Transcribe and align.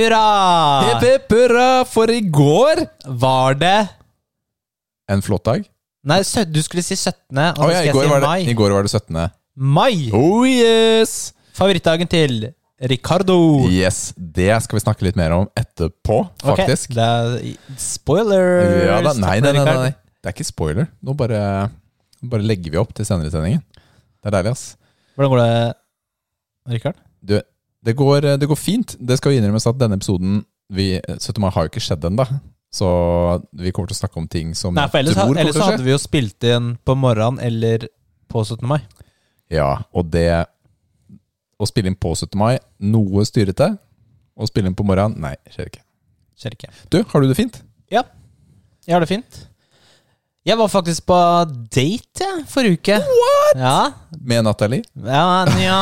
Hurra! 0.00 0.26
Hipp 0.86 1.02
hipp 1.04 1.32
hurra, 1.34 1.66
for 1.84 2.08
i 2.08 2.22
går 2.24 2.86
Var 3.20 3.58
det 3.60 3.78
En 5.12 5.20
flott 5.24 5.44
dag. 5.44 5.66
Nei, 6.08 6.22
du 6.48 6.60
skulle 6.64 6.80
si 6.86 6.96
17., 6.96 7.36
og 7.36 7.66
oh, 7.66 7.68
ja, 7.68 7.82
i 7.84 7.92
går, 7.92 8.06
si 8.06 8.20
det. 8.22 8.52
I 8.52 8.54
går 8.56 8.72
var 8.72 8.86
det 8.86 8.92
17. 8.94 9.18
Mai! 9.60 10.08
Oh 10.16 10.46
yes! 10.48 11.34
Favorittdagen 11.58 12.08
til 12.08 12.46
Ricardo. 12.88 13.36
Yes, 13.68 14.14
Det 14.16 14.48
skal 14.64 14.78
vi 14.78 14.84
snakke 14.86 15.04
litt 15.04 15.18
mer 15.20 15.34
om 15.36 15.50
etterpå, 15.58 16.22
faktisk. 16.40 16.94
Det 16.96 17.04
er 17.04 17.34
spoiler. 17.76 18.46
Ja, 18.86 19.02
da, 19.04 19.12
nei, 19.18 19.36
nei, 19.44 19.52
nei, 19.58 19.66
nei, 19.66 19.76
nei. 19.90 19.92
Det 19.92 20.30
er 20.30 20.36
ikke 20.38 20.48
spoiler. 20.48 20.88
Nå 21.04 21.12
bare, 21.18 21.42
bare 22.32 22.46
legger 22.48 22.72
vi 22.72 22.80
opp 22.80 22.96
til 22.96 23.04
senere 23.04 23.28
i 23.28 23.34
sendingen. 23.34 23.60
Det 23.76 24.30
er 24.32 24.38
deilig, 24.38 24.54
ass. 24.56 24.64
Hvordan 25.18 25.34
går 25.34 25.42
det, 25.44 25.52
Rikard? 26.78 27.04
Du, 27.20 27.36
det 27.84 27.94
går, 27.96 28.26
det 28.40 28.48
går 28.48 28.58
fint. 28.58 28.96
Det 29.00 29.16
skal 29.18 29.32
jo 29.34 29.40
innrømmes 29.40 29.66
at 29.70 29.78
denne 29.80 29.96
episoden 30.00 30.42
vi, 30.70 30.92
17. 31.18 31.40
mai 31.42 31.50
har 31.54 31.66
jo 31.66 31.72
ikke 31.72 31.82
skjedd 31.82 32.04
ennå. 32.06 32.26
Så 32.70 32.86
vi 33.58 33.72
kommer 33.74 33.90
til 33.90 33.96
å 33.96 34.00
snakke 34.04 34.20
om 34.20 34.28
ting 34.30 34.52
som 34.54 34.76
Nei, 34.76 34.86
for 34.92 35.00
ellers, 35.02 35.16
tror 35.18 35.38
ellers 35.42 35.56
så 35.58 35.66
hadde 35.72 35.82
vi 35.82 35.90
jo 35.90 35.98
spilt 35.98 36.46
inn 36.46 36.76
på 36.86 36.94
morgenen 36.94 37.40
eller 37.42 37.88
på 38.30 38.44
17. 38.46 38.62
mai. 38.70 38.78
Ja, 39.50 39.80
og 39.90 40.12
det 40.14 40.28
Å 41.60 41.66
spille 41.68 41.90
inn 41.90 41.98
på 41.98 42.14
17. 42.14 42.38
mai, 42.40 42.54
noe 42.80 43.24
styrete. 43.28 43.66
Å 44.40 44.46
spille 44.48 44.70
inn 44.70 44.76
på 44.78 44.86
morgenen, 44.86 45.18
nei, 45.20 45.34
skjer 45.52 45.68
ikke. 45.68 45.82
Skjer 46.40 46.54
ikke. 46.56 46.70
Du, 46.94 47.02
har 47.10 47.20
du 47.20 47.28
det 47.28 47.36
fint? 47.36 47.58
Ja, 47.92 48.04
Jeg 48.86 48.94
har 48.96 49.02
det 49.04 49.10
fint. 49.10 49.42
Jeg 50.48 50.56
var 50.56 50.70
faktisk 50.72 51.04
på 51.04 51.16
date 51.68 52.24
jeg, 52.24 52.44
forrige 52.48 52.78
uke. 52.78 52.94
What?! 53.04 53.58
Ja, 53.60 53.92
Med 54.24 54.46
Nathalie? 54.46 54.86
ja, 55.04 55.44
ja 55.60 55.80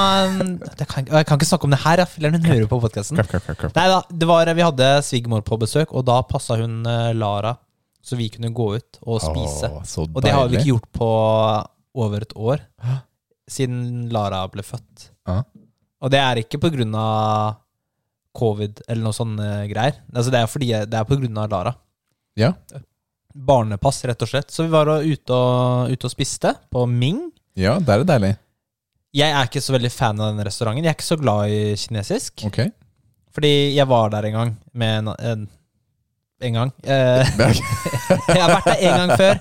det 0.78 0.86
kan, 0.90 1.06
Jeg 1.06 1.26
kan 1.28 1.38
ikke 1.38 1.46
snakke 1.46 1.68
om 1.68 1.74
det 1.76 1.78
her, 1.84 2.02
for 2.10 2.26
hun 2.26 2.42
hører 2.48 2.66
på 2.66 2.80
podkasten. 2.82 3.20
Nei 3.76 3.86
da, 3.92 4.00
det 4.10 4.26
var, 4.26 4.50
vi 4.58 4.64
hadde 4.66 4.88
svigermor 5.06 5.44
på 5.46 5.60
besøk, 5.62 5.92
og 5.94 6.06
da 6.08 6.18
passa 6.26 6.56
hun 6.58 6.80
eh, 6.90 7.12
Lara, 7.14 7.54
så 8.02 8.18
vi 8.18 8.26
kunne 8.34 8.50
gå 8.50 8.66
ut 8.80 8.98
og 9.04 9.22
spise. 9.22 9.70
Åh, 9.70 9.86
så 9.86 10.08
og 10.08 10.18
det 10.26 10.34
har 10.34 10.48
vi 10.48 10.56
deilig. 10.56 10.64
ikke 10.64 10.72
gjort 10.72 10.90
på 10.98 11.12
over 12.02 12.26
et 12.26 12.34
år. 12.34 12.66
Siden 13.48 14.08
Lara 14.10 14.42
ble 14.50 14.66
født. 14.66 15.10
Ja. 15.28 15.42
Og 16.02 16.10
det 16.14 16.18
er 16.24 16.42
ikke 16.42 16.58
på 16.62 16.72
grunn 16.74 16.98
av 16.98 17.60
covid 18.38 18.82
eller 18.88 19.06
noe 19.06 19.14
sånne 19.14 19.48
greier. 19.70 20.02
Altså 20.14 20.34
det 20.34 20.42
er 20.42 20.50
fordi 20.50 20.74
det 20.90 20.98
er 20.98 21.06
på 21.06 21.18
grunn 21.20 21.38
av 21.42 21.50
Lara. 21.54 21.74
Ja. 22.38 22.52
Barnepass, 23.38 24.02
rett 24.08 24.22
og 24.24 24.30
slett. 24.30 24.50
Så 24.50 24.66
vi 24.66 24.72
var 24.72 24.90
ute 24.90 25.34
og, 25.34 25.92
ute 25.92 26.08
og 26.08 26.12
spiste 26.12 26.54
på 26.72 26.84
Ming. 26.90 27.28
ja, 27.58 27.78
det 27.78 27.94
er 27.94 28.02
det 28.02 28.10
deilig. 28.10 28.34
Jeg 29.16 29.32
er 29.32 29.46
ikke 29.48 29.62
så 29.64 29.72
veldig 29.72 29.90
fan 29.92 30.18
av 30.20 30.34
den 30.34 30.44
restauranten. 30.44 30.84
Jeg 30.84 30.92
er 30.92 30.98
ikke 30.98 31.06
så 31.06 31.16
glad 31.20 31.52
i 31.54 31.62
kinesisk. 31.80 32.44
Okay. 32.50 32.72
Fordi 33.34 33.52
jeg 33.76 33.88
var 33.88 34.10
der 34.12 34.28
en 34.28 34.36
gang 34.36 34.52
med 34.76 34.98
en, 34.98 35.08
en, 35.30 35.46
en 36.44 36.58
gang. 36.58 36.72
Eh, 36.84 37.24
jeg 38.34 38.42
har 38.42 38.52
vært 38.52 38.68
der 38.68 38.84
en 38.84 39.02
gang 39.02 39.14
før. 39.16 39.40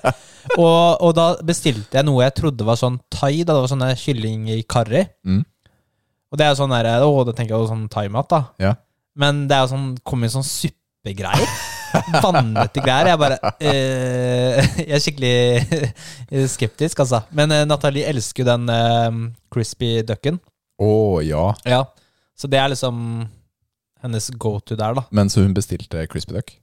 Og, 0.55 1.01
og 1.03 1.11
da 1.17 1.27
bestilte 1.43 1.99
jeg 1.99 2.07
noe 2.07 2.23
jeg 2.23 2.37
trodde 2.37 2.67
var 2.67 2.79
sånn 2.79 2.99
thai. 3.11 3.41
Da 3.43 3.51
det 3.51 3.63
var 3.65 3.71
sånne 3.73 3.91
kylling 3.99 4.47
i 4.55 4.61
karri. 4.69 5.03
Mm. 5.27 5.43
Og 6.31 6.39
det 6.39 6.47
er 6.47 6.59
sånn 6.59 6.73
der, 6.75 6.89
å, 7.03 7.23
det 7.27 7.35
tenker 7.35 7.55
jeg 7.55 7.65
jo 7.65 7.71
sånn 7.71 7.87
thaimat, 7.91 8.29
da. 8.31 8.41
Ja. 8.61 8.75
Men 9.19 9.45
det 9.49 9.57
er 9.57 9.65
jo 9.65 9.73
sånn, 9.73 9.89
kom 10.07 10.23
i 10.23 10.31
sånn 10.31 10.47
suppegreier. 10.47 11.57
Vannete 12.23 12.83
greier. 12.83 13.11
Jeg 13.11 13.21
bare 13.21 13.37
eh, 13.59 14.67
Jeg 14.87 14.93
er 14.97 15.03
skikkelig 15.03 15.87
skeptisk, 16.55 17.03
altså. 17.05 17.23
Men 17.35 17.53
eh, 17.55 17.65
Nathalie 17.69 18.07
elsker 18.09 18.43
jo 18.43 18.49
den 18.51 18.69
eh, 18.73 19.21
crispy 19.53 19.97
ducken. 20.07 20.39
Å 20.81 20.91
ja. 21.25 21.49
Ja. 21.65 21.83
Så 22.37 22.49
det 22.51 22.59
er 22.61 22.69
liksom 22.73 23.27
hennes 24.03 24.29
go 24.37 24.57
to 24.61 24.77
der, 24.77 24.97
da. 24.97 25.05
Men 25.15 25.31
så 25.33 25.41
hun 25.41 25.55
bestilte 25.57 26.05
crispy 26.11 26.37
duck? 26.37 26.53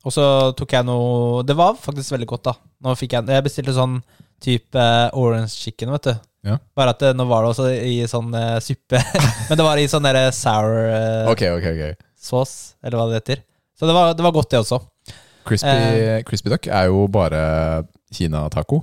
Og 0.00 0.14
så 0.14 0.24
tok 0.56 0.72
jeg 0.72 0.86
noe 0.88 1.42
Det 1.44 1.52
var 1.58 1.74
faktisk 1.76 2.14
veldig 2.14 2.28
godt, 2.30 2.50
da. 2.50 2.56
Nå 2.84 2.96
fikk 2.96 3.16
jeg, 3.18 3.28
jeg 3.36 3.44
bestilte 3.46 3.76
sånn 3.76 3.98
type 4.40 4.80
eh, 4.80 5.08
orange 5.20 5.52
chicken, 5.52 5.92
vet 5.92 6.08
du. 6.08 6.14
Ja. 6.48 6.56
Bare 6.76 6.94
at 6.94 7.02
det, 7.02 7.10
nå 7.18 7.26
var 7.28 7.44
det 7.44 7.50
også 7.52 7.66
i 7.84 7.98
sånn 8.08 8.32
eh, 8.36 8.56
suppe. 8.64 9.00
Men 9.50 9.60
det 9.60 9.66
var 9.66 9.80
i 9.80 9.88
sånn 9.92 10.06
derre 10.06 10.30
sour 10.32 10.72
eh, 10.88 11.28
Ok, 11.28 11.44
ok, 11.58 11.66
ok. 11.74 12.06
sauce, 12.16 12.78
eller 12.80 12.96
hva 13.00 13.08
det 13.10 13.20
heter. 13.20 13.42
Så 13.80 13.88
det 13.88 13.94
var, 13.96 14.12
det 14.12 14.24
var 14.26 14.32
godt, 14.36 14.50
det 14.52 14.58
også. 14.60 14.78
Crispy, 15.48 15.66
Eh. 15.72 16.22
crispy 16.28 16.50
duck 16.52 16.66
er 16.68 16.90
jo 16.90 17.06
bare 17.08 17.84
Kina-taco, 18.12 18.82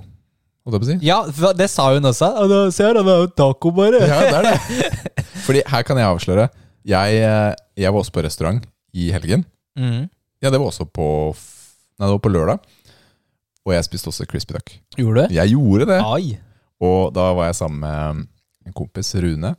si. 0.82 0.96
Ja, 1.06 1.20
det 1.56 1.68
sa 1.70 1.92
hun 1.94 2.04
også. 2.04 2.32
Se 2.74 2.82
her, 2.84 2.98
det 2.98 3.06
er 3.06 3.20
jo 3.22 3.28
taco, 3.38 3.70
bare. 3.70 4.02
Ja, 4.02 4.18
det 4.26 4.34
er 4.40 4.48
det. 4.50 4.88
Fordi 5.46 5.62
her 5.70 5.82
kan 5.86 5.96
jeg 5.96 6.06
avsløre. 6.10 6.48
Jeg, 6.84 7.14
eh, 7.22 7.54
jeg 7.76 7.92
var 7.94 8.02
også 8.02 8.12
på 8.12 8.24
restaurant 8.26 8.66
i 8.92 9.10
helgen. 9.14 9.46
Mm. 9.78 10.08
Ja, 10.42 10.50
det 10.50 10.58
var 10.58 10.66
også 10.66 10.84
på 10.84 11.06
Nei, 11.98 12.06
det 12.06 12.12
var 12.14 12.18
på 12.26 12.30
lørdag. 12.34 12.58
Og 13.66 13.72
jeg 13.74 13.84
spiste 13.86 14.10
også 14.10 14.26
crispy 14.26 14.54
duck. 14.54 14.74
Gjorde 14.98 15.28
du? 15.28 15.34
Jeg 15.34 15.50
gjorde 15.54 15.86
det. 15.86 16.02
Ai. 16.02 16.38
Og 16.80 17.12
da 17.14 17.32
var 17.34 17.48
jeg 17.48 17.56
sammen 17.58 17.80
med 17.80 18.26
en 18.66 18.74
kompis, 18.76 19.14
Rune. 19.18 19.54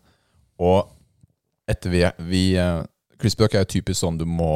Og 0.60 0.88
etter 1.70 1.90
vi, 1.92 2.04
vi 2.28 2.44
eh, 2.60 2.84
Crispy 3.20 3.44
duck 3.44 3.56
er 3.56 3.66
jo 3.66 3.72
typisk 3.80 4.00
sånn 4.04 4.18
du 4.20 4.24
må 4.28 4.52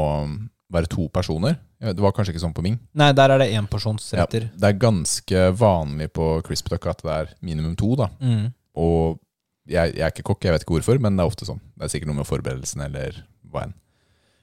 være 0.74 0.90
to 0.90 1.06
personer. 1.14 1.58
Det 1.80 2.00
var 2.02 2.12
kanskje 2.16 2.34
ikke 2.34 2.42
sånn 2.44 2.54
på 2.56 2.64
Ming. 2.66 2.80
Nei, 2.98 3.12
der 3.14 3.30
er 3.34 3.38
det 3.44 3.52
Ja, 3.52 3.62
énporsjonsretter. 3.62 4.50
det 4.58 4.70
er 4.70 4.80
ganske 4.80 5.44
vanlig 5.60 6.08
på 6.16 6.28
Crisp 6.48 6.70
duck 6.74 6.88
at 6.90 7.04
det 7.04 7.12
er 7.12 7.34
minimum 7.42 7.76
to. 7.78 7.96
da 8.00 8.10
Mm. 8.20 8.54
Og 8.76 9.20
jeg, 9.68 9.94
jeg 9.96 10.02
er 10.04 10.12
ikke 10.12 10.24
kokk, 10.28 10.44
jeg 10.44 10.52
vet 10.56 10.64
ikke 10.66 10.76
hvorfor, 10.80 11.00
men 11.00 11.16
det 11.16 11.24
er 11.24 11.30
ofte 11.30 11.46
sånn. 11.46 11.60
Det 11.78 11.86
er 11.86 11.92
sikkert 11.94 12.08
noe 12.10 12.16
med 12.22 12.28
forberedelsen 12.28 12.82
eller 12.84 13.22
hva 13.52 13.64
enn. 13.68 13.74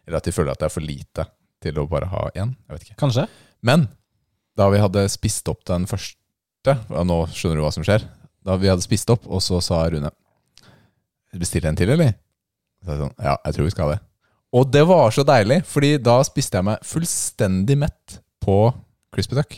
Eller 0.07 0.17
at 0.21 0.25
de 0.25 0.33
føler 0.33 0.53
at 0.53 0.59
det 0.63 0.67
er 0.71 0.75
for 0.77 0.81
lite 0.87 1.27
til 1.61 1.75
å 1.83 1.89
bare 1.91 2.07
ha 2.09 2.31
én. 2.35 2.55
Jeg 2.69 2.73
vet 2.77 2.87
ikke. 2.87 2.97
Kanskje? 3.03 3.27
Men 3.63 3.89
da 4.57 4.71
vi 4.71 4.79
hadde 4.81 5.09
spist 5.13 5.49
opp 5.49 5.65
den 5.69 5.85
første 5.91 6.17
og 6.91 7.07
Nå 7.09 7.19
skjønner 7.33 7.57
du 7.57 7.63
hva 7.65 7.73
som 7.73 7.85
skjer. 7.85 8.05
Da 8.45 8.57
vi 8.57 8.69
hadde 8.69 8.83
spist 8.85 9.11
opp, 9.13 9.27
og 9.27 9.41
så 9.45 9.61
sa 9.65 9.83
Rune 9.91 10.11
Bestiller 11.37 11.69
en 11.71 11.77
til, 11.79 11.91
eller? 11.95 12.15
Så 12.83 12.91
jeg 12.95 12.99
sånn, 13.03 13.13
ja, 13.23 13.37
jeg 13.45 13.55
tror 13.55 13.67
vi 13.69 13.71
skal 13.75 13.87
ha 13.87 13.95
det. 13.95 14.01
Og 14.57 14.67
det 14.75 14.83
var 14.89 15.13
så 15.15 15.23
deilig, 15.27 15.61
fordi 15.71 15.93
da 16.03 16.17
spiste 16.27 16.59
jeg 16.59 16.67
meg 16.67 16.83
fullstendig 16.87 17.77
mett 17.79 18.17
på 18.43 18.57
crispy 19.15 19.37
duck. 19.39 19.55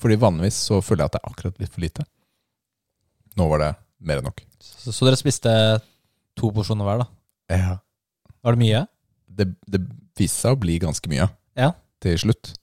Fordi 0.00 0.16
vanligvis 0.16 0.56
så 0.70 0.78
føler 0.80 1.04
jeg 1.04 1.10
at 1.10 1.16
det 1.18 1.20
er 1.20 1.32
akkurat 1.34 1.58
litt 1.60 1.74
for 1.74 1.84
lite. 1.84 2.06
Nå 3.36 3.48
var 3.50 3.60
det 3.60 3.70
mer 4.08 4.20
enn 4.22 4.28
nok. 4.30 4.40
Så, 4.64 4.94
så 4.96 5.04
dere 5.06 5.18
spiste 5.20 5.52
to 6.40 6.48
porsjoner 6.56 6.88
hver, 6.88 7.02
da? 7.02 7.10
Ja. 7.52 7.74
Var 8.40 8.56
det 8.56 8.62
mye? 8.62 8.80
Det, 9.28 9.46
det 9.68 9.82
viste 10.16 10.40
seg 10.46 10.56
å 10.56 10.60
bli 10.62 10.78
ganske 10.80 11.10
mye 11.12 11.28
Ja. 11.60 11.74
til 12.00 12.16
slutt. 12.22 12.54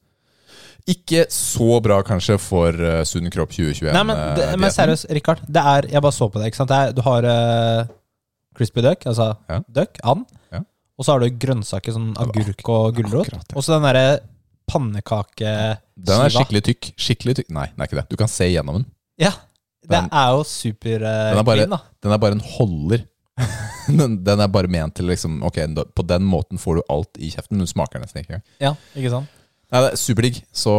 Ikke 0.87 1.25
så 1.33 1.77
bra 1.83 1.99
kanskje 2.07 2.37
for 2.39 2.71
uh, 2.73 3.01
Sunn 3.05 3.27
kropp 3.33 3.51
2021. 3.53 3.91
Nei, 3.93 4.03
men, 4.07 4.19
det, 4.37 4.45
eh, 4.47 4.57
men 4.61 4.71
seriøst, 4.73 5.09
Rikard. 5.17 5.41
Det 5.45 5.61
er, 5.75 5.89
jeg 5.91 6.01
bare 6.05 6.15
så 6.15 6.29
på 6.31 6.39
det. 6.39 6.47
ikke 6.49 6.61
sant? 6.61 6.71
Det 6.71 6.77
er, 6.79 6.93
du 6.95 7.01
har 7.05 7.27
uh, 7.27 7.89
crispy 8.57 8.81
duck, 8.85 9.03
altså 9.11 9.33
Ja. 9.51 9.59
duck, 9.67 9.99
and. 10.07 10.25
Og 10.97 11.05
så 11.05 11.13
har 11.13 11.21
du 11.21 11.29
grønnsaker, 11.29 11.93
sånn 11.93 12.13
agurk 12.17 12.63
og 12.73 12.95
gulrot. 12.97 13.29
Og 13.53 13.61
så 13.63 13.75
den 13.77 13.85
derre 13.85 14.05
pannekakeskiva. 14.67 15.77
Den 15.97 16.23
er 16.25 16.33
skikkelig 16.33 16.63
tykk. 16.67 16.89
Skikkelig 16.99 17.35
tykk. 17.41 17.51
Nei, 17.55 17.67
den 17.73 17.83
er 17.83 17.89
ikke 17.89 17.99
det. 18.01 18.07
Du 18.11 18.17
kan 18.19 18.31
se 18.31 18.47
gjennom 18.49 18.79
den. 18.81 18.87
Ja. 19.21 19.31
Det 19.87 19.93
Den- 19.93 20.09
er 20.11 20.31
jo 20.35 20.43
super 20.43 20.95
uh, 21.05 21.29
Den 21.31 21.37
er 21.39 21.43
bare- 21.47 21.57
clean, 21.61 21.69
da. 21.69 21.79
Den 22.03 22.11
er 22.11 22.17
bare 22.17 22.31
en 22.35 22.43
holder. 22.43 23.05
den, 23.87 24.23
den 24.25 24.39
er 24.41 24.47
bare 24.49 24.67
ment 24.67 24.95
til 24.97 25.05
liksom 25.05 25.43
Ok, 25.45 25.59
på 25.93 26.03
den 26.09 26.23
måten 26.25 26.57
får 26.57 26.79
du 26.79 26.81
alt 26.89 27.19
i 27.21 27.29
kjeften, 27.29 27.53
men 27.55 27.67
du 27.67 27.69
smaker 27.69 28.01
nesten 28.01 28.23
ikke 28.23 28.33
engang. 28.33 28.45
Ja, 28.59 28.71
ikke 28.97 29.11
sant? 29.13 29.27
Nei, 29.71 29.81
det 29.83 29.91
er 29.93 29.99
Superdigg. 30.01 30.41
Så 30.55 30.73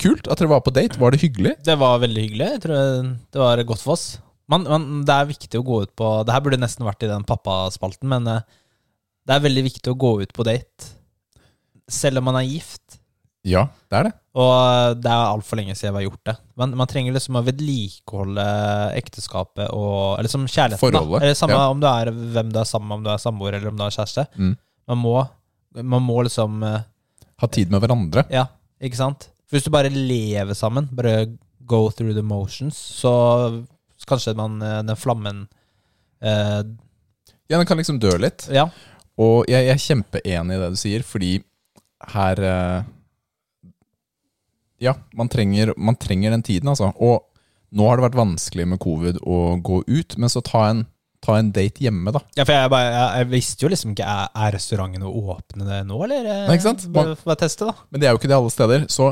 kult 0.00 0.26
at 0.30 0.38
dere 0.40 0.48
var 0.54 0.62
på 0.64 0.72
date. 0.72 0.98
Var 0.98 1.10
det 1.14 1.20
hyggelig? 1.20 1.52
Det 1.66 1.76
var 1.78 1.98
veldig 2.02 2.24
hyggelig. 2.24 2.48
Jeg 2.56 2.62
tror 2.64 3.12
det 3.12 3.42
var 3.42 3.62
godt 3.68 3.82
for 3.84 3.92
oss. 3.98 4.06
Men, 4.48 4.64
man, 4.64 4.86
det 5.04 5.12
er 5.14 5.28
viktig 5.28 5.58
å 5.60 5.64
gå 5.66 5.82
ut 5.84 5.90
på 5.98 6.06
Det 6.24 6.32
her 6.32 6.40
burde 6.40 6.56
nesten 6.62 6.86
vært 6.86 7.02
i 7.04 7.10
den 7.10 7.26
pappaspalten, 7.28 8.08
men 8.08 8.26
eh, 8.32 8.40
det 9.28 9.36
er 9.36 9.44
veldig 9.44 9.66
viktig 9.68 9.92
å 9.92 9.98
gå 10.00 10.14
ut 10.22 10.32
på 10.34 10.46
date 10.48 10.94
selv 11.88 12.20
om 12.20 12.28
man 12.28 12.38
er 12.40 12.48
gift. 12.48 12.98
Ja, 13.48 13.68
det 13.88 13.96
er 13.96 14.06
det. 14.08 14.12
Og 14.38 14.50
eh, 14.50 14.90
det 15.00 15.10
er 15.10 15.30
altfor 15.30 15.58
lenge 15.60 15.76
siden 15.78 15.94
vi 15.94 16.02
har 16.02 16.06
gjort 16.08 16.30
det. 16.30 16.34
Men 16.60 16.74
man 16.78 16.90
trenger 16.90 17.14
liksom 17.16 17.38
å 17.38 17.44
vedlikeholde 17.46 18.46
ekteskapet 18.98 19.72
og 19.72 20.18
Eller 20.18 20.32
som 20.32 20.44
kjærligheten. 20.44 20.82
Forholdet, 20.82 21.14
Da. 21.14 21.22
Eller 21.24 21.38
samme 21.38 21.56
ja. 21.56 21.68
om 21.72 21.80
du 21.80 21.88
er 21.90 22.12
hvem 22.12 22.52
du 22.52 22.60
er 22.60 22.68
sammen 22.68 22.90
med, 22.90 22.98
om 22.98 23.06
du 23.06 23.12
er 23.14 23.22
samboer 23.22 23.56
eller 23.56 23.72
om 23.72 23.78
du 23.78 23.84
er 23.86 23.94
kjæreste. 23.94 24.26
Mm. 24.36 24.54
Man 24.92 25.02
må, 25.04 25.16
man 25.94 26.04
må 26.04 26.22
liksom 26.26 26.62
eh, 26.66 26.80
Ha 27.38 27.46
tid 27.54 27.70
med 27.70 27.84
hverandre. 27.84 28.24
Ja, 28.34 28.48
ikke 28.82 28.98
sant? 28.98 29.28
For 29.46 29.56
hvis 29.56 29.68
du 29.68 29.70
bare 29.72 29.92
lever 29.94 30.56
sammen, 30.58 30.88
bare 30.92 31.38
go 31.68 31.86
through 31.94 32.16
the 32.16 32.24
motions, 32.26 32.74
så 32.74 33.12
kanskje 34.08 34.34
man, 34.36 34.58
eh, 34.62 34.80
den 34.82 34.98
flammen 34.98 35.46
eh, 36.20 36.60
Ja, 37.48 37.56
den 37.56 37.66
kan 37.68 37.78
liksom 37.78 38.00
dø 38.02 38.16
litt. 38.18 38.48
Ja. 38.52 38.66
Og 39.18 39.48
jeg, 39.50 39.66
jeg 39.66 39.74
er 39.74 39.82
kjempeenig 39.82 40.56
i 40.56 40.60
det 40.62 40.68
du 40.74 40.78
sier, 40.78 41.06
fordi 41.06 41.32
her 42.14 42.42
eh, 42.46 42.82
Ja, 44.78 44.94
man 45.18 45.30
trenger, 45.30 45.72
man 45.74 45.98
trenger 45.98 46.30
den 46.36 46.44
tiden, 46.46 46.70
altså. 46.70 46.92
Og 47.02 47.24
nå 47.74 47.88
har 47.88 47.98
det 47.98 48.06
vært 48.06 48.20
vanskelig 48.20 48.68
med 48.70 48.80
covid 48.80 49.18
å 49.26 49.58
gå 49.64 49.82
ut, 49.88 50.14
men 50.16 50.30
så 50.32 50.44
ta 50.44 50.68
en, 50.70 50.86
Ta 51.18 51.34
en 51.34 51.48
date 51.50 51.82
hjemme, 51.82 52.12
da. 52.14 52.20
Ja, 52.38 52.44
for 52.46 52.54
jeg, 52.54 52.70
bare, 52.70 52.90
jeg, 52.94 53.08
jeg 53.18 53.28
visste 53.32 53.64
jo 53.64 53.70
liksom 53.72 53.90
ikke 53.90 54.06
Er, 54.06 54.28
er 54.38 54.52
restaurantene 54.54 55.08
åpne 55.10 55.80
nå, 55.88 55.96
eller? 56.06 56.28
Nei, 56.46 56.54
ikke 56.54 56.68
sant? 56.68 56.84
Bare, 56.94 57.16
bare 57.24 57.40
teste, 57.40 57.66
da. 57.66 57.74
Men 57.90 58.00
det 58.00 58.06
er 58.06 58.14
jo 58.14 58.20
ikke 58.20 58.30
det 58.30 58.36
alle 58.36 58.52
steder. 58.54 58.84
Så 58.92 59.08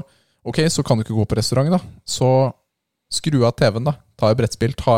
ok, 0.47 0.61
så 0.70 0.85
kan 0.87 1.00
du 1.00 1.02
ikke 1.02 1.17
gå 1.17 1.26
på 1.26 1.38
restaurant, 1.41 1.73
da. 1.75 1.81
Så 2.06 2.31
skru 3.12 3.41
av 3.47 3.56
TV-en, 3.59 3.88
da. 3.91 3.97
Ta 4.19 4.31
et 4.31 4.38
brettspill. 4.38 4.76
Ta, 4.79 4.94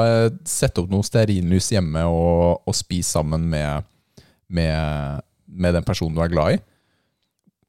sett 0.48 0.76
opp 0.80 0.92
noe 0.92 1.06
stearinlys 1.06 1.70
hjemme 1.72 2.04
og, 2.12 2.60
og 2.68 2.76
spis 2.76 3.14
sammen 3.16 3.48
med, 3.56 3.88
med, 4.48 5.22
med 5.46 5.76
den 5.76 5.86
personen 5.86 6.16
du 6.16 6.22
er 6.24 6.32
glad 6.32 6.56
i. 6.56 6.62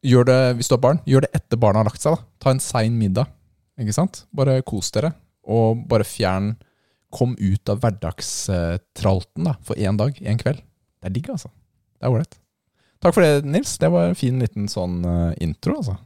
Gjør 0.10 0.30
det, 0.30 0.40
hvis 0.58 0.70
du 0.72 0.78
har 0.78 0.84
barn, 0.84 1.02
gjør 1.10 1.26
det 1.26 1.34
etter 1.36 1.60
barna 1.60 1.82
har 1.82 1.90
lagt 1.90 2.04
seg. 2.04 2.16
da. 2.16 2.28
Ta 2.40 2.54
en 2.56 2.64
sein 2.64 2.96
middag. 2.96 3.32
Ikke 3.80 3.96
sant? 3.96 4.24
Bare 4.36 4.62
kos 4.68 4.92
dere. 4.96 5.14
Og 5.50 5.86
bare 5.90 6.08
fjern 6.08 6.54
Kom 7.10 7.32
ut 7.42 7.70
av 7.74 7.80
hverdagstralten 7.82 9.48
da, 9.48 9.56
for 9.66 9.80
én 9.82 9.98
dag, 9.98 10.14
én 10.22 10.38
kveld. 10.38 10.62
Det 11.02 11.10
er 11.10 11.16
digg, 11.16 11.32
altså. 11.34 11.50
Det 11.98 12.06
er 12.06 12.14
ålreit. 12.14 12.38
Takk 13.02 13.16
for 13.16 13.26
det, 13.26 13.50
Nils. 13.50 13.78
Det 13.82 13.90
var 13.90 14.12
en 14.12 14.20
fin 14.20 14.38
liten 14.38 14.70
sånn 14.70 15.02
eh, 15.10 15.34
intro, 15.42 15.80
altså. 15.82 15.98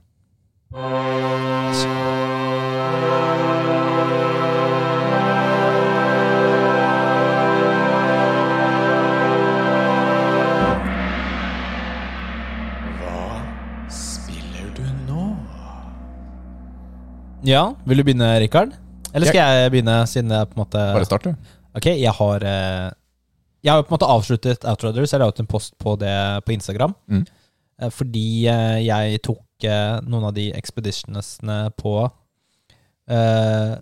Ja, 17.44 17.64
Vil 17.86 17.98
du 18.00 18.04
begynne, 18.08 18.30
Rikard? 18.40 18.72
Eller 19.14 19.28
skal 19.30 19.44
jeg 19.44 19.72
begynne, 19.74 19.96
siden 20.10 20.32
jeg 20.34 20.48
på 20.50 20.56
en 20.58 20.64
måte 20.64 20.82
Bare 20.96 21.06
start, 21.06 21.24
du. 21.28 21.36
Ok, 21.78 21.86
jeg 22.00 22.14
har 22.18 22.44
eh, 22.50 22.90
Jeg 23.64 23.72
har 23.74 23.80
jo 23.82 23.86
på 23.88 23.94
en 23.94 23.98
måte 23.98 24.10
avsluttet 24.10 24.66
Outriders. 24.70 25.12
Jeg 25.14 25.20
la 25.22 25.28
ut 25.30 25.40
en 25.44 25.50
post 25.50 25.76
på 25.82 25.96
det 26.02 26.14
på 26.48 26.54
Instagram. 26.56 26.96
Mm. 27.12 27.24
Eh, 27.82 27.90
Fordi 27.94 28.26
eh, 28.52 28.80
jeg 28.88 29.22
tok 29.26 29.68
eh, 29.68 30.00
noen 30.08 30.28
av 30.30 30.34
de 30.38 30.50
expeditionsene 30.58 31.60
på 31.80 31.94
eh, 33.10 33.76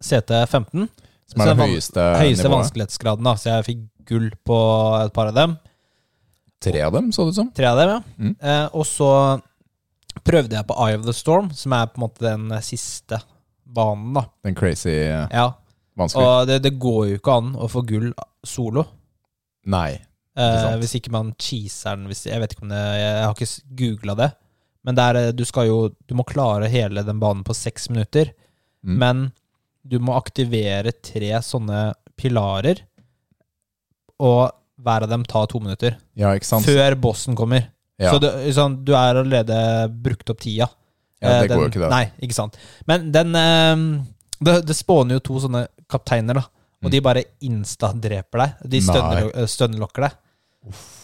CT15. 0.00 0.88
Som 1.30 1.44
er 1.44 1.52
Så 1.52 1.54
høyeste 1.54 1.56
van- 1.60 1.68
høyeste, 1.70 2.06
Høyeste 2.18 2.46
nivået. 2.48 2.56
vanskelighetsgraden, 2.58 3.24
da. 3.28 3.34
Så 3.38 3.50
jeg 3.52 3.66
fikk 3.68 3.84
gull 4.10 4.30
på 4.46 4.58
et 5.04 5.12
par 5.14 5.30
av 5.30 5.34
dem. 5.36 5.58
Tre 6.60 6.80
av 6.82 6.92
dem, 6.92 7.12
så 7.14 7.24
det 7.24 7.32
ut 7.34 7.38
som. 7.38 7.52
Tre 7.56 7.66
av 7.70 7.78
dem, 7.78 7.88
ja. 7.94 8.00
Mm. 8.18 8.34
Eh, 8.42 8.66
og 8.74 8.84
så 8.88 9.10
prøvde 10.26 10.56
jeg 10.56 10.66
på 10.68 10.76
Eye 10.84 10.98
of 10.98 11.06
the 11.06 11.14
Storm, 11.16 11.50
som 11.56 11.74
er 11.76 11.88
på 11.90 12.00
en 12.00 12.04
måte 12.06 12.24
den 12.24 12.50
eh, 12.54 12.62
siste 12.64 13.20
banen, 13.70 14.12
da. 14.16 14.24
Den 14.46 14.56
crazy 14.58 14.92
eh, 15.06 15.26
Ja, 15.30 15.48
vanskelig. 15.98 16.26
Og 16.26 16.46
det, 16.50 16.60
det 16.66 16.74
går 16.82 17.02
jo 17.12 17.18
ikke 17.20 17.36
an 17.40 17.52
å 17.56 17.68
få 17.70 17.84
gull 17.88 18.10
solo. 18.46 18.86
Nei. 19.70 19.92
Eh, 20.38 20.46
Ikke 20.46 20.62
sant. 20.64 20.80
hvis 20.82 20.96
ikke 21.00 21.12
man 21.14 21.32
cheeser 21.42 21.96
den 21.98 22.06
hvis, 22.08 22.22
Jeg 22.30 22.40
vet 22.40 22.52
ikke 22.54 22.62
om 22.62 22.70
det 22.70 22.78
Jeg 22.80 23.24
har 23.26 23.34
ikke 23.34 23.74
googla 23.80 24.14
det. 24.16 24.28
Men 24.86 24.96
det 24.96 25.04
er, 25.04 25.18
eh, 25.20 25.32
du 25.36 25.42
skal 25.44 25.66
jo 25.68 25.78
Du 26.06 26.14
må 26.16 26.24
klare 26.24 26.70
hele 26.70 27.02
den 27.04 27.18
banen 27.20 27.42
på 27.44 27.56
seks 27.56 27.90
minutter. 27.90 28.30
Mm. 28.86 28.96
Men 29.02 29.24
du 29.84 29.98
må 30.00 30.14
aktivere 30.16 30.92
tre 30.92 31.32
sånne 31.44 31.90
pilarer, 32.20 32.82
og 34.20 34.50
hver 34.80 35.06
av 35.06 35.08
dem 35.08 35.22
tar 35.24 35.46
to 35.48 35.60
minutter. 35.60 35.94
Ja, 36.20 36.34
ikke 36.36 36.48
sant? 36.48 36.68
Før 36.68 36.96
bossen 37.00 37.36
kommer. 37.36 37.70
Ja. 38.00 38.10
Så 38.14 38.20
du, 38.22 38.28
sånn, 38.56 38.78
du 38.84 38.94
er 38.96 39.20
allerede 39.20 39.56
brukt 40.02 40.30
opp 40.32 40.40
tida. 40.40 40.68
Ja, 41.20 41.42
det 41.42 41.50
den, 41.50 41.58
går 41.58 41.66
jo 41.66 41.70
ikke, 41.74 41.82
det. 41.84 41.90
Nei, 41.92 42.04
ikke 42.24 42.36
sant. 42.38 42.56
Men 42.88 43.10
den 43.12 43.34
eh, 43.36 43.82
Det, 44.40 44.54
det 44.64 44.76
spåner 44.78 45.18
jo 45.18 45.20
to 45.20 45.40
sånne 45.42 45.66
kapteiner, 45.90 46.34
da. 46.40 46.46
Og 46.80 46.88
Mm. 46.88 46.92
de 46.94 47.00
bare 47.04 47.22
insta-dreper 47.44 48.38
deg. 48.40 48.52
De 48.72 48.78
stønner- 48.80 49.26
eh, 49.36 50.00
deg. 50.06 50.12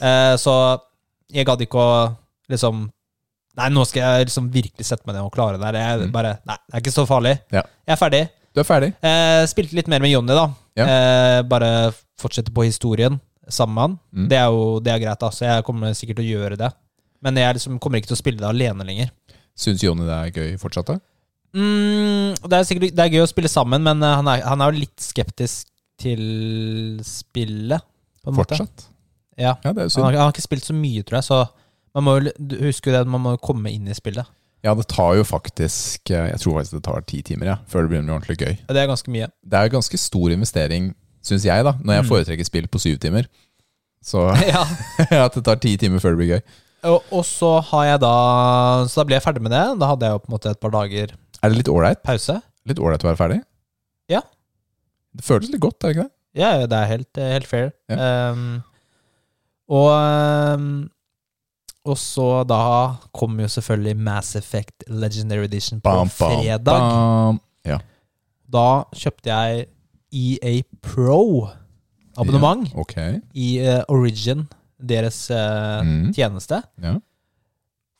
Eh, 0.01 0.37
så 0.41 0.81
jeg 1.33 1.45
gadd 1.47 1.61
ikke 1.61 1.81
å 1.81 2.17
liksom 2.49 2.91
Nei, 3.57 3.71
nå 3.73 3.87
skal 3.89 4.03
jeg 4.03 4.27
liksom 4.29 4.51
virkelig 4.53 4.85
sette 4.85 5.07
meg 5.07 5.15
ned 5.17 5.25
og 5.25 5.33
klare 5.33 5.57
det. 5.59 5.71
Jeg 5.81 6.01
Mm. 6.09 6.13
bare 6.13 6.39
Nei, 6.47 6.57
det 6.69 6.75
er 6.75 6.81
ikke 6.81 6.93
så 6.93 7.07
farlig. 7.09 7.39
Ja. 7.51 7.63
Jeg 7.89 7.93
er 7.93 7.97
ferdig. 7.97 8.29
Du 8.55 8.61
er 8.61 8.65
ferdig? 8.65 8.95
Eh, 9.03 9.45
spilte 9.47 9.73
litt 9.75 9.89
mer 9.89 9.99
med 10.01 10.11
Jonny, 10.11 10.35
da. 10.35 10.51
Ja. 10.77 10.85
Eh, 10.87 11.43
bare 11.43 11.93
fortsette 12.19 12.53
på 12.53 12.65
historien 12.65 13.19
sammen 13.49 13.75
med 13.75 13.81
han. 13.83 13.99
Mm. 14.15 14.29
Det 14.29 14.37
er 14.39 14.47
jo 14.51 14.81
det 14.81 14.93
er 14.93 14.99
greit, 14.99 15.19
da, 15.21 15.29
så 15.31 15.41
jeg 15.47 15.65
kommer 15.65 15.91
sikkert 15.95 16.17
til 16.17 16.25
å 16.25 16.33
gjøre 16.41 16.57
det. 16.59 16.73
Men 17.25 17.37
jeg 17.41 17.55
liksom 17.59 17.79
kommer 17.83 17.99
ikke 18.01 18.11
til 18.13 18.19
å 18.19 18.23
spille 18.23 18.39
det 18.43 18.49
alene 18.49 18.85
lenger. 18.87 19.13
Syns 19.57 19.83
Jonny 19.83 20.05
det 20.05 20.17
er 20.17 20.33
gøy 20.37 20.57
fortsatt? 20.61 20.91
da? 20.93 20.99
Mm, 21.57 22.35
det, 22.43 22.53
er 22.59 22.67
sikkert, 22.69 22.93
det 22.97 23.05
er 23.07 23.15
gøy 23.15 23.23
å 23.25 23.31
spille 23.31 23.49
sammen, 23.49 23.81
men 23.87 24.03
eh, 24.05 24.17
han 24.19 24.29
er, 24.29 24.43
han 24.45 24.61
er 24.61 24.73
jo 24.75 24.83
litt 24.85 25.01
skeptisk 25.01 25.71
til 25.97 27.01
spillet. 27.07 27.81
Fortsatt? 28.27 28.89
Ja. 29.39 29.55
Ja, 29.65 29.71
Han, 29.73 29.79
har, 29.79 30.13
han 30.17 30.27
har 30.27 30.35
ikke 30.35 30.45
spilt 30.45 30.67
så 30.67 30.75
mye, 30.77 31.05
tror 31.07 31.21
jeg, 31.21 31.29
så 31.29 31.39
man 31.97 32.05
må 32.05 32.17
jo 32.19 32.33
huske 32.67 32.93
det, 32.93 33.05
man 33.09 33.23
må 33.25 33.37
jo 33.37 33.41
komme 33.49 33.73
inn 33.73 33.89
i 33.89 33.97
spillet. 33.97 34.29
Ja, 34.65 34.73
det 34.75 34.87
tar 34.91 35.13
jo 35.15 35.23
faktisk 35.29 36.11
eh, 36.11 36.31
Jeg 36.33 36.41
tror 36.43 36.57
faktisk 36.57 36.75
det 36.79 36.83
tar 36.89 37.05
ti 37.07 37.21
timer 37.23 37.47
ja, 37.53 37.57
før 37.71 37.85
det 37.87 37.93
blir 37.93 38.01
ordentlig 38.03 38.37
gøy. 38.41 38.55
Ja, 38.65 38.73
Det 38.75 38.81
er 38.83 38.89
ganske 38.91 39.13
mye. 39.15 39.29
Det 39.47 39.59
er 39.61 39.69
jo 39.69 39.75
ganske 39.77 40.01
stor 40.01 40.33
investering, 40.35 40.89
syns 41.25 41.45
jeg, 41.47 41.65
da 41.65 41.77
når 41.79 41.99
jeg 42.01 42.05
Mm. 42.05 42.09
foretrekker 42.11 42.49
spill 42.49 42.67
på 42.73 42.81
syv 42.83 42.97
timer. 43.01 43.29
Så 44.05 44.25
ja. 44.53 44.65
at 45.25 45.37
det 45.39 45.45
tar 45.47 45.61
ti 45.63 45.77
timer 45.81 46.03
før 46.03 46.17
det 46.17 46.21
blir 46.25 46.33
gøy. 46.37 46.43
Og, 46.89 47.05
og 47.13 47.25
så 47.27 47.51
har 47.71 47.85
jeg 47.91 48.01
da 48.03 48.13
Så 48.91 49.01
da 49.01 49.05
ble 49.09 49.17
jeg 49.19 49.25
ferdig 49.25 49.43
med 49.45 49.53
det. 49.55 49.65
Da 49.81 49.89
hadde 49.93 50.07
jeg 50.09 50.17
jo 50.17 50.23
på 50.25 50.31
en 50.31 50.35
måte 50.37 50.51
et 50.55 50.61
par 50.63 50.73
dager 50.75 51.13
Er 51.43 51.53
det 51.53 51.59
litt 51.61 51.71
ålreit 51.73 52.03
pause. 52.07 52.39
Litt 52.67 52.81
ålreit 52.83 53.05
å 53.05 53.11
være 53.11 53.21
ferdig? 53.21 53.39
Ja. 54.13 54.21
Det 55.17 55.25
føles 55.27 55.51
litt 55.53 55.63
godt, 55.63 55.79
er 55.85 55.89
det 55.89 55.97
ikke 55.97 56.07
det? 56.09 56.13
Ja, 56.37 56.51
det 56.69 56.77
er 56.77 56.91
helt, 56.91 57.19
eh, 57.19 57.31
helt 57.33 57.47
fair. 57.49 57.71
Ja. 57.89 58.33
Um, 58.33 58.59
og 59.73 59.87
um, 60.59 60.67
Og 61.87 61.97
så 61.99 62.27
da 62.51 62.59
kom 63.17 63.39
jo 63.41 63.49
selvfølgelig 63.49 63.97
Mass 63.97 64.35
Effect 64.37 64.85
Legendary 64.91 65.47
Edition 65.49 65.81
på 65.81 65.89
Bam, 65.89 66.11
bam, 66.11 66.11
fredag. 66.11 66.67
bam. 66.67 67.41
Ja. 67.67 67.79
Da 68.53 68.67
kjøpte 68.95 69.31
jeg 69.33 69.67
EA 70.13 70.61
Pro-abonnement 70.83 72.69
Ok. 72.79 72.95
i 73.35 73.49
uh, 73.63 73.83
Origin, 73.89 74.47
deres 74.79 75.31
eh, 75.31 75.83
Mm. 75.83 76.13
tjeneste. 76.15 76.63
Ja. 76.83 76.99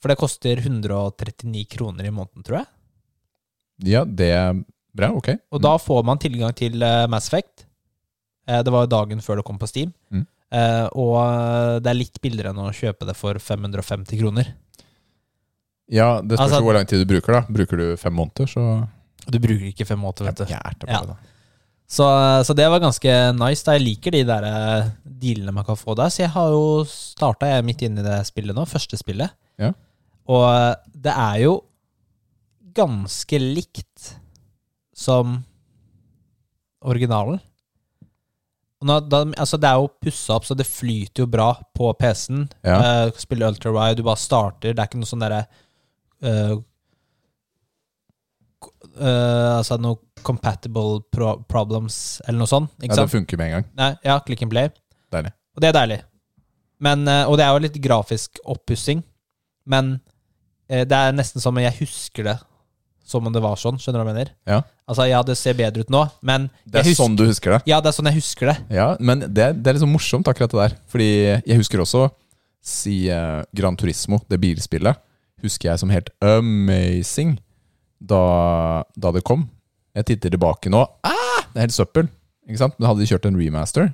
For 0.01 0.09
det 0.13 0.19
koster 0.19 0.57
139 0.61 1.65
kroner 1.69 2.05
i 2.07 2.11
måneden, 2.11 2.43
tror 2.45 2.59
jeg. 2.61 2.67
ja, 3.93 4.05
det 4.05 4.31
er 4.33 4.65
bra. 4.95 5.11
Ok. 5.17 5.29
Og 5.53 5.61
da 5.63 5.77
får 5.79 6.05
man 6.05 6.19
tilgang 6.19 6.55
til 6.55 6.83
eh, 6.83 7.07
Mass 7.09 7.29
Effect. 7.29 7.67
Eh, 8.49 8.63
det 8.63 8.73
var 8.73 8.85
jo 8.87 8.93
dagen 8.93 9.21
før 9.21 9.37
det 9.41 9.45
kom 9.45 9.59
på 9.59 9.67
Steam. 9.69 9.93
Mm. 10.13 10.27
Eh, 10.53 10.87
og 10.95 11.83
det 11.83 11.91
er 11.91 11.99
litt 11.99 12.21
billigere 12.23 12.53
enn 12.55 12.61
å 12.63 12.71
kjøpe 12.73 13.07
det 13.09 13.17
for 13.17 13.35
550 13.35 14.19
kroner. 14.21 14.53
Ja, 15.89 16.21
det 16.21 16.37
spørs 16.39 16.47
Altså- 16.51 16.61
jo 16.61 16.67
hvor 16.67 16.75
lang 16.75 16.87
tid 16.87 17.07
du 17.07 17.15
bruker, 17.15 17.33
da. 17.33 17.41
Bruker 17.49 17.77
du 17.77 17.97
fem 17.97 18.13
måneder, 18.15 18.47
så 18.47 18.89
Du 19.29 19.39
bruker 19.39 19.73
ikke 19.73 19.87
fem 19.87 19.99
måneder, 19.99 20.25
vet 20.27 20.37
du. 20.37 20.45
Gært, 20.45 20.79
det 20.81 20.89
Ja. 20.89 21.17
Så, 21.87 22.07
så 22.43 22.55
det 22.59 22.67
var 22.67 22.83
ganske 22.83 23.13
nice. 23.39 23.63
da 23.63 23.77
Jeg 23.77 23.85
liker 23.85 24.15
de 24.17 24.25
der 24.27 24.47
eh, 24.49 24.89
dealene 25.05 25.55
man 25.55 25.67
kan 25.67 25.79
få 25.79 25.95
der. 25.99 26.11
Så 26.11 26.25
jeg 26.25 26.33
har 26.35 26.51
jo 26.55 26.85
starta 26.91 27.51
midt 27.63 27.85
inne 27.87 28.03
i 28.03 28.07
det 28.07 28.21
spillet 28.27 28.57
nå, 28.57 28.67
første 28.67 28.99
spillet. 28.99 29.35
Ja. 29.63 29.71
Og 30.27 30.47
eh, 30.51 30.73
det 31.07 31.15
er 31.15 31.43
jo 31.45 31.59
ganske 32.77 33.39
likt 33.41 34.17
som 34.97 35.39
originalen. 36.87 37.39
Nå, 38.87 38.99
da, 39.09 39.23
altså 39.41 39.59
det 39.59 39.69
er 39.69 39.81
jo 39.81 39.93
pussa 40.05 40.37
opp, 40.37 40.45
så 40.47 40.55
det 40.59 40.67
flyter 40.69 41.25
jo 41.25 41.31
bra 41.31 41.49
på 41.75 41.89
PC-en. 41.97 42.45
Ja. 42.67 42.77
Uh, 43.07 43.19
spiller 43.19 43.55
ultrawide, 43.55 43.97
du 43.99 44.05
bare 44.07 44.21
starter. 44.21 44.75
Det 44.75 44.83
er 44.83 44.91
ikke 44.91 45.01
noe 45.01 45.09
sånn 45.09 45.25
derre 45.25 45.47
eh, 46.21 46.53
eh, 48.99 49.53
Altså 49.57 49.79
noe 49.81 50.01
compatible 50.27 51.01
pro 51.15 51.37
problems 51.49 52.21
eller 52.27 52.41
noe 52.43 52.51
sånt. 52.51 52.73
Ikke 52.81 52.97
Ja, 52.97 53.05
det 53.05 53.15
funker 53.15 53.39
med 53.39 53.47
en 53.47 53.55
gang. 53.59 53.71
Nei, 53.79 53.91
ja, 54.09 54.19
click 54.27 54.43
and 54.43 54.53
play. 54.53 54.73
Deilig. 55.15 55.33
Og 55.55 55.63
det 55.63 55.71
er 55.71 55.77
deilig. 55.77 56.01
Men, 56.83 57.07
uh, 57.09 57.25
og 57.31 57.39
det 57.39 57.47
er 57.47 57.55
jo 57.55 57.63
litt 57.65 57.79
grafisk 57.83 58.41
oppussing. 58.45 59.05
Men 59.69 59.97
uh, 60.69 60.83
det 60.83 60.99
er 60.99 61.15
nesten 61.17 61.43
som 61.43 61.55
om 61.55 61.63
jeg 61.63 61.79
husker 61.81 62.27
det 62.27 62.37
som 63.07 63.23
om 63.23 63.31
det 63.31 63.39
var 63.39 63.55
sånn. 63.55 63.79
Skjønner 63.79 64.03
du 64.03 64.03
hva 64.03 64.11
jeg 64.11 64.17
mener? 64.17 64.33
Ja. 64.51 64.61
Altså, 64.91 65.07
ja, 65.07 65.21
det 65.23 65.37
ser 65.39 65.55
bedre 65.55 65.85
ut 65.87 65.93
nå, 65.95 66.01
men 66.27 66.49
Det 66.67 66.81
er 66.81 66.89
husker, 66.89 67.05
sånn 67.05 67.15
du 67.15 67.23
husker 67.29 67.55
det. 67.55 67.61
Ja, 67.71 67.79
det 67.79 67.93
er 67.93 67.95
sånn 67.95 68.09
jeg 68.11 68.19
husker 68.19 68.51
det. 68.51 68.57
Ja, 68.75 68.89
men 68.99 69.23
det, 69.23 69.47
det 69.63 69.71
er 69.71 69.79
liksom 69.79 69.95
morsomt, 69.95 70.27
akkurat 70.27 70.51
det 70.51 70.59
der. 70.59 70.75
Fordi 70.91 71.09
jeg 71.31 71.61
husker 71.61 71.85
også 71.85 72.09
si 72.67 72.97
Gran 73.55 73.79
Turismo, 73.79 74.19
det 74.27 74.41
bilspillet, 74.43 74.99
husker 75.45 75.71
jeg 75.71 75.85
som 75.85 75.93
helt 75.95 76.11
amazing 76.19 77.37
da, 77.99 78.85
da 78.97 79.13
det 79.15 79.25
kom. 79.27 79.47
Jeg 79.97 80.11
titter 80.11 80.35
tilbake 80.35 80.73
nå. 80.73 80.83
Ah, 81.07 81.47
det 81.53 81.61
er 81.61 81.69
helt 81.69 81.77
søppel! 81.77 82.11
Ikke 82.47 82.61
sant? 82.61 82.77
Men 82.79 82.91
hadde 82.91 83.03
de 83.03 83.09
kjørt 83.11 83.27
en 83.27 83.39
remaster, 83.41 83.89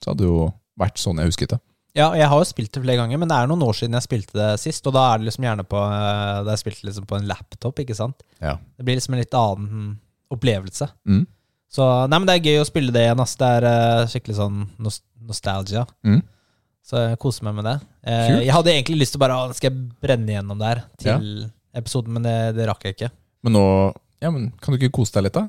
så 0.00 0.12
hadde 0.12 0.24
det 0.24 0.30
jo 0.30 0.46
vært 0.80 1.00
sånn 1.02 1.18
jeg 1.20 1.32
husket 1.32 1.52
det. 1.52 1.60
Ja, 1.98 2.12
jeg 2.14 2.28
har 2.30 2.38
jo 2.38 2.46
spilt 2.46 2.70
det 2.72 2.82
flere 2.84 3.00
ganger, 3.00 3.18
men 3.18 3.30
det 3.30 3.36
er 3.36 3.48
noen 3.50 3.64
år 3.66 3.74
siden 3.76 3.96
jeg 3.98 4.06
spilte 4.06 4.36
det 4.38 4.50
sist. 4.62 4.86
Og 4.86 4.94
da 4.94 5.08
er 5.10 5.20
det 5.20 5.26
liksom 5.26 5.46
gjerne 5.48 5.64
på 5.66 5.80
eh, 5.82 6.36
Da 6.46 6.54
jeg 6.54 6.62
spilte 6.62 6.86
liksom 6.86 7.08
på 7.10 7.18
en 7.18 7.26
laptop, 7.26 7.82
ikke 7.82 7.96
sant. 7.98 8.22
Ja. 8.38 8.54
Det 8.78 8.86
blir 8.86 8.98
liksom 8.98 9.16
en 9.16 9.22
litt 9.24 9.36
annen 9.36 9.88
opplevelse. 10.30 10.86
Mm. 11.10 11.24
Så 11.70 11.86
nei, 12.10 12.18
men 12.18 12.28
det 12.30 12.36
er 12.36 12.46
gøy 12.46 12.62
å 12.62 12.68
spille 12.68 12.94
det 12.94 13.02
igjen. 13.06 13.22
Ass. 13.22 13.34
Det 13.38 13.48
er 13.58 13.66
eh, 13.72 14.04
skikkelig 14.12 14.38
sånn 14.38 14.60
nostalgia. 14.86 15.82
Mm. 16.06 16.20
Så 16.86 17.02
jeg 17.02 17.18
koser 17.22 17.46
meg 17.48 17.58
med 17.58 17.66
det. 17.68 17.76
Eh, 18.06 18.36
jeg 18.46 18.54
hadde 18.54 18.72
egentlig 18.74 19.02
lyst 19.02 19.16
til 19.16 19.22
bare 19.22 19.36
å 19.36 19.50
skal 19.54 19.72
jeg 19.72 19.88
brenne 20.02 20.30
igjennom 20.30 20.62
der 20.62 20.84
til 21.02 21.26
episoden, 21.76 22.14
men 22.14 22.26
det, 22.26 22.36
det 22.56 22.70
rakk 22.70 22.86
jeg 22.86 22.96
ikke. 22.96 23.10
Men 23.46 23.52
nå 23.56 23.64
ja, 24.20 24.28
men 24.30 24.50
Kan 24.60 24.74
du 24.74 24.78
ikke 24.80 24.92
kose 25.00 25.14
deg 25.16 25.24
litt, 25.28 25.36
da? 25.38 25.46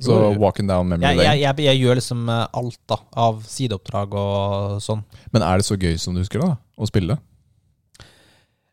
Så 0.00 0.14
walking 0.40 0.68
down 0.68 0.88
memory 0.88 1.10
lane. 1.16 1.24
jeg, 1.26 1.40
jeg, 1.42 1.64
jeg 1.66 1.80
gjør 1.82 1.98
liksom 1.98 2.28
eh, 2.32 2.46
alt 2.56 2.78
da 2.88 2.96
av 3.20 3.40
sideoppdrag 3.48 4.14
og 4.16 4.76
sånn. 4.84 5.02
Men 5.34 5.42
er 5.44 5.60
det 5.60 5.66
så 5.66 5.76
gøy 5.80 5.98
som 6.00 6.14
du 6.16 6.22
husker 6.22 6.40
det, 6.40 6.46
da? 6.52 6.56
Å 6.80 6.88
spille? 6.88 7.16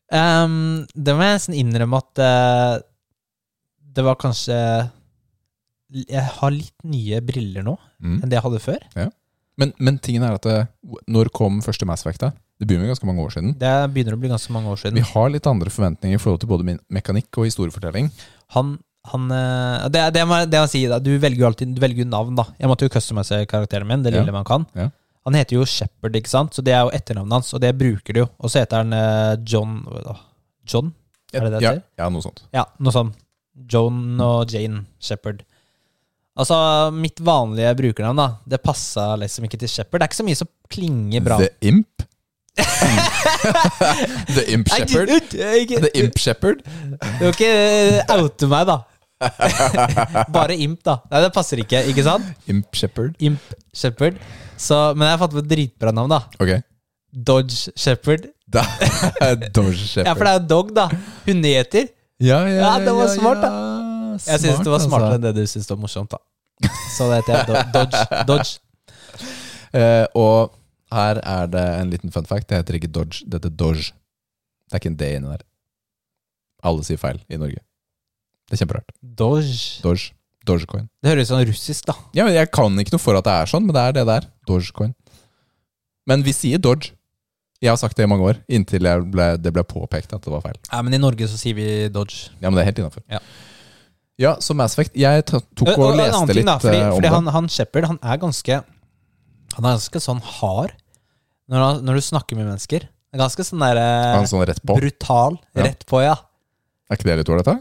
Um, 0.07 0.86
det 0.96 1.15
må 1.17 1.25
jeg 1.27 1.36
nesten 1.36 1.57
innrømme 1.57 2.00
at 2.00 2.22
uh, 2.24 2.75
det 3.98 4.05
var 4.07 4.15
kanskje 4.22 4.55
Jeg 6.07 6.24
har 6.38 6.53
litt 6.55 6.86
nye 6.88 7.19
briller 7.25 7.65
nå 7.67 7.75
Mm. 7.98 8.19
enn 8.22 8.29
det 8.29 8.36
jeg 8.38 8.43
hadde 8.46 8.60
før. 8.62 8.84
Men, 9.57 9.71
men 9.81 9.97
tingen 9.99 10.23
er 10.23 10.35
at 10.37 10.43
det, 10.45 10.57
Når 11.09 11.31
kom 11.33 11.61
første 11.65 11.85
Mass 11.89 12.03
Effect? 12.05 12.21
da? 12.21 12.31
Det 12.59 12.67
begynner 12.67 12.85
med 12.87 12.91
ganske 12.95 13.07
mange 13.09 13.21
år 13.25 13.31
siden. 13.33 13.53
Det 13.57 13.71
begynner 13.93 14.13
å 14.15 14.19
bli 14.21 14.29
ganske 14.29 14.53
mange 14.53 14.69
år 14.69 14.79
siden. 14.81 14.97
Vi 14.97 15.05
har 15.11 15.29
litt 15.33 15.47
andre 15.49 15.69
forventninger 15.73 16.17
i 16.17 16.21
forhold 16.21 16.39
til 16.41 16.49
både 16.49 16.65
min- 16.65 16.79
mekanikk 16.93 17.37
og 17.37 17.45
historiefortelling. 17.45 18.07
Han, 18.55 18.75
han 19.11 19.27
eh, 19.31 19.87
det, 19.93 20.03
det, 20.13 20.23
må, 20.29 20.39
jeg- 20.41 20.49
det 20.53 20.61
må 20.63 20.69
si, 20.71 20.81
da. 20.89 20.97
Du 21.01 21.11
velger 21.21 21.43
jo 21.43 21.49
alltid 21.51 21.75
du 21.77 21.81
velger 21.81 22.05
navn, 22.09 22.35
da. 22.37 22.45
Jeg 22.59 22.69
måtte 22.71 22.85
jo 22.87 22.93
customize 22.93 23.43
karakteren 23.49 23.87
min, 23.89 24.01
det 24.05 24.13
Ja. 24.13 24.21
lille 24.21 24.33
man 24.33 24.45
kan. 24.45 24.65
Ja. 24.77 24.89
Han 25.27 25.33
heter 25.35 25.57
jo 25.59 25.65
Shepherd, 25.65 26.15
ikke 26.15 26.29
sant? 26.31 26.53
Så 26.55 26.63
det 26.63 26.73
er 26.73 26.85
jo 26.87 26.93
etternavnet 26.95 27.33
hans, 27.41 27.53
og 27.53 27.61
det 27.61 27.73
bruker 27.77 28.13
du 28.15 28.19
jo. 28.21 28.27
Og 28.39 28.49
så 28.49 28.61
heter 28.63 28.77
han 28.85 28.93
eh, 28.93 29.35
John 29.45 29.81
John? 30.67 30.93
Er 31.33 31.41
det 31.45 31.51
det 31.57 31.61
ja, 31.65 31.71
heter? 31.75 31.83
ja, 31.99 32.09
noe 32.09 32.21
sånt. 32.23 32.43
Ja, 32.55 32.63
noe 32.79 32.93
sånt. 32.95 33.17
John 33.73 34.21
og 34.21 34.49
Jane 34.53 34.85
Shepherd. 35.03 35.43
Altså, 36.38 36.58
mitt 36.94 37.17
vanlige 37.25 37.72
brukernavn, 37.79 38.20
da, 38.22 38.27
det 38.53 38.60
passa 38.62 39.15
liksom 39.17 39.48
ikke 39.48 39.58
til 39.63 39.72
Shepherd. 39.72 40.00
Det 40.00 40.06
er 40.06 40.12
ikke 40.12 40.20
så 40.20 40.27
mye 40.27 40.38
som 40.38 40.50
klinger 40.74 41.24
bra. 41.25 41.39
The 41.41 41.50
Imp? 41.72 42.03
The 44.36 44.44
Imp 44.53 44.70
Shepherd? 44.70 45.12
The 45.34 45.91
Imp 45.98 46.17
Shepherd? 46.22 46.62
Du 47.20 47.25
må 47.25 47.32
ikke 47.34 47.50
eh, 47.50 48.13
oute 48.20 48.50
meg, 48.51 48.70
da. 48.70 48.77
Bare 50.36 50.53
imp, 50.62 50.79
da. 50.86 51.00
Nei, 51.10 51.24
det 51.25 51.32
passer 51.34 51.62
ikke, 51.63 51.82
ikke 51.89 52.06
sant? 52.06 52.25
Imp 52.53 52.77
Shepherd? 52.77 53.15
Imp 53.25 53.53
Shepherd. 53.74 54.20
Så, 54.58 54.77
men 54.94 55.08
jeg 55.08 55.15
har 55.15 55.22
fått 55.24 55.34
på 55.38 55.41
et 55.41 55.50
dritbra 55.50 55.94
navn, 55.96 56.13
da. 56.13 56.22
Ok. 56.41 56.53
Dodge 57.13 57.74
Shepherd. 57.77 58.29
Dodge 58.53 59.82
Shepherd. 59.82 60.06
Ja, 60.06 60.13
for 60.13 60.24
det 60.27 60.34
er 60.36 60.38
jo 60.38 60.46
dog, 60.53 60.74
da. 60.77 60.88
Hundeeter. 61.25 61.89
Ja, 62.22 62.44
ja, 62.50 62.62
Ja, 62.62 62.72
det 62.86 62.94
var 62.98 63.10
smart, 63.13 63.41
da. 63.41 63.50
ja. 63.53 63.74
Jeg 64.17 64.41
syns 64.41 64.63
det 64.65 64.72
var 64.74 64.82
smartere 64.82 65.12
altså. 65.13 65.20
enn 65.20 65.25
det 65.27 65.34
du 65.46 65.50
syns 65.51 65.67
var 65.70 65.77
morsomt, 65.77 66.10
da. 66.13 66.17
Så 66.95 67.07
det 67.11 67.19
heter 67.21 67.33
jeg. 67.35 67.47
Do- 67.47 67.65
Dodge. 67.75 68.23
Dodge. 68.27 68.57
Eh, 69.77 70.05
og 70.17 70.53
her 70.93 71.19
er 71.21 71.47
det 71.51 71.63
en 71.81 71.89
liten 71.93 72.11
fun 72.13 72.25
fact. 72.29 72.47
Det 72.49 72.57
heter 72.61 72.79
ikke 72.79 72.91
Dodge, 72.91 73.23
det 73.27 73.39
heter 73.41 73.53
Dodge. 73.59 73.91
Det 74.67 74.75
er 74.77 74.81
ikke 74.81 74.91
en 74.93 74.99
D 74.99 75.09
inni 75.17 75.31
der. 75.35 75.43
Alle 76.67 76.83
sier 76.87 76.99
feil 77.01 77.19
i 77.29 77.37
Norge. 77.39 77.59
Det 78.47 78.55
er 78.57 78.63
kjemperart. 78.63 78.93
Dodge. 79.01 79.81
Dodge. 79.83 80.13
Dogecoin. 80.47 80.85
Det 81.03 81.11
høres 81.11 81.27
sånn 81.27 81.41
russisk, 81.43 81.89
da. 81.89 81.93
Ja, 82.15 82.23
men 82.23 82.31
Jeg 82.37 82.47
kan 82.55 82.71
ikke 82.79 82.93
noe 82.95 83.03
for 83.03 83.17
at 83.19 83.25
det 83.27 83.33
er 83.35 83.49
sånn, 83.51 83.65
men 83.67 83.75
det 83.75 83.81
er 83.83 83.95
det 83.97 84.05
der. 84.07 84.27
Dogecoin. 84.47 84.93
Men 86.07 86.23
vi 86.23 86.31
sier 86.31 86.61
Dodge. 86.63 86.93
Jeg 87.59 87.73
har 87.73 87.79
sagt 87.81 87.97
det 87.97 88.05
i 88.05 88.07
mange 88.07 88.23
år, 88.23 88.37
inntil 88.47 88.85
ble, 89.11 89.25
det 89.41 89.51
ble 89.51 89.63
påpekt 89.67 90.13
at 90.15 90.21
det 90.23 90.31
var 90.31 90.43
feil. 90.45 90.55
Nei, 90.71 90.81
men 90.87 90.93
i 90.95 90.99
Norge 91.03 91.27
så 91.27 91.35
sier 91.41 91.57
vi 91.57 91.65
Dodge. 91.91 92.29
Ja, 92.39 92.47
men 92.47 92.55
det 92.55 92.63
er 92.63 92.69
helt 92.69 92.79
innafor. 92.83 93.03
Ja. 93.11 93.19
Ja, 94.17 94.31
så 94.41 94.55
Mass 94.57 94.74
Effect 94.77 94.95
Jeg 94.97 95.25
tok 95.29 95.43
Og- 95.62 95.67
og 95.77 95.83
og 95.91 95.95
leste 96.00 96.25
ting, 96.27 96.36
litt 96.39 96.45
da, 96.50 96.57
fordi, 96.59 96.77
eh, 96.81 96.88
om 96.89 96.95
fordi 96.97 97.07
det. 97.07 97.13
han, 97.13 97.27
han 97.36 97.47
Shepherd 97.53 97.86
han 97.86 98.00
er 98.01 98.17
ganske 98.17 98.55
Han 99.55 99.65
er 99.65 99.71
ganske 99.77 100.00
sånn 100.01 100.21
hard 100.21 100.71
når, 101.50 101.59
han, 101.63 101.86
når 101.86 101.93
du 101.95 102.01
snakker 102.03 102.36
med 102.36 102.45
mennesker. 102.50 102.81
Han 103.13 103.15
er 103.15 103.21
ganske 103.24 103.43
sånn 103.47 103.59
der 103.63 103.75
Han 103.79 104.15
Han 104.19 104.25
sånn 104.27 104.43
rett 104.50 104.59
på. 104.65 104.75
brutal. 104.75 105.38
Ja. 105.55 105.63
Rett 105.69 105.86
på, 105.88 106.01
ja. 106.03 106.15
Er 106.91 106.95
ikke 106.97 107.03
det 107.07 107.17
litt 107.21 107.29
ålreit, 107.31 107.45
da? 107.47 107.55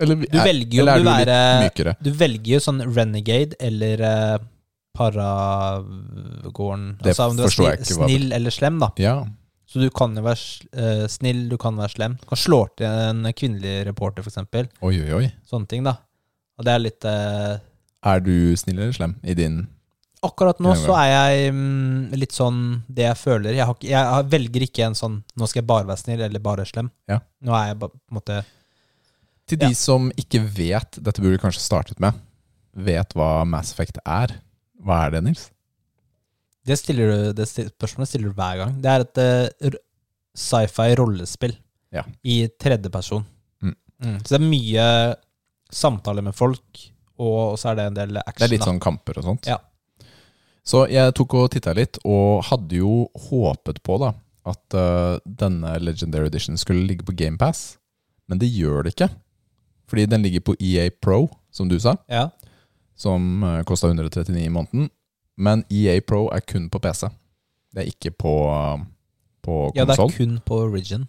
Eller, 0.00 0.14
Du 0.26 0.38
velger 0.38 0.74
jo 0.78 0.82
eller 0.82 0.92
er 0.92 0.98
du 0.98 1.04
være, 1.08 1.62
litt 1.62 1.74
mykere? 1.74 1.94
Du 2.02 2.10
velger 2.12 2.52
jo 2.54 2.58
sånn 2.62 2.82
renegade 2.94 3.54
eller 3.60 4.02
uh, 4.02 4.38
paragården. 4.98 6.98
Det 7.02 7.10
Altså 7.14 7.28
om 7.30 7.36
du 7.38 7.42
er 7.44 7.48
snill, 7.54 7.84
snill 7.86 8.32
eller 8.32 8.50
slem, 8.54 8.78
da. 8.82 8.90
Ja. 8.98 9.16
Så 9.68 9.82
du 9.82 9.90
kan 9.92 10.16
jo 10.16 10.22
være 10.24 10.68
eh, 10.80 11.06
snill, 11.12 11.42
du 11.50 11.58
kan 11.60 11.76
være 11.76 11.92
slem. 11.92 12.14
Du 12.22 12.28
kan 12.30 12.40
slå 12.40 12.62
til 12.78 12.88
en 12.88 13.26
kvinnelig 13.36 13.82
reporter, 13.90 14.24
f.eks. 14.24 14.38
Oi, 14.80 14.94
oi, 14.96 15.10
oi. 15.18 15.26
Sånne 15.48 15.68
ting, 15.68 15.82
da. 15.84 15.98
Og 16.58 16.64
det 16.66 16.72
er 16.72 16.80
litt 16.82 17.04
eh, 17.06 17.58
Er 18.08 18.22
du 18.24 18.32
snill 18.58 18.80
eller 18.80 18.96
slem 18.96 19.18
i 19.22 19.36
din 19.38 19.66
Akkurat 20.26 20.58
nå 20.58 20.72
så 20.74 20.96
er 20.98 21.10
jeg 21.12 21.52
mm, 21.54 22.14
litt 22.18 22.34
sånn 22.34 22.56
det 22.90 23.04
jeg 23.04 23.18
føler. 23.20 23.54
Jeg, 23.54 23.66
har, 23.68 23.76
jeg 23.86 24.24
velger 24.32 24.64
ikke 24.66 24.88
en 24.88 24.96
sånn 24.98 25.20
'nå 25.22 25.46
skal 25.46 25.60
jeg 25.60 25.68
bare 25.68 25.86
være 25.86 26.00
snill' 26.00 26.24
eller 26.26 26.42
'bare 26.42 26.64
slem'. 26.66 26.88
Ja. 27.06 27.20
Nå 27.46 27.54
er 27.54 27.68
jeg 27.68 27.78
på 27.78 27.90
en 27.92 28.16
måte 28.18 28.38
Til 29.46 29.60
de 29.62 29.70
Ja. 29.70 29.78
som 29.78 30.10
ikke 30.18 30.40
vet, 30.42 30.98
dette 30.98 31.22
burde 31.22 31.36
vi 31.38 31.44
kanskje 31.44 31.62
startet 31.62 32.00
med, 32.02 32.18
vet 32.74 33.14
hva 33.14 33.46
Mass 33.46 33.70
Effect 33.72 34.02
er. 34.04 34.34
Hva 34.82 35.06
er 35.06 35.14
det, 35.14 35.22
Nils? 35.24 35.46
Det, 36.68 36.76
stiller 36.80 37.10
du, 37.10 37.32
det 37.38 37.46
sti- 37.48 37.66
spørsmålet 37.72 38.10
stiller 38.12 38.28
du 38.32 38.36
hver 38.38 38.60
gang. 38.60 38.76
Det 38.84 38.92
er 38.92 39.04
et 39.06 39.20
uh, 39.72 39.78
sci-fi 40.38 40.90
rollespill 41.00 41.56
Ja. 41.94 42.02
i 42.28 42.42
tredjeperson. 42.60 43.24
Mm. 43.64 43.74
Mm. 44.04 44.18
Så 44.20 44.34
det 44.36 44.38
er 44.42 44.46
mye 44.52 44.86
samtale 45.72 46.22
med 46.24 46.36
folk, 46.36 46.84
og 47.18 47.56
så 47.60 47.70
er 47.72 47.78
det 47.80 47.86
en 47.90 47.96
del 47.98 48.16
action. 48.20 48.38
Det 48.42 48.46
er 48.48 48.52
litt 48.54 48.62
da. 48.64 48.70
sånn 48.70 48.80
kamper 48.84 49.18
og 49.20 49.26
sånt. 49.26 49.48
Ja. 49.50 49.58
Så 50.68 50.82
jeg 50.92 51.14
tok 51.16 51.34
og 51.40 51.50
titta 51.54 51.72
litt, 51.76 51.96
og 52.04 52.42
hadde 52.50 52.76
jo 52.82 53.06
håpet 53.28 53.80
på 53.86 53.96
da 54.02 54.12
at 54.48 54.76
uh, 54.76 55.16
denne 55.24 55.74
Legendary 55.82 56.28
Edition 56.30 56.56
skulle 56.60 56.86
ligge 56.88 57.04
på 57.08 57.12
GamePass, 57.16 57.78
men 58.28 58.38
det 58.40 58.48
gjør 58.52 58.84
det 58.86 58.94
ikke. 58.94 59.08
Fordi 59.88 60.04
den 60.08 60.22
ligger 60.24 60.44
på 60.44 60.54
EA 60.60 60.90
Pro, 61.04 61.26
som 61.52 61.68
du 61.68 61.78
sa, 61.80 61.96
Ja. 62.12 62.26
som 62.96 63.42
uh, 63.44 63.62
kosta 63.68 63.88
139 63.88 64.40
i 64.44 64.48
måneden. 64.52 64.90
Men 65.38 65.62
EA 65.70 66.00
Pro 66.02 66.26
er 66.34 66.42
kun 66.42 66.66
på 66.70 66.80
PC. 66.82 67.06
Det 67.74 67.84
er 67.84 67.92
ikke 67.92 68.10
på, 68.10 68.34
på 69.44 69.54
konsoll. 69.70 69.78
ja, 69.78 69.86
det 69.86 69.98
er 69.98 70.16
kun 70.16 70.38
på 70.46 70.58
Origin. 70.64 71.06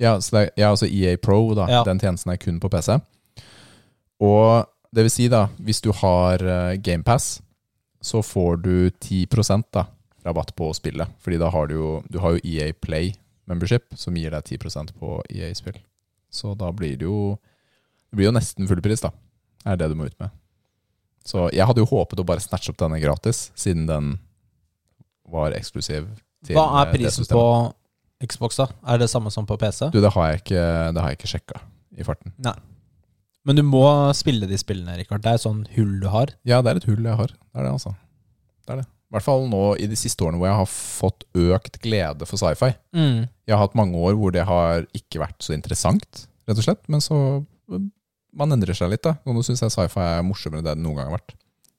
Ja, 0.00 0.16
så 0.20 0.36
det 0.36 0.42
er, 0.42 0.50
ja, 0.56 0.70
altså 0.70 0.88
EA 0.88 1.16
Pro, 1.20 1.54
da. 1.54 1.68
Ja. 1.70 1.84
Den 1.86 2.00
tjenesten 2.00 2.32
er 2.32 2.40
kun 2.40 2.58
på 2.60 2.70
PC. 2.72 2.98
Og 4.20 4.66
det 4.90 5.06
vil 5.06 5.12
si, 5.12 5.28
da, 5.30 5.46
hvis 5.62 5.82
du 5.84 5.92
har 5.94 6.42
uh, 6.42 6.74
GamePass, 6.82 7.38
så 8.00 8.22
får 8.24 8.56
du 8.64 8.90
10 8.90 9.26
da, 9.72 9.84
rabatt 10.24 10.54
på 10.56 10.72
spillet. 10.74 11.08
Fordi 11.20 11.38
da 11.38 11.50
har 11.52 11.66
du 11.68 11.74
jo 11.74 12.02
Du 12.08 12.18
har 12.18 12.36
jo 12.36 12.40
EA 12.44 12.72
Play 12.72 13.12
membership, 13.44 13.94
som 13.94 14.16
gir 14.16 14.30
deg 14.30 14.42
10% 14.42 14.94
på 14.98 15.22
EA-spill. 15.28 15.78
Så 16.30 16.54
da 16.54 16.72
blir 16.72 16.96
det 16.96 17.04
jo 17.04 17.38
Det 18.10 18.16
blir 18.16 18.26
jo 18.26 18.34
nesten 18.34 18.66
full 18.66 18.82
pris, 18.82 19.02
da. 19.04 19.12
Er 19.64 19.76
det 19.76 19.90
du 19.90 19.94
må 19.94 20.08
ut 20.08 20.18
med. 20.18 20.30
Så 21.26 21.48
jeg 21.54 21.66
hadde 21.68 21.82
jo 21.82 21.88
håpet 21.90 22.22
å 22.22 22.26
bare 22.26 22.42
snatche 22.42 22.72
opp 22.72 22.80
denne 22.80 23.00
gratis, 23.02 23.50
siden 23.58 23.86
den 23.90 24.14
var 25.30 25.54
eksklusiv. 25.56 26.08
til, 26.46 26.56
Hva 26.56 26.66
eh, 26.66 26.78
er 26.80 26.94
prisen 26.94 27.28
på 27.28 27.44
Xbox, 28.26 28.58
da? 28.60 28.68
Er 28.88 29.00
det 29.00 29.10
samme 29.12 29.32
som 29.32 29.46
på 29.48 29.56
PC? 29.60 29.88
Du, 29.94 30.00
det 30.02 30.12
har 30.16 30.32
jeg 30.32 30.42
ikke, 30.42 30.64
det 30.94 31.02
har 31.02 31.12
jeg 31.12 31.20
ikke 31.20 31.32
sjekka 31.34 31.62
i 31.96 32.06
farten. 32.06 32.34
Nei. 32.44 32.56
Men 33.48 33.56
du 33.56 33.62
må 33.64 33.84
spille 34.16 34.48
de 34.48 34.58
spillene, 34.60 34.98
Rikard. 34.98 35.22
Det 35.24 35.30
er 35.32 35.38
et 35.38 35.44
sånn 35.46 35.62
hull 35.76 35.94
du 36.02 36.08
har. 36.12 36.32
Ja, 36.48 36.60
det 36.60 36.74
er 36.74 36.80
et 36.82 36.88
hull 36.90 37.06
jeg 37.06 37.16
har. 37.16 37.30
Det 37.32 37.60
er 37.60 37.66
det, 37.66 37.70
altså. 37.72 37.94
Det 38.66 38.74
er 38.74 38.82
det. 38.82 38.88
I 39.10 39.16
hvert 39.16 39.26
fall 39.26 39.48
nå 39.50 39.62
i 39.82 39.88
de 39.90 39.96
siste 39.98 40.22
årene 40.22 40.38
hvor 40.38 40.46
jeg 40.46 40.58
har 40.60 40.68
fått 40.70 41.24
økt 41.34 41.80
glede 41.82 42.28
for 42.28 42.38
sci-fi. 42.38 42.68
Jeg 43.48 43.54
har 43.56 43.64
hatt 43.64 43.78
mange 43.78 43.98
år 43.98 44.14
hvor 44.18 44.34
det 44.34 44.44
har 44.46 44.84
ikke 44.94 45.22
vært 45.24 45.40
så 45.42 45.56
interessant, 45.56 46.26
rett 46.46 46.60
og 46.60 46.66
slett. 46.68 46.84
Men 46.92 47.02
så 47.02 47.16
Man 48.36 48.54
endrer 48.54 48.76
seg 48.78 48.92
litt, 48.92 49.02
da. 49.06 49.16
Og 49.26 49.36
nå 49.36 49.42
syns 49.46 49.62
jeg 49.64 49.74
sci-fi 49.74 50.02
er 50.04 50.26
morsommere 50.26 50.62
enn 50.62 50.68
det 50.68 50.76
det 50.78 50.84
noen 50.84 51.00
gang 51.00 51.10
har 51.10 51.18
vært. 51.18 51.34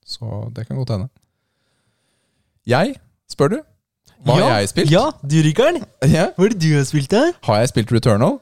Så 0.08 0.46
det 0.56 0.68
kan 0.68 0.80
godt 0.80 0.96
hende. 0.96 1.10
Jeg, 2.68 2.96
spør 3.32 3.56
du, 3.56 3.60
hva 4.22 4.36
har 4.38 4.60
jeg 4.62 4.70
spilt? 4.70 4.92
Ja, 4.94 5.08
du, 5.26 5.38
Rikard. 5.42 5.82
Ja. 6.12 6.28
Hva 6.36 6.46
er 6.46 6.54
det 6.54 6.62
du 6.62 6.72
har 6.76 6.86
spilt, 6.86 7.10
da? 7.14 7.32
Har 7.48 7.62
jeg 7.64 7.72
spilt 7.72 7.94
Returnal? 7.96 8.38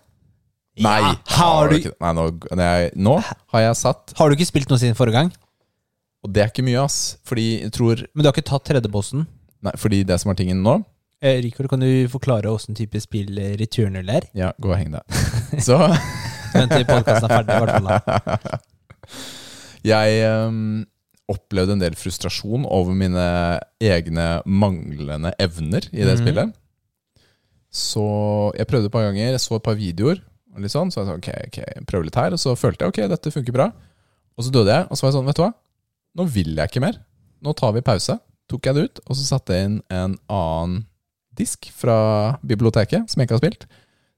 Nei. 0.80 1.00
Har 1.36 1.72
du, 1.72 1.78
ikke. 1.80 1.94
Nei 2.04 2.12
nå, 2.16 2.26
nei, 2.56 2.90
nå 2.96 3.18
har 3.24 3.64
jeg 3.66 3.80
satt 3.80 4.14
har 4.16 4.30
du 4.30 4.38
ikke 4.38 4.48
spilt 4.48 4.72
noe 4.72 4.80
siden 4.80 4.96
forrige 4.96 5.18
gang? 5.20 5.32
Og 6.24 6.32
det 6.36 6.44
er 6.44 6.52
ikke 6.52 6.64
mye, 6.68 6.80
ass. 6.84 7.18
Fordi 7.28 7.48
jeg 7.66 7.74
tror 7.76 8.04
Men 8.14 8.24
du 8.24 8.30
har 8.30 8.36
ikke 8.36 8.48
tatt 8.48 8.66
tredjebossen? 8.68 9.26
Nei, 9.64 9.76
fordi 9.80 10.06
det 10.08 10.20
som 10.22 10.32
er 10.32 10.40
tingen 10.40 10.64
nå 10.64 10.80
Eh, 11.20 11.42
Rikard, 11.44 11.68
kan 11.68 11.82
du 11.84 12.08
forklare 12.08 12.48
åssen 12.48 12.78
type 12.80 12.96
spill 13.04 13.36
eh, 13.44 13.58
Returnal 13.60 14.08
er? 14.08 14.30
Ja, 14.32 14.54
gå 14.56 14.70
og 14.72 14.78
heng 14.80 14.94
deg. 14.94 15.18
Så 15.68 15.76
Vent 16.54 16.74
til 16.74 16.86
podkasten 16.88 17.28
er 17.28 17.34
ferdig, 17.34 17.56
i 17.56 17.64
hvert 17.64 17.76
fall. 17.76 18.62
jeg 19.94 20.32
um, 20.48 20.64
opplevde 21.30 21.76
en 21.76 21.84
del 21.84 21.98
frustrasjon 22.00 22.66
over 22.68 22.96
mine 22.98 23.26
egne 23.84 24.28
manglende 24.46 25.34
evner 25.42 25.86
i 25.92 26.02
det 26.04 26.16
mm. 26.18 26.24
spillet. 26.24 26.56
Så 27.70 28.06
jeg 28.58 28.70
prøvde 28.70 28.90
et 28.90 28.96
par 28.96 29.06
ganger, 29.06 29.36
jeg 29.36 29.44
så 29.44 29.60
et 29.60 29.66
par 29.66 29.78
videoer, 29.78 30.24
og 30.56 30.64
litt 30.64 30.74
sånn, 30.74 30.90
så 30.90 31.04
jeg 31.04 31.10
sa 31.10 31.18
ok, 31.20 31.30
ok, 31.52 31.60
prøv 31.90 32.08
litt 32.08 32.18
her, 32.18 32.34
og 32.34 32.42
så 32.42 32.56
følte 32.58 32.86
jeg 32.86 32.94
ok, 32.94 33.02
dette 33.12 33.34
funker 33.36 33.56
bra. 33.56 33.70
Og 34.40 34.48
så 34.48 34.54
døde 34.54 34.74
jeg, 34.74 34.88
og 34.90 34.98
så 34.98 35.06
var 35.06 35.12
jeg 35.12 35.20
sånn, 35.20 35.30
vet 35.30 35.38
du 35.38 35.44
hva, 35.46 35.52
nå 36.18 36.26
vil 36.34 36.56
jeg 36.58 36.72
ikke 36.72 36.84
mer. 36.84 36.98
Nå 37.46 37.54
tar 37.56 37.76
vi 37.76 37.86
pause. 37.86 38.18
Tok 38.50 38.66
jeg 38.66 38.76
det 38.76 38.88
ut, 38.88 39.02
og 39.06 39.20
så 39.20 39.28
satte 39.28 39.56
jeg 39.56 39.70
inn 39.70 39.78
en 39.94 40.18
annen 40.34 40.82
disk 41.40 41.70
fra 41.72 42.00
biblioteket 42.44 43.08
som 43.08 43.22
jeg 43.22 43.30
ikke 43.30 43.38
har 43.38 43.44
spilt. 43.44 43.68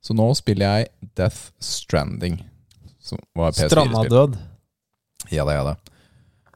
Så 0.01 0.15
nå 0.17 0.27
spiller 0.37 0.65
jeg 0.79 1.11
Death 1.17 1.51
Stranding. 1.61 2.39
Som 3.01 3.21
var 3.37 3.53
Stranda 3.53 4.01
PS4-spill. 4.01 4.17
død. 4.17 4.37
Ja 5.31 5.45
da, 5.45 5.55
ja 5.59 5.63
da. 5.71 5.75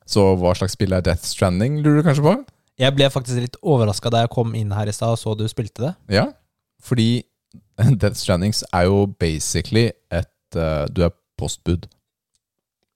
Så 0.10 0.24
hva 0.38 0.54
slags 0.58 0.76
spill 0.78 0.94
er 0.94 1.06
Death 1.06 1.26
Stranding, 1.26 1.80
lurer 1.86 2.02
du 2.02 2.08
kanskje 2.10 2.26
på? 2.26 2.36
Jeg 2.82 2.94
ble 2.98 3.08
faktisk 3.10 3.40
litt 3.40 3.56
overraska 3.64 4.12
da 4.12 4.26
jeg 4.26 4.34
kom 4.34 4.52
inn 4.58 4.74
her 4.76 4.90
i 4.90 4.94
stad 4.94 5.16
og 5.16 5.22
så 5.22 5.34
du 5.38 5.46
spilte 5.50 5.86
det. 5.88 5.94
Ja, 6.18 6.28
fordi 6.84 7.24
Death 8.02 8.18
Strandings 8.20 8.64
er 8.74 8.90
jo 8.90 9.06
basically 9.20 9.90
et 10.14 10.58
uh, 10.60 10.86
Du 10.92 11.04
er 11.06 11.14
postbud. 11.40 11.88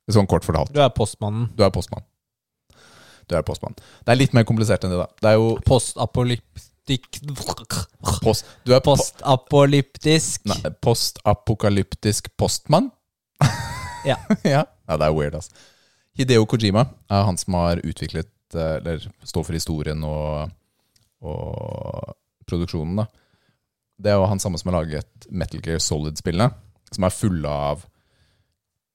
Sånn 0.10 0.30
kort 0.30 0.46
fortalt. 0.48 0.74
Du 0.74 0.82
er 0.82 0.90
postmannen. 0.94 1.50
Du 1.58 1.64
er 1.66 1.74
postmann. 1.74 2.06
Du 3.30 3.36
er 3.38 3.44
postmann. 3.46 3.76
Det 3.78 4.14
er 4.14 4.18
litt 4.18 4.34
mer 4.34 4.46
komplisert 4.50 4.84
enn 4.86 4.96
det, 4.96 4.98
da. 4.98 5.10
Det 5.22 5.32
er 5.34 5.38
jo 5.38 5.52
Postapolyptisk 6.90 8.24
post... 8.24 8.46
Du 8.66 8.74
er 8.74 8.82
po 8.84 8.96
Postapolyptisk. 8.96 10.46
nei, 10.50 10.72
postapokalyptisk 10.82 12.32
postmann. 12.38 12.92
Ja. 14.06 14.16
ja. 14.44 14.64
ja, 14.66 14.98
det 14.98 15.06
er 15.06 15.14
weird, 15.14 15.36
altså. 15.36 15.52
Hideo 16.18 16.46
Kojima 16.50 16.86
er 17.12 17.26
han 17.28 17.38
som 17.40 17.56
har 17.60 17.82
utviklet, 17.86 18.32
eh, 18.56 18.76
eller 18.80 19.06
står 19.24 19.46
for 19.48 19.56
historien 19.56 20.04
og, 20.04 20.52
og 21.22 22.16
produksjonen, 22.50 23.04
da. 23.04 23.08
Det 24.00 24.12
er 24.12 24.20
jo 24.20 24.28
han 24.32 24.40
samme 24.40 24.60
som 24.60 24.72
har 24.72 24.82
laget 24.82 25.28
Metal 25.30 25.62
Gear 25.64 25.82
Solid-spillene, 25.84 26.54
som 26.92 27.06
er 27.06 27.16
fulle 27.16 27.52
av 27.52 27.84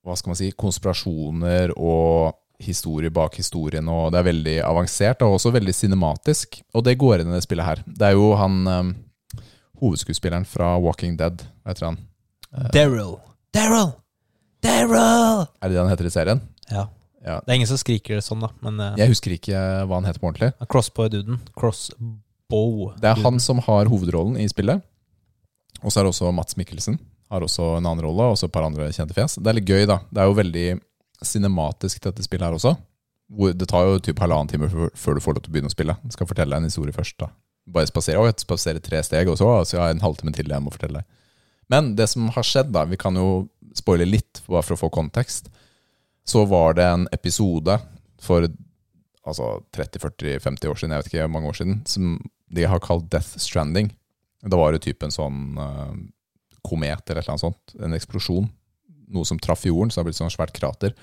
hva 0.05 0.17
skal 0.17 0.33
man 0.33 0.39
si, 0.41 0.51
konspirasjoner 0.57 1.73
og 1.77 2.35
historie 2.64 3.12
bak 3.14 3.37
historien, 3.38 3.88
og 3.90 4.11
det 4.12 4.21
er 4.21 4.28
veldig 4.30 4.56
avansert 4.66 5.23
og 5.26 5.37
også 5.37 5.52
veldig 5.54 5.75
cinematisk. 5.76 6.61
Og 6.75 6.85
det 6.87 6.97
går 7.00 7.23
inn 7.23 7.33
i 7.33 7.37
det 7.37 7.44
spillet 7.47 7.68
her. 7.68 7.85
Det 7.87 8.09
er 8.09 8.16
jo 8.16 8.33
han 8.40 8.59
um, 8.66 8.94
hovedskuespilleren 9.83 10.47
fra 10.49 10.75
Walking 10.83 11.18
Dead, 11.21 11.44
hva 11.62 11.75
heter 11.75 11.90
han? 11.90 12.00
Daryl. 12.75 13.16
Daryl! 13.54 13.94
Daryl! 14.64 15.47
Er 15.61 15.68
det 15.68 15.75
det 15.76 15.83
han 15.83 15.92
heter 15.92 16.09
i 16.09 16.14
serien? 16.14 16.44
Ja. 16.71 16.88
Ja. 17.25 17.38
Det 17.40 17.52
er 17.52 17.56
ingen 17.56 17.71
som 17.71 17.80
skriker 17.80 18.18
det 18.18 18.25
sånn, 18.26 18.42
da. 18.44 18.50
Men 18.64 18.80
uh, 18.80 18.99
Jeg 19.00 19.09
husker 19.14 19.33
ikke 19.33 19.61
hva 19.88 19.97
han 19.97 20.06
heter 20.09 20.21
på 20.21 20.28
ordentlig. 20.28 20.52
Crossbow-duden. 20.68 21.40
Crossbow. 21.56 22.90
Det 23.00 23.11
er 23.11 23.23
han 23.25 23.40
som 23.40 23.62
har 23.64 23.88
hovedrollen 23.88 24.37
i 24.42 24.49
spillet. 24.50 24.85
Og 25.80 25.92
så 25.92 26.00
er 26.00 26.06
det 26.06 26.12
også 26.12 26.33
Mats 26.37 26.59
Mikkelsen. 26.61 26.99
Har 27.33 27.44
også 27.44 27.78
en 27.78 27.87
annen 27.88 28.04
rolle, 28.04 28.28
og 28.30 28.37
så 28.38 28.49
et 28.49 28.54
par 28.54 28.66
andre 28.66 28.90
kjente 28.92 29.16
fjes. 29.16 29.38
Det 29.40 29.50
er 29.50 29.56
litt 29.56 29.71
gøy, 29.71 29.87
da. 29.88 30.02
Det 30.12 30.21
er 30.21 30.28
jo 30.28 30.37
veldig 30.37 30.66
cinematisk, 31.28 32.02
dette 32.04 32.25
spillet 32.25 32.47
her 32.49 32.57
også. 32.57 32.75
Det 33.57 33.69
tar 33.71 33.88
jo 33.88 34.02
typ 34.04 34.21
halvannen 34.21 34.50
time 34.50 34.69
før 34.69 35.16
du 35.16 35.23
får 35.25 35.37
lov 35.37 35.45
til 35.45 35.50
å 35.50 35.54
begynne 35.54 35.73
å 35.73 35.75
spille. 35.75 35.97
Jeg 36.04 36.16
skal 36.16 36.28
fortelle 36.28 36.52
deg 36.52 36.62
en 36.62 36.71
historie 36.71 36.95
først. 36.95 37.16
da 37.23 37.31
Bare 37.75 37.88
spasere, 37.88 38.21
og 38.21 38.40
spasere 38.43 38.83
tre 38.85 39.00
steg, 39.07 39.28
og 39.33 39.38
så 39.40 39.49
så 39.64 39.78
jeg 39.78 39.83
har 39.83 39.95
en 39.95 40.04
halvtime 40.04 40.35
til 40.37 40.52
jeg 40.52 40.62
må 40.62 40.73
fortelle 40.75 41.00
deg. 41.00 41.21
Men 41.73 41.95
det 41.97 42.11
som 42.12 42.28
har 42.28 42.45
skjedd, 42.45 42.73
da 42.73 42.85
Vi 42.85 43.00
kan 43.00 43.16
jo 43.16 43.49
spoile 43.75 44.04
litt, 44.06 44.43
bare 44.47 44.63
for 44.63 44.76
å 44.76 44.82
få 44.84 44.91
kontekst. 44.93 45.49
Så 46.25 46.45
var 46.47 46.75
det 46.75 46.84
en 46.84 47.08
episode 47.13 47.78
for 48.21 48.47
altså 49.25 49.65
30-40-50 49.73 50.69
år 50.69 50.78
siden, 50.78 50.93
jeg 50.93 51.02
vet 51.02 51.13
ikke, 51.13 51.28
mange 51.32 51.49
år 51.49 51.58
siden, 51.58 51.80
som 51.89 52.19
de 52.54 52.67
har 52.69 52.82
kalt 52.84 53.08
Death 53.10 53.39
Stranding. 53.41 53.91
Da 54.45 54.60
var 54.60 54.73
det 54.73 54.84
typen 54.84 55.13
sånn 55.13 55.56
uh, 55.56 55.97
komet 56.65 57.08
eller 57.08 57.23
et 57.23 57.25
eller 57.25 57.34
annet 57.34 57.45
sånt, 57.45 57.75
en 57.80 57.97
eksplosjon. 57.97 58.49
Noe 59.12 59.28
som 59.28 59.40
traff 59.43 59.67
jorden, 59.69 59.90
så 59.90 59.99
det 59.99 60.02
har 60.02 60.08
blitt 60.08 60.21
sånn 60.21 60.32
svært 60.32 60.54
krater. 60.56 60.95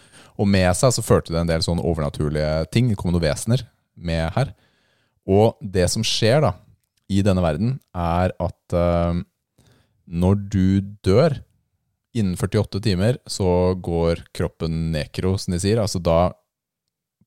Og 0.41 0.49
med 0.49 0.71
seg 0.77 0.95
så 0.95 1.03
førte 1.05 1.33
det 1.33 1.41
en 1.41 1.51
del 1.51 1.63
sånn 1.65 1.81
overnaturlige 1.83 2.65
ting. 2.73 2.89
Det 2.89 2.97
kom 2.99 3.13
noen 3.13 3.23
vesener 3.23 3.65
med 3.93 4.31
her. 4.37 4.53
Og 5.29 5.59
det 5.61 5.85
som 5.93 6.05
skjer 6.05 6.41
da, 6.45 6.55
i 7.11 7.21
denne 7.25 7.43
verden, 7.43 7.75
er 7.91 8.33
at 8.39 8.75
uh, 8.75 9.19
når 10.07 10.43
du 10.51 10.67
dør 11.05 11.37
innen 12.15 12.35
48 12.39 12.81
timer, 12.83 13.19
så 13.29 13.73
går 13.79 14.25
kroppen 14.35 14.91
nekro, 14.95 15.35
som 15.39 15.55
de 15.55 15.61
sier. 15.63 15.79
Altså 15.81 16.01
da 16.03 16.33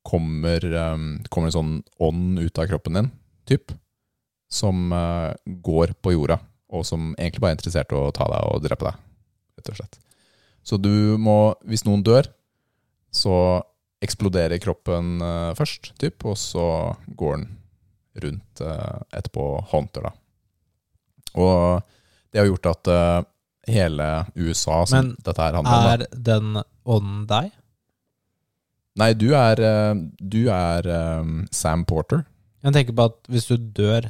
kommer, 0.05 0.65
um, 0.93 1.09
kommer 1.33 1.49
en 1.49 1.57
sånn 1.57 1.75
ånd 2.03 2.41
ut 2.43 2.61
av 2.61 2.69
kroppen 2.69 2.99
din, 2.99 3.11
typ, 3.49 3.73
som 4.53 4.93
uh, 4.93 5.33
går 5.45 5.97
på 6.05 6.15
jorda, 6.17 6.39
og 6.75 6.85
som 6.89 7.13
egentlig 7.17 7.45
bare 7.45 7.55
er 7.55 7.61
interessert 7.61 7.93
i 7.93 7.99
å 7.99 8.13
ta 8.15 8.29
deg 8.33 8.51
og 8.51 8.65
drepe 8.65 8.89
deg, 8.91 9.05
rett 9.59 9.73
og 9.73 9.81
slett. 9.81 10.01
Så 10.65 10.79
du 10.81 11.17
må, 11.21 11.55
hvis 11.69 11.85
noen 11.85 12.03
dør, 12.05 12.29
så 13.15 13.37
eksploderer 14.05 14.61
kroppen 14.63 15.21
eh, 15.23 15.51
først, 15.59 15.93
typ, 16.01 16.25
og 16.29 16.39
så 16.41 16.67
går 17.17 17.37
den 17.39 17.51
rundt 18.25 18.63
eh, 18.65 18.97
etterpå 19.13 19.45
håndter, 19.73 20.09
da. 20.09 20.15
Og 21.35 21.85
det 22.33 22.41
har 22.41 22.49
gjort 22.49 22.71
at 22.73 22.91
eh, 22.95 23.21
hele 23.75 24.09
USA 24.37 24.83
som 24.87 24.99
Men 24.99 25.13
dette 25.25 25.41
her 25.41 25.57
handler 25.57 25.75
om 25.75 25.85
Men 25.85 25.93
Er 25.93 26.25
den 26.31 26.59
ånden 26.85 27.23
deg? 27.31 27.53
Nei, 29.01 29.11
du 29.19 29.33
er, 29.35 29.59
du 30.23 30.45
er 30.55 30.87
Sam 31.51 31.81
Porter. 31.83 32.21
Jeg 32.63 32.77
tenker 32.77 32.95
på 32.95 33.07
at 33.09 33.17
hvis 33.27 33.49
du 33.49 33.57
dør, 33.59 34.07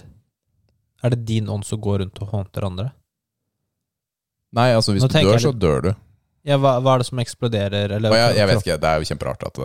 er 1.00 1.14
det 1.14 1.22
din 1.30 1.48
ånd 1.48 1.64
som 1.64 1.80
går 1.80 2.02
rundt 2.02 2.20
og 2.20 2.34
håndter 2.34 2.66
andre? 2.66 2.90
Nei, 4.54 4.66
altså 4.76 4.92
hvis 4.92 5.06
Nå 5.06 5.08
du 5.08 5.16
dør, 5.16 5.30
jeg 5.32 5.44
så 5.46 5.54
dør 5.56 5.86
du. 5.86 5.90
Ja, 6.44 6.58
hva, 6.60 6.74
hva 6.84 6.94
er 6.94 7.00
det 7.00 7.06
som 7.08 7.20
eksploderer? 7.22 7.94
Eller, 7.96 8.12
ja, 8.12 8.26
jeg, 8.36 8.48
vet 8.50 8.60
ikke, 8.60 8.76
Det 8.82 8.88
er 8.90 9.00
jo 9.00 9.08
kjemperart. 9.08 9.46
at 9.48 9.60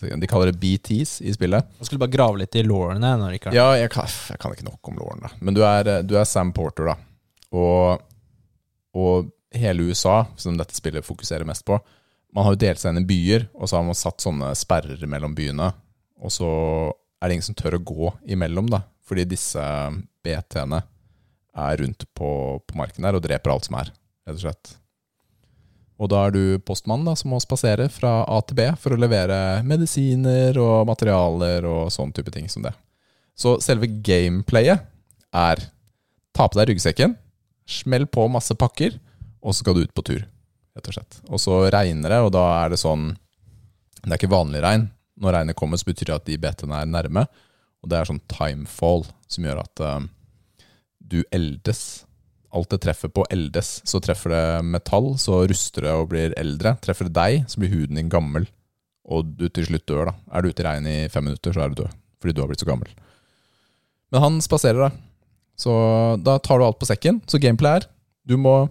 det 0.00 0.08
er, 0.08 0.16
De 0.22 0.30
kaller 0.30 0.48
det 0.48 0.60
BTs 0.62 1.18
i 1.20 1.34
spillet. 1.36 1.68
Jeg 1.78 1.88
skulle 1.90 2.00
bare 2.00 2.14
grave 2.14 2.40
litt 2.40 2.56
i 2.56 2.64
lårene. 2.64 3.10
Ja, 3.52 3.66
jeg 3.76 3.90
kan, 3.92 4.08
jeg 4.30 4.40
kan 4.40 4.54
ikke 4.56 4.64
nok 4.64 4.88
om 4.88 4.96
lårene. 5.02 5.32
Men 5.44 5.58
du 5.58 5.60
er, 5.68 5.92
du 6.08 6.16
er 6.16 6.24
Sam 6.28 6.54
Porter, 6.56 6.88
da. 6.94 6.96
Og, 7.52 8.00
og 8.96 9.28
hele 9.52 9.90
USA, 9.90 10.22
som 10.40 10.56
dette 10.56 10.76
spillet 10.76 11.04
fokuserer 11.04 11.44
mest 11.44 11.66
på 11.68 11.76
Man 12.32 12.46
har 12.46 12.54
jo 12.54 12.62
delt 12.62 12.80
seg 12.80 12.94
inn 12.94 13.02
i 13.02 13.08
byer, 13.10 13.42
og 13.52 13.68
så 13.68 13.76
har 13.76 13.84
man 13.84 13.98
satt 13.98 14.24
sånne 14.24 14.54
sperrer 14.56 15.02
mellom 15.04 15.34
byene. 15.36 15.68
Og 16.24 16.32
så 16.32 16.48
er 17.20 17.28
det 17.28 17.36
ingen 17.36 17.44
som 17.50 17.58
tør 17.58 17.76
å 17.76 17.84
gå 17.84 18.12
imellom, 18.32 18.70
da. 18.72 18.86
Fordi 19.04 19.26
disse 19.28 19.60
BT-ene 20.24 20.80
er 21.60 21.82
rundt 21.82 22.06
på, 22.16 22.30
på 22.64 22.78
marken 22.80 23.04
der 23.04 23.18
og 23.18 23.26
dreper 23.26 23.52
alt 23.52 23.68
som 23.68 23.76
er, 23.76 23.92
rett 24.24 24.38
og 24.38 24.46
slett. 24.46 24.72
Og 26.02 26.10
da 26.10 26.24
er 26.26 26.34
du 26.34 26.42
postmann 26.66 27.04
da, 27.06 27.14
som 27.18 27.30
må 27.30 27.38
spasere 27.42 27.86
fra 27.92 28.24
A 28.26 28.40
til 28.42 28.58
B 28.58 28.66
for 28.80 28.94
å 28.94 28.98
levere 28.98 29.36
medisiner 29.66 30.58
og 30.58 30.88
materialer 30.88 31.66
og 31.68 31.92
sånn 31.94 32.10
type 32.14 32.32
ting 32.34 32.48
som 32.50 32.64
det. 32.66 32.72
Så 33.38 33.54
selve 33.62 33.86
gameplayet 33.86 34.82
er 35.32 35.62
ta 36.34 36.48
på 36.48 36.58
deg 36.58 36.72
ryggsekken, 36.72 37.14
smell 37.68 38.08
på 38.10 38.26
masse 38.32 38.56
pakker, 38.58 38.98
og 39.42 39.54
så 39.54 39.62
skal 39.62 39.76
du 39.76 39.84
ut 39.86 39.94
på 39.94 40.04
tur, 40.06 40.24
rett 40.74 40.90
og 40.90 40.96
slett. 40.96 41.20
Og 41.30 41.40
så 41.42 41.62
regner 41.72 42.16
det, 42.16 42.20
og 42.26 42.32
da 42.34 42.46
er 42.62 42.74
det 42.74 42.82
sånn 42.82 43.12
Det 44.02 44.10
er 44.10 44.18
ikke 44.18 44.34
vanlig 44.34 44.58
regn. 44.64 44.88
Når 45.22 45.36
regnet 45.36 45.54
kommer, 45.54 45.78
så 45.78 45.86
betyr 45.86 46.08
det 46.08 46.14
at 46.16 46.24
de 46.26 46.36
betene 46.42 46.80
er 46.82 46.88
nærme. 46.90 47.22
Og 47.82 47.90
det 47.90 48.00
er 48.00 48.08
sånn 48.08 48.22
timefall 48.26 49.04
som 49.30 49.46
gjør 49.46 49.60
at 49.62 49.82
uh, 49.86 50.00
du 50.98 51.20
eldes. 51.30 52.02
Alt 52.52 52.68
det 52.74 52.80
treffer 52.84 53.08
på, 53.08 53.24
eldes. 53.32 53.80
Så 53.88 54.00
treffer 54.04 54.34
det 54.34 54.42
metall, 54.68 55.14
så 55.20 55.38
ruster 55.48 55.86
det 55.86 55.92
og 55.96 56.10
blir 56.10 56.34
eldre. 56.36 56.74
Treffer 56.84 57.08
det 57.08 57.14
deg, 57.16 57.46
så 57.48 57.62
blir 57.62 57.72
huden 57.72 57.96
din 57.96 58.10
gammel, 58.12 58.44
og 59.08 59.30
du 59.38 59.46
til 59.48 59.64
slutt 59.70 59.86
dør. 59.88 60.10
da. 60.10 60.14
Er 60.36 60.42
du 60.44 60.50
ute 60.52 60.60
i 60.62 60.66
regnet 60.66 60.98
i 61.06 61.08
fem 61.12 61.24
minutter, 61.30 61.54
så 61.56 61.64
er 61.64 61.72
du 61.72 61.80
død. 61.82 61.96
Fordi 62.20 62.34
du 62.36 62.42
har 62.44 62.50
blitt 62.52 62.60
så 62.60 62.68
gammel. 62.68 62.92
Men 64.12 64.20
han 64.26 64.38
spaserer, 64.44 64.90
da. 64.90 64.90
Så 65.56 65.72
da 66.22 66.36
tar 66.44 66.58
du 66.60 66.66
alt 66.66 66.78
på 66.80 66.88
sekken. 66.88 67.22
Så 67.26 67.40
gameplay 67.40 67.80
er 67.80 67.88
du 68.28 68.36
må, 68.38 68.68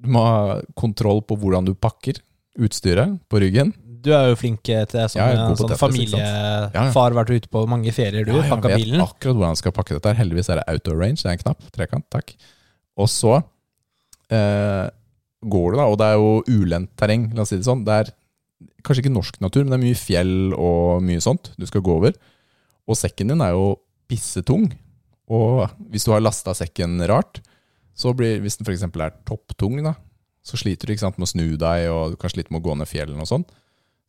du 0.00 0.08
må 0.14 0.22
ha 0.24 0.60
kontroll 0.78 1.20
på 1.26 1.36
hvordan 1.36 1.66
du 1.66 1.74
pakker 1.74 2.20
utstyret 2.62 3.18
på 3.28 3.40
ryggen. 3.42 3.74
Du 4.02 4.10
er 4.14 4.30
jo 4.32 4.38
flink 4.38 4.62
til 4.66 4.82
det. 4.90 5.04
Som 5.12 5.20
Ja, 5.20 5.50
sånn 5.54 5.68
Tetris. 5.70 5.78
Familiefar, 5.82 7.14
vært 7.14 7.30
ute 7.34 7.50
på 7.52 7.66
mange 7.70 7.92
ferier, 7.94 8.24
du. 8.26 8.32
Ja, 8.34 8.42
jeg 8.42 8.50
Pakka 8.50 8.72
vet 8.72 8.80
bilen. 8.82 9.02
akkurat 9.04 9.36
hvordan 9.36 9.54
jeg 9.54 9.60
skal 9.62 9.74
pakke 9.76 9.94
dette. 9.98 10.14
Heldigvis 10.18 10.50
er 10.50 10.58
det 10.62 10.64
auto 10.72 10.96
range. 10.98 11.20
Det 11.22 11.28
er 11.30 11.36
en 11.36 11.44
knapp. 11.44 11.62
Trekant. 11.76 12.06
Takk. 12.10 12.34
Og 13.00 13.08
så 13.10 13.38
eh, 14.32 14.88
går 15.42 15.72
du, 15.72 15.78
da, 15.78 15.86
og 15.86 15.96
det 16.00 16.08
er 16.08 16.18
jo 16.20 16.60
ulendt 16.60 16.92
terreng, 16.98 17.30
la 17.34 17.44
oss 17.44 17.52
si 17.54 17.58
det 17.60 17.68
sånn. 17.68 17.84
Det 17.86 17.96
er 18.02 18.12
kanskje 18.84 19.04
ikke 19.04 19.14
norsk 19.14 19.40
natur, 19.42 19.64
men 19.64 19.74
det 19.74 19.78
er 19.78 19.86
mye 19.86 19.98
fjell 19.98 20.36
og 20.58 21.02
mye 21.06 21.22
sånt 21.24 21.52
du 21.58 21.66
skal 21.68 21.84
gå 21.84 21.96
over. 22.00 22.14
Og 22.88 22.98
sekken 22.98 23.32
din 23.32 23.44
er 23.44 23.54
jo 23.56 23.76
pissetung. 24.10 24.68
Og 25.32 25.64
hvis 25.92 26.04
du 26.06 26.12
har 26.12 26.22
lasta 26.22 26.54
sekken 26.56 27.00
rart, 27.08 27.40
så 27.96 28.12
blir, 28.16 28.40
hvis 28.42 28.58
den 28.58 28.66
f.eks. 28.66 28.84
er 28.88 29.16
topptung, 29.28 29.78
da, 29.84 29.94
så 30.42 30.58
sliter 30.58 30.88
du 30.88 30.94
ikke 30.94 31.04
sant, 31.04 31.18
med 31.20 31.28
å 31.28 31.32
snu 31.32 31.46
deg, 31.60 31.88
og 31.92 32.14
du 32.14 32.20
kan 32.20 32.32
slite 32.32 32.52
med 32.52 32.62
å 32.62 32.66
gå 32.66 32.76
ned 32.78 32.90
fjellene 32.90 33.24
og 33.24 33.30
sånn. 33.30 33.46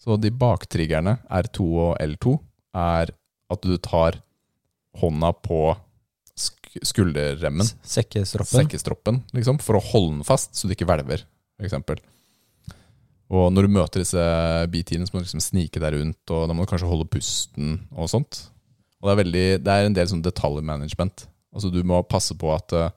Så 0.02 0.18
de 0.20 0.34
baktriggerne, 0.36 1.18
R2 1.32 1.66
og 1.86 1.92
L2, 2.02 2.36
er 2.76 3.14
at 3.54 3.64
du 3.64 3.76
tar 3.78 4.18
hånda 5.00 5.32
på 5.46 5.62
skulderremmen, 6.82 7.68
Sekkestroppen. 7.86 8.64
sekkestroppen, 8.64 9.22
liksom, 9.38 9.60
for 9.62 9.78
å 9.78 9.84
holde 9.92 10.18
den 10.18 10.28
fast, 10.28 10.56
så 10.58 10.68
du 10.68 10.74
ikke 10.76 10.88
hvelver, 10.90 11.26
eksempel. 11.62 12.02
Og 13.34 13.50
når 13.54 13.66
du 13.66 13.74
møter 13.74 14.04
disse 14.04 14.24
BT-ene, 14.70 15.08
så 15.08 15.16
må 15.16 15.22
du 15.22 15.28
liksom 15.28 15.44
snike 15.44 15.82
deg 15.82 15.96
rundt, 15.96 16.34
og 16.34 16.50
da 16.50 16.56
må 16.56 16.66
du 16.66 16.70
kanskje 16.70 16.90
holde 16.90 17.10
pusten 17.10 17.78
og 17.96 18.12
sånt. 18.12 18.44
Og 19.02 19.08
det 19.08 19.14
er, 19.14 19.20
veldig, 19.20 19.46
det 19.66 19.74
er 19.74 19.88
en 19.88 19.96
del 19.98 20.10
sånn 20.12 20.24
detaljmanagement. 20.24 21.26
Altså 21.54 21.70
Du 21.74 21.82
må 21.86 22.00
passe 22.08 22.36
på 22.40 22.52
at 22.54 22.76
uh, 22.78 22.92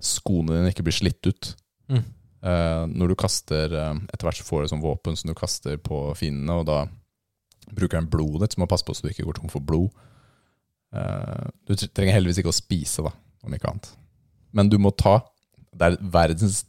skoene 0.00 0.58
dine 0.58 0.72
ikke 0.72 0.84
blir 0.86 0.96
slitt 0.96 1.24
ut. 1.26 1.52
Mm. 1.90 2.04
Uh, 2.42 2.84
når 2.90 3.12
du 3.12 3.16
kaster 3.18 3.70
uh, 3.70 3.92
Etter 4.10 4.26
hvert 4.26 4.38
så 4.40 4.46
får 4.46 4.64
du 4.64 4.70
sånn 4.72 4.82
våpen 4.82 5.18
som 5.18 5.30
du 5.30 5.34
kaster 5.38 5.76
på 5.82 5.98
fiendene, 6.18 6.60
og 6.62 6.66
da 6.66 6.84
bruker 7.72 7.98
den 7.98 8.10
blodet 8.12 8.44
ditt, 8.44 8.56
så 8.56 8.62
må 8.62 8.68
du 8.68 8.72
passe 8.72 8.86
på 8.86 8.94
så 8.94 9.06
du 9.06 9.12
ikke 9.12 9.26
går 9.28 9.40
tom 9.40 9.52
for 9.52 9.64
blod. 9.64 9.90
Eh, 10.92 11.44
du 11.68 11.74
trenger 11.76 12.16
heldigvis 12.18 12.42
ikke 12.42 12.52
å 12.52 12.56
spise, 12.56 13.04
da, 13.06 13.12
om 13.46 13.54
ikke 13.56 13.70
annet. 13.70 13.92
Men 14.52 14.68
du 14.68 14.76
må 14.82 14.90
ta 14.92 15.22
Det 15.72 15.86
er 15.86 15.94
verdens 16.12 16.66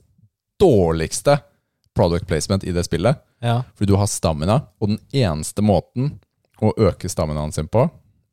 dårligste 0.61 1.41
product 1.93 2.27
placement 2.27 2.63
i 2.63 2.71
det 2.71 2.85
spillet. 2.87 3.19
Ja. 3.43 3.57
Fordi 3.75 3.91
du 3.91 3.97
har 3.99 4.07
stamina, 4.07 4.61
og 4.79 4.93
den 4.93 5.01
eneste 5.11 5.61
måten 5.65 6.13
å 6.63 6.71
øke 6.79 7.09
staminaen 7.11 7.51
sin 7.51 7.67
på, 7.67 7.83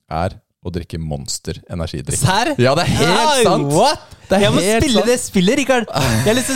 er 0.06 0.36
å 0.60 0.70
drikke 0.72 1.00
Monster 1.00 1.58
energidrikk. 1.72 2.20
Serr? 2.20 2.52
Ja, 2.60 2.74
det 2.76 2.84
er 2.84 2.92
helt 3.00 3.32
Oi, 3.32 3.44
sant! 3.46 3.70
What? 3.72 4.02
Det 4.28 4.36
er 4.36 4.44
jeg 4.44 4.54
må 4.54 4.62
spille 4.62 5.00
sant. 5.00 5.08
det 5.10 5.16
spillet, 5.22 5.58
Rikard! 5.62 5.88
Jeg 5.90 6.28
har 6.28 6.36
lyst 6.38 6.52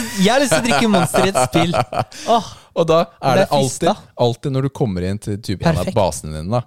til, 0.55 0.61
å 0.61 0.67
drikke 0.69 0.91
Monster 0.93 1.27
i 1.27 1.33
et 1.33 1.41
spill. 1.49 1.75
Oh, 2.35 2.53
Og 2.79 2.87
da 2.89 3.01
er 3.19 3.41
Det 3.41 3.47
er 3.49 3.57
alltid, 3.59 4.05
alltid 4.27 4.55
når 4.55 4.69
du 4.69 4.73
kommer 4.77 5.09
inn 5.09 5.19
til 5.23 5.41
typ 5.43 5.65
en 5.67 5.81
av 5.83 5.91
basene 5.97 6.37
dine, 6.37 6.47
da, 6.53 6.63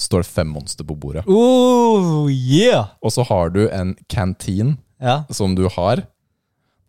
står 0.00 0.24
det 0.24 0.30
fem 0.32 0.48
monster 0.54 0.86
på 0.88 0.96
bordet. 0.98 1.26
oh, 1.28 2.26
yeah! 2.30 2.94
Og 3.04 3.12
så 3.14 3.26
har 3.28 3.52
du 3.54 3.66
en 3.68 3.94
canteen 4.08 4.78
Ja. 5.00 5.22
som 5.30 5.54
du 5.56 5.66
har. 5.68 6.02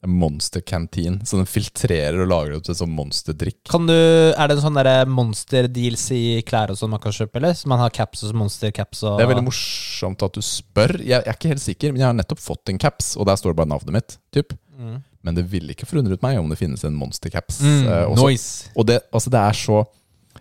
En 0.04 0.16
monster 0.18 0.64
canteen. 0.66 1.20
Så 1.28 1.38
den 1.38 1.46
filtrerer 1.46 2.24
og 2.24 2.30
lager 2.32 2.56
opp 2.58 2.64
til 2.66 2.74
sånn 2.76 2.90
monsterdrikk. 2.98 3.60
Kan 3.70 3.86
du, 3.86 3.94
er 3.94 4.50
det 4.50 4.56
en 4.58 4.64
sånn 4.64 4.80
derre 4.80 5.04
monster-deals 5.06 6.08
i 6.16 6.22
klær 6.48 6.74
og 6.74 6.80
sånn 6.80 6.90
man 6.96 7.04
kan 7.04 7.14
kjøpe, 7.14 7.38
eller? 7.38 7.54
Så 7.54 7.70
man 7.70 7.80
har 7.84 7.94
caps 7.94 8.24
og 8.26 8.34
monster-caps 8.42 9.04
og 9.06 9.20
Det 9.22 9.28
er 9.28 9.32
veldig 9.36 9.46
morsomt 9.46 10.26
at 10.26 10.34
du 10.34 10.42
spør. 10.42 10.96
Jeg, 11.04 11.20
jeg 11.20 11.30
er 11.30 11.38
ikke 11.38 11.54
helt 11.54 11.66
sikker, 11.68 11.94
men 11.94 12.02
jeg 12.02 12.10
har 12.10 12.18
nettopp 12.18 12.42
fått 12.42 12.74
en 12.74 12.82
caps, 12.82 13.14
og 13.16 13.30
der 13.30 13.38
står 13.38 13.54
det 13.54 13.60
bare 13.62 13.74
navnet 13.76 13.94
mitt. 14.00 14.18
Typ. 14.34 14.56
Mm. 14.74 14.98
Men 15.22 15.38
det 15.38 15.46
ville 15.52 15.76
ikke 15.76 15.86
forundret 15.86 16.24
meg 16.26 16.40
om 16.42 16.50
det 16.50 16.58
finnes 16.58 16.82
en 16.88 16.98
monstercaps. 16.98 17.62
Mm, 17.62 17.86
uh, 17.86 18.16
nice. 18.26 18.72
Og 18.74 18.88
det, 18.90 19.04
altså 19.14 19.30
det 19.30 19.44
er 19.46 19.60
så 19.60 19.84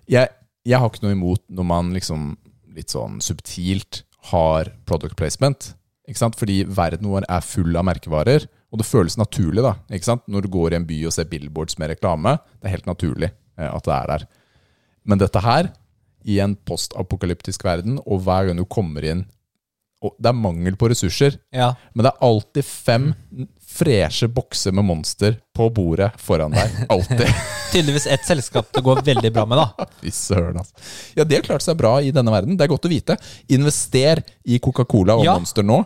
jeg, 0.08 0.30
jeg 0.64 0.78
har 0.80 0.88
ikke 0.88 1.04
noe 1.04 1.12
imot 1.18 1.42
når 1.52 1.66
man 1.68 1.92
liksom 1.92 2.30
litt 2.80 2.92
sånn 2.92 3.20
subtilt 3.24 4.02
har 4.32 4.72
product 4.88 5.16
placement. 5.20 5.70
Ikke 6.10 6.20
sant? 6.24 6.36
Fordi 6.40 6.62
verden 6.66 7.06
vår 7.12 7.28
er 7.30 7.44
full 7.46 7.76
av 7.78 7.86
merkevarer, 7.86 8.48
og 8.70 8.80
det 8.80 8.86
føles 8.88 9.16
naturlig. 9.18 9.62
da, 9.64 9.74
ikke 9.90 10.08
sant? 10.08 10.26
Når 10.30 10.44
du 10.46 10.48
går 10.52 10.72
i 10.74 10.78
en 10.80 10.86
by 10.88 10.98
og 11.08 11.14
ser 11.14 11.28
billboards 11.30 11.78
med 11.80 11.92
reklame, 11.94 12.36
det 12.60 12.68
er 12.70 12.76
helt 12.76 12.88
naturlig 12.90 13.30
eh, 13.30 13.68
at 13.70 13.84
det 13.86 13.94
er 13.96 14.10
der. 14.14 14.26
Men 15.06 15.18
dette 15.22 15.40
her, 15.42 15.70
i 16.28 16.36
en 16.44 16.52
postapokalyptisk 16.68 17.62
verden, 17.64 17.98
og 18.04 18.20
hver 18.26 18.50
gang 18.50 18.58
du 18.60 18.66
kommer 18.68 19.06
inn 19.08 19.26
og 20.00 20.14
Det 20.16 20.30
er 20.30 20.36
mangel 20.36 20.76
på 20.80 20.88
ressurser, 20.88 21.34
Ja. 21.52 21.74
men 21.92 22.06
det 22.06 22.10
er 22.14 22.22
alltid 22.24 22.64
fem 22.64 23.10
freshe 23.70 24.26
bokser 24.28 24.74
med 24.76 24.84
monster 24.88 25.36
på 25.56 25.68
bordet 25.74 26.10
foran 26.20 26.52
deg. 26.56 26.74
Alltid. 26.90 27.22
Tydeligvis 27.72 28.06
et 28.10 28.24
selskap 28.26 28.70
det 28.74 28.82
går 28.84 29.02
veldig 29.06 29.30
bra 29.36 29.44
med, 29.46 29.60
da. 29.62 29.86
Fy 30.02 30.10
søren, 30.14 30.58
altså. 30.60 30.74
Ja, 31.16 31.24
det 31.24 31.38
har 31.40 31.46
klart 31.46 31.64
seg 31.64 31.78
bra 31.80 31.94
i 32.02 32.10
denne 32.14 32.32
verden. 32.34 32.58
Det 32.58 32.66
er 32.66 32.72
godt 32.72 32.88
å 32.88 32.92
vite. 32.92 33.16
Invester 33.54 34.22
i 34.50 34.58
Coca-Cola 34.62 35.16
og 35.20 35.24
Ja. 35.28 35.36
Monster 35.38 35.66
nå. 35.66 35.80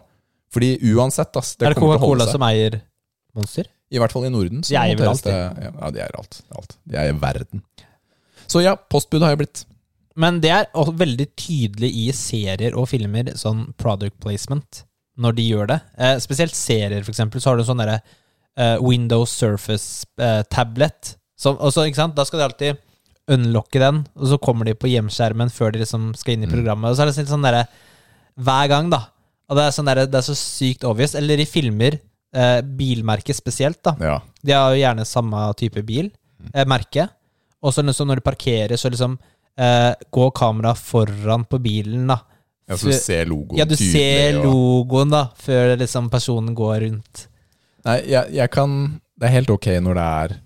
Fordi 0.54 0.72
uansett, 0.94 1.34
ass, 1.36 1.56
det 1.58 1.66
er 1.66 1.74
det 1.74 1.80
kommer 1.82 1.98
til 1.98 2.04
å 2.06 2.08
holde 2.08 2.24
Coca-Cola 2.28 2.38
som 2.38 2.46
eier 2.48 2.80
Monster? 3.34 3.68
I 3.94 3.98
hvert 4.00 4.14
fall 4.14 4.24
i 4.26 4.30
Norden. 4.32 4.62
Så 4.64 4.72
De 4.74 4.78
eier 4.80 4.98
vel 4.98 5.08
alt? 5.10 5.22
det- 5.26 5.34
Ja, 5.34 5.90
de 5.90 6.00
eier 6.02 6.16
alt. 6.18 6.40
alt. 6.56 6.76
De 6.86 6.96
eier 6.98 7.16
verden. 7.20 7.62
Så 8.46 8.62
ja, 8.62 8.76
postbud 8.76 9.22
har 9.22 9.34
jeg 9.34 9.38
blitt. 9.44 9.64
Men 10.16 10.38
det 10.40 10.50
er 10.54 10.66
også 10.78 10.94
veldig 10.96 11.26
tydelig 11.34 11.90
i 12.04 12.04
serier 12.14 12.76
og 12.78 12.86
filmer, 12.88 13.32
sånn 13.34 13.72
product 13.76 14.20
placement, 14.22 14.84
når 15.18 15.34
de 15.36 15.42
gjør 15.48 15.66
det. 15.70 15.80
Eh, 15.98 16.16
spesielt 16.18 16.54
serier, 16.58 17.02
for 17.04 17.12
eksempel, 17.12 17.40
så 17.40 17.50
har 17.52 17.56
du 17.60 17.64
sånn 17.64 17.78
derre 17.82 18.00
eh, 18.56 18.76
Windows 18.82 19.30
Surface 19.30 20.06
eh? 20.18 20.42
Da 22.14 22.24
skal 22.24 22.38
de 22.40 22.44
alltid 22.44 22.76
unlocke 23.30 23.80
den, 23.80 24.02
og 24.16 24.26
så 24.28 24.38
kommer 24.42 24.64
de 24.68 24.74
på 24.76 24.90
hjemskjermen 24.90 25.50
før 25.52 25.72
de 25.72 25.80
liksom 25.80 26.10
skal 26.18 26.34
inn 26.34 26.44
i 26.44 26.46
Mm. 26.46 26.52
programmet. 26.52 26.90
Og 26.90 26.96
så 26.96 27.02
er 27.02 27.06
det 27.12 27.26
sånn 27.28 27.42
derre 27.46 27.66
Hver 28.36 28.68
gang, 28.68 28.90
da. 28.90 28.98
Og 29.48 29.56
det 29.56 29.62
er, 29.64 29.70
sånn 29.70 29.86
der, 29.86 30.06
det 30.06 30.14
er 30.18 30.26
så 30.26 30.34
sykt 30.34 30.82
obvious. 30.84 31.14
Eller 31.14 31.38
i 31.38 31.44
filmer, 31.46 32.00
eh, 32.34 32.60
bilmerket 32.62 33.36
spesielt, 33.36 33.80
da. 33.84 33.94
Ja. 34.00 34.20
De 34.42 34.52
har 34.52 34.74
jo 34.74 34.80
gjerne 34.82 35.04
samme 35.06 35.54
type 35.54 35.84
bil, 35.86 36.10
Mm. 36.42 36.50
eh, 36.54 36.64
merke. 36.64 37.08
Og 37.62 37.72
så 37.72 37.82
liksom 37.84 38.08
når 38.08 38.16
du 38.16 38.20
parkerer, 38.22 38.74
så 38.76 38.90
liksom 38.90 39.18
eh, 39.56 39.94
går 40.12 40.32
kameraet 40.34 40.76
foran 40.76 41.44
på 41.48 41.60
bilen, 41.62 42.08
da. 42.08 42.18
Ja, 42.68 42.76
så 42.80 42.88
du 42.88 42.92
ser 42.96 43.26
logoen 43.28 43.58
Ja, 43.60 43.64
du 43.68 43.74
tydelig, 43.76 43.92
ser 43.92 44.38
logoen, 44.44 45.10
da, 45.12 45.24
før 45.36 45.74
liksom 45.80 46.10
personen 46.12 46.54
går 46.56 46.78
rundt. 46.86 47.26
Nei, 47.84 47.98
jeg, 48.08 48.32
jeg 48.38 48.50
kan 48.54 48.76
Det 49.20 49.28
er 49.28 49.34
helt 49.36 49.50
ok 49.52 49.66
når 49.84 49.98
det 49.98 50.04
er 50.24 50.36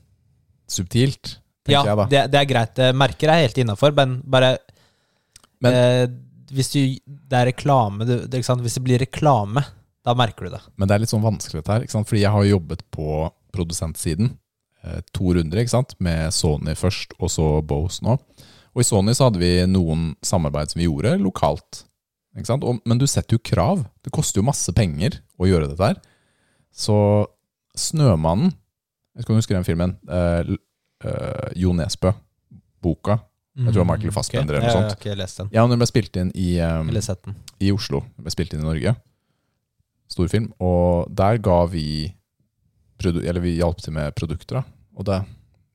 subtilt, 0.69 1.37
tenker 1.65 1.77
Ja, 1.79 1.83
jeg 1.87 1.97
da. 2.01 2.07
det, 2.13 2.23
det 2.33 2.41
er 2.41 2.49
greit. 2.51 2.81
Merker 2.99 3.31
er 3.33 3.43
helt 3.47 3.61
innafor, 3.63 3.95
men 3.97 4.19
bare 4.27 4.57
Men- 5.61 5.75
eh, 5.75 6.07
Hvis 6.51 6.71
du, 6.73 6.79
det 7.05 7.37
er 7.37 7.47
reklame 7.53 8.07
du, 8.09 8.27
det? 8.27 8.41
Hvis 8.47 8.75
det 8.79 8.83
blir 8.85 8.99
reklame, 9.03 9.65
da 10.05 10.15
merker 10.15 10.47
du 10.49 10.51
det. 10.57 10.61
Men 10.79 10.89
det 10.89 10.95
er 10.95 10.99
litt 11.03 11.11
sånn 11.13 11.21
vanskelig 11.25 11.61
dette 11.61 11.73
her, 11.75 11.83
ikke 11.85 11.93
sant? 11.93 12.09
fordi 12.09 12.23
jeg 12.23 12.31
har 12.33 12.45
jobbet 12.49 12.83
på 12.91 13.31
produsentsiden. 13.53 14.31
Eh, 14.83 15.01
to 15.13 15.35
runder, 15.35 15.59
ikke 15.61 15.75
sant? 15.75 15.93
Med 16.01 16.33
Sony 16.33 16.73
først, 16.75 17.13
og 17.21 17.29
så 17.29 17.49
Bose 17.67 18.01
nå. 18.07 18.15
Og 18.75 18.81
i 18.81 18.87
Sony 18.87 19.13
så 19.13 19.27
hadde 19.29 19.41
vi 19.43 19.51
noen 19.69 20.15
samarbeid 20.25 20.71
som 20.73 20.81
vi 20.81 20.87
gjorde 20.89 21.19
lokalt. 21.21 21.83
Og, 22.37 22.79
men 22.85 23.01
du 23.01 23.07
setter 23.11 23.37
jo 23.37 23.43
krav. 23.43 23.83
Det 24.05 24.13
koster 24.15 24.41
jo 24.41 24.47
masse 24.47 24.73
penger 24.77 25.19
å 25.41 25.49
gjøre 25.49 25.71
dette 25.71 25.91
her. 25.93 25.99
Så 26.75 26.97
Snømannen 27.79 28.51
Jeg 28.51 29.21
vet 29.21 29.25
ikke 29.25 29.33
om 29.33 29.39
du 29.39 29.43
husker 29.43 29.57
den 29.57 29.67
filmen? 29.67 29.97
Eh, 30.11 30.53
eh, 31.09 31.49
Jo 31.59 31.73
Nesbø. 31.75 32.13
Boka. 32.83 33.19
Jeg 33.59 33.73
tror 33.73 33.75
det 33.75 33.83
var 33.83 33.89
Michael 33.91 34.15
Fassbender 34.15 34.55
okay. 34.59 34.69
eller 34.69 34.85
noe 34.85 34.99
Jeg 35.03 35.11
har 35.11 35.19
lest 35.19 35.41
den. 35.41 35.49
Ja, 35.51 35.65
den 35.67 35.81
ble 35.81 35.89
spilt 35.91 36.19
inn 36.21 36.29
i 36.39 36.61
um, 36.63 36.93
i 37.59 37.73
Oslo. 37.75 38.05
Den 38.15 38.27
ble 38.27 38.35
spilt 38.35 38.55
inn 38.55 38.63
i 38.63 38.69
Norge. 38.69 38.93
Stor 40.09 40.31
film. 40.31 40.53
Og 40.63 41.11
der 41.11 41.41
ga 41.43 41.65
vi 41.71 42.15
Eller 43.03 43.41
vi 43.43 43.57
hjalp 43.59 43.83
til 43.83 43.97
med 43.97 44.15
produkter. 44.15 44.61
Da. 44.61 44.63
Og 44.99 45.07
det, 45.07 45.19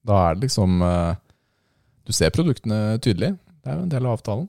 da 0.07 0.21
er 0.29 0.35
det 0.35 0.47
liksom 0.47 0.81
eh, 0.83 1.15
Du 2.07 2.11
ser 2.15 2.31
produktene 2.35 2.97
tydelig. 2.99 3.33
Det 3.63 3.71
er 3.71 3.77
jo 3.79 3.85
en 3.85 3.91
del 3.91 4.07
av 4.07 4.17
avtalen. 4.17 4.47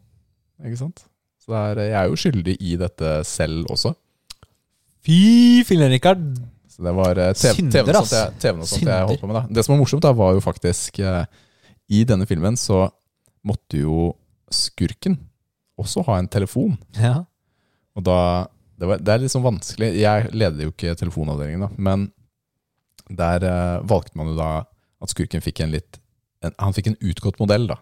Ikke 0.63 0.79
sant? 0.79 1.05
Så 1.45 1.53
er, 1.59 1.81
jeg 1.91 1.97
er 2.01 2.09
jo 2.09 2.17
skyldig 2.17 2.55
i 2.65 2.77
dette 2.81 3.11
selv 3.29 3.69
også. 3.75 3.93
Fy 5.05 5.63
fillen, 5.69 5.91
Rikard! 5.93 6.23
Så 6.75 6.83
det 6.83 6.95
var 6.97 7.19
eh, 7.21 7.33
TV- 7.37 7.59
Synder, 7.61 7.85
TV-en 7.85 8.01
og 8.01 8.07
sånt 8.09 8.17
jeg, 8.17 8.39
TV-en 8.43 8.63
og 8.65 8.69
sånt 8.71 8.81
Synder. 8.81 8.95
jeg 8.97 9.09
holdt 9.11 9.21
på 9.23 9.29
med. 9.31 9.37
da 9.37 9.43
Det 9.59 9.65
som 9.67 9.75
var 9.75 9.81
morsomt, 9.83 10.03
da 10.07 10.13
var 10.17 10.33
jo 10.35 10.41
faktisk 10.43 10.99
eh, 11.05 11.27
I 11.93 12.01
denne 12.09 12.27
filmen 12.27 12.57
så 12.59 12.81
måtte 13.47 13.83
jo 13.85 14.09
skurken 14.55 15.19
også 15.81 16.05
ha 16.09 16.17
en 16.23 16.29
telefon. 16.31 16.77
Ja. 16.97 17.21
Og 17.99 18.05
da 18.07 18.17
det, 18.81 18.89
var, 18.91 18.99
det 19.03 19.13
er 19.15 19.23
litt 19.23 19.33
sånn 19.35 19.45
vanskelig. 19.45 19.93
Jeg 20.01 20.31
leder 20.35 20.67
jo 20.67 20.73
ikke 20.73 20.97
telefonavdelingen, 20.99 21.67
da, 21.69 21.71
men 21.79 22.09
der 23.15 23.45
eh, 23.47 23.81
valgte 23.87 24.17
man 24.19 24.33
jo 24.33 24.37
da 24.39 24.51
at 25.05 25.13
skurken 25.13 25.43
fikk 25.45 25.61
en 25.61 25.75
litt 25.75 25.99
en, 26.45 26.55
Han 26.63 26.73
fikk 26.77 26.89
en 26.91 26.99
utgått 27.05 27.39
modell, 27.43 27.69
da, 27.71 27.77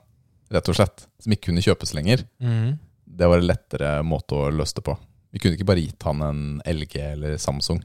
rett 0.52 0.68
og 0.68 0.76
slett, 0.76 1.06
som 1.22 1.32
ikke 1.34 1.48
kunne 1.52 1.62
kjøpes 1.64 1.94
lenger. 1.96 2.26
Mhm. 2.42 2.74
Det 3.12 3.28
var 3.28 3.40
en 3.42 3.48
lettere 3.48 3.90
måte 4.06 4.38
å 4.38 4.50
løse 4.52 4.78
det 4.78 4.86
på. 4.86 4.96
Vi 5.32 5.40
kunne 5.40 5.56
ikke 5.56 5.68
bare 5.68 5.84
gitt 5.84 6.04
han 6.06 6.22
en 6.24 6.42
LG 6.68 6.96
eller 7.00 7.38
Samsung, 7.40 7.80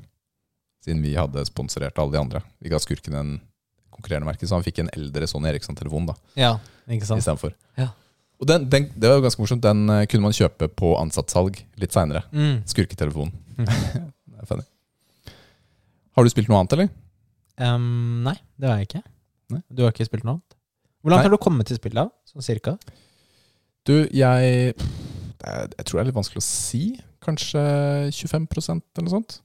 siden 0.84 1.04
vi 1.04 1.16
hadde 1.18 1.46
sponsorert 1.48 2.00
alle 2.00 2.16
de 2.16 2.22
andre. 2.22 2.42
Vi 2.63 2.72
ga 2.72 2.80
skurken 2.80 3.16
en 3.16 3.38
konkurrerende 3.94 4.30
merke, 4.30 4.48
så 4.48 4.58
han 4.58 4.66
fikk 4.66 4.84
en 4.84 4.92
eldre 4.94 5.28
Sony 5.30 5.50
Eriksson-telefon 5.52 6.12
da, 6.12 6.16
ja, 6.38 6.52
ikke 6.86 7.08
sant? 7.08 7.24
istedenfor. 7.24 7.56
Ja. 7.80 7.90
Og 8.38 8.50
den, 8.50 8.68
den, 8.70 8.90
det 8.94 9.10
var 9.10 9.18
jo 9.18 9.26
ganske 9.26 9.42
morsomt. 9.42 9.63
Den 9.66 9.88
eh, 9.90 10.04
kunne 10.12 10.28
man 10.28 10.36
kjøpe 10.38 10.68
på 10.70 10.92
ansattsalg 11.00 11.58
litt 11.82 11.96
seinere. 11.96 12.22
Mm. 12.30 12.60
Skurketelefonen. 12.70 13.34
det 13.66 14.44
er 14.44 14.50
funny. 14.50 14.68
Har 16.18 16.26
du 16.26 16.34
spilt 16.34 16.52
noe 16.52 16.62
annet, 16.62 16.76
eller? 16.78 16.92
Um, 17.58 18.22
nei, 18.28 18.36
det 18.62 18.70
har 18.70 18.78
jeg 18.78 18.92
ikke. 18.92 19.02
Nei. 19.56 19.63
Du 19.74 19.82
har 19.86 19.96
ikke 19.96 20.06
spilt 20.06 20.28
noe 20.28 20.38
annet? 20.38 20.58
Hvor 21.02 21.13
langt 21.13 21.24
Nei. 21.24 21.30
har 21.30 21.34
du 21.34 21.42
kommet 21.42 21.70
til 21.70 21.80
spillet? 21.80 22.13
Sånn 22.30 22.46
cirka? 22.46 22.76
Du, 23.88 23.96
jeg 24.13 24.74
er, 25.43 25.67
Jeg 25.78 25.86
tror 25.86 25.97
det 25.97 26.02
er 26.04 26.10
litt 26.10 26.17
vanskelig 26.17 26.41
å 26.41 26.47
si. 26.47 26.84
Kanskje 27.23 27.62
25% 28.13 28.82
eller 28.97 29.08
noe 29.08 29.15
sånt. 29.17 29.39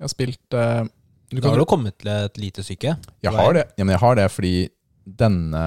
Jeg 0.00 0.06
har 0.06 0.12
spilt 0.14 0.56
eh, 0.56 0.82
du 1.30 1.36
Da 1.38 1.44
kan, 1.44 1.52
har 1.54 1.62
du 1.62 1.68
kommet 1.70 1.98
til 2.00 2.10
et 2.10 2.38
lite 2.40 2.64
stykke. 2.66 2.96
jeg, 3.22 3.32
har 3.36 3.54
det, 3.54 3.66
ja, 3.76 3.84
men 3.84 3.94
jeg 3.94 4.02
har 4.02 4.16
det 4.18 4.26
fordi 4.34 4.54
denne 5.20 5.60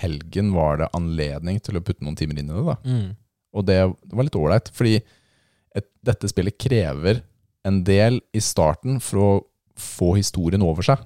helgen 0.00 0.50
var 0.54 0.80
det 0.82 0.88
anledning 0.94 1.60
til 1.64 1.78
å 1.78 1.82
putte 1.84 2.04
noen 2.04 2.18
timer 2.18 2.38
inn 2.40 2.50
i 2.50 2.56
det. 2.56 2.64
da 2.66 2.76
Mm. 2.84 3.14
Og 3.56 3.64
det, 3.64 3.78
det 4.04 4.16
var 4.18 4.26
litt 4.26 4.36
ålreit, 4.36 4.66
fordi 4.76 4.96
et, 5.76 5.86
dette 6.04 6.28
spillet 6.28 6.58
krever 6.60 7.22
en 7.64 7.78
del 7.86 8.18
i 8.36 8.40
starten 8.44 8.98
for 9.00 9.22
å 9.22 9.30
få 9.80 10.10
historien 10.18 10.64
over 10.64 10.84
seg. 10.84 11.00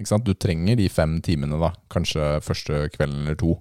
Ikke 0.00 0.10
sant? 0.10 0.26
Du 0.26 0.34
trenger 0.34 0.76
de 0.80 0.88
fem 0.90 1.20
timene, 1.22 1.60
da, 1.62 1.70
kanskje 1.92 2.40
første 2.42 2.88
kvelden 2.96 3.22
eller 3.22 3.38
to, 3.38 3.54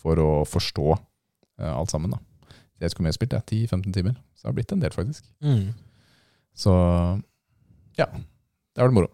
for 0.00 0.20
å 0.20 0.30
forstå 0.48 0.86
eh, 0.94 1.72
alt 1.74 1.92
sammen. 1.92 2.14
da. 2.16 2.22
Jeg 2.74 2.88
vet 2.88 2.92
ikke 2.92 2.98
hvor 2.98 3.04
mye 3.06 3.12
jeg 3.12 3.14
har 3.14 3.20
spilt, 3.20 3.34
10-15 3.70 3.92
timer. 3.94 4.14
Så 4.34 4.42
det 4.42 4.48
har 4.50 4.54
blitt 4.56 4.72
en 4.74 4.80
del, 4.82 4.90
faktisk. 4.92 5.24
Mm. 5.40 5.68
Så 6.58 6.72
ja. 7.98 8.06
Det 8.74 8.82
har 8.82 8.88
vært 8.88 8.96
moro. 8.96 9.10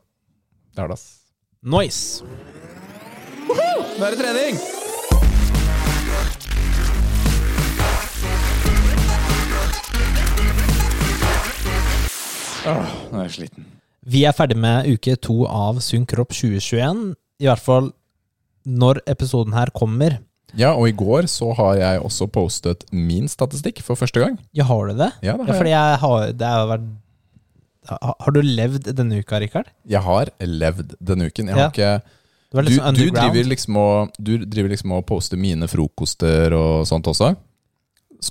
Det 0.72 0.80
har 0.80 0.88
det, 0.88 0.96
ass. 0.96 1.20
Nice. 1.60 2.24
Nå 3.50 4.06
er 4.06 4.14
det 4.14 4.20
trening! 4.22 4.56
Åh, 12.70 12.96
nå 13.12 13.20
er 13.20 13.26
jeg 13.26 13.34
sliten. 13.34 13.68
Vi 14.08 14.24
er 14.24 14.32
ferdig 14.36 14.56
med 14.56 14.88
uke 14.88 15.18
to 15.20 15.42
av 15.44 15.82
Sunn 15.84 16.06
kropp 16.08 16.32
2021. 16.32 17.10
I 17.44 17.48
hvert 17.48 17.60
fall 17.60 17.92
når 18.64 19.02
episoden 19.08 19.52
her 19.56 19.72
kommer. 19.76 20.16
Ja, 20.58 20.72
og 20.74 20.88
i 20.88 20.92
går 20.96 21.28
så 21.30 21.52
har 21.56 21.76
jeg 21.78 22.00
også 22.02 22.26
postet 22.32 22.84
min 22.92 23.28
statistikk 23.28 23.82
for 23.86 23.94
første 23.96 24.20
gang. 24.22 24.38
Ja, 24.56 24.64
har 24.64 24.88
du 24.90 24.94
det? 24.98 25.10
Ja, 25.22 25.36
det 25.36 25.46
Ja, 25.46 25.52
har 25.52 25.60
fordi 25.60 25.70
jeg. 25.74 25.98
har 26.00 26.32
det 26.32 26.46
har 26.46 26.66
vært 26.66 26.88
Har 27.90 28.30
du 28.36 28.40
levd 28.44 28.90
denne 28.94 29.18
uka, 29.22 29.38
Rikard? 29.40 29.70
Jeg 29.88 30.02
har 30.04 30.28
levd 30.40 30.94
denne 31.00 31.26
uken. 31.30 31.46
Jeg 31.48 31.54
har 31.56 31.62
Ja. 31.62 31.68
ikke 31.70 32.02
Du 32.50 32.56
var 32.56 32.62
du, 32.66 32.70
sånn 32.76 32.94
du, 32.94 33.10
driver 33.10 33.44
liksom 33.48 33.76
og, 33.76 34.10
du 34.20 34.38
driver 34.44 34.68
liksom 34.70 34.92
og 34.92 35.06
poster 35.06 35.36
mine 35.38 35.66
frokoster 35.70 36.52
og 36.52 36.86
sånt 36.86 37.06
også. 37.06 37.36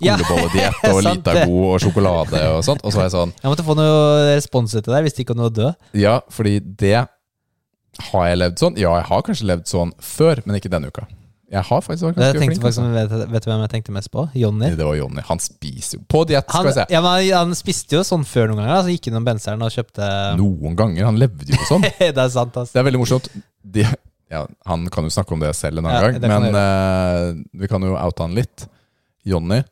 Ja, 0.04 0.18
Skolebolediett 0.18 0.84
og. 0.94 1.00
Litago 1.04 1.74
og 1.74 1.80
sjokolade 1.82 2.42
og 2.54 2.64
sånt. 2.64 2.84
Og 2.86 2.94
så 2.94 3.00
er 3.00 3.08
jeg 3.08 3.16
sånn 3.16 3.32
Jeg 3.42 3.50
måtte 3.50 3.66
få 3.66 3.76
noe 3.76 4.36
respons 4.36 4.72
til 4.76 4.84
deg, 4.86 5.04
hvis 5.08 5.18
ikke 5.24 5.34
var 5.34 5.42
noe 5.48 5.50
død. 5.56 5.74
Ja, 5.98 6.20
fordi 6.30 6.60
det 6.62 7.08
Har 8.12 8.28
jeg 8.30 8.38
levd 8.38 8.60
sånn? 8.62 8.78
Ja, 8.78 8.94
jeg 9.00 9.08
har 9.10 9.22
kanskje 9.26 9.48
levd 9.50 9.66
sånn 9.68 9.92
før, 10.00 10.44
men 10.46 10.56
ikke 10.60 10.70
denne 10.72 10.88
uka. 10.94 11.08
Jeg 11.50 11.66
har 11.66 11.80
faktisk 11.82 12.06
vært 12.06 12.20
ganske 12.20 12.38
flink. 12.38 12.52
faktisk, 12.62 12.66
altså. 12.68 12.84
vet, 12.94 13.32
vet 13.34 13.46
du 13.46 13.50
hvem 13.50 13.62
jeg 13.64 13.72
tenkte 13.72 13.94
mest 13.96 14.12
på? 14.14 14.26
Jonny. 14.38 14.68
Det 14.78 14.86
var 14.86 14.98
Jonny. 15.00 15.24
Han 15.26 15.40
spiser 15.42 15.98
jo 15.98 16.04
På 16.14 16.22
diett, 16.30 16.46
skal 16.46 16.68
vi 16.68 16.74
se. 16.76 16.86
ja, 16.94 17.02
men 17.02 17.24
han 17.34 17.56
spiste 17.58 17.98
jo 17.98 18.04
sånn 18.06 18.26
før 18.28 18.52
noen 18.52 18.62
ganger. 18.62 18.76
Altså 18.76 18.94
gikk 18.94 19.10
innom 19.10 19.26
benseren 19.26 19.66
og 19.66 19.74
kjøpte 19.74 20.10
Noen 20.38 20.78
ganger. 20.78 21.08
Han 21.10 21.18
levde 21.18 21.50
jo 21.56 21.66
sånn. 21.70 21.88
Det 21.98 22.12
er 22.14 22.30
sant, 22.30 22.54
altså. 22.54 22.76
Det 22.76 22.84
er 22.84 22.86
veldig 22.92 23.02
morsomt. 23.02 23.32
De, 23.66 23.88
ja, 24.30 24.44
han 24.70 24.86
kan 24.94 25.08
jo 25.10 25.14
snakke 25.14 25.34
om 25.34 25.42
det 25.42 25.50
selv 25.58 25.82
en 25.82 25.90
annen 25.90 26.06
Ja, 26.06 26.20
gang, 26.22 26.44
men 26.46 26.60
uh, 26.60 27.62
vi 27.64 27.72
kan 27.72 27.82
jo 27.88 27.96
oute 27.98 28.28
han 28.28 28.38
litt. 28.38 28.68
Jonny, 29.26 29.64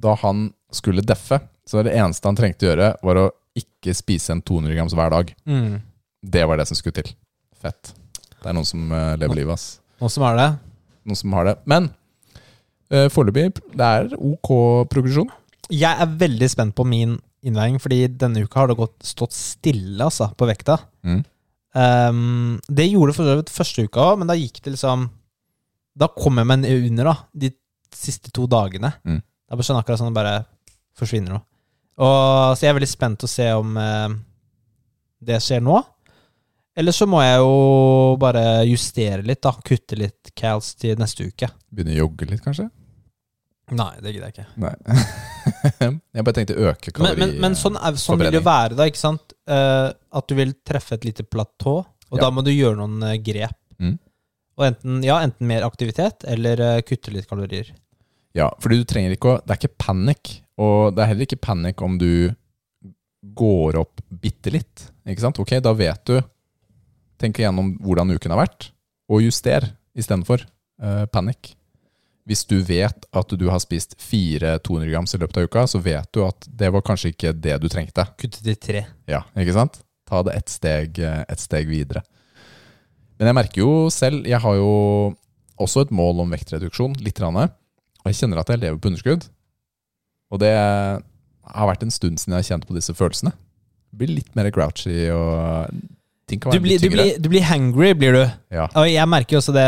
da 0.00 0.14
han 0.22 0.48
skulle 0.72 1.04
deffe, 1.04 1.42
så 1.68 1.84
det 1.84 1.92
eneste 1.96 2.28
han 2.28 2.38
trengte 2.38 2.64
å 2.66 2.70
gjøre, 2.70 2.88
var 3.04 3.20
å 3.20 3.26
ikke 3.58 3.92
spise 3.96 4.32
en 4.32 4.40
200 4.40 4.76
grams 4.78 4.96
hver 4.96 5.12
dag. 5.12 5.34
Mm. 5.44 5.80
Det 6.24 6.44
var 6.48 6.60
det 6.60 6.66
som 6.70 6.78
skulle 6.78 6.96
til. 7.02 7.12
Fett. 7.60 7.92
Det 8.38 8.48
er 8.48 8.56
noen 8.56 8.68
som 8.68 8.88
eh, 8.94 9.12
lever 9.20 9.42
livet, 9.42 9.58
ass. 9.58 9.68
Noen 10.00 10.12
som 10.14 10.24
er 10.28 10.38
det? 10.38 10.48
Noen 11.08 11.18
som 11.18 11.34
har 11.38 11.48
det. 11.48 11.56
Men 11.70 11.90
uh, 12.92 13.08
foreløpig, 13.12 13.62
det 13.74 13.88
er 13.88 14.12
ok 14.16 14.52
progresjon. 14.92 15.32
Jeg 15.68 15.90
er 15.90 16.18
veldig 16.20 16.48
spent 16.52 16.76
på 16.76 16.86
min 16.88 17.16
innveiing, 17.46 17.78
fordi 17.82 18.06
denne 18.18 18.44
uka 18.44 18.62
har 18.62 18.70
det 18.70 18.78
gått, 18.78 18.96
stått 19.06 19.36
stille 19.36 20.04
altså, 20.04 20.30
på 20.36 20.48
vekta. 20.48 20.78
Mm. 21.06 21.20
Um, 21.78 22.58
det 22.66 22.88
gjorde 22.88 23.12
det 23.12 23.18
for 23.18 23.28
så 23.28 23.36
vidt 23.38 23.52
første 23.54 23.84
uka 23.86 24.06
òg, 24.12 24.20
men 24.20 24.30
da 24.30 24.34
gikk 24.34 24.62
det 24.64 24.72
liksom 24.72 25.02
Da 26.00 26.08
kom 26.10 26.40
jeg 26.40 26.48
meg 26.48 26.64
under, 26.64 27.10
da, 27.10 27.14
de 27.34 27.50
siste 27.94 28.32
to 28.34 28.46
dagene. 28.50 28.92
Mm. 29.04 29.20
Da 29.20 29.56
bare 29.56 29.66
skjønner 29.66 29.80
jeg 29.80 29.86
akkurat 29.86 30.00
sånn 30.00 30.12
det 30.12 30.18
bare 30.18 30.34
forsvinner 30.98 31.34
noe. 31.34 31.44
Og, 31.98 32.54
så 32.54 32.62
jeg 32.62 32.70
er 32.70 32.76
veldig 32.78 32.90
spent 32.90 33.24
å 33.26 33.30
se 33.30 33.46
om 33.58 33.78
uh, 33.78 34.12
det 35.18 35.40
skjer 35.42 35.64
nå. 35.66 35.80
Eller 36.78 36.94
så 36.94 37.08
må 37.10 37.18
jeg 37.24 37.40
jo 37.42 37.54
bare 38.22 38.42
justere 38.68 39.24
litt, 39.26 39.40
da. 39.42 39.50
Kutte 39.66 39.96
litt 39.98 40.30
cals 40.38 40.76
til 40.78 40.98
neste 41.00 41.26
uke. 41.26 41.48
Begynne 41.74 41.96
å 41.96 42.04
jogge 42.04 42.28
litt, 42.30 42.42
kanskje? 42.44 42.68
Nei, 43.74 43.90
det 44.00 44.12
gidder 44.14 44.30
jeg 44.30 44.36
ikke. 44.36 44.44
Nei. 44.62 44.70
jeg 46.16 46.24
bare 46.24 46.36
tenkte 46.36 46.54
øke 46.56 46.92
Men, 46.92 46.94
kalori... 47.00 47.20
men, 47.20 47.34
men 47.42 47.56
sånn, 47.58 47.76
er, 47.82 47.98
sånn 48.00 48.20
vil 48.20 48.30
det 48.30 48.38
jo 48.40 48.44
være, 48.46 48.78
da. 48.78 48.86
ikke 48.88 49.00
sant? 49.00 49.34
Uh, 49.50 49.90
at 49.90 50.30
du 50.30 50.36
vil 50.38 50.54
treffe 50.66 50.96
et 50.96 51.08
lite 51.08 51.26
platå, 51.26 51.80
og 51.82 52.16
Ja. 52.16 52.22
da 52.24 52.30
må 52.32 52.46
du 52.46 52.52
gjøre 52.54 52.78
noen 52.78 53.02
uh, 53.04 53.16
grep. 53.26 53.58
Mm. 53.82 53.98
Og 54.58 54.68
enten, 54.70 55.02
ja, 55.04 55.18
enten 55.26 55.50
mer 55.50 55.66
aktivitet, 55.66 56.24
eller 56.30 56.62
uh, 56.62 56.78
kutte 56.86 57.12
litt 57.12 57.28
kalorier. 57.28 57.74
Ja, 58.38 58.48
fordi 58.62 58.80
du 58.80 58.86
trenger 58.86 59.12
ikke 59.16 59.34
å 59.34 59.36
Det 59.42 59.54
er 59.54 59.60
ikke 59.64 59.82
panikk. 59.82 60.36
Og 60.62 60.94
det 60.94 61.02
er 61.02 61.10
heller 61.10 61.26
ikke 61.26 61.42
panikk 61.42 61.82
om 61.82 61.98
du 61.98 62.30
går 63.34 63.78
opp 63.82 64.00
bitte 64.08 64.54
litt. 64.54 64.88
Ikke 65.10 65.26
sant? 65.26 65.38
Ok, 65.42 65.58
da 65.64 65.74
vet 65.74 66.06
du 66.06 66.20
Tenk 67.18 67.40
igjennom 67.40 67.74
hvordan 67.82 68.14
uken 68.14 68.34
har 68.34 68.44
vært, 68.44 68.70
og 69.10 69.24
juster 69.24 69.66
istedenfor 69.98 70.44
uh, 70.44 71.06
panikk. 71.10 71.54
Hvis 72.28 72.44
du 72.44 72.58
vet 72.60 73.06
at 73.16 73.34
du 73.40 73.46
har 73.48 73.60
spist 73.64 73.96
fire 74.02 74.58
200 74.60 74.90
grams 74.92 75.14
i 75.16 75.20
løpet 75.22 75.40
av 75.40 75.48
uka, 75.48 75.64
så 75.70 75.80
vet 75.80 76.10
du 76.12 76.22
at 76.26 76.48
det 76.60 76.68
var 76.74 76.84
kanskje 76.84 77.14
ikke 77.14 77.32
det 77.32 77.56
du 77.62 77.70
trengte. 77.72 78.04
Kutte 78.20 78.44
til 78.44 78.58
tre. 78.60 78.84
Ja, 79.08 79.22
ikke 79.32 79.56
sant? 79.56 79.80
Ta 80.08 80.20
det 80.26 80.36
ett 80.36 80.52
steg, 80.52 81.00
et 81.00 81.40
steg 81.40 81.70
videre. 81.70 82.04
Men 83.18 83.30
jeg 83.30 83.38
merker 83.40 83.64
jo 83.64 83.72
selv, 83.90 84.28
jeg 84.28 84.40
har 84.44 84.60
jo 84.60 84.68
også 85.58 85.86
et 85.86 85.94
mål 85.94 86.22
om 86.22 86.36
vektreduksjon, 86.36 87.00
litt. 87.02 87.18
Rann, 87.24 87.40
og 87.40 88.06
jeg 88.12 88.20
kjenner 88.20 88.42
at 88.42 88.52
jeg 88.52 88.62
lever 88.62 88.78
på 88.78 88.92
underskudd. 88.92 89.26
Og 90.28 90.40
det 90.42 90.52
har 90.54 91.68
vært 91.70 91.84
en 91.86 91.94
stund 91.94 92.20
siden 92.20 92.36
jeg 92.36 92.44
har 92.44 92.50
kjent 92.52 92.68
på 92.68 92.76
disse 92.76 92.94
følelsene. 92.94 93.32
Blir 93.96 94.12
litt 94.12 94.36
mer 94.36 94.50
grouchy 94.52 95.08
og 95.14 95.72
ting 96.28 96.40
kan 96.42 96.52
Du 96.52 96.60
blir, 96.60 96.76
litt 96.76 96.84
du, 96.84 96.90
blir, 96.92 97.14
du 97.22 97.28
blir 97.32 97.44
hangry, 97.48 97.90
blir 97.98 98.12
du. 98.16 98.22
Ja. 98.54 98.66
Og 98.78 98.86
jeg 98.90 99.08
merker 99.10 99.36
jo 99.36 99.40
også 99.42 99.54
det 99.56 99.64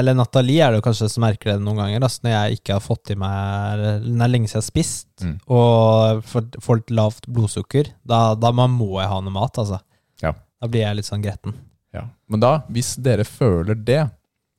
Eller 0.00 0.16
Nathalie 0.18 0.60
er 0.66 0.74
det 0.74 0.80
jo 0.80 0.84
kanskje 0.88 1.08
som 1.12 1.24
merker 1.24 1.52
det 1.52 1.62
noen 1.64 1.78
ganger, 1.80 2.02
altså, 2.06 2.24
når 2.26 2.34
jeg 2.36 2.58
ikke 2.60 2.76
har 2.76 2.84
fått 2.84 3.12
i 3.14 3.18
meg 3.20 3.80
det 3.80 3.90
er 4.26 4.32
lenge 4.34 4.50
siden 4.50 4.58
jeg 4.58 4.64
har 4.64 4.68
spist, 4.70 5.06
Mm. 5.20 5.34
og 5.52 6.22
får, 6.24 6.76
litt 6.78 6.90
lavt 6.96 7.26
blodsukker, 7.28 7.90
da, 8.08 8.34
da 8.40 8.50
må 8.56 8.64
må 8.72 8.86
jeg 9.02 9.10
ha 9.10 9.18
noe 9.20 9.34
mat, 9.34 9.58
altså. 9.60 9.76
Ja. 10.22 10.30
Da 10.60 10.68
blir 10.72 10.80
jeg 10.86 10.96
litt 10.96 11.08
sånn 11.10 11.20
gretten. 11.24 11.52
Ja. 11.92 12.06
Men 12.32 12.40
da, 12.40 12.52
hvis 12.72 12.94
dere 13.04 13.26
føler 13.28 13.76
det, 13.76 13.98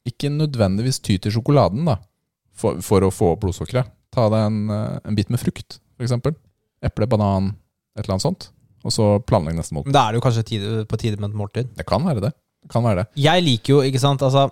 ikke 0.06 0.30
nødvendigvis 0.30 1.00
ty 1.02 1.18
til 1.18 1.34
sjokoladen 1.34 1.86
da, 1.90 1.96
for, 2.54 2.78
for 2.86 3.02
å 3.06 3.10
få 3.14 3.32
opp 3.34 3.42
blodsukkeret. 3.48 3.90
Ta 4.14 4.28
deg 4.30 4.46
en, 4.52 4.62
eh, 4.70 5.00
en 5.08 5.18
bit 5.18 5.30
med 5.34 5.42
frukt, 5.42 5.80
f.eks. 5.98 6.14
Eple, 6.86 7.08
banan, 7.10 7.56
et 7.98 8.04
eller 8.04 8.20
annet 8.20 8.26
sånt. 8.28 8.48
Og 8.82 8.94
så 8.96 9.08
planlegge 9.28 9.60
neste 9.60 9.76
måltid. 9.78 9.92
Men 9.92 9.98
da 9.98 10.06
er 10.08 10.14
det 10.14 10.22
jo 10.22 10.26
kanskje 10.26 10.48
tide, 10.48 10.72
på 10.90 11.00
tide 11.02 11.20
med 11.22 11.30
et 11.30 11.38
måltid. 11.38 11.70
Det 11.78 11.86
kan 11.90 12.04
være 12.06 12.24
det. 12.24 12.32
det, 12.64 12.72
kan 12.74 12.86
være 12.86 13.04
det. 13.04 13.22
Jeg 13.22 13.46
liker 13.46 13.76
jo, 13.76 13.82
ikke 13.86 14.02
sant, 14.02 14.24
altså 14.26 14.48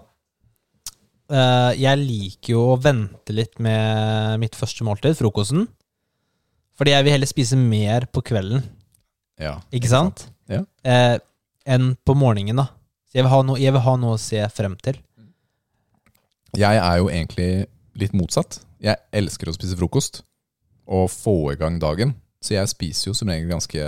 eh, 1.34 1.72
Jeg 1.80 2.02
liker 2.04 2.54
jo 2.54 2.66
å 2.74 2.80
vente 2.82 3.36
litt 3.36 3.58
med 3.64 4.40
mitt 4.44 4.58
første 4.60 4.86
måltid, 4.86 5.18
frokosten. 5.18 5.66
Fordi 6.80 6.94
jeg 6.94 7.06
vil 7.08 7.18
heller 7.18 7.30
spise 7.30 7.58
mer 7.60 8.06
på 8.08 8.24
kvelden, 8.30 8.64
Ja, 9.40 9.58
ikke 9.76 9.90
sant? 9.92 10.28
Ja. 10.52 10.62
Eh, 10.84 11.18
enn 11.70 11.94
på 12.06 12.16
morgenen, 12.16 12.62
da. 12.62 12.70
Så 13.10 13.18
jeg 13.20 13.26
vil, 13.26 13.34
ha 13.34 13.42
noe, 13.44 13.60
jeg 13.60 13.74
vil 13.74 13.84
ha 13.84 13.94
noe 14.00 14.16
å 14.16 14.22
se 14.22 14.42
frem 14.54 14.76
til. 14.86 15.00
Jeg 16.58 16.78
er 16.78 16.98
jo 17.02 17.10
egentlig 17.10 17.50
litt 18.00 18.14
motsatt. 18.18 18.62
Jeg 18.82 19.02
elsker 19.16 19.50
å 19.50 19.56
spise 19.56 19.78
frokost 19.78 20.22
og 20.90 21.10
få 21.12 21.36
i 21.54 21.58
gang 21.60 21.78
dagen. 21.82 22.16
Så 22.42 22.54
jeg 22.56 22.70
spiser 22.72 23.10
jo 23.10 23.14
som 23.18 23.28
regel 23.32 23.50
ganske 23.52 23.80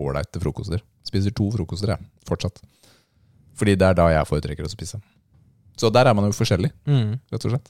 ålreite 0.00 0.40
frokoster. 0.42 0.80
Spiser 1.06 1.34
to 1.36 1.50
frokoster, 1.52 1.92
jeg, 1.94 2.06
fortsatt. 2.28 2.62
Fordi 3.56 3.74
det 3.78 3.86
er 3.90 3.94
da 3.98 4.06
jeg 4.12 4.28
foretrekker 4.28 4.64
å 4.66 4.70
spise. 4.72 5.00
Så 5.76 5.90
der 5.92 6.08
er 6.08 6.14
man 6.16 6.24
jo 6.24 6.32
forskjellig, 6.36 6.70
Mm. 6.88 7.18
rett 7.32 7.44
og 7.44 7.50
slett. 7.52 7.68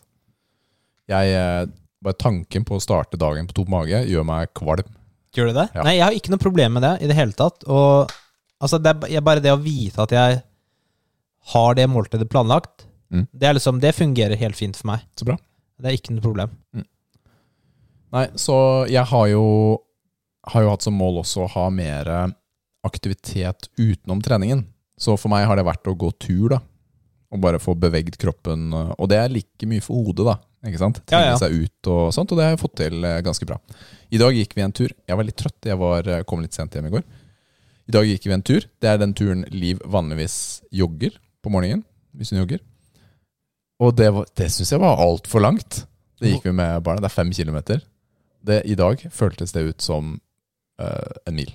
Jeg, 1.09 1.35
eh, 1.35 1.67
bare 2.03 2.15
tanken 2.19 2.65
på 2.65 2.77
å 2.77 2.83
starte 2.83 3.19
dagen 3.19 3.47
på 3.47 3.55
tom 3.55 3.71
mage 3.71 4.05
gjør 4.07 4.25
meg 4.25 4.53
kvalm. 4.55 4.87
Gjør 5.35 5.47
det 5.53 5.55
det? 5.55 5.69
Ja. 5.75 5.83
Nei, 5.83 5.95
jeg 5.97 6.05
har 6.05 6.13
ikke 6.13 6.31
noe 6.31 6.39
problem 6.43 6.73
med 6.75 6.83
det 6.83 7.03
i 7.03 7.07
det 7.11 7.17
hele 7.17 7.33
tatt. 7.33 7.65
Og 7.67 8.11
altså, 8.61 8.79
det 8.83 8.95
er 9.13 9.21
bare 9.21 9.41
det 9.43 9.53
å 9.53 9.61
vite 9.63 9.99
at 10.03 10.11
jeg 10.11 10.43
har 11.53 11.75
det 11.75 11.89
måltidet 11.91 12.29
planlagt, 12.31 12.85
Mm. 13.13 13.29
det, 13.33 13.55
liksom, 13.55 13.79
det 13.81 13.95
fungerer 13.95 14.37
helt 14.37 14.57
fint 14.57 14.75
for 14.77 14.87
meg. 14.89 15.01
Så 15.17 15.25
bra. 15.25 15.37
Det 15.81 15.87
er 15.87 15.97
ikke 15.97 16.11
noe 16.15 16.23
problem. 16.23 16.51
Nei, 18.13 18.27
så 18.35 18.89
jeg 18.91 19.05
har 19.05 19.27
jo, 19.29 19.45
har 20.53 20.63
jo 20.63 20.71
hatt 20.73 20.83
som 20.87 20.95
mål 20.95 21.23
også 21.23 21.45
å 21.45 21.51
ha 21.57 21.67
mer 21.75 22.11
aktivitet 22.87 23.69
utenom 23.79 24.21
treningen. 24.23 24.65
Så 24.99 25.17
for 25.21 25.29
meg 25.33 25.47
har 25.49 25.59
det 25.59 25.67
vært 25.67 25.89
å 25.91 25.97
gå 25.99 26.11
tur, 26.23 26.49
da. 26.55 26.61
Og 27.35 27.41
bare 27.43 27.59
få 27.61 27.75
beveget 27.77 28.17
kroppen. 28.23 28.69
Og 28.73 29.09
det 29.11 29.19
er 29.19 29.33
like 29.35 29.67
mye 29.69 29.83
for 29.85 29.99
hodet, 30.07 30.25
da. 30.29 30.37
Ikke 30.67 30.81
sant? 30.81 31.01
Ja, 31.05 31.07
Trenge 31.11 31.33
ja. 31.35 31.41
seg 31.41 31.57
ut 31.67 31.91
og 31.93 32.13
sånt, 32.15 32.33
og 32.33 32.39
det 32.39 32.47
har 32.47 32.55
jeg 32.55 32.63
fått 32.63 32.77
til 32.81 33.05
eh, 33.07 33.21
ganske 33.27 33.47
bra. 33.47 33.59
I 34.15 34.19
dag 34.23 34.35
gikk 34.35 34.55
vi 34.57 34.65
en 34.65 34.75
tur. 34.75 34.95
Jeg 35.07 35.19
var 35.19 35.27
litt 35.29 35.37
trøtt, 35.39 35.69
jeg 35.69 35.79
var, 35.79 36.09
eh, 36.11 36.23
kom 36.27 36.41
litt 36.43 36.57
sent 36.57 36.75
hjem 36.75 36.89
i 36.89 36.95
går. 36.97 37.05
I 37.87 37.95
dag 37.95 38.09
gikk 38.09 38.25
vi 38.27 38.35
en 38.35 38.43
tur. 38.47 38.65
Det 38.83 38.89
er 38.91 38.99
den 39.03 39.13
turen 39.15 39.45
Liv 39.55 39.83
vanligvis 39.87 40.39
jogger 40.75 41.19
på 41.45 41.53
morgenen. 41.55 41.85
Hvis 42.17 42.33
hun 42.33 42.41
jogger. 42.41 42.63
Og 43.85 43.93
det, 43.99 44.09
var- 44.17 44.27
det 44.35 44.49
syns 44.55 44.73
jeg 44.73 44.81
var 44.83 44.99
altfor 45.05 45.45
langt. 45.45 45.83
Det 46.19 46.33
gikk 46.33 46.49
vi 46.49 46.55
med 46.57 46.81
barna. 46.83 47.03
Det 47.05 47.11
er 47.13 47.19
fem 47.19 47.31
kilometer. 47.37 47.83
Det, 48.47 48.63
I 48.67 48.75
dag 48.79 49.03
føltes 49.13 49.53
det 49.53 49.67
ut 49.69 49.85
som 49.85 50.15
eh, 50.17 50.26
en 50.79 51.37
mil. 51.37 51.53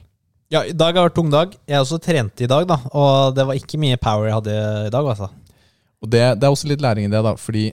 Ja, 0.51 0.65
i 0.67 0.73
dag 0.75 0.97
har 0.97 1.07
vært 1.07 1.15
tung 1.15 1.29
dag. 1.31 1.53
Jeg 1.69 1.79
også 1.79 1.99
trente 2.03 2.43
i 2.43 2.49
dag, 2.51 2.65
da. 2.67 2.77
Og 2.91 3.35
det 3.37 3.45
var 3.47 3.59
ikke 3.59 3.79
mye 3.79 3.99
power 4.01 4.27
jeg 4.27 4.35
hadde 4.35 4.55
i 4.89 4.91
dag, 4.91 5.11
altså. 5.13 5.29
Og 6.01 6.09
det, 6.11 6.23
det 6.41 6.47
er 6.47 6.55
også 6.55 6.71
litt 6.71 6.83
læring 6.83 7.07
i 7.07 7.11
det, 7.13 7.21
da. 7.23 7.35
Fordi 7.39 7.69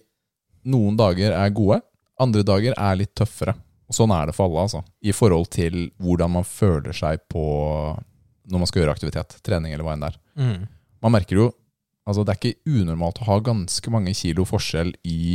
noen 0.71 0.99
dager 0.99 1.35
er 1.35 1.57
gode, 1.57 1.81
andre 2.23 2.45
dager 2.47 2.77
er 2.77 3.01
litt 3.01 3.15
tøffere. 3.19 3.57
Og 3.89 3.97
sånn 3.97 4.13
er 4.15 4.29
det 4.29 4.37
for 4.37 4.47
alle, 4.47 4.69
altså. 4.69 4.85
I 5.03 5.15
forhold 5.17 5.49
til 5.57 5.89
hvordan 5.99 6.37
man 6.37 6.47
føler 6.47 6.95
seg 6.95 7.25
på 7.33 7.43
når 8.49 8.63
man 8.63 8.71
skal 8.71 8.85
gjøre 8.85 8.95
aktivitet. 8.95 9.41
Trening 9.45 9.75
eller 9.75 9.87
hva 9.87 9.97
enn 9.97 10.05
det 10.05 10.13
er. 10.13 10.21
Mm. 10.39 10.69
Man 11.05 11.19
merker 11.19 11.43
jo 11.45 11.49
Altså, 12.09 12.23
det 12.25 12.33
er 12.33 12.39
ikke 12.41 12.79
unormalt 12.81 13.19
å 13.21 13.27
ha 13.27 13.35
ganske 13.45 13.91
mange 13.93 14.15
kilo 14.17 14.47
forskjell 14.49 14.95
i 15.05 15.35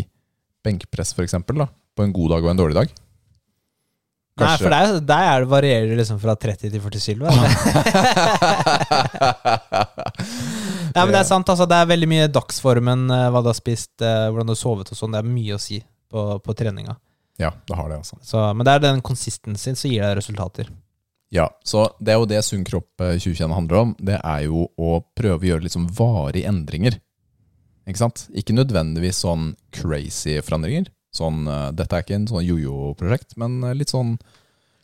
benkpress, 0.65 1.12
for 1.13 1.21
eksempel, 1.21 1.60
da, 1.62 1.67
på 1.69 2.02
en 2.02 2.13
god 2.15 2.34
dag 2.34 2.47
og 2.47 2.49
en 2.49 2.62
dårlig 2.63 2.78
dag. 2.80 2.95
Nei, 4.41 4.58
for 4.58 4.74
der, 4.74 4.96
der 5.06 5.24
er 5.30 5.43
det 5.43 5.50
varierer 5.52 5.88
det 5.91 5.98
liksom 6.00 6.17
fra 6.22 6.34
30 6.34 6.72
til 6.74 6.82
40 6.82 7.04
kilo. 7.04 7.26
ja, 10.96 11.04
men 11.04 11.13
det 11.13 11.19
er 11.19 11.28
sant. 11.28 11.50
altså 11.54 11.67
Det 11.69 11.78
er 11.78 11.91
veldig 11.91 12.10
mye 12.10 12.32
dagsformen, 12.34 13.04
eh, 13.13 13.30
hva 13.30 13.43
du 13.46 13.50
har 13.52 13.58
spist, 13.58 13.93
eh, 14.02 14.30
hvordan 14.32 14.50
du 14.50 14.56
har 14.56 14.62
sovet 14.63 14.89
og 14.89 14.98
sånn. 14.98 15.13
Det 15.13 15.22
er 15.22 15.30
mye 15.36 15.54
å 15.54 15.62
si 15.62 15.78
på, 16.10 16.19
på 16.41 16.56
treninga. 16.58 16.98
Ja, 17.41 17.52
det 17.67 17.78
har 17.78 17.89
det, 17.89 18.00
altså. 18.02 18.17
Så, 18.26 18.41
men 18.58 18.65
det 18.65 18.74
er 18.74 18.82
den 18.88 19.06
konsistensen 19.06 19.78
som 19.78 19.93
gir 19.93 20.02
deg 20.02 20.17
resultater. 20.17 20.65
Ja, 21.34 21.48
så 21.65 21.88
det 21.98 22.13
er 22.13 22.19
jo 22.22 22.30
det 22.30 22.43
Sunn 22.46 22.65
kropp 22.65 23.02
eh, 23.02 23.15
2021 23.17 23.56
handler 23.58 23.78
om. 23.84 23.96
Det 24.02 24.17
er 24.17 24.41
jo 24.46 24.67
å 24.78 25.00
prøve 25.17 25.41
å 25.41 25.50
gjøre 25.54 25.69
sånn 25.74 25.89
varige 25.98 26.50
endringer. 26.50 26.98
Ikke 27.89 28.02
sant? 28.02 28.28
Ikke 28.38 28.56
nødvendigvis 28.56 29.22
sånn 29.26 29.54
crazy 29.76 30.39
forandringer. 30.46 30.89
Sånn, 31.13 31.43
eh, 31.47 31.67
dette 31.78 31.93
er 31.97 32.06
ikke 32.06 32.15
en 32.17 32.30
sånn 32.30 32.45
jojo-prosjekt, 32.45 33.36
men 33.41 33.60
eh, 33.67 33.76
litt 33.78 33.91
sånn 33.93 34.15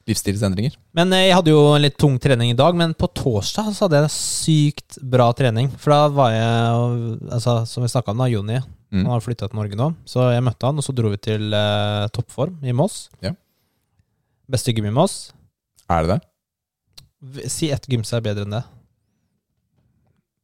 livsstilsendringer. 0.09 0.75
Men 0.97 1.13
eh, 1.13 1.27
jeg 1.27 1.37
hadde 1.37 1.53
jo 1.53 1.63
en 1.75 1.83
litt 1.83 1.97
tung 2.01 2.17
trening 2.21 2.51
i 2.53 2.57
dag, 2.57 2.77
men 2.77 2.93
på 2.97 3.09
torsdag 3.17 3.71
så 3.73 3.87
hadde 3.87 4.03
jeg 4.03 4.13
sykt 4.15 4.99
bra 5.01 5.29
trening. 5.37 5.71
For 5.81 5.93
da 5.93 6.01
var 6.13 6.33
jeg, 6.33 7.17
altså, 7.33 7.59
som 7.69 7.85
vi 7.85 7.91
snakka 7.91 8.13
om, 8.13 8.21
da, 8.23 8.29
Joni. 8.31 8.59
Mm. 8.89 9.03
Han 9.03 9.11
har 9.13 9.21
flytta 9.25 9.49
til 9.49 9.57
Norge 9.59 9.77
nå. 9.77 9.91
Så 10.09 10.23
jeg 10.33 10.45
møtte 10.45 10.69
han, 10.69 10.79
og 10.81 10.85
så 10.85 10.95
dro 10.97 11.11
vi 11.13 11.19
til 11.21 11.53
eh, 11.53 12.07
toppform 12.15 12.61
i 12.65 12.73
Moss. 12.77 13.03
Ja. 13.25 13.33
Beste 14.49 14.73
gym 14.73 14.89
i 14.89 14.93
Moss. 14.95 15.17
Er 15.89 16.05
det 16.05 16.15
det? 16.17 17.49
Si 17.51 17.69
ett 17.73 17.85
gym 17.89 18.05
som 18.07 18.17
er 18.21 18.25
bedre 18.29 18.45
enn 18.47 18.53
det. 18.57 18.63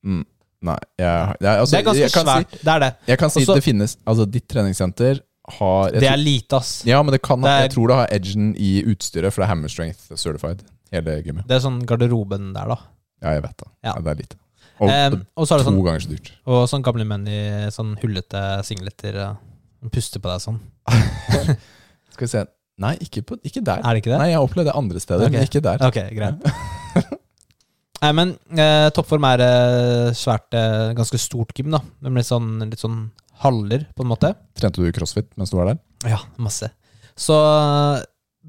Mm. 0.06 0.24
Nei, 0.66 0.76
jeg, 0.98 1.38
jeg, 1.42 1.62
altså, 1.62 1.72
det 1.72 1.80
er 1.80 1.86
ganske 1.86 2.10
svært. 2.26 2.54
Si, 2.58 2.66
det 2.66 2.74
er 2.74 2.82
det. 2.84 2.92
Jeg 3.12 3.22
kan 3.22 3.32
si 3.34 3.42
Også- 3.42 3.56
det 3.58 3.64
finnes 3.66 3.98
Altså, 4.06 4.26
ditt 4.30 4.48
treningssenter 4.50 5.22
har 5.60 5.92
Det 5.92 6.08
er 6.10 6.18
lite, 6.18 6.58
ass. 6.58 6.84
Ja, 6.88 7.02
men 7.04 7.14
det 7.14 7.22
kan, 7.22 7.42
det 7.42 7.52
er- 7.52 7.62
jeg 7.68 7.72
tror 7.76 7.88
det 7.88 7.96
har 7.96 8.08
edgen 8.16 8.56
i 8.58 8.84
utstyret, 8.84 9.32
for 9.34 9.42
det 9.42 9.46
er 9.48 9.54
Hammer 9.54 9.70
Strength 9.70 10.16
certified. 10.16 10.64
Hele 10.92 11.22
gymmet. 11.24 11.48
Det 11.48 11.56
er 11.58 11.64
sånn 11.64 11.86
garderoben 11.86 12.54
der, 12.54 12.68
da. 12.68 12.78
Ja, 13.22 13.34
jeg 13.38 13.44
vet 13.44 13.58
det. 13.58 13.70
Ja. 13.84 13.94
Det 13.94 14.12
er 14.12 14.16
lite. 14.16 14.38
Og 14.80 14.90
um, 14.92 15.22
og 15.38 15.48
så 15.48 15.56
er 15.56 15.58
det 15.62 15.66
to 15.66 15.72
sånn, 15.72 15.84
ganger 15.86 16.04
så 16.04 16.10
dyrt. 16.12 16.32
og 16.46 16.66
sånn 16.68 16.84
gamle 16.84 17.06
menn 17.08 17.28
i 17.32 17.40
sånn 17.72 17.94
hullete 18.02 18.42
singleter. 18.68 19.16
eh, 19.16 19.90
Puster 19.94 20.20
på 20.20 20.32
deg 20.34 20.42
sånn. 20.44 20.60
Skal 22.16 22.26
vi 22.26 22.32
se 22.32 22.46
Nei, 22.78 22.98
ikke, 23.00 23.22
på, 23.24 23.38
ikke 23.48 23.62
der. 23.64 23.80
Er 23.80 23.96
det 23.96 24.02
ikke 24.02 24.12
det? 24.12 24.18
Nei, 24.20 24.32
jeg 24.34 24.36
har 24.36 24.44
opplevd 24.44 24.68
det 24.68 24.74
andre 24.76 25.00
steder, 25.00 25.30
okay. 25.30 25.38
men 25.38 25.48
ikke 25.48 25.62
der. 25.64 25.84
Ok, 25.88 26.00
greit. 26.12 27.14
Nei, 28.04 28.10
men 28.18 28.34
eh, 28.60 28.90
toppform 28.92 29.28
er 29.30 29.44
eh, 29.46 30.10
svært, 30.18 30.50
eh, 30.60 30.90
ganske 30.98 31.20
stort 31.24 31.56
gym, 31.56 31.72
da. 31.72 31.80
Det 32.04 32.12
litt 32.12 32.28
sånn, 32.28 32.50
litt 32.68 32.84
sånn 32.84 32.98
haller, 33.44 33.86
på 33.96 34.06
en 34.06 34.12
måte. 34.12 34.32
Trente 34.58 34.82
du 34.84 34.92
crossfit 34.96 35.28
mens 35.40 35.52
du 35.52 35.58
var 35.60 35.72
der? 35.74 35.80
Ja, 36.08 36.20
masse. 36.42 36.70
Så 37.16 37.36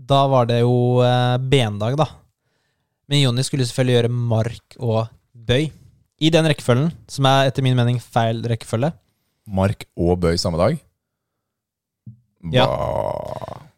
da 0.07 0.20
var 0.31 0.46
det 0.51 0.61
jo 0.62 1.01
eh, 1.05 1.37
bendag, 1.42 1.96
da. 1.99 2.07
Men 3.11 3.22
Jonny 3.22 3.44
skulle 3.46 3.66
selvfølgelig 3.66 3.96
gjøre 4.01 4.12
mark 4.12 4.77
og 4.83 5.07
bøy. 5.46 5.68
I 6.16 6.31
den 6.33 6.46
rekkefølgen, 6.49 6.90
som 7.12 7.27
er 7.29 7.51
etter 7.51 7.64
min 7.64 7.77
mening 7.77 7.99
feil 8.01 8.40
rekkefølge. 8.49 8.88
Mark 9.46 9.85
og 10.01 10.16
bøy 10.22 10.38
samme 10.40 10.59
dag? 10.59 10.79
Ja. 12.55 12.66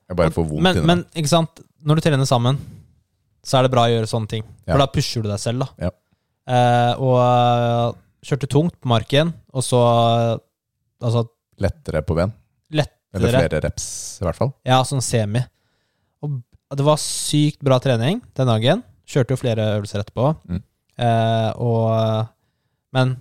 Jeg 0.09 0.17
bare 0.17 0.33
får 0.33 0.47
vondt 0.49 0.65
Men, 0.65 0.77
det. 0.79 0.85
men 0.89 1.03
ikke 1.19 1.31
sant, 1.31 1.61
når 1.85 1.99
du 1.99 2.05
trener 2.05 2.29
sammen, 2.29 2.59
så 3.45 3.59
er 3.59 3.67
det 3.67 3.73
bra 3.75 3.87
å 3.87 3.93
gjøre 3.93 4.09
sånne 4.11 4.31
ting. 4.31 4.45
For 4.67 4.81
da 4.81 4.89
pusher 4.93 5.25
du 5.25 5.29
deg 5.31 5.41
selv, 5.43 5.65
da. 5.67 5.89
Ja. 5.89 5.93
Eh, 6.49 6.93
og 7.05 7.17
eh, 7.21 7.99
kjørte 8.29 8.49
tungt 8.51 8.77
på 8.81 8.91
marken, 8.91 9.35
og 9.53 9.65
så 9.67 9.81
Altså 11.03 11.27
Lettere 11.59 12.05
på 12.07 12.15
ben? 12.19 12.31
Eller 13.17 13.33
flere 13.33 13.61
reps, 13.65 13.87
i 14.21 14.27
hvert 14.27 14.37
fall. 14.37 14.51
Ja, 14.69 14.83
sånn 14.87 15.03
semi. 15.05 15.41
Og 16.25 16.41
det 16.77 16.85
var 16.85 17.01
sykt 17.01 17.63
bra 17.65 17.79
trening 17.81 18.21
den 18.37 18.51
dagen. 18.51 18.83
Kjørte 19.09 19.33
jo 19.33 19.41
flere 19.41 19.69
øvelser 19.79 20.03
etterpå. 20.03 20.35
Mm. 20.49 20.61
Eh, 20.99 21.51
og 21.63 22.29
Men 22.93 23.17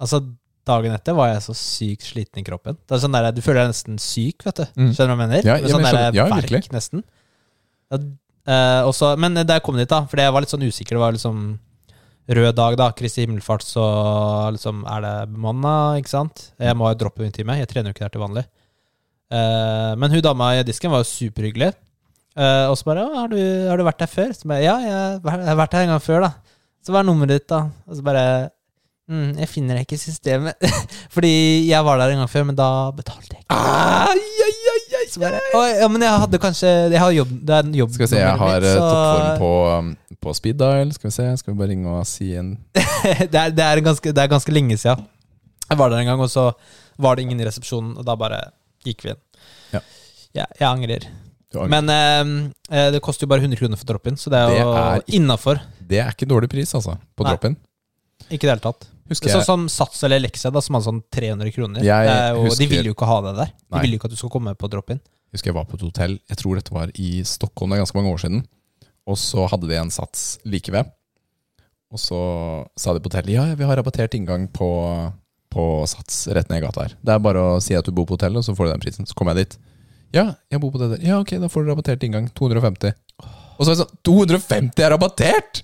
altså, 0.00 0.20
dagen 0.66 0.92
etter 0.96 1.16
var 1.16 1.30
jeg 1.32 1.44
så 1.46 1.54
sykt 1.56 2.04
sliten 2.10 2.42
i 2.42 2.44
kroppen. 2.44 2.76
Det 2.84 2.96
er 2.96 3.02
sånn 3.02 3.16
der, 3.16 3.30
Du 3.32 3.40
føler 3.44 3.64
deg 3.64 3.72
nesten 3.72 4.00
syk, 4.00 4.44
vet 4.44 4.60
du. 4.60 4.66
Mm. 4.76 4.92
Skjønner 4.92 5.14
du 5.14 5.16
hva 5.16 5.16
jeg 5.16 5.22
mener? 5.24 5.48
Ja, 5.48 5.56
er 5.56 5.72
sånn 5.72 5.86
men 5.86 5.96
der. 5.96 6.18
Ja, 6.18 6.28
verk, 6.28 6.50
virkelig. 6.50 6.72
nesten. 6.76 7.04
Ja, 7.90 7.98
eh, 8.54 8.82
også, 8.88 9.14
men 9.20 9.40
da 9.40 9.56
jeg 9.56 9.64
kom 9.64 9.80
dit, 9.80 9.88
da, 9.88 10.04
fordi 10.10 10.28
jeg 10.28 10.36
var 10.36 10.44
litt 10.44 10.52
sånn 10.52 10.68
usikker, 10.68 10.98
det 10.98 11.04
var 11.06 11.16
liksom 11.16 11.42
rød 12.30 12.54
dag, 12.54 12.76
da. 12.78 12.88
Kristi 12.96 13.24
himmelfart, 13.24 13.64
så 13.66 13.84
liksom 14.54 14.84
er 14.88 15.04
det 15.04 15.14
bemanna, 15.34 15.74
ikke 15.98 16.12
sant? 16.12 16.50
Jeg 16.60 16.76
må 16.78 16.90
jo 16.90 16.98
droppe 17.02 17.26
en 17.26 17.34
time. 17.34 17.58
Jeg 17.58 17.70
trener 17.70 17.90
jo 17.90 17.96
ikke 17.96 18.06
der 18.06 18.14
til 18.14 18.22
vanlig. 18.24 18.44
Uh, 19.30 19.94
men 19.98 20.10
hun 20.10 20.22
dama 20.24 20.52
i 20.58 20.62
disken 20.66 20.90
var 20.92 21.02
jo 21.02 21.10
superhyggelig. 21.10 21.72
Uh, 22.38 22.70
og 22.70 22.76
så 22.78 22.86
bare 22.86 23.04
har 23.14 23.28
du, 23.30 23.36
'Har 23.36 23.76
du 23.76 23.84
vært 23.84 23.98
der 23.98 24.06
før?' 24.06 24.32
Så 24.34 24.46
bare, 24.46 24.62
ja, 24.62 24.76
jeg 24.78 25.20
har 25.24 25.56
vært- 25.56 25.74
her 25.74 25.82
en 25.82 25.88
gang 25.94 26.02
før, 26.02 26.20
da. 26.20 26.30
Så 26.82 26.92
hva 26.92 27.00
er 27.00 27.08
nummeret 27.08 27.28
ditt, 27.28 27.48
da? 27.48 27.68
Og 27.86 27.96
så 27.96 28.02
bare 28.02 28.50
mm, 29.08 29.38
'Jeg 29.38 29.48
finner 29.48 29.74
deg 29.74 29.86
ikke 29.86 29.98
i 29.98 30.04
systemet'. 30.06 30.54
Fordi 31.14 31.68
jeg 31.68 31.84
var 31.84 31.98
der 31.98 32.10
en 32.10 32.22
gang 32.22 32.30
før, 32.30 32.44
men 32.44 32.56
da 32.56 32.90
betalte 32.90 33.34
jeg 33.34 33.42
ikke. 33.42 33.54
Ai, 33.58 34.18
Så 35.10 35.20
bare, 35.22 35.40
«Å, 35.56 35.60
ja, 35.80 35.88
men 35.90 36.02
jeg 36.06 36.20
hadde 36.22 36.38
kanskje 36.42 36.68
Jeg 36.92 37.00
har 37.02 37.10
jobb, 37.16 37.30
Det 37.46 37.54
er 37.56 37.64
en 37.66 37.72
jobb 37.74 37.90
Skal 37.96 38.06
vi 38.06 38.10
se, 38.12 38.18
jeg 38.20 38.38
har 38.42 38.60
mitt, 38.60 38.68
eh, 38.68 38.74
så- 38.76 38.90
toppform 38.90 39.38
på, 39.40 39.50
um, 39.78 39.88
på 40.22 40.34
speed 40.38 40.58
dial. 40.60 40.92
Skal 40.94 41.10
vi 41.10 41.14
se, 41.16 41.26
skal 41.40 41.54
vi 41.54 41.58
bare 41.58 41.70
ringe 41.72 41.86
og 41.98 42.06
si 42.06 42.28
en 42.38 42.52
det, 42.74 43.34
er, 43.34 43.50
det, 43.56 43.64
er 43.64 43.80
ganske, 43.86 44.12
det 44.14 44.22
er 44.22 44.28
ganske 44.30 44.52
lenge 44.54 44.76
siden. 44.78 45.02
Jeg 45.70 45.78
var 45.78 45.90
der 45.90 46.02
en 46.02 46.06
gang, 46.12 46.20
og 46.20 46.30
så 46.30 46.50
var 47.00 47.16
det 47.16 47.24
ingen 47.26 47.40
i 47.40 47.44
resepsjonen, 47.48 47.96
og 47.98 48.04
da 48.06 48.14
bare 48.18 48.40
gikk 48.86 49.04
vi 49.06 49.12
inn. 49.14 49.20
Ja. 49.72 49.80
Ja, 50.34 50.44
jeg 50.58 50.66
angrer. 50.68 51.06
Angrer. 51.54 51.70
Men 51.72 51.90
eh, 51.90 52.76
eh, 52.76 52.90
det 52.94 53.00
koster 53.02 53.26
jo 53.26 53.30
bare 53.32 53.42
100 53.42 53.58
kroner 53.58 53.78
for 53.80 53.86
drop-in, 53.88 54.18
så 54.20 54.30
det 54.30 54.38
er 54.42 54.50
Det 54.54 54.60
jo 54.60 54.72
er 54.74 55.00
ikke- 55.00 55.16
innafor. 55.18 55.60
Det 55.90 55.98
er 56.02 56.10
ikke 56.14 56.28
dårlig 56.30 56.50
pris, 56.52 56.74
altså, 56.74 56.98
på 57.18 57.26
drop-in. 57.26 57.56
Ikke 58.30 58.46
i 58.46 58.48
det 58.48 58.54
hele 58.54 58.64
tatt. 58.64 58.86
Husker 59.10 59.32
Sånn 59.34 59.42
som 59.44 59.62
Sats 59.68 60.04
eller 60.06 60.20
Lexia, 60.22 60.52
da, 60.54 60.60
som 60.62 60.76
hadde 60.78 60.86
sånn 60.86 61.00
300 61.10 61.50
kroner. 61.54 61.82
Jeg 61.82 62.06
jo, 62.36 62.44
husker- 62.44 62.62
De 62.62 62.68
ville 62.70 62.90
jo 62.92 62.94
ikke 62.94 63.08
ha 63.10 63.20
det 63.26 63.32
der. 63.40 63.50
De 63.50 63.74
Nei. 63.74 63.80
vil 63.82 63.90
jo 63.96 63.98
ikke 63.98 64.06
at 64.06 64.14
du 64.14 64.16
skulle 64.20 64.34
komme 64.36 64.54
på 64.54 64.70
drop-in. 64.70 65.00
husker 65.32 65.50
jeg 65.50 65.54
var 65.54 65.64
på 65.66 65.74
et 65.78 65.82
hotell, 65.86 66.18
jeg 66.28 66.36
tror 66.38 66.54
dette 66.58 66.72
var 66.74 66.90
i 66.98 67.22
Stockholm, 67.22 67.70
det 67.70 67.78
er 67.78 67.84
ganske 67.84 67.94
mange 67.98 68.12
år 68.14 68.18
siden. 68.22 68.46
Og 69.06 69.16
så 69.16 69.48
hadde 69.50 69.68
de 69.68 69.76
en 69.78 69.90
sats 69.90 70.38
like 70.44 70.70
ved. 70.70 70.90
Og 71.90 71.98
så 71.98 72.18
sa 72.78 72.92
de 72.94 73.00
på 73.02 73.10
hotellet 73.10 73.34
ja, 73.34 73.54
vi 73.54 73.64
har 73.66 73.76
rabattert 73.76 74.14
inngang 74.14 74.46
på, 74.52 74.68
på 75.50 75.86
sats 75.90 76.28
rett 76.28 76.48
ned 76.50 76.62
i 76.62 76.66
gata 76.66 76.82
her. 76.86 76.94
Det 77.02 77.14
er 77.14 77.18
bare 77.22 77.42
å 77.56 77.60
si 77.62 77.74
at 77.74 77.84
du 77.86 77.90
bor 77.92 78.06
på 78.06 78.14
hotellet, 78.18 78.38
og 78.38 78.44
så 78.46 78.54
får 78.54 78.66
du 78.68 78.72
den 78.74 78.80
prisen. 78.84 79.06
Så 79.06 79.14
kommer 79.18 79.34
jeg 79.34 79.46
dit. 79.48 79.58
Ja, 80.14 80.34
jeg 80.50 80.60
bor 80.62 80.70
på 80.74 80.78
det 80.82 80.92
der. 80.96 81.06
Ja, 81.06 81.18
ok, 81.22 81.36
da 81.42 81.48
får 81.50 81.64
du 81.66 81.70
rabattert 81.72 82.02
inngang. 82.06 82.28
250. 82.34 82.94
Og 83.58 83.66
så 83.66 83.70
er 83.70 83.74
det 83.74 83.82
sånn 83.84 83.98
250 84.06 84.82
er 84.86 84.90
rabattert! 84.94 85.62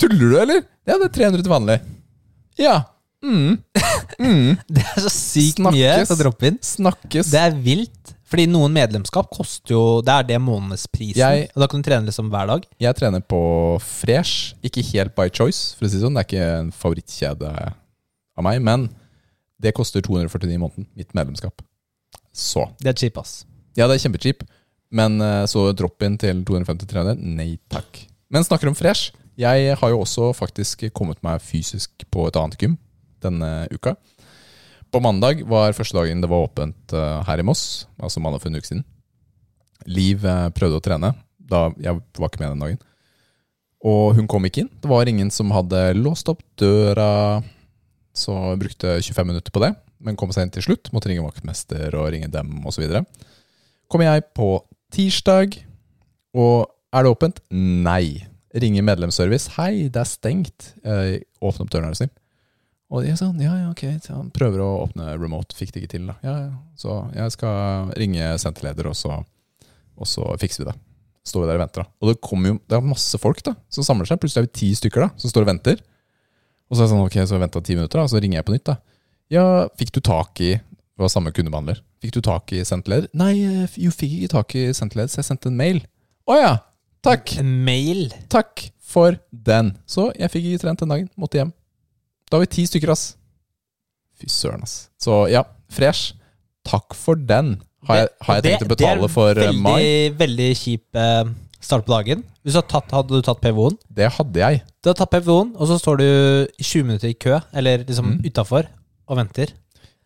Tuller 0.00 0.30
du, 0.30 0.36
eller? 0.42 0.62
Ja, 0.86 0.98
det 1.00 1.08
er 1.08 1.14
300 1.16 1.42
til 1.46 1.52
vanlig. 1.52 1.78
Ja. 2.60 2.76
Mm. 3.24 3.56
Mm. 4.20 4.58
Det 4.76 4.82
er 4.84 5.00
så 5.02 5.10
sykt 5.12 5.58
mye 5.64 5.72
Snakkes. 5.72 6.08
droppe 6.10 6.18
drop-in. 6.22 6.58
Snakkes. 6.64 7.30
Det 7.32 7.40
er 7.40 7.56
vilt. 7.64 8.12
Fordi 8.26 8.44
noen 8.50 8.72
medlemskap 8.74 9.28
koster 9.30 9.70
jo 9.76 9.80
Det 10.02 10.10
er 10.12 10.24
det 10.32 10.38
månedsprisen. 10.42 11.20
Jeg- 11.20 11.48
og 11.54 11.62
da 11.62 11.68
kan 11.70 11.82
du 11.82 11.86
trene 11.88 12.08
liksom 12.08 12.28
hver 12.32 12.48
dag. 12.50 12.64
Jeg 12.82 12.96
trener 12.98 13.22
på 13.22 13.40
Fresh, 13.80 14.54
ikke 14.66 14.82
helt 14.92 15.14
by 15.14 15.28
choice, 15.30 15.74
for 15.78 15.86
å 15.86 15.90
si 15.90 15.96
det 15.96 16.02
sånn. 16.04 16.14
Det 16.18 16.24
er 16.24 16.28
ikke 16.28 16.48
en 16.58 16.72
favorittkjede 16.74 17.52
av 18.36 18.44
meg, 18.44 18.60
men 18.66 18.88
det 19.62 19.72
koster 19.78 20.02
249 20.04 20.52
i 20.52 20.58
måneden, 20.60 20.86
mitt 20.98 21.14
medlemskap. 21.16 21.62
Så. 22.34 22.66
Det 22.82 22.90
er 22.92 22.98
cheap, 22.98 23.16
ass. 23.22 23.44
Ja, 23.78 23.86
det 23.88 23.96
er 23.96 24.02
kjempecheap, 24.08 24.42
men 24.90 25.20
eh, 25.22 25.44
så 25.48 25.70
drop-in 25.76 26.18
til 26.20 26.42
250-300? 26.44 27.16
Nei 27.22 27.54
takk. 27.72 28.02
Men 28.28 28.44
snakker 28.44 28.68
om 28.68 28.74
Fresh. 28.76 29.12
Jeg 29.36 29.76
har 29.76 29.92
jo 29.92 30.00
også 30.00 30.30
faktisk 30.36 30.86
kommet 30.96 31.20
meg 31.24 31.42
fysisk 31.44 32.06
på 32.12 32.24
et 32.28 32.38
annet 32.40 32.56
gym 32.60 32.76
denne 33.24 33.66
uka. 33.72 33.94
På 34.92 35.02
mandag 35.02 35.42
var 35.48 35.74
første 35.76 35.96
dagen 35.98 36.22
det 36.22 36.30
var 36.30 36.46
åpent 36.46 36.94
eh, 36.94 37.22
her 37.26 37.42
i 37.42 37.44
Moss, 37.44 37.86
altså 38.00 38.22
mandag 38.22 38.40
for 38.42 38.48
en 38.48 38.56
uke 38.56 38.68
siden. 38.68 38.84
Liv 39.90 40.24
eh, 40.24 40.48
prøvde 40.56 40.78
å 40.78 40.84
trene. 40.84 41.12
Da, 41.36 41.66
jeg 41.82 41.98
var 42.16 42.30
ikke 42.30 42.42
med 42.42 42.54
den 42.54 42.62
dagen. 42.64 42.78
Og 43.86 44.16
hun 44.16 44.28
kom 44.30 44.46
ikke 44.48 44.64
inn. 44.64 44.70
Det 44.82 44.90
var 44.90 45.10
ingen 45.10 45.28
som 45.34 45.52
hadde 45.54 45.82
låst 45.98 46.30
opp 46.32 46.40
døra. 46.58 47.42
Så 48.16 48.32
jeg 48.32 48.62
brukte 48.62 48.96
25 49.02 49.28
minutter 49.28 49.52
på 49.52 49.62
det, 49.62 49.74
men 50.00 50.16
kom 50.16 50.32
seg 50.32 50.46
inn 50.46 50.54
til 50.54 50.64
slutt. 50.64 50.90
Måtte 50.96 51.10
ringe 51.10 51.26
vaktmester 51.26 51.92
og 51.98 52.08
ringe 52.14 52.30
dem 52.32 52.64
osv. 52.66 52.86
Kommer 53.92 54.08
jeg 54.08 54.24
på 54.34 54.54
tirsdag, 54.96 55.60
og 56.34 56.70
er 56.94 57.04
det 57.04 57.12
åpent? 57.12 57.42
Nei. 57.52 58.24
Ringer 58.56 58.84
medlemsservice. 58.86 59.52
'Hei, 59.56 59.88
det 59.92 60.00
er 60.00 60.08
stengt. 60.08 60.70
Eh, 60.84 61.18
åpne 61.44 61.66
opp 61.66 61.72
døren, 61.72 61.90
er 61.90 61.96
du 61.96 62.00
snill.' 62.00 62.14
Og 62.86 63.02
de 63.02 63.10
er 63.10 63.18
sånn, 63.18 63.38
ja, 63.42 63.52
ja, 63.58 63.70
ok. 63.72 63.82
Så 64.02 64.14
han 64.14 64.28
prøver 64.34 64.62
å 64.62 64.68
åpne 64.84 65.16
remote. 65.18 65.56
Fikk 65.58 65.72
det 65.74 65.82
ikke 65.82 65.94
til, 65.96 66.04
da. 66.06 66.14
Ja, 66.22 66.34
ja. 66.46 66.52
Så 66.78 67.00
jeg 67.16 67.34
skal 67.34 67.90
ringe 67.98 68.28
senterleder, 68.38 68.86
og 68.92 68.94
så, 68.94 69.16
og 69.98 70.06
så 70.06 70.28
fikser 70.38 70.62
vi 70.62 70.68
det. 70.70 70.76
Står 71.26 71.42
vi 71.42 71.48
der 71.50 71.58
og 71.58 71.64
venter, 71.64 71.82
da. 71.82 71.90
Og 72.00 72.12
det 72.12 72.20
kommer 72.22 72.52
jo 72.52 72.58
Det 72.70 72.76
er 72.76 72.86
masse 72.86 73.18
folk 73.18 73.42
da 73.42 73.56
som 73.68 73.86
samler 73.86 74.06
seg. 74.06 74.20
Plutselig 74.22 74.44
er 74.44 74.46
vi 74.46 74.58
ti 74.60 74.70
stykker 74.78 75.02
da 75.02 75.08
som 75.18 75.32
står 75.32 75.42
og 75.42 75.50
venter. 75.50 75.82
Og 76.70 76.76
så 76.76 76.82
er 76.82 76.86
det 76.86 76.92
sånn, 76.94 77.02
ok, 77.06 77.18
så 77.26 77.40
venta 77.42 77.62
ti 77.62 77.74
minutter, 77.78 77.98
da, 77.98 78.06
så 78.10 78.22
ringer 78.22 78.40
jeg 78.40 78.46
på 78.46 78.54
nytt. 78.54 78.70
da 78.70 78.76
Ja, 79.34 79.44
fikk 79.78 79.92
du 79.94 80.00
tak 80.00 80.40
i 80.40 80.54
Det 80.56 81.02
var 81.02 81.10
samme 81.12 81.28
kundebehandler. 81.34 81.82
Fikk 82.00 82.14
du 82.14 82.22
tak 82.24 82.54
i 82.56 82.62
senterleder? 82.64 83.10
Nei, 83.12 83.34
eh, 83.44 83.74
jo, 83.76 83.90
fikk 83.92 84.14
ikke 84.16 84.30
tak 84.32 84.54
i 84.56 84.62
senterleder, 84.72 85.10
så 85.12 85.20
jeg 85.20 85.26
sendte 85.28 85.50
en 85.50 85.58
mail. 85.58 85.82
Å 86.24 86.36
ja! 86.38 86.52
Takk! 87.02 87.36
En 87.38 87.64
mail. 87.64 88.08
Takk 88.32 88.70
for 88.86 89.16
den. 89.30 89.74
Så 89.86 90.08
jeg 90.18 90.30
fikk 90.32 90.44
ikke 90.50 90.62
trent 90.64 90.80
den 90.82 90.88
dagen. 90.94 91.08
Måtte 91.18 91.38
hjem. 91.40 91.52
Da 92.30 92.36
har 92.38 92.44
vi 92.46 92.50
ti 92.56 92.64
stykker, 92.66 92.90
ass. 92.94 93.16
Fy 94.18 94.26
søren, 94.32 94.62
ass. 94.64 94.88
Så 95.02 95.26
ja, 95.30 95.42
fresh. 95.70 96.14
Takk 96.66 96.94
for 96.98 97.14
den. 97.14 97.58
Har 97.86 97.96
jeg, 98.00 98.08
har 98.26 98.34
jeg 98.38 98.42
Det- 98.42 98.52
tenkt 98.56 98.66
å 98.66 98.72
betale 98.74 99.00
det 99.00 99.04
er 99.10 99.14
for 99.14 99.30
eh, 99.30 99.42
veldig, 99.46 99.62
mai? 99.62 100.10
Veldig 100.18 100.48
kjip 100.58 100.96
eh, 100.96 101.24
start 101.60 101.84
på 101.86 101.92
dagen. 101.94 102.24
Hvis 102.42 102.54
du 102.54 102.58
hadde, 102.58 102.68
tatt, 102.72 102.90
hadde 102.90 103.08
du 103.14 103.22
tatt 103.22 103.40
PVO-en? 103.40 103.76
Det 103.94 104.08
hadde 104.16 104.40
jeg. 104.42 104.62
Du 104.82 104.88
har 104.90 104.94
tatt 104.98 105.10
PVO-en, 105.10 105.52
og 105.56 105.68
så 105.70 105.78
står 105.78 105.96
du 105.98 106.08
20 106.62 106.82
minutter 106.88 107.08
i 107.08 107.14
kø, 107.14 107.38
eller 107.54 107.84
liksom 107.84 108.06
Mm. 108.16 108.24
utafor, 108.26 108.66
og 109.08 109.16
venter. 109.16 109.52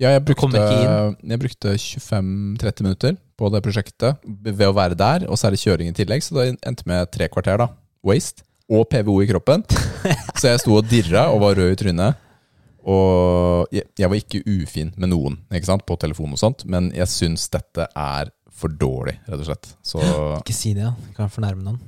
Ja, 0.01 0.11
jeg 0.17 0.25
brukte, 0.25 0.57
jeg 0.57 1.39
brukte 1.41 1.75
25-30 1.79 2.83
minutter 2.83 3.17
på 3.41 3.51
det 3.53 3.63
prosjektet 3.65 4.21
ved 4.45 4.67
å 4.69 4.77
være 4.77 4.99
der, 4.99 5.27
og 5.29 5.39
så 5.41 5.49
er 5.49 5.57
det 5.57 5.63
kjøring 5.63 5.91
i 5.91 5.97
tillegg, 5.97 6.25
så 6.25 6.37
det 6.37 6.49
endte 6.69 6.89
med 6.89 7.09
tre 7.15 7.31
kvarter, 7.33 7.61
da. 7.63 7.71
Waste. 8.07 8.45
Og 8.71 8.85
PVO 8.87 9.17
i 9.25 9.29
kroppen. 9.31 9.65
så 10.39 10.53
jeg 10.53 10.61
sto 10.63 10.77
og 10.77 10.87
dirra 10.91 11.27
og 11.33 11.41
var 11.43 11.57
rød 11.59 11.73
i 11.73 11.79
trynet. 11.81 12.27
Og 12.91 13.73
jeg, 13.75 13.89
jeg 13.99 14.09
var 14.09 14.21
ikke 14.21 14.43
ufin 14.47 14.93
med 14.97 15.11
noen 15.13 15.41
ikke 15.53 15.69
sant, 15.69 15.85
på 15.89 15.97
telefon 16.01 16.37
og 16.37 16.41
sånt, 16.41 16.65
men 16.71 16.89
jeg 16.97 17.11
syns 17.13 17.49
dette 17.53 17.89
er 17.89 18.31
for 18.61 18.73
dårlig, 18.73 19.17
rett 19.27 19.41
og 19.41 19.49
slett. 19.49 19.73
Så 19.85 20.01
Ikke 20.39 20.57
si 20.57 20.75
det, 20.77 20.87
da. 20.87 20.95
Du 21.09 21.17
kan 21.17 21.33
fornærme 21.33 21.65
noen. 21.65 21.81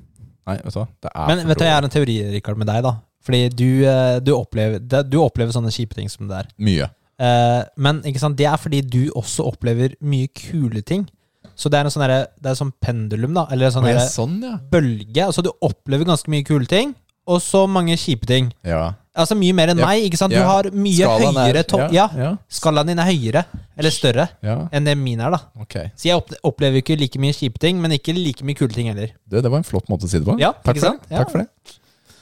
Nei, 0.48 0.58
vet 0.58 0.74
du 0.74 0.80
hva. 0.80 0.88
Det 1.04 1.12
er 1.12 1.30
Men 1.30 1.46
vet 1.46 1.60
du, 1.60 1.64
jeg 1.68 1.76
har 1.76 1.86
en 1.86 1.94
teori, 1.94 2.18
Rikard, 2.34 2.58
med 2.60 2.70
deg, 2.70 2.82
da. 2.84 2.96
Fordi 3.22 3.42
du, 3.54 3.68
eh, 3.86 4.16
du, 4.24 4.32
opplever, 4.34 4.82
du 5.06 5.18
opplever 5.22 5.54
sånne 5.54 5.70
kjipe 5.74 5.94
ting 5.94 6.10
som 6.10 6.26
det 6.26 6.40
der. 6.40 6.50
Mye. 6.58 6.88
Eh, 7.22 7.60
men 7.78 8.00
ikke 8.08 8.22
sant, 8.22 8.38
det 8.40 8.48
er 8.50 8.58
fordi 8.58 8.82
du 8.82 9.02
også 9.18 9.46
opplever 9.52 9.94
mye 10.02 10.30
kule 10.34 10.82
ting. 10.86 11.06
Så 11.54 11.68
det 11.70 11.78
er 11.80 11.84
en 11.84 11.90
sånn 11.90 12.06
det 12.08 12.48
er 12.50 12.54
sånn 12.58 12.72
pendulum, 12.80 13.34
da. 13.34 13.46
Eller 13.50 13.66
en 13.66 13.72
sånn 13.72 13.84
Å, 13.84 13.88
ja, 13.92 13.98
derre 13.98 14.08
sånn, 14.10 14.40
ja. 14.42 14.56
bølge. 14.70 15.26
Altså, 15.26 15.42
du 15.42 15.50
opplever 15.62 16.04
ganske 16.08 16.28
mye 16.32 16.44
kule 16.44 16.66
ting, 16.66 16.94
og 17.26 17.40
så 17.40 17.66
mange 17.68 17.96
kjipe 17.96 18.26
ting. 18.26 18.52
ja. 18.64 18.94
Altså 19.14 19.36
mye 19.36 19.52
mer 19.52 19.68
enn 19.68 19.76
Ja. 19.76 19.84
meg. 19.86 20.04
ikke 20.08 20.16
sant? 20.16 20.32
Du 20.32 20.38
Ja. 20.38 20.46
har 20.46 20.62
mye 20.72 20.96
Skalaen 21.04 21.36
er- 21.36 21.52
høyere 21.52 21.66
topp. 21.68 21.92
ja, 21.92 22.08
Ja, 22.16 22.22
ja. 22.22 22.36
skalaen 22.48 22.86
din 22.86 22.98
er 22.98 23.04
høyere, 23.04 23.44
eller 23.76 23.90
større, 23.90 24.28
ja. 24.42 24.68
enn 24.72 24.84
det 24.84 24.96
min 24.96 25.20
er, 25.20 25.30
da. 25.30 25.38
Ok. 25.60 25.74
Så 25.94 26.04
jeg 26.08 26.16
opp- 26.16 26.32
opplever 26.42 26.78
ikke 26.80 26.98
like 26.98 27.18
mye 27.20 27.32
kjipe 27.34 27.58
ting, 27.58 27.78
men 27.78 27.90
ikke 27.92 28.14
like 28.16 28.40
mye 28.42 28.54
kule 28.56 28.72
ting 28.72 28.86
heller. 28.86 29.10
Du, 29.28 29.38
det 29.42 29.50
var 29.50 29.58
en 29.58 29.64
flott 29.64 29.84
måte 29.90 30.04
å 30.04 30.08
si 30.08 30.18
det 30.18 30.24
på. 30.26 30.38
Ja, 30.40 30.52
Takk 30.52 30.76
ikke 30.76 30.80
for 30.80 30.86
sant? 30.86 31.02
det. 31.02 31.10
Ja. 31.10 31.18
Takk 31.24 31.30
for 31.30 31.38
det. 31.38 31.48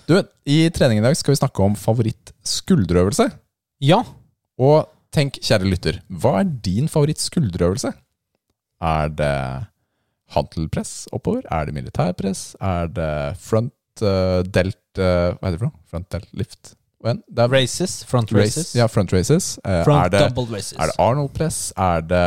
Du, 0.08 0.28
I 0.46 0.68
treningen 0.70 1.04
i 1.04 1.06
dag 1.06 1.16
skal 1.16 1.32
vi 1.32 1.38
snakke 1.46 1.60
om 1.62 1.76
favoritt 1.76 2.32
skulderøvelse. 2.44 3.30
Ja. 3.80 4.02
Og 4.58 4.88
tenk, 5.12 5.34
kjære 5.40 5.70
lytter, 5.70 6.00
hva 6.10 6.40
er 6.40 6.44
din 6.44 6.88
favoritt 6.88 7.18
skulderøvelse? 7.22 7.94
Er 8.81 9.12
det 9.12 9.37
hantelpress 10.35 11.09
oppover? 11.12 11.43
Er 11.51 11.68
det 11.68 11.74
militærpress? 11.76 12.55
Er 12.61 12.91
det 12.95 13.12
front 13.43 14.05
uh, 14.05 14.41
delt 14.47 14.78
uh, 14.99 15.37
Hva 15.37 15.49
heter 15.49 15.57
det 15.57 15.62
for 15.62 15.68
noe? 15.70 15.81
Front 15.91 16.11
delt 16.14 16.31
lift? 16.33 16.76
Races. 17.01 18.05
Front 18.05 18.33
race, 18.33 18.61
races. 18.61 18.74
ja, 18.76 18.87
front 18.89 19.12
races. 19.12 19.59
Uh, 19.64 19.83
Front 19.85 20.05
er, 20.05 20.11
det, 20.12 20.24
double 20.28 20.57
races. 20.57 20.76
er 20.78 20.91
det 20.91 20.97
Arnold-press? 21.01 21.61
Er 21.76 22.05
det 22.05 22.26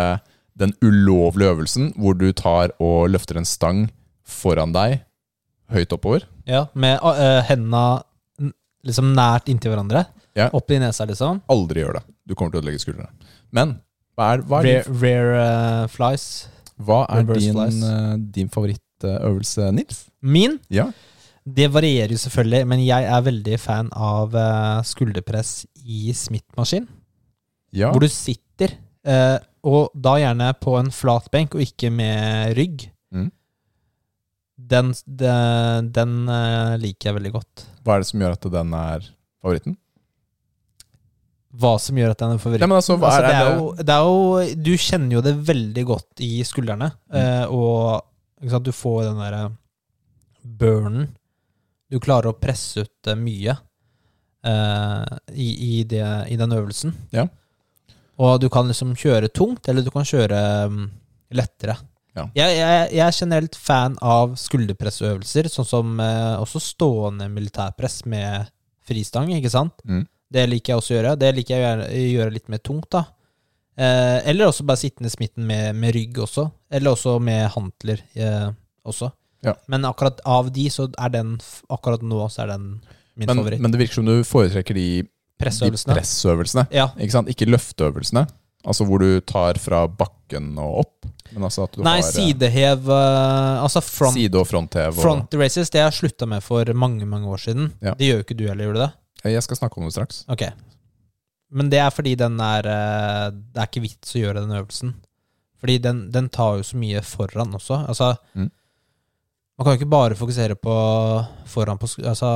den 0.57 0.73
ulovlige 0.81 1.49
øvelsen 1.49 1.91
hvor 1.97 2.17
du 2.17 2.31
tar 2.33 2.73
og 2.81 3.09
løfter 3.13 3.37
en 3.37 3.45
stang 3.45 3.85
foran 4.25 4.73
deg 4.73 5.03
høyt 5.73 5.93
oppover? 5.93 6.25
Ja, 6.49 6.65
med 6.73 6.97
uh, 7.05 7.41
hendene 7.45 8.01
liksom 8.83 9.13
nært 9.15 9.49
inntil 9.51 9.73
hverandre. 9.73 10.07
Ja. 10.37 10.49
Opp 10.57 10.71
i 10.73 10.79
nesa, 10.81 11.05
liksom. 11.09 11.43
Aldri 11.53 11.83
gjør 11.83 11.99
det. 11.99 12.03
Du 12.25 12.35
kommer 12.35 12.53
til 12.53 12.59
å 12.59 12.63
ødelegge 12.63 12.81
skuldrene. 12.81 13.29
Men 13.53 13.77
hva 14.17 14.33
er, 14.35 14.43
hva 14.45 14.59
er 14.61 14.83
Rare, 14.87 14.97
rare 15.01 15.45
uh, 15.83 15.87
flies. 15.91 16.25
Hva 16.83 17.03
er 17.13 17.25
din, 17.29 17.57
eh, 17.85 18.13
din 18.35 18.49
favorittøvelse, 18.51 19.69
Nils? 19.77 19.99
Min, 20.21 20.59
Ja. 20.73 20.87
det 21.45 21.67
varierer 21.71 22.11
jo 22.15 22.17
selvfølgelig, 22.17 22.67
men 22.67 22.81
jeg 22.85 23.05
er 23.05 23.21
veldig 23.21 23.59
fan 23.61 23.89
av 23.93 24.33
uh, 24.33 24.81
skulderpress 24.83 25.65
i 25.85 26.11
Smith-maskin. 26.13 26.87
ja. 27.73 27.91
Hvor 27.91 28.01
du 28.01 28.07
sitter, 28.09 28.77
og 29.63 29.91
da 29.95 30.15
gjerne 30.21 30.53
på 30.61 30.77
en 30.79 30.91
flat 30.91 31.29
benk, 31.31 31.55
og 31.55 31.61
ikke 31.61 31.89
med 31.91 32.53
rygg. 32.57 32.89
Mm. 33.11 33.31
Den, 34.57 34.93
de, 35.05 35.33
den 35.91 36.13
liker 36.79 37.09
jeg 37.09 37.17
veldig 37.17 37.31
godt. 37.33 37.65
Hva 37.83 37.95
er 37.95 38.03
det 38.03 38.07
som 38.07 38.21
gjør 38.23 38.37
at 38.37 38.47
den 38.53 38.73
er 38.79 39.07
favoritten? 39.43 39.77
Hva 41.53 41.75
som 41.77 41.97
gjør 41.99 42.15
at 42.15 42.21
den 42.23 42.31
er 42.33 42.39
favoritt? 42.41 42.63
Nei, 42.63 42.69
men 42.71 42.79
altså, 42.79 42.95
Altså, 42.97 43.19
det, 43.21 43.29
er 43.29 43.35
er 43.35 43.43
det, 43.45 43.57
jo, 43.59 43.73
det 43.77 43.93
er 43.93 44.07
jo 44.07 44.63
Du 44.65 44.71
kjenner 44.81 45.13
jo 45.17 45.21
det 45.21 45.33
veldig 45.51 45.83
godt 45.85 46.23
i 46.25 46.31
skuldrene, 46.49 46.87
Mm. 47.13 47.19
eh, 47.19 47.45
og 47.53 48.49
sant, 48.49 48.65
du 48.65 48.71
får 48.73 49.03
den 49.09 49.21
derre 49.21 49.43
burnen. 50.43 51.11
Du 51.91 51.99
klarer 52.01 52.31
å 52.31 52.37
presse 52.39 52.83
ut 52.87 53.07
eh, 53.11 53.15
mye 53.19 53.53
eh, 54.43 55.17
i, 55.33 55.47
i, 55.79 55.83
det, 55.87 56.03
i 56.33 56.37
den 56.39 56.51
øvelsen. 56.57 56.93
Ja. 57.13 57.27
Og 58.23 58.39
du 58.41 58.49
kan 58.53 58.67
liksom 58.69 58.95
kjøre 58.99 59.29
tungt, 59.33 59.67
eller 59.69 59.85
du 59.85 59.89
kan 59.93 60.05
kjøre 60.05 60.39
um, 60.69 60.83
lettere. 61.33 61.77
Ja. 62.13 62.27
Jeg, 62.37 62.57
jeg, 62.59 62.89
jeg 62.93 63.05
er 63.07 63.15
generelt 63.17 63.55
fan 63.57 63.95
av 64.05 64.35
skulderpressøvelser, 64.37 65.49
sånn 65.49 65.65
som 65.69 65.95
eh, 66.03 66.35
også 66.41 66.61
stående 66.61 67.25
militærpress 67.33 68.03
med 68.09 68.51
fristang, 68.85 69.31
ikke 69.33 69.49
sant? 69.53 69.79
Mm. 69.87 70.03
Det 70.33 70.45
liker 70.49 70.73
jeg 70.73 70.81
også 70.81 70.93
å 70.93 70.97
gjøre. 70.97 71.15
Det 71.21 71.31
liker 71.37 71.59
jeg 71.61 71.83
å 71.83 72.05
gjøre, 72.17 72.33
litt 72.33 72.49
mer 72.51 72.61
tungt, 72.65 72.89
da. 72.93 73.03
Eh, 73.77 74.19
eller 74.29 74.49
også 74.49 74.65
bare 74.69 74.81
sittende 74.81 75.09
smitten 75.13 75.45
med, 75.49 75.73
med 75.77 75.93
rygg 75.95 76.19
også. 76.25 76.47
Eller 76.73 76.93
også 76.93 77.17
med 77.21 77.47
hantler 77.55 78.01
eh, 78.17 78.49
også. 78.85 79.09
Ja. 79.43 79.55
Men 79.67 79.85
akkurat 79.89 80.21
av 80.29 80.51
de, 80.55 80.69
så 80.71 80.87
er 80.95 81.09
den 81.11 81.33
Akkurat 81.73 82.03
nå 82.05 82.21
så 82.31 82.45
er 82.45 82.53
den 82.53 82.67
min 83.19 83.27
men, 83.27 83.35
favoritt. 83.35 83.61
men 83.61 83.73
det 83.73 83.81
virker 83.81 83.99
som 83.99 84.07
du 84.07 84.23
foretrekker 84.25 84.77
de, 84.77 84.85
de 85.03 85.43
Pressøvelsene. 85.43 85.97
pressøvelsene. 85.97 86.63
Ja. 86.73 86.87
Ikke 86.97 87.17
sant? 87.17 87.29
Ikke 87.29 87.49
løfteøvelsene. 87.49 88.23
Altså 88.63 88.87
hvor 88.87 89.03
du 89.03 89.19
tar 89.27 89.59
fra 89.59 89.83
bakken 89.91 90.53
og 90.61 90.85
opp. 90.85 91.09
Men 91.33 91.45
altså 91.49 91.65
Nei, 91.81 91.97
har 91.97 92.05
eh, 92.05 92.13
sidehev 92.13 92.89
eh, 92.93 93.63
Altså 93.65 93.81
front, 93.83 94.15
side- 94.15 94.39
og 94.39 94.47
fronthev. 94.47 94.95
Og, 94.95 95.01
front 95.03 95.35
races, 95.39 95.71
det 95.73 95.81
har 95.81 95.91
jeg 95.91 95.99
slutta 96.03 96.29
med 96.29 96.45
for 96.45 96.71
mange, 96.77 97.05
mange 97.09 97.27
år 97.29 97.41
siden. 97.43 97.71
Ja. 97.83 97.97
Det 97.99 98.07
gjør 98.09 98.21
jo 98.21 98.25
ikke 98.27 98.37
du 98.39 98.45
heller, 98.47 98.69
gjør 98.69 98.77
du 98.77 98.83
det? 98.85 98.91
Jeg 99.23 99.43
skal 99.45 99.57
snakke 99.57 99.77
om 99.79 99.85
det 99.87 99.93
straks. 99.95 100.23
Ok. 100.27 100.43
Men 101.53 101.69
det 101.69 101.79
er 101.79 101.91
fordi 101.93 102.15
den 102.17 102.39
er 102.41 102.65
eh, 102.65 103.29
Det 103.31 103.61
er 103.61 103.67
ikke 103.69 103.83
vits 103.85 104.15
å 104.15 104.21
gjøre 104.23 104.41
den 104.43 104.55
øvelsen. 104.57 104.93
Fordi 105.63 105.77
den, 105.79 105.99
den 106.11 106.27
tar 106.33 106.57
jo 106.59 106.63
så 106.67 106.75
mye 106.81 107.01
foran 107.05 107.53
også. 107.55 107.83
Altså 107.87 108.15
Mm. 108.35 108.49
Man 109.53 109.65
kan 109.67 109.75
jo 109.75 109.77
ikke 109.83 109.89
bare 109.93 110.15
fokusere 110.17 110.55
på 110.57 110.73
foran 111.45 111.77
på 111.77 111.85
Altså 112.09 112.29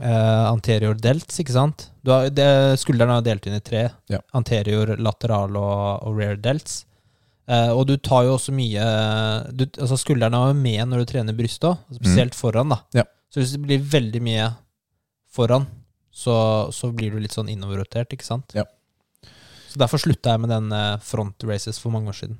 eh, 0.00 0.44
anterior 0.48 0.94
delts, 0.96 1.36
ikke 1.42 1.52
sant? 1.52 1.90
Du 2.02 2.10
har, 2.14 2.30
det, 2.32 2.46
skulderen 2.80 3.12
er 3.12 3.20
jo 3.20 3.26
delt 3.28 3.46
inn 3.46 3.58
i 3.58 3.60
tre. 3.60 3.82
Ja. 4.08 4.22
Anterior, 4.32 4.94
lateral 4.96 5.54
og, 5.60 6.06
og 6.08 6.16
rear 6.16 6.40
delts. 6.40 6.86
Eh, 7.50 7.68
og 7.74 7.84
du 7.90 7.96
tar 7.98 8.24
jo 8.24 8.38
også 8.38 8.54
mye 8.56 8.86
du, 9.52 9.66
altså 9.82 9.98
Skulderen 10.00 10.34
er 10.38 10.48
jo 10.52 10.56
med 10.62 10.80
når 10.88 11.02
du 11.04 11.10
trener 11.12 11.36
brystet 11.36 11.68
òg, 11.74 11.84
spesielt 12.00 12.34
foran. 12.38 12.72
da 12.72 12.80
Mm. 12.88 12.98
Ja. 13.02 13.04
Så 13.30 13.42
hvis 13.42 13.52
det 13.54 13.62
blir 13.62 13.84
veldig 13.92 14.22
mye 14.24 14.48
foran, 15.30 15.68
så, 16.20 16.36
så 16.74 16.90
blir 16.92 17.14
du 17.14 17.20
litt 17.22 17.34
sånn 17.34 17.48
innoverrotert, 17.48 18.12
ikke 18.12 18.26
sant? 18.26 18.52
Ja. 18.56 18.66
Så 19.70 19.78
derfor 19.80 20.02
slutta 20.02 20.34
jeg 20.34 20.42
med 20.42 20.50
den 20.52 20.72
eh, 20.74 20.98
front 21.04 21.46
races 21.48 21.78
for 21.80 21.94
mange 21.94 22.10
år 22.12 22.18
siden. 22.18 22.38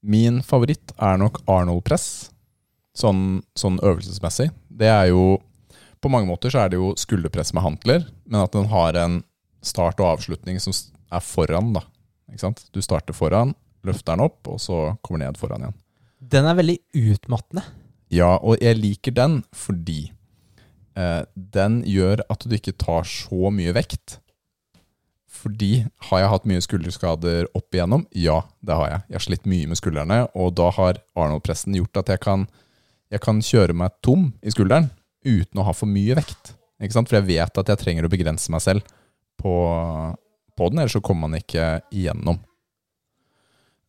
Min 0.00 0.42
favoritt 0.46 0.92
er 1.02 1.18
nok 1.18 1.40
Arnold 1.50 1.82
press. 1.88 2.28
Sånn, 2.98 3.40
sånn 3.58 3.78
øvelsesmessig. 3.82 4.50
Det 4.68 4.88
er 4.90 5.12
jo 5.12 5.38
På 5.98 6.10
mange 6.10 6.28
måter 6.30 6.52
så 6.54 6.60
er 6.62 6.70
det 6.70 6.78
jo 6.78 6.92
skulderpress 6.94 7.50
med 7.56 7.64
hantler, 7.64 8.04
men 8.22 8.44
at 8.44 8.52
den 8.54 8.68
har 8.70 8.94
en 8.94 9.16
start 9.66 9.98
og 9.98 10.12
avslutning 10.12 10.60
som 10.62 10.70
er 11.10 11.24
foran, 11.26 11.72
da. 11.74 11.82
Ikke 12.30 12.44
sant? 12.44 12.62
Du 12.70 12.78
starter 12.84 13.16
foran, 13.18 13.50
løfter 13.82 14.14
den 14.14 14.22
opp, 14.28 14.38
og 14.46 14.60
så 14.62 14.76
kommer 15.02 15.24
ned 15.24 15.40
foran 15.40 15.64
igjen. 15.64 15.74
Den 16.22 16.46
er 16.46 16.54
veldig 16.54 16.76
utmattende. 16.94 17.64
Ja, 18.14 18.36
og 18.38 18.62
jeg 18.62 18.78
liker 18.78 19.16
den 19.16 19.40
fordi 19.50 20.12
den 21.34 21.82
gjør 21.86 22.24
at 22.32 22.46
du 22.46 22.54
ikke 22.56 22.74
tar 22.78 23.06
så 23.08 23.52
mye 23.54 23.74
vekt. 23.76 24.18
Fordi 25.38 25.84
har 26.08 26.22
jeg 26.22 26.30
hatt 26.32 26.46
mye 26.50 26.62
skulderskader 26.64 27.48
opp 27.56 27.74
igjennom? 27.74 28.06
Ja, 28.16 28.40
det 28.64 28.78
har 28.78 28.90
jeg. 28.90 29.04
Jeg 29.06 29.18
har 29.18 29.26
slitt 29.26 29.48
mye 29.50 29.68
med 29.70 29.78
skuldrene, 29.78 30.22
og 30.34 30.56
da 30.58 30.70
har 30.74 30.98
Arnold-pressen 31.14 31.76
gjort 31.78 32.00
at 32.02 32.14
jeg 32.14 32.22
kan, 32.24 32.46
jeg 33.12 33.22
kan 33.22 33.42
kjøre 33.44 33.76
meg 33.76 33.94
tom 34.02 34.32
i 34.42 34.54
skulderen. 34.54 34.90
uten 35.28 35.60
å 35.60 35.66
ha 35.66 35.74
for 35.76 35.90
mye 35.90 36.14
vekt. 36.16 36.54
Ikke 36.80 36.94
sant? 36.94 37.10
For 37.10 37.18
jeg 37.18 37.28
vet 37.28 37.60
at 37.60 37.70
jeg 37.70 37.80
trenger 37.80 38.06
å 38.06 38.10
begrense 38.10 38.50
meg 38.54 38.62
selv 38.64 38.86
på, 39.38 39.52
på 40.56 40.68
den, 40.70 40.80
ellers 40.80 40.94
så 40.96 41.02
kommer 41.04 41.28
man 41.28 41.38
ikke 41.40 41.82
igjennom. 41.90 42.38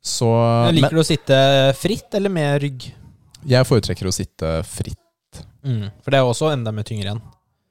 Så 0.01 0.29
Liker 0.71 0.89
men, 0.89 0.97
du 0.97 1.03
å 1.03 1.07
sitte 1.07 1.37
fritt 1.77 2.15
eller 2.17 2.33
med 2.33 2.61
rygg? 2.63 2.89
jeg 3.47 3.67
foretrekker 3.67 4.09
å 4.09 4.15
sitte 4.15 4.59
fritt. 4.67 4.99
For 5.63 6.11
det 6.11 6.19
er 6.19 6.23
jo 6.23 6.31
også 6.33 6.51
enda 6.53 6.71
mer 6.75 6.87
tyngre 6.87 7.09
igjen. 7.09 7.21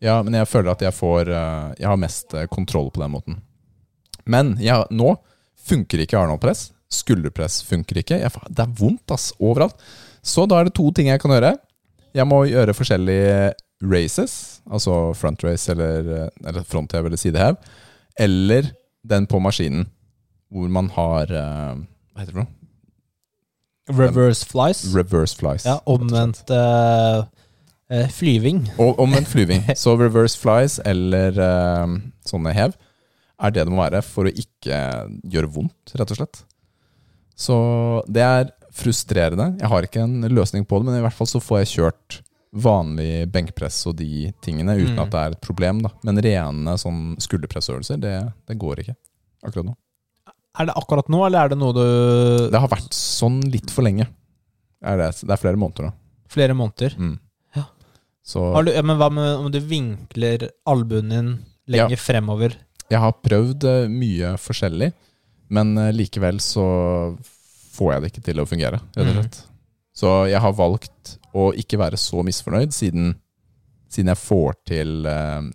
Ja, 0.05 0.20
men 0.22 0.36
jeg 0.39 0.47
føler 0.47 0.72
at 0.72 0.82
jeg 0.84 0.95
får 0.95 1.30
eh, 1.34 1.70
Jeg 1.80 1.89
har 1.91 1.99
mest 1.99 2.34
eh, 2.36 2.47
kontroll 2.51 2.91
på 2.95 3.03
den 3.03 3.14
måten. 3.14 3.41
Men 4.28 4.55
jeg, 4.62 4.84
nå 4.95 5.14
funker 5.68 6.05
ikke 6.05 6.18
Arnold-press. 6.20 6.68
Skulderpress 6.93 7.62
funker 7.66 8.01
ikke. 8.01 8.20
Jeg, 8.22 8.45
det 8.49 8.64
er 8.64 8.76
vondt 8.78 9.14
ass, 9.14 9.32
overalt. 9.41 9.76
Så 10.22 10.47
da 10.49 10.61
er 10.61 10.68
det 10.68 10.76
to 10.78 10.91
ting 10.95 11.11
jeg 11.11 11.20
kan 11.22 11.32
gjøre. 11.34 11.57
Jeg 12.16 12.28
må 12.28 12.43
gjøre 12.49 12.76
forskjellige 12.76 13.53
races, 13.84 14.34
altså 14.66 15.12
front 15.14 15.43
race 15.47 15.70
eller, 15.72 16.09
eh, 16.14 16.47
eller 16.49 16.66
fronthev 16.68 17.09
eller 17.09 17.20
sidehev. 17.20 17.59
Eller 18.18 18.72
den 19.09 19.26
på 19.30 19.41
maskinen, 19.43 19.86
hvor 20.53 20.70
man 20.72 20.89
har 20.95 21.28
Hva 21.28 22.22
heter 22.22 22.32
det 22.32 22.34
for 22.34 22.45
noe? 22.45 22.55
Reverse 23.89 24.47
flies. 24.47 24.82
Reverse 24.95 25.36
flies. 25.36 25.64
Ja, 25.64 25.78
omvendt 25.89 26.51
eh, 26.53 27.22
flyving. 28.12 28.62
Og 28.82 28.99
omvendt 29.01 29.30
flyving. 29.32 29.64
Så 29.82 29.95
reverse 29.99 30.39
flies 30.41 30.78
eller 30.84 31.39
uh, 31.41 31.97
sånne 32.28 32.53
hev 32.57 32.76
er 33.39 33.53
det 33.55 33.64
det 33.68 33.70
må 33.70 33.84
være 33.84 34.01
for 34.03 34.26
å 34.26 34.32
ikke 34.34 34.78
gjøre 35.30 35.49
vondt, 35.55 35.93
rett 35.95 36.11
og 36.11 36.18
slett. 36.18 36.41
Så 37.39 37.57
det 38.11 38.24
er 38.26 38.49
frustrerende. 38.74 39.53
Jeg 39.61 39.70
har 39.70 39.86
ikke 39.86 40.03
en 40.03 40.26
løsning 40.34 40.64
på 40.66 40.80
det, 40.80 40.89
men 40.89 40.99
i 40.99 41.05
hvert 41.05 41.14
fall 41.14 41.28
så 41.30 41.39
får 41.43 41.61
jeg 41.62 41.70
kjørt 41.76 42.16
vanlig 42.64 43.28
benkpress 43.30 43.78
og 43.91 43.95
de 44.01 44.32
tingene 44.43 44.74
uten 44.80 44.97
Mm. 44.97 45.03
at 45.05 45.11
det 45.12 45.20
er 45.20 45.36
et 45.36 45.41
problem. 45.45 45.82
da. 45.84 45.93
Men 46.03 46.18
rene 46.24 46.74
sånn 46.82 47.14
skulderpressøvelser, 47.22 48.01
det, 48.03 48.14
det 48.49 48.59
går 48.59 48.82
ikke 48.82 48.97
akkurat 49.47 49.68
nå. 49.70 49.76
Er 50.59 50.66
det 50.66 50.74
akkurat 50.80 51.09
nå, 51.12 51.22
eller 51.26 51.45
er 51.45 51.49
det 51.53 51.59
noe 51.61 51.72
du 51.76 52.51
Det 52.51 52.59
har 52.59 52.68
vært 52.72 52.91
sånn 52.97 53.39
litt 53.53 53.70
for 53.70 53.86
lenge. 53.86 54.09
Er 54.82 54.99
det, 54.99 55.12
det 55.22 55.30
er 55.30 55.39
flere 55.39 55.61
måneder 55.61 55.86
nå. 55.91 55.93
Flere 56.32 56.57
måneder? 56.59 56.99
Mm. 56.99 57.14
Ja. 58.29 58.33
Så 58.33 58.45
Har 58.53 58.66
du, 58.66 58.72
ja, 58.74 58.83
men 58.85 58.99
hva 59.01 59.09
med 59.09 59.29
om 59.41 59.47
du 59.53 59.57
vinkler 59.64 60.51
albuen 60.68 61.09
din 61.09 61.29
lenger 61.64 61.97
fremover? 61.97 62.59
Jeg 62.89 63.01
har 63.01 63.14
prøvd 63.24 63.64
eh, 63.68 63.87
mye 63.89 64.35
forskjellig, 64.41 64.91
men 65.57 65.70
eh, 65.81 65.95
likevel 65.97 66.41
så 66.45 66.66
får 67.79 67.95
jeg 67.95 68.03
det 68.03 68.11
ikke 68.12 68.24
til 68.26 68.43
å 68.43 68.49
fungere, 68.49 68.81
rett 68.97 69.07
og 69.07 69.16
slett. 69.16 69.39
Mm. 69.39 69.55
Så 69.99 70.12
jeg 70.29 70.43
har 70.45 70.59
valgt 70.59 71.14
å 71.37 71.47
ikke 71.57 71.81
være 71.81 71.97
så 72.01 72.20
misfornøyd, 72.26 72.74
siden, 72.76 73.14
siden 73.89 74.12
jeg 74.12 74.20
får 74.20 74.61
til 74.74 75.09
eh, 75.09 75.49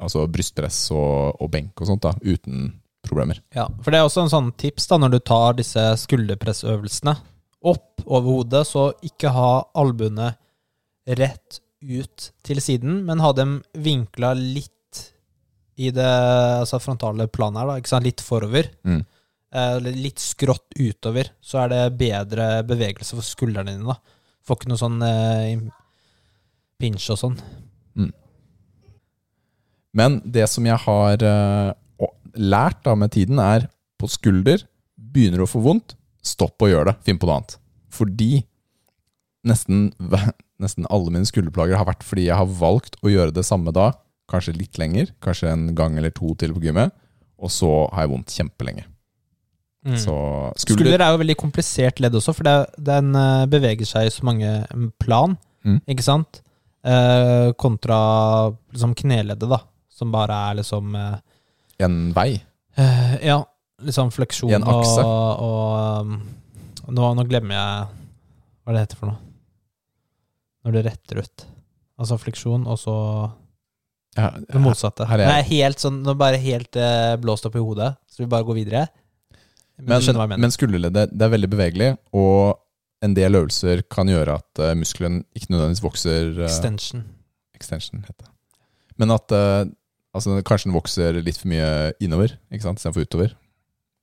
altså 0.00 0.26
brystpress 0.28 0.82
og, 0.92 1.40
og 1.40 1.50
benk 1.52 1.80
og 1.80 1.88
sånt 1.88 2.04
da, 2.04 2.12
uten 2.20 2.74
problemer. 3.08 3.40
Ja, 3.56 3.70
for 3.80 3.92
det 3.92 4.02
er 4.02 4.08
også 4.10 4.26
en 4.26 4.32
sånn 4.32 4.52
tips 4.60 4.88
da, 4.92 5.00
når 5.00 5.16
du 5.16 5.18
tar 5.32 5.56
disse 5.58 5.86
skulderpressøvelsene 6.04 7.16
opp 7.72 8.04
over 8.06 8.28
hodet, 8.28 8.66
så 8.68 8.90
ikke 9.04 9.32
ha 9.32 9.50
albuene 9.80 10.34
rett 11.08 11.60
ut 11.80 12.30
til 12.46 12.60
siden, 12.62 13.02
men 13.08 13.22
ha 13.24 13.32
dem 13.36 13.60
vinkla 13.72 14.34
litt 14.36 15.02
i 15.80 15.88
det 15.96 16.04
altså 16.04 16.80
frontale 16.82 17.24
planet 17.32 17.62
her, 17.62 17.70
da, 17.70 17.78
ikke 17.80 17.92
sant? 17.94 18.04
litt 18.04 18.20
forover. 18.24 18.68
Mm. 18.84 19.00
Eh, 19.50 19.76
litt 19.96 20.20
skrått 20.20 20.76
utover, 20.76 21.32
så 21.40 21.62
er 21.62 21.72
det 21.72 21.98
bedre 22.00 22.50
bevegelse 22.68 23.16
for 23.16 23.26
skuldrene 23.26 23.72
dine. 23.72 23.94
da. 23.94 24.18
Får 24.44 24.60
ikke 24.60 24.72
noe 24.72 24.82
sånn 24.82 25.00
eh, 25.06 25.62
pinch 26.80 27.08
og 27.14 27.20
sånn. 27.22 27.40
Men 29.96 30.20
det 30.24 30.46
som 30.50 30.66
jeg 30.66 30.78
har 30.84 31.24
eh, 31.26 31.72
lært 32.38 32.84
da 32.86 32.94
med 32.98 33.12
tiden, 33.14 33.40
er 33.42 33.66
på 34.00 34.08
skulder 34.10 34.62
begynner 34.94 35.42
du 35.42 35.46
å 35.46 35.50
få 35.50 35.62
vondt, 35.64 35.96
stopp 36.22 36.62
å 36.62 36.70
gjøre 36.70 36.92
det. 36.92 36.98
Finn 37.06 37.18
på 37.18 37.28
noe 37.28 37.40
annet. 37.40 37.56
Fordi 37.90 38.32
nesten, 39.46 39.90
nesten 40.62 40.86
alle 40.90 41.10
mine 41.14 41.28
skulderplager 41.28 41.78
har 41.80 41.88
vært 41.88 42.04
fordi 42.06 42.26
jeg 42.28 42.36
har 42.40 42.48
valgt 42.60 42.98
å 43.04 43.10
gjøre 43.12 43.32
det 43.36 43.44
samme 43.48 43.72
da, 43.76 43.90
kanskje 44.30 44.54
litt 44.58 44.78
lenger, 44.78 45.10
kanskje 45.24 45.50
en 45.50 45.68
gang 45.74 45.96
eller 45.98 46.12
to 46.14 46.34
til 46.38 46.52
på 46.54 46.62
gymmet, 46.62 46.92
og 47.40 47.50
så 47.50 47.70
har 47.94 48.04
jeg 48.06 48.12
vondt 48.12 48.34
kjempelenge. 48.36 48.84
Mm. 49.86 49.96
Så 49.96 50.12
Skulder 50.60 50.84
skulder, 50.84 51.00
er 51.06 51.14
jo 51.14 51.20
veldig 51.22 51.36
komplisert 51.40 52.02
ledd 52.04 52.14
også, 52.18 52.34
for 52.36 52.44
det, 52.44 52.54
den 52.84 53.14
eh, 53.16 53.46
beveger 53.48 53.88
seg 53.88 54.06
i 54.10 54.12
så 54.14 54.26
mange 54.28 54.50
mm, 54.74 54.90
plan, 55.02 55.38
Mm. 55.60 55.74
ikke 55.92 56.04
sant? 56.06 56.38
Eh, 56.88 57.50
kontra 57.60 57.96
liksom 58.72 58.94
kneleddet, 58.96 59.44
da, 59.50 59.58
som 59.92 60.08
bare 60.14 60.32
er 60.48 60.54
liksom 60.62 60.94
eh, 60.96 61.18
en 61.84 61.98
vei. 62.16 62.30
eh, 62.80 63.16
Ja, 63.28 63.42
liksom 63.84 64.08
fleksjon 64.14 64.48
I 64.54 64.56
en 64.56 64.64
akse. 64.64 65.04
og, 65.04 65.42
og 65.44 66.06
um, 66.06 66.14
nå, 66.96 67.10
nå 67.18 67.26
glemmer 67.28 67.58
jeg 67.58 67.90
hva 68.64 68.72
det 68.76 68.86
heter 68.86 69.00
for 69.02 69.10
noe. 69.12 69.20
Når 70.64 70.76
det 70.76 70.82
retter 70.86 71.22
ut. 71.24 71.44
Altså 72.00 72.16
fleksjon, 72.20 72.66
og 72.68 72.78
så 72.80 72.94
Ja, 74.16 74.30
det 74.36 74.60
motsatte. 74.60 75.06
her 75.06 75.20
er 75.20 75.42
jeg- 75.42 75.50
helt 75.62 75.78
sånn, 75.78 76.02
nå 76.02 76.16
bare 76.18 76.36
helt 76.36 76.76
eh, 76.76 77.16
blåst 77.16 77.46
opp 77.46 77.56
i 77.56 77.62
hodet, 77.62 77.96
så 78.10 78.18
vi 78.24 78.26
bare 78.26 78.44
går 78.44 78.54
videre. 78.64 78.88
Men, 79.78 79.88
Men, 79.88 80.00
skjønner 80.00 80.20
hva 80.20 80.26
jeg 80.26 80.28
mener. 80.28 80.40
men 80.44 80.50
skulderleddet 80.50 81.16
det 81.16 81.22
er 81.22 81.30
veldig 81.32 81.50
bevegelig, 81.50 81.98
og 82.12 82.58
en 83.02 83.14
del 83.14 83.32
øvelser 83.32 83.82
kan 83.88 84.06
gjøre 84.06 84.34
at 84.36 84.58
uh, 84.60 84.74
muskelen 84.76 85.24
ikke 85.34 85.48
nødvendigvis 85.54 85.82
vokser 85.82 86.36
uh, 86.36 86.44
Extension. 86.44 87.04
Extension 87.54 88.00
heter 88.04 88.26
det. 88.26 88.30
Men 88.98 89.10
at 89.10 89.32
uh, 89.32 89.64
altså, 90.12 90.42
kanskje 90.44 90.68
den 90.68 90.76
vokser 90.76 91.22
litt 91.24 91.38
for 91.40 91.48
mye 91.48 91.94
innover 91.98 92.36
ikke 92.52 92.66
sant, 92.66 92.78
istedenfor 92.78 93.06
utover. 93.08 93.32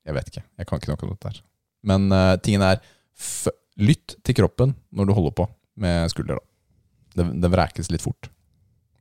Jeg 0.07 0.15
vet 0.15 0.31
ikke. 0.31 0.43
Jeg 0.57 0.65
kan 0.65 0.79
ikke 0.79 0.87
noe 0.89 1.03
om 1.03 1.13
dette 1.13 1.29
her. 1.29 1.41
Men 1.83 2.11
uh, 2.11 2.37
tingen 2.41 2.65
er 2.65 2.81
lytt 3.77 4.15
til 4.25 4.33
kroppen 4.33 4.73
når 4.89 5.05
du 5.05 5.13
holder 5.13 5.35
på 5.37 5.45
med 5.77 6.11
skulder. 6.13 6.39
da. 6.41 7.23
Det, 7.23 7.29
det 7.41 7.51
vrekes 7.53 7.91
litt 7.93 8.03
fort. 8.03 8.29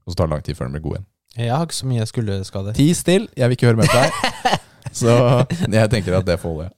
Og 0.07 0.13
så 0.13 0.21
tar 0.21 0.29
det 0.29 0.37
lang 0.37 0.47
tid 0.47 0.59
før 0.59 0.69
den 0.69 0.77
blir 0.79 0.85
god 0.87 0.99
igjen. 0.99 1.09
Jeg 1.37 1.53
har 1.53 1.67
ikke 1.67 1.77
så 1.77 1.87
mye 1.91 2.07
skulderskader. 2.09 2.77
Ti 2.79 2.89
still, 2.97 3.29
jeg 3.37 3.49
vil 3.49 3.59
ikke 3.59 3.67
høre 3.69 3.83
mer 3.83 3.93
på 3.93 4.01
deg. 4.01 4.13
Så 4.97 5.13
jeg 5.69 5.91
tenker 5.93 6.17
at 6.17 6.25
det 6.25 6.39
får 6.41 6.55
holde. 6.55 6.71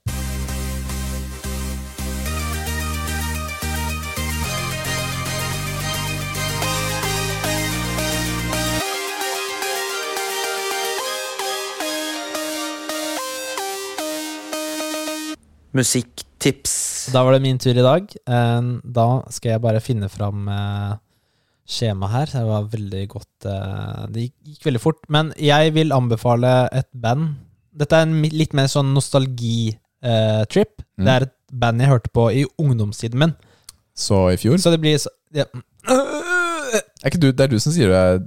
Musikktips. 15.71 16.88
Da 17.13 17.23
var 17.23 17.35
det 17.35 17.41
min 17.45 17.57
tur 17.61 17.71
i 17.77 17.85
dag. 17.85 18.09
Eh, 18.27 18.61
Da 18.83 19.07
skal 19.33 19.51
jeg 19.55 19.61
bare 19.63 19.81
finne 19.83 20.09
fram 20.11 20.47
eh, 20.51 20.93
skjemaet 21.69 22.11
her. 22.15 22.25
Det 22.33 22.45
var 22.47 22.69
veldig 22.71 23.03
godt 23.11 23.45
eh, 23.49 24.07
Det 24.13 24.25
gikk, 24.27 24.63
veldig 24.65 24.81
fort. 24.83 25.01
Men 25.09 25.33
jeg 25.39 25.73
vil 25.77 25.93
anbefale 25.95 26.53
et 26.75 26.89
band. 26.93 27.35
Dette 27.79 27.95
er 27.95 28.07
en 28.07 28.21
litt 28.23 28.53
mer 28.57 28.67
sånn 28.71 28.93
nostalgi-trip. 28.95 30.81
Mm. 30.97 31.05
Det 31.05 31.13
er 31.15 31.27
et 31.27 31.35
band 31.53 31.81
jeg 31.81 31.89
hørte 31.93 32.11
på 32.13 32.27
i 32.35 32.45
ungdomstiden 32.59 33.19
min. 33.21 33.35
Så 33.99 34.29
i 34.33 34.37
fjor 34.39 34.57
Så 34.61 34.71
det 34.71 34.79
blir 34.79 34.97
så 35.01 35.09
ja. 35.35 35.43
er 37.03 37.15
du, 37.19 37.31
Det 37.35 37.43
er 37.43 37.49
du 37.51 37.57
som 37.59 37.73
sier 37.75 37.89
du 37.91 37.95
er 37.97 38.21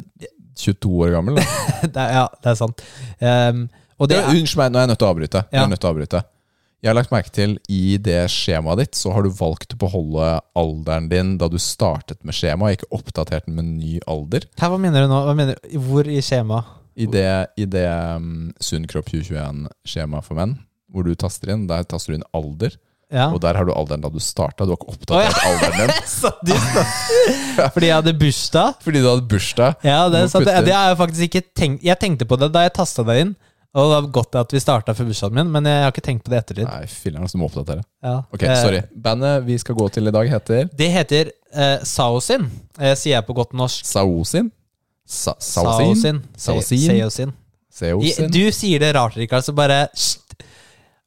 22 0.59 0.91
år 1.07 1.15
gammel? 1.17 1.39
Det 1.83 1.97
er, 1.97 2.11
Ja, 2.19 2.27
det 2.43 2.51
er 2.53 2.59
sant. 2.59 2.83
Um, 3.21 3.65
og 3.99 4.09
det 4.11 4.19
Ja, 4.21 4.27
Unnskyld 4.29 4.59
meg, 4.61 4.73
nå 4.75 4.79
er 4.81 4.85
jeg 4.85 4.91
nødt 4.93 5.01
til 5.01 5.07
å 5.09 5.13
avbryte. 5.15 5.43
Jeg 5.51 5.61
Ja. 5.61 5.67
nødt 5.71 5.81
til 5.81 5.89
å 5.89 5.93
avbryte. 5.95 6.23
Jeg 6.83 6.91
har 6.91 6.97
lagt 6.99 7.13
merke 7.15 7.31
til 7.31 7.53
I 7.71 7.95
det 8.03 8.25
skjemaet 8.35 8.81
ditt 8.81 8.99
Så 8.99 9.13
har 9.15 9.23
du 9.23 9.31
valgt 9.39 9.77
å 9.77 9.81
beholde 9.85 10.29
alderen 10.59 11.07
din 11.13 11.37
da 11.39 11.47
du 11.51 11.59
startet 11.63 12.19
med 12.27 12.35
skjemaet, 12.35 12.81
ikke 12.81 12.97
oppdatert 12.99 13.47
den 13.47 13.55
med 13.61 13.69
ny 13.77 14.01
alder. 14.11 14.49
Hæ, 14.59 14.67
hva 14.73 14.79
mener 14.83 15.05
du 15.07 15.13
nå? 15.13 15.21
Mener 15.39 15.59
du? 15.59 15.77
Hvor 15.87 16.11
i 16.11 16.19
skjemaet? 16.25 16.79
I 16.99 17.07
det, 17.09 17.29
i 17.57 17.65
det 17.71 17.87
um, 17.89 18.51
Sunn 18.61 18.89
kropp 18.91 19.07
2021-skjemaet 19.09 20.27
for 20.27 20.37
menn, 20.37 20.59
hvor 20.93 21.07
du 21.07 21.15
taster 21.17 21.55
inn, 21.55 21.63
der 21.71 21.87
taster 21.89 22.13
du 22.13 22.19
inn 22.19 22.27
alder. 22.37 22.75
Ja. 23.13 23.31
Og 23.31 23.39
der 23.45 23.57
har 23.57 23.69
du 23.69 23.73
alderen 23.73 24.03
da 24.03 24.11
du 24.13 24.19
starta. 24.21 24.67
Du 24.67 24.75
har 24.75 24.81
ikke 24.81 24.93
oppdatert 24.93 25.39
alderen 25.47 25.79
din 25.79 26.05
Så 26.11 26.33
da. 26.49 26.59
Fordi 27.73 27.89
jeg 27.89 27.95
hadde 27.95 28.17
bursdag. 28.19 28.83
fordi 28.83 29.05
du 29.05 29.09
hadde 29.09 29.27
bursdag. 29.31 29.79
Ja, 29.87 30.03
det, 30.13 30.27
er 30.27 30.51
det, 30.51 30.59
det 30.67 30.77
har 30.77 30.91
jeg 30.91 31.01
faktisk 31.01 31.27
ikke 31.31 31.45
tenkt 31.57 31.85
Jeg 31.87 32.01
tenkte 32.03 32.29
på 32.29 32.41
det 32.41 32.51
da 32.53 32.67
jeg 32.67 32.75
tasta 32.77 33.07
det 33.07 33.19
inn. 33.23 33.35
Og 33.73 33.87
det 33.89 33.93
var 33.95 34.07
godt 34.13 34.37
at 34.37 34.51
vi 34.53 34.61
starta 34.61 34.93
før 34.93 35.07
bursdagen 35.09 35.39
min, 35.39 35.51
men 35.55 35.65
jeg 35.65 35.81
har 35.87 35.93
ikke 35.95 36.03
tenkt 36.05 36.25
på 36.27 36.33
det 36.33 36.43
ettertid. 36.43 36.67
Nei, 36.69 36.83
filler'n, 36.93 37.25
så 37.31 37.39
du 37.39 37.41
må 37.41 37.47
oppdatere. 37.49 37.85
Ja. 38.05 38.19
Ok, 38.29 38.43
Eh, 38.45 38.57
sorry. 38.61 38.83
Bandet 38.93 39.47
vi 39.47 39.57
skal 39.63 39.75
gå 39.79 39.87
til 39.95 40.11
i 40.11 40.13
dag, 40.13 40.29
heter 40.29 40.69
Det 40.77 40.89
heter 40.93 41.31
eh, 41.55 41.79
Saosin, 41.89 42.45
eh, 42.79 42.93
sier 42.95 43.15
jeg 43.17 43.27
på 43.27 43.33
godt 43.39 43.55
norsk. 43.57 43.87
Saosin. 43.89 44.51
Sa 45.09 45.33
Saosin? 45.41 46.21
Saosin? 46.37 46.85
Saosin. 46.85 47.33
Saosin. 47.73 48.29
Du 48.31 48.43
sier 48.53 48.79
det 48.85 48.93
rart, 48.95 49.17
Rikard, 49.17 49.45
så 49.45 49.55
bare. 49.57 49.87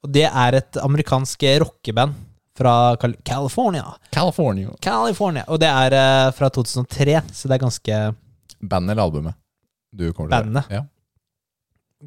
Og 0.03 0.09
det 0.13 0.25
er 0.25 0.57
et 0.59 0.77
amerikansk 0.81 1.43
rockeband 1.61 2.13
Fra 2.57 2.95
Cal 3.01 3.13
California. 3.25 3.85
California. 4.13 4.69
California. 4.81 5.43
Og 5.51 5.59
det 5.59 5.67
er 5.69 5.93
eh, 5.99 6.31
fra 6.37 6.49
2003, 6.49 7.21
så 7.33 7.47
det 7.49 7.57
er 7.59 7.63
ganske 7.65 8.01
Bandet 8.65 8.95
eller 8.95 9.03
albumet? 9.03 9.35
Du 9.93 10.11
kommer 10.13 10.31
til 10.31 10.49
Bandet. 10.49 10.69
Ja. 10.71 10.81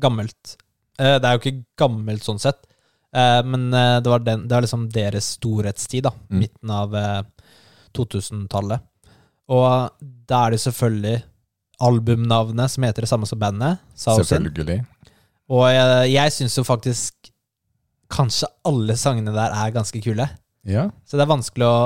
Gammelt. 0.02 0.56
Eh, 0.98 1.16
det 1.18 1.28
er 1.28 1.36
jo 1.36 1.42
ikke 1.42 1.64
gammelt 1.78 2.26
sånn 2.26 2.40
sett, 2.42 2.64
eh, 3.14 3.40
men 3.46 3.68
eh, 3.72 3.98
det, 4.02 4.12
var 4.12 4.24
den, 4.26 4.46
det 4.48 4.56
var 4.56 4.66
liksom 4.66 4.88
deres 4.94 5.34
storhetstid, 5.38 6.08
da. 6.08 6.14
Mm. 6.28 6.38
Midten 6.44 6.74
av 6.74 6.96
eh, 6.98 7.22
2000-tallet. 7.98 8.84
Og 9.48 10.04
da 10.28 10.44
er 10.44 10.54
det 10.54 10.62
selvfølgelig 10.66 11.16
albumnavnet 11.84 12.72
som 12.72 12.84
heter 12.84 13.06
det 13.06 13.10
samme 13.10 13.28
som 13.30 13.40
bandet. 13.40 13.78
Selvfølgelig. 13.96 14.82
Og 15.48 15.64
jeg, 15.72 16.10
jeg 16.12 16.34
syns 16.34 16.58
jo 16.58 16.66
faktisk 16.66 17.30
kanskje 18.12 18.48
alle 18.68 18.96
sangene 18.98 19.32
der 19.32 19.54
er 19.54 19.72
ganske 19.72 20.00
kule. 20.04 20.26
Ja. 20.68 20.88
Så 21.08 21.16
det 21.16 21.24
er 21.24 21.32
vanskelig 21.32 21.68
å 21.68 21.78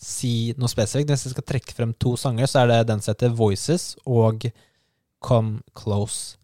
si 0.00 0.52
noe 0.58 0.70
spesifikt. 0.72 1.12
Hvis 1.12 1.28
jeg 1.28 1.36
skal 1.36 1.46
trekke 1.46 1.76
frem 1.76 1.94
to 2.00 2.16
sanger, 2.18 2.48
så 2.50 2.62
er 2.62 2.72
det 2.72 2.80
den 2.90 3.02
som 3.04 3.12
heter 3.12 3.34
Voices 3.36 3.92
og 4.08 4.48
Come 5.22 5.60
Close. 5.76 6.39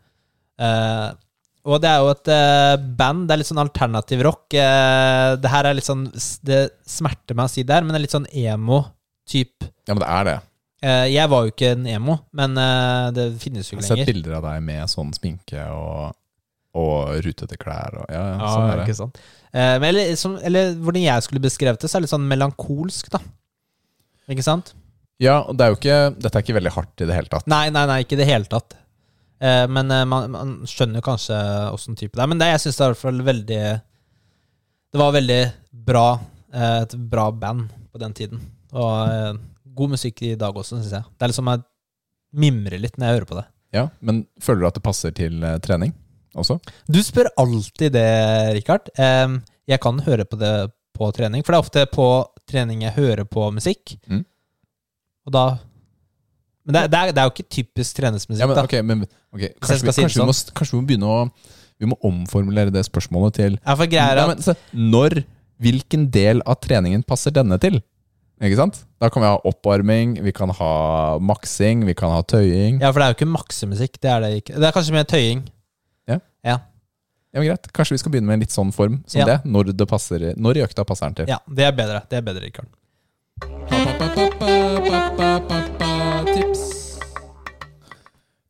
Eh, 0.57 1.09
og 1.67 1.81
det 1.83 1.91
er 1.91 2.03
jo 2.03 2.11
et 2.13 2.29
uh, 2.31 2.75
band. 2.99 3.25
Det 3.27 3.35
er 3.35 3.41
litt 3.41 3.49
sånn 3.49 3.63
alternativ 3.63 4.21
rock. 4.23 4.45
Uh, 4.55 5.35
det 5.43 5.51
her 5.51 5.67
er 5.67 5.75
litt 5.75 5.89
sånn 5.89 6.05
Det 6.47 6.61
smerter 6.87 7.35
meg 7.35 7.49
å 7.49 7.53
si 7.53 7.65
det 7.67 7.75
her, 7.75 7.83
men 7.87 7.95
det 7.95 8.01
er 8.01 8.05
litt 8.05 8.15
sånn 8.15 8.29
emo-type. 8.31 9.73
ja, 9.89 9.97
men 9.97 10.05
det 10.05 10.13
er 10.13 10.29
det. 10.31 10.37
Uh, 10.87 11.07
jeg 11.11 11.33
var 11.33 11.43
jo 11.43 11.55
ikke 11.55 11.73
en 11.75 11.89
emo, 11.91 12.21
men 12.39 12.55
det 13.17 13.27
finnes 13.43 13.67
jo 13.67 13.75
ikke 13.75 13.83
lenger. 13.83 13.89
Jeg 13.89 13.91
har 13.91 13.91
sett 13.91 13.99
lenger. 14.05 14.13
bilder 14.13 14.39
av 14.39 14.47
deg 14.47 14.63
med 14.69 14.93
sånn 14.93 15.11
sminke 15.17 15.67
og, 15.75 16.15
og 16.79 17.27
rutete 17.27 17.59
klær. 17.59 17.99
Og, 17.99 18.07
ja, 18.15 18.23
ja, 18.23 18.39
Ja, 18.39 18.53
sånn 18.53 18.71
er 18.71 18.79
det. 18.79 18.87
ikke 18.87 19.01
sant. 19.01 19.23
Men 19.57 19.89
eller, 19.89 20.15
som, 20.21 20.39
eller 20.45 20.75
hvordan 20.77 21.03
jeg 21.03 21.25
skulle 21.25 21.43
beskrevet 21.43 21.81
det, 21.83 21.89
så 21.91 21.97
er 21.97 22.05
det 22.05 22.07
litt 22.07 22.15
sånn 22.15 22.31
melankolsk, 22.31 23.09
da. 23.11 23.25
Ikke 24.31 24.45
sant? 24.45 24.75
Ja, 25.23 25.41
og 25.49 25.57
det 25.57 25.65
er 25.65 25.73
jo 25.73 25.79
ikke, 25.81 26.01
dette 26.21 26.39
er 26.39 26.45
ikke 26.45 26.59
veldig 26.59 26.75
hardt 26.77 27.03
i 27.03 27.09
det 27.09 27.17
hele 27.17 27.33
tatt. 27.33 27.47
Nei, 27.49 27.65
nei, 27.73 27.87
nei, 27.89 28.03
ikke 28.05 28.19
i 28.19 28.21
det 28.21 28.29
hele 28.29 28.47
tatt. 28.53 28.77
Eh, 29.41 29.67
men 29.69 29.91
eh, 29.93 30.05
man, 30.09 30.31
man 30.33 30.55
skjønner 30.69 31.05
kanskje 31.05 31.37
åssen 31.75 31.99
type 31.99 32.17
det 32.17 32.25
er. 32.25 32.31
Men 32.31 32.41
det, 32.41 32.49
jeg 32.55 32.63
syns 32.65 32.79
det 32.79 32.85
er 32.85 32.89
i 32.89 32.95
hvert 32.95 33.03
fall 33.05 33.23
veldig 33.27 33.61
Det 34.93 35.01
var 35.03 35.13
veldig 35.17 35.41
bra. 35.91 36.07
eh, 36.55 36.79
et 36.87 36.97
bra 37.11 37.31
band 37.33 37.69
på 37.93 38.01
den 38.01 38.15
tiden. 38.17 38.41
Og 38.77 39.41
god 39.77 39.93
musikk 39.93 40.23
i 40.25 40.35
dag 40.41 40.57
også, 40.57 40.81
syns 40.81 40.95
jeg. 40.97 41.05
Det 41.17 41.27
er 41.27 41.33
liksom 41.33 41.51
jeg 41.53 41.65
mimrer 42.37 42.81
litt 42.81 42.97
når 42.99 43.07
jeg 43.07 43.17
hører 43.19 43.29
på 43.29 43.39
det. 43.39 43.45
Ja, 43.77 43.89
Men 44.01 44.27
føler 44.41 44.65
du 44.65 44.67
at 44.69 44.79
det 44.79 44.85
passer 44.85 45.13
til 45.17 45.45
trening 45.65 45.93
også? 46.37 46.59
Du 46.89 46.99
spør 47.05 47.29
alltid 47.41 47.93
det, 47.97 48.09
Richard. 48.57 48.89
Eh, 48.97 49.37
jeg 49.69 49.81
kan 49.83 50.01
høre 50.07 50.25
på 50.29 50.39
det 50.41 50.55
på 50.97 51.11
trening, 51.13 51.45
for 51.45 51.53
det 51.53 51.59
er 51.59 51.65
ofte 51.65 51.87
på 51.93 52.09
trening 52.49 52.87
jeg 52.87 52.97
hører 52.97 53.27
på 53.29 53.51
musikk. 53.53 53.97
Mm. 54.09 54.23
Og 55.27 55.35
da 55.35 55.45
Men 56.67 56.75
det, 56.75 56.83
det, 56.91 56.99
er, 56.99 57.13
det 57.15 57.23
er 57.23 57.29
jo 57.29 57.33
ikke 57.37 57.49
typisk 57.57 57.97
treningsmusikk, 58.01 58.43
Ja, 58.43 58.47
men, 58.51 58.59
okay, 58.65 58.83
men 58.83 59.05
ok, 59.07 59.43
kanskje, 59.63 59.87
vi, 59.87 59.93
si 59.95 60.03
kanskje, 60.03 60.19
vi 60.21 60.27
må, 60.27 60.35
kanskje 60.59 60.75
vi 60.75 60.81
må 60.81 60.87
begynne 60.91 61.07
å 61.07 61.19
Vi 61.79 61.87
må 61.93 61.97
omformulere 62.09 62.73
det 62.75 62.83
spørsmålet 62.89 63.37
til 63.39 63.59
Ja, 63.61 63.77
for 63.79 63.87
greier 63.93 64.19
er 64.19 64.31
men, 64.33 64.43
så, 64.43 64.57
Når 64.75 65.21
Hvilken 65.63 66.09
del 66.13 66.43
av 66.45 66.59
treningen 66.61 67.01
passer 67.07 67.33
denne 67.33 67.57
til? 67.63 67.79
Ikke 68.45 68.59
sant? 68.59 68.83
Da 69.01 69.09
kan 69.09 69.23
vi 69.25 69.29
ha 69.31 69.39
opparming, 69.49 70.19
vi 70.21 70.33
kan 70.37 70.51
ha 70.59 70.73
maksing, 71.25 71.87
vi 71.89 71.95
kan 71.97 72.11
ha 72.13 72.19
tøying. 72.29 72.83
Ja, 72.83 72.91
for 72.93 73.01
det 73.01 73.07
er 73.07 73.15
jo 73.15 73.17
ikke 73.17 73.31
maksemusikk. 73.33 73.97
Det 74.03 74.11
er 74.13 74.21
det 74.21 74.31
ikke. 74.43 74.59
Det 74.61 74.69
er 74.69 74.75
kanskje 74.77 74.93
mer 74.99 75.07
tøying. 75.09 75.41
Ja. 76.11 76.19
Ja, 76.45 76.59
Ja, 77.33 77.41
men 77.41 77.49
greit. 77.49 77.73
Kanskje 77.73 77.97
vi 77.97 78.03
skal 78.05 78.13
begynne 78.13 78.29
med 78.29 78.37
en 78.37 78.45
litt 78.45 78.53
sånn 78.53 78.73
form 78.77 79.01
som 79.09 79.21
Ja. 79.23 79.27
det? 79.33 79.39
Når, 79.49 79.73
det 79.77 79.89
passer, 79.89 80.35
når 80.37 80.61
i 80.61 80.65
økta 80.69 80.85
passer 80.85 81.09
den 81.09 81.15
til. 81.23 81.33
ja 81.33 81.41
det 81.49 81.65
er 81.65 81.73
bedre. 81.73 82.05
Det 82.11 82.21
er 82.21 82.25
bedre, 82.29 82.45
Richard. 82.45 82.69
Tips. 86.37 86.63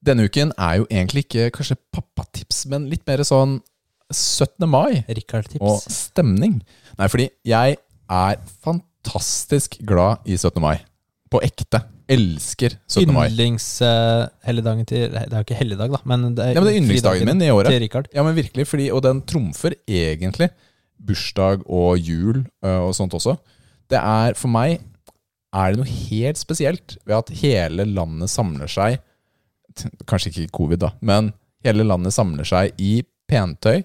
Denne 0.02 0.24
uken 0.26 0.50
er 0.58 0.80
jo 0.80 0.86
egentlig 0.90 1.22
ikke 1.26 1.52
kanskje 1.54 1.76
pappatips, 1.94 2.64
men 2.70 2.88
litt 2.90 3.04
mer 3.06 3.22
sånn 3.26 3.60
17. 4.10 4.66
mai 4.70 5.04
og 5.60 5.84
stemning. 5.86 6.56
Nei, 6.98 7.08
fordi 7.12 7.28
jeg 7.46 7.76
er 8.10 8.40
fantastisk 8.66 9.78
glad 9.86 10.26
i 10.26 10.34
17. 10.34 10.58
mai. 10.64 10.80
På 11.30 11.38
ekte. 11.46 11.84
Elsker 12.10 12.74
17. 12.88 13.14
mai. 13.14 13.28
Yndlingshelligdagen 13.28 14.90
til 14.90 15.06
Det 15.14 15.22
er 15.22 15.38
jo 15.38 15.46
ikke 15.46 15.60
helligdag, 15.60 15.94
da, 15.94 16.02
men 16.10 16.26
det 16.34 16.42
er, 16.42 16.52
Ja, 16.56 16.62
men 16.62 16.68
det 16.70 16.74
er 16.74 16.82
yndlingsdagen 16.82 17.30
min 17.30 17.46
i 17.46 17.52
året. 17.54 17.70
Til. 17.70 18.10
Ja, 18.18 18.26
men 18.26 18.34
virkelig, 18.34 18.66
fordi, 18.66 18.90
og 18.90 19.04
den 19.06 19.22
trumfer 19.30 19.78
egentlig 19.86 20.50
bursdag 21.06 21.62
og 21.70 22.02
jul 22.02 22.42
uh, 22.66 22.82
og 22.88 22.94
sånt 22.98 23.14
også. 23.14 23.38
Det 23.90 24.02
er, 24.02 24.34
for 24.34 24.50
meg, 24.50 24.80
er 25.56 25.72
det 25.72 25.80
noe 25.80 25.96
helt 26.10 26.40
spesielt 26.40 26.96
ved 27.04 27.16
at 27.18 27.32
hele 27.40 27.86
landet 27.88 28.32
samler 28.32 28.70
seg 28.70 29.00
Kanskje 30.08 30.30
ikke 30.30 30.54
covid, 30.56 30.78
da, 30.80 30.88
men 31.04 31.34
hele 31.66 31.84
landet 31.84 32.14
samler 32.16 32.46
seg 32.48 32.78
i 32.80 33.02
pentøy, 33.28 33.82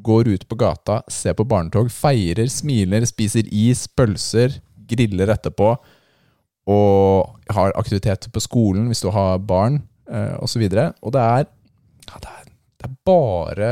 går 0.00 0.30
ut 0.30 0.46
på 0.48 0.56
gata, 0.56 1.02
ser 1.12 1.34
på 1.36 1.44
barnetog, 1.44 1.90
feirer, 1.92 2.48
smiler, 2.48 3.04
spiser 3.04 3.50
is, 3.52 3.82
pølser, 3.92 4.56
griller 4.88 5.34
etterpå, 5.34 5.74
og 6.72 7.52
har 7.52 7.76
aktiviteter 7.76 8.32
på 8.32 8.40
skolen 8.40 8.88
hvis 8.88 9.04
du 9.04 9.10
har 9.12 9.36
barn, 9.44 9.82
osv. 10.08 10.40
og 10.40 10.54
så 10.54 10.64
videre. 10.64 10.86
Og 11.04 11.12
det 11.12 11.26
er, 11.26 11.44
ja, 12.08 12.24
det 12.24 12.32
er 12.38 12.44
det 12.84 12.90
er 12.90 12.96
bare 13.08 13.68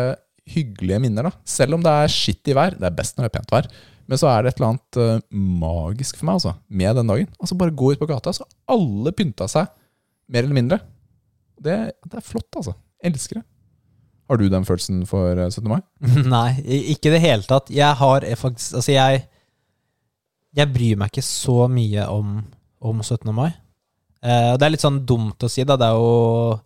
hyggelige 0.48 1.00
minner, 1.04 1.28
da. 1.28 1.32
Selv 1.44 1.76
om 1.76 1.82
det 1.84 1.92
er 1.92 2.12
skittig 2.12 2.56
vær. 2.56 2.76
Det 2.78 2.86
er 2.88 2.94
best 2.96 3.18
når 3.18 3.26
det 3.26 3.30
er 3.30 3.34
pent 3.36 3.52
vær. 3.52 3.68
Men 4.12 4.20
så 4.20 4.28
er 4.28 4.42
det 4.44 4.50
et 4.52 4.58
eller 4.60 4.74
annet 4.74 4.98
eh, 5.00 5.22
magisk 5.32 6.18
for 6.18 6.28
meg 6.28 6.36
altså, 6.36 6.50
med 6.68 6.98
den 6.98 7.08
dagen. 7.08 7.30
Altså 7.40 7.56
Bare 7.56 7.72
gå 7.72 7.94
ut 7.94 8.00
på 8.02 8.08
gata, 8.10 8.34
så 8.36 8.44
alle 8.68 9.12
pynta 9.16 9.46
seg, 9.48 9.70
mer 10.28 10.44
eller 10.44 10.58
mindre. 10.58 10.78
Det, 11.56 11.76
det 12.04 12.18
er 12.20 12.26
flott, 12.26 12.50
altså. 12.60 12.74
Elsker 13.00 13.40
det. 13.40 13.46
Har 14.28 14.38
du 14.38 14.44
den 14.52 14.68
følelsen 14.68 15.00
for 15.08 15.32
eh, 15.32 15.48
17. 15.48 15.64
mai? 15.72 15.80
Nei, 16.36 16.50
ikke 16.92 17.08
i 17.08 17.14
det 17.16 17.22
hele 17.24 17.48
tatt. 17.48 17.72
Jeg 17.72 17.96
har 18.02 18.28
faktisk 18.36 18.76
Altså, 18.82 18.92
jeg 18.92 19.24
Jeg 20.52 20.68
bryr 20.74 21.00
meg 21.00 21.08
ikke 21.08 21.24
så 21.24 21.64
mye 21.72 22.04
om, 22.12 22.42
om 22.84 23.00
17. 23.00 23.32
mai. 23.32 23.48
Eh, 24.20 24.52
det 24.60 24.66
er 24.66 24.74
litt 24.76 24.84
sånn 24.84 25.00
dumt 25.08 25.40
å 25.40 25.48
si, 25.48 25.64
da. 25.64 25.80
Det 25.80 25.88
er 25.88 25.96
jo 25.96 26.60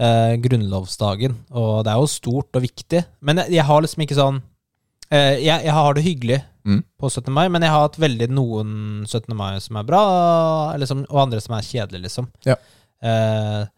eh, 0.00 0.34
grunnlovsdagen, 0.40 1.36
og 1.52 1.84
det 1.84 1.92
er 1.92 2.00
jo 2.00 2.14
stort 2.16 2.56
og 2.56 2.64
viktig. 2.64 3.04
Men 3.20 3.44
jeg, 3.44 3.58
jeg 3.60 3.68
har 3.68 3.84
liksom 3.84 4.06
ikke 4.08 4.16
sånn 4.24 4.40
eh, 4.40 4.55
jeg, 5.10 5.64
jeg 5.64 5.72
har 5.72 5.94
det 5.94 6.04
hyggelig 6.06 6.42
Mm. 6.66 6.80
på 6.98 7.06
17. 7.06 7.30
mai, 7.30 7.46
men 7.46 7.62
jeg 7.62 7.70
har 7.70 7.84
hatt 7.84 7.96
veldig 8.02 8.26
noen 8.34 8.70
17. 9.06 9.36
mai 9.38 9.60
som 9.62 9.76
er 9.78 9.84
bra, 9.86 10.00
eller 10.74 10.88
som, 10.90 11.04
og 11.06 11.20
andre 11.22 11.38
som 11.40 11.54
er 11.54 11.62
kjedelige, 11.62 12.08
liksom. 12.08 12.26
Ja. 12.42 12.56
Uh, 12.98 13.68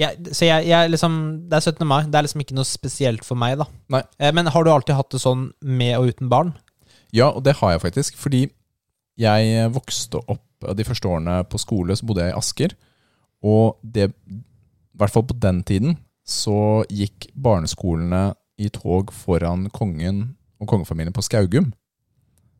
jeg, 0.00 0.30
så 0.32 0.46
jeg, 0.46 0.68
jeg 0.70 0.90
liksom 0.94 1.14
Det 1.50 1.58
er 1.58 1.66
17. 1.66 1.84
mai. 1.84 1.98
Det 2.08 2.16
er 2.16 2.24
liksom 2.24 2.40
ikke 2.40 2.56
noe 2.56 2.64
spesielt 2.64 3.26
for 3.26 3.36
meg, 3.36 3.58
da. 3.60 4.00
Eh, 4.16 4.32
men 4.32 4.48
har 4.48 4.64
du 4.64 4.70
alltid 4.72 4.96
hatt 4.96 5.10
det 5.12 5.20
sånn 5.20 5.50
med 5.60 5.98
og 5.98 6.08
uten 6.14 6.30
barn? 6.32 6.54
Ja, 7.12 7.28
og 7.28 7.42
det 7.44 7.58
har 7.58 7.74
jeg 7.74 7.82
faktisk. 7.84 8.16
Fordi 8.16 8.46
jeg 9.20 9.50
eh, 9.58 9.68
vokste 9.74 10.22
opp 10.24 10.64
de 10.78 10.86
første 10.88 11.10
årene 11.10 11.42
på 11.44 11.60
skole, 11.60 11.92
så 11.96 12.08
bodde 12.08 12.24
jeg 12.24 12.32
i 12.32 12.38
Asker. 12.38 12.76
Og 13.44 13.76
det, 13.84 14.08
i 14.30 14.40
hvert 14.96 15.12
fall 15.12 15.26
på 15.28 15.36
den 15.36 15.60
tiden, 15.68 15.98
så 16.24 16.86
gikk 16.88 17.28
barneskolene 17.36 18.30
i 18.60 18.72
tog 18.72 19.12
foran 19.12 19.68
kongen 19.74 20.30
og 20.60 20.68
kongefamilien 20.68 21.14
på 21.16 21.24
Skaugum. 21.24 21.70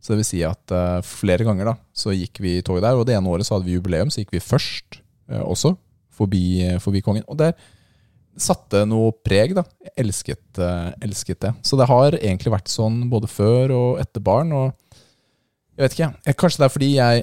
Så 0.01 0.15
det 0.15 0.23
vil 0.23 0.31
si 0.31 0.41
at 0.47 0.73
uh, 0.73 1.03
flere 1.05 1.45
ganger 1.45 1.73
da, 1.73 1.77
så 1.93 2.15
gikk 2.17 2.41
vi 2.41 2.57
i 2.59 2.65
toget 2.65 2.87
der, 2.87 2.97
og 2.97 3.05
det 3.09 3.19
ene 3.19 3.29
året 3.29 3.45
så 3.47 3.57
hadde 3.57 3.69
vi 3.69 3.77
jubileum, 3.77 4.09
så 4.13 4.23
gikk 4.23 4.33
vi 4.39 4.41
først 4.41 5.03
uh, 5.29 5.45
også, 5.45 5.75
forbi, 6.17 6.45
forbi 6.81 7.03
kongen. 7.05 7.27
Og 7.29 7.37
der 7.41 7.53
satte 8.41 8.87
noe 8.89 9.13
preg, 9.25 9.53
da. 9.57 9.67
Jeg 9.85 9.93
elsket, 10.05 10.47
uh, 10.61 10.89
elsket 11.05 11.43
det. 11.45 11.53
Så 11.67 11.77
det 11.77 11.89
har 11.91 12.17
egentlig 12.17 12.55
vært 12.55 12.73
sånn 12.73 13.03
både 13.13 13.29
før 13.29 13.77
og 13.77 14.01
etter 14.01 14.25
barn, 14.25 14.57
og 14.57 14.73
jeg 15.81 15.87
vet 15.87 15.95
ikke, 15.97 16.11
jeg, 16.29 16.37
kanskje 16.37 16.61
det 16.61 16.67
er 16.67 16.73
fordi 16.75 16.89
jeg, 16.93 17.21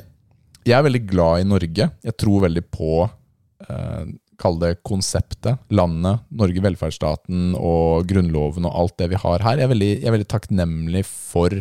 jeg 0.65 0.73
er 0.73 0.85
veldig 0.87 1.03
glad 1.09 1.41
i 1.43 1.45
Norge. 1.45 1.89
Jeg 2.07 2.15
tror 2.17 2.45
veldig 2.47 2.63
på 2.73 2.93
eh, 3.05 4.05
Kall 4.37 4.59
det 4.61 4.75
konseptet. 4.85 5.57
Landet, 5.73 6.21
Norge, 6.29 6.61
velferdsstaten 6.61 7.55
og 7.57 8.05
grunnloven 8.09 8.67
og 8.69 8.75
alt 8.83 8.97
det 9.01 9.09
vi 9.15 9.19
har 9.23 9.41
her. 9.45 9.57
Jeg 9.57 9.65
er 9.65 9.71
veldig, 9.73 9.91
jeg 10.01 10.07
er 10.11 10.15
veldig 10.17 10.29
takknemlig 10.29 11.03
for 11.09 11.55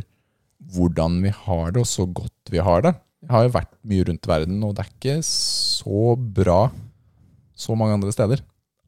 hvordan 0.77 1.21
vi 1.23 1.31
har 1.33 1.71
det, 1.73 1.81
og 1.85 1.89
så 1.89 2.05
godt 2.11 2.53
vi 2.53 2.61
har 2.61 2.83
det. 2.85 2.95
Jeg 3.25 3.33
har 3.33 3.47
jo 3.47 3.55
vært 3.55 3.71
mye 3.89 4.07
rundt 4.09 4.27
i 4.27 4.31
verden, 4.31 4.59
og 4.67 4.75
det 4.77 4.85
er 4.85 4.91
ikke 4.93 5.15
så 5.27 6.03
bra 6.17 6.59
så 7.57 7.77
mange 7.79 7.97
andre 7.97 8.13
steder. 8.13 8.43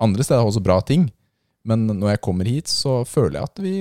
Andre 0.04 0.26
steder 0.26 0.42
har 0.42 0.50
også 0.50 0.62
bra 0.62 0.76
ting, 0.84 1.08
men 1.66 1.86
når 1.88 2.12
jeg 2.14 2.22
kommer 2.24 2.48
hit, 2.48 2.68
så 2.70 3.00
føler 3.08 3.38
jeg 3.40 3.48
at 3.48 3.62
vi, 3.64 3.72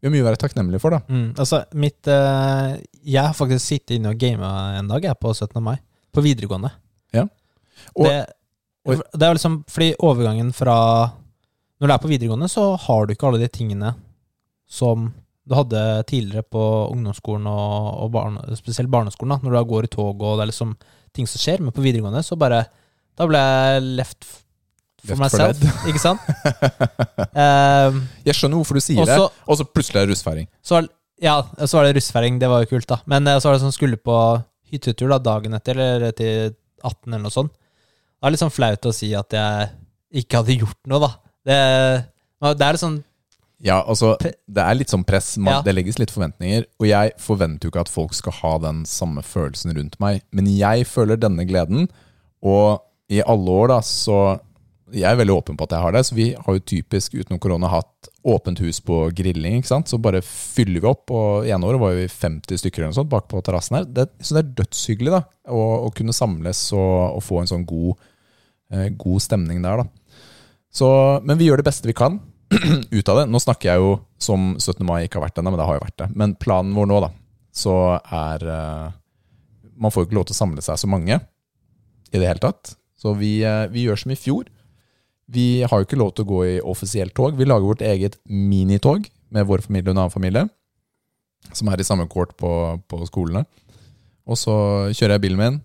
vi 0.00 0.08
har 0.08 0.14
mye 0.14 0.24
å 0.24 0.28
være 0.30 0.40
takknemlige 0.40 0.80
for. 0.82 0.96
da. 0.96 1.02
Mm, 1.12 1.28
altså, 1.36 1.62
mitt 1.76 2.08
eh, 2.10 2.80
Jeg 3.04 3.22
har 3.28 3.36
faktisk 3.36 3.66
sittet 3.66 3.98
inne 3.98 4.14
og 4.14 4.18
gama 4.20 4.50
en 4.80 4.88
dag, 4.90 5.04
jeg, 5.10 5.20
på 5.20 5.34
17. 5.36 5.60
mai. 5.62 5.76
På 6.10 6.24
videregående. 6.24 6.72
Ja. 7.14 7.26
Og- 7.94 8.06
det, 8.08 8.18
og- 8.86 9.02
det 9.12 9.22
er 9.22 9.30
jo 9.32 9.38
liksom 9.38 9.64
fordi 9.68 9.94
overgangen 10.00 10.52
fra 10.54 11.12
Når 11.80 11.86
du 11.88 11.92
er 11.94 11.98
på 11.98 12.08
videregående, 12.10 12.48
så 12.48 12.76
har 12.76 13.06
du 13.06 13.14
ikke 13.14 13.26
alle 13.28 13.38
de 13.40 13.48
tingene 13.48 13.94
som 14.68 15.14
du 15.48 15.54
hadde 15.56 16.04
tidligere 16.06 16.42
på 16.44 16.92
ungdomsskolen 16.92 17.46
og, 17.48 18.02
og 18.04 18.10
barne, 18.12 18.42
spesielt 18.56 18.90
barneskolen, 18.92 19.32
da, 19.32 19.38
når 19.48 19.56
du 19.56 19.70
går 19.72 19.84
i 19.84 19.90
tog 19.90 20.20
og 20.22 20.36
det 20.38 20.44
er 20.44 20.50
liksom 20.52 20.74
ting 21.16 21.26
som 21.26 21.40
skjer, 21.40 21.60
men 21.64 21.72
på 21.72 21.80
videregående 21.82 22.20
så 22.22 22.36
bare 22.38 22.66
Da 23.16 23.26
ble 23.26 23.38
jeg 23.40 23.82
left 23.96 24.24
for 24.24 25.16
Left 25.16 25.32
for 25.32 25.88
ikke 25.90 26.02
sant? 26.02 26.20
Eh, 27.34 27.96
Jeg 28.26 28.36
skjønner 28.36 28.60
hvorfor 28.60 28.76
du 28.76 28.82
sier 28.84 29.00
også, 29.02 29.26
det, 29.30 29.44
og 29.48 29.58
så 29.58 29.64
plutselig 29.64 30.00
er 30.02 30.06
det 30.06 30.14
russfeiring. 30.14 30.48
ja, 31.20 31.42
så 31.66 31.76
var 31.78 31.84
det 31.88 31.96
russfeiring, 31.96 32.38
det 32.40 32.48
var 32.48 32.62
jo 32.64 32.70
kult, 32.74 32.86
da. 32.88 33.00
Men 33.06 33.26
eh, 33.26 33.38
så 33.40 33.48
var 33.48 33.56
det 33.56 33.64
sånn 33.64 33.72
skulle 33.76 33.96
på 34.00 34.16
hyttetur 34.72 35.08
da, 35.12 35.18
dagen 35.18 35.54
etter, 35.56 35.76
eller 35.78 36.12
til 36.12 36.54
18 36.84 37.12
eller 37.12 37.24
noe 37.26 37.34
sånt. 37.34 37.52
Det 38.20 38.28
er 38.28 38.34
litt 38.34 38.42
sånn 38.42 38.52
flaut 38.52 38.84
å 38.84 38.92
si 38.92 39.14
at 39.16 39.32
jeg 39.32 39.70
ikke 40.20 40.42
hadde 40.42 40.58
gjort 40.60 40.80
noe, 40.90 41.00
da. 41.00 41.08
Det, 41.48 41.56
det 42.58 42.66
er 42.66 42.76
litt 42.76 42.82
sånn 42.82 42.98
Ja, 43.64 43.78
altså, 43.80 44.14
det 44.20 44.60
er 44.64 44.76
litt 44.76 44.92
sånn 44.92 45.04
press. 45.08 45.34
Man, 45.38 45.54
Ja. 45.54 45.62
Det 45.64 45.72
legges 45.74 45.98
litt 46.00 46.12
forventninger. 46.12 46.66
Og 46.80 46.86
jeg 46.88 47.14
forventer 47.20 47.66
jo 47.68 47.72
ikke 47.72 47.82
at 47.84 47.92
folk 47.92 48.14
skal 48.16 48.36
ha 48.42 48.52
den 48.66 48.84
samme 48.88 49.24
følelsen 49.24 49.72
rundt 49.76 49.98
meg. 50.00 50.22
Men 50.32 50.48
jeg 50.52 50.86
føler 50.88 51.20
denne 51.20 51.44
gleden, 51.48 51.88
og 52.44 52.80
i 53.12 53.20
alle 53.24 53.50
år, 53.64 53.68
da, 53.74 53.80
så 53.84 54.20
Jeg 54.90 55.06
er 55.06 55.18
veldig 55.20 55.34
åpen 55.36 55.54
på 55.54 55.68
at 55.68 55.70
jeg 55.76 55.84
har 55.84 55.92
det. 55.94 56.00
Så 56.08 56.14
vi 56.16 56.24
har 56.34 56.54
jo 56.56 56.62
typisk 56.66 57.12
utenom 57.14 57.38
korona 57.38 57.68
hatt 57.70 58.08
åpent 58.26 58.58
hus 58.58 58.80
på 58.82 58.96
grilling. 59.14 59.60
ikke 59.60 59.68
sant? 59.70 59.86
Så 59.86 60.00
bare 60.02 60.18
fyller 60.26 60.80
vi 60.82 60.88
opp. 60.90 61.12
Og 61.14 61.46
ene 61.46 61.62
året 61.68 61.78
var 61.78 61.94
vi 61.94 62.08
50 62.10 62.58
stykker 62.58 62.82
eller 62.82 62.90
noe 62.90 62.98
sånt 62.98 63.12
bak 63.12 63.28
på 63.30 63.38
terrassen 63.46 63.76
her. 63.78 63.84
Det, 63.86 64.08
så 64.18 64.34
det 64.34 64.40
er 64.42 64.50
dødshyggelig 64.64 65.12
da, 65.14 65.20
å, 65.46 65.60
å 65.86 65.92
kunne 65.94 66.10
samles 66.16 66.64
og, 66.74 67.20
og 67.20 67.22
få 67.22 67.38
en 67.38 67.52
sånn 67.52 67.68
god, 67.70 68.02
god 68.70 69.22
stemning 69.24 69.62
der. 69.64 69.82
da. 69.82 69.88
Så, 70.70 70.88
men 71.26 71.38
vi 71.38 71.48
gjør 71.48 71.60
det 71.60 71.66
beste 71.66 71.88
vi 71.90 71.96
kan 71.96 72.20
ut 72.90 73.08
av 73.10 73.20
det. 73.20 73.26
Nå 73.30 73.40
snakker 73.42 73.72
jeg 73.72 73.82
jo 73.82 73.96
som 74.22 74.54
17. 74.58 74.84
mai 74.86 75.04
ikke 75.04 75.18
har 75.18 75.28
vært 75.28 75.40
ennå, 75.40 75.52
men 75.52 75.60
det 75.60 75.66
har 75.68 75.78
jo 75.78 75.84
vært 75.84 75.98
det. 76.02 76.08
Men 76.18 76.36
planen 76.38 76.76
vår 76.76 76.88
nå, 76.90 77.00
da, 77.04 77.10
så 77.54 77.74
er 77.98 78.46
eh, 78.46 78.88
Man 79.80 79.92
får 79.92 80.04
jo 80.04 80.08
ikke 80.10 80.18
lov 80.18 80.26
til 80.28 80.36
å 80.36 80.42
samle 80.42 80.64
seg 80.64 80.78
så 80.78 80.88
mange 80.90 81.16
i 82.10 82.18
det 82.18 82.26
hele 82.26 82.42
tatt. 82.42 82.74
Så 83.00 83.14
vi, 83.18 83.38
eh, 83.46 83.66
vi 83.72 83.86
gjør 83.86 84.02
som 84.02 84.12
i 84.12 84.18
fjor. 84.18 84.50
Vi 85.30 85.62
har 85.62 85.78
jo 85.78 85.86
ikke 85.86 86.00
lov 86.00 86.12
til 86.14 86.26
å 86.26 86.30
gå 86.30 86.40
i 86.46 86.60
offisielt 86.60 87.14
tog. 87.16 87.38
Vi 87.38 87.46
lager 87.46 87.66
vårt 87.70 87.84
eget 87.86 88.18
minitog 88.26 89.06
med 89.30 89.46
vår 89.46 89.62
familie 89.66 89.88
og 89.88 89.94
en 89.94 90.02
annen 90.02 90.14
familie, 90.14 90.44
som 91.54 91.70
er 91.70 91.80
i 91.80 91.86
samme 91.86 92.08
kort 92.10 92.34
på, 92.38 92.52
på 92.90 93.02
skolene. 93.06 93.44
Og 94.26 94.38
så 94.38 94.54
kjører 94.90 95.16
jeg 95.16 95.24
bilen 95.24 95.40
min, 95.40 95.60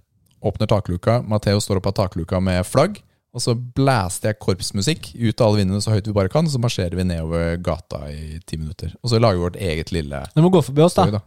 åpner 0.46 0.70
takluka. 0.70 1.20
Matheo 1.26 1.60
står 1.64 1.82
opp 1.82 1.90
av 1.92 1.98
takluka 2.04 2.40
med 2.44 2.62
flagg. 2.70 3.02
Og 3.36 3.42
så 3.44 3.52
blæster 3.52 4.30
jeg 4.32 4.40
korpsmusikk 4.40 5.10
ut 5.18 5.42
av 5.44 5.50
alle 5.50 5.60
vinduene 5.60 5.84
så 5.84 5.92
høyt 5.92 6.06
vi 6.08 6.14
bare 6.16 6.32
kan, 6.32 6.48
så 6.48 6.56
marsjerer 6.64 6.96
vi 6.96 7.04
nedover 7.04 7.58
gata 7.60 8.06
i 8.08 8.38
ti 8.48 8.56
minutter. 8.62 8.94
Og 9.04 9.12
så 9.12 9.20
lager 9.20 9.36
vi 9.42 9.44
vårt 9.50 9.58
eget 9.60 9.92
lille 9.92 10.22
Du 10.32 10.40
må 10.46 10.52
gå 10.54 10.62
forbi 10.64 10.86
oss, 10.86 10.96
da. 10.96 11.10
da. 11.18 11.20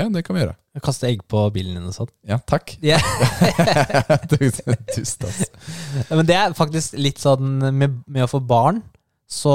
Ja, 0.00 0.06
det 0.08 0.22
kan 0.24 0.38
vi 0.38 0.40
gjøre. 0.46 0.54
Kaste 0.80 1.10
egg 1.10 1.20
på 1.28 1.42
bilen 1.52 1.76
din 1.76 1.90
og 1.90 1.92
sånn. 1.92 2.08
Ja, 2.24 2.38
takk. 2.48 2.72
Yeah. 2.80 3.04
Dust, 4.32 5.24
ass. 5.28 5.42
Ja, 6.08 6.16
Men 6.16 6.24
det 6.28 6.36
er 6.40 6.54
faktisk 6.56 6.96
litt 6.96 7.20
sånn 7.20 7.58
med, 7.76 8.00
med 8.06 8.24
å 8.24 8.30
få 8.30 8.40
barn, 8.40 8.80
så 9.28 9.54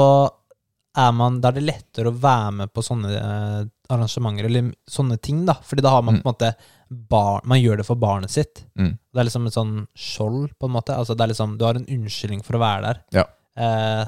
er 0.98 1.12
man, 1.14 1.40
da 1.42 1.50
er 1.50 1.58
det 1.58 1.66
lettere 1.68 2.10
å 2.10 2.16
være 2.18 2.54
med 2.62 2.72
på 2.74 2.82
sånne 2.82 3.10
eh, 3.18 3.60
arrangementer, 3.94 4.46
eller 4.48 4.70
sånne 4.90 5.18
ting, 5.22 5.44
da. 5.46 5.58
Fordi 5.66 5.84
da 5.84 5.92
har 5.96 6.02
man 6.06 6.18
Mm. 6.18 6.22
på 6.22 6.28
en 6.28 6.34
måte 6.34 6.54
barn, 6.90 7.40
Man 7.44 7.60
gjør 7.60 7.76
det 7.80 7.86
for 7.86 7.96
barnet 8.00 8.30
sitt. 8.32 8.64
Mm. 8.78 8.94
Det 9.12 9.20
er 9.20 9.26
liksom 9.28 9.46
et 9.46 9.54
sånn 9.56 9.74
skjold, 9.96 10.52
på 10.58 10.68
en 10.68 10.72
måte. 10.72 10.94
Altså 10.96 11.14
det 11.16 11.24
er 11.26 11.32
liksom, 11.34 11.56
du 11.58 11.64
har 11.66 11.76
en 11.76 11.86
unnskyldning 11.86 12.42
for 12.46 12.56
å 12.56 12.62
være 12.62 12.82
der. 12.86 13.00
Ja. 13.12 13.24
Eh, 13.58 14.06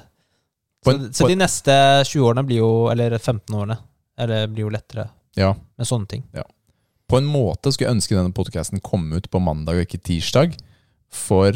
så, 0.85 0.95
en- 0.95 1.13
så 1.13 1.29
de 1.29 1.37
neste 1.37 1.75
20 2.09 2.25
årene 2.31 2.47
blir 2.49 2.63
jo, 2.63 2.71
eller 2.93 3.19
15 3.19 3.55
årene, 3.55 3.77
eller 4.19 4.47
blir 4.49 4.65
jo 4.69 4.71
lettere 4.73 5.09
Ja. 5.37 5.55
med 5.79 5.87
sånne 5.87 6.09
ting. 6.09 6.25
På 7.11 7.19
en 7.19 7.27
måte 7.27 7.73
skulle 7.73 7.89
jeg 7.91 7.97
ønske 7.97 8.15
denne 8.15 8.33
podcasten 8.33 8.81
kom 8.81 9.13
ut 9.13 9.29
på 9.31 9.41
mandag 9.43 9.75
og 9.81 9.83
ikke 9.89 9.99
tirsdag, 10.03 10.53
for, 11.11 11.51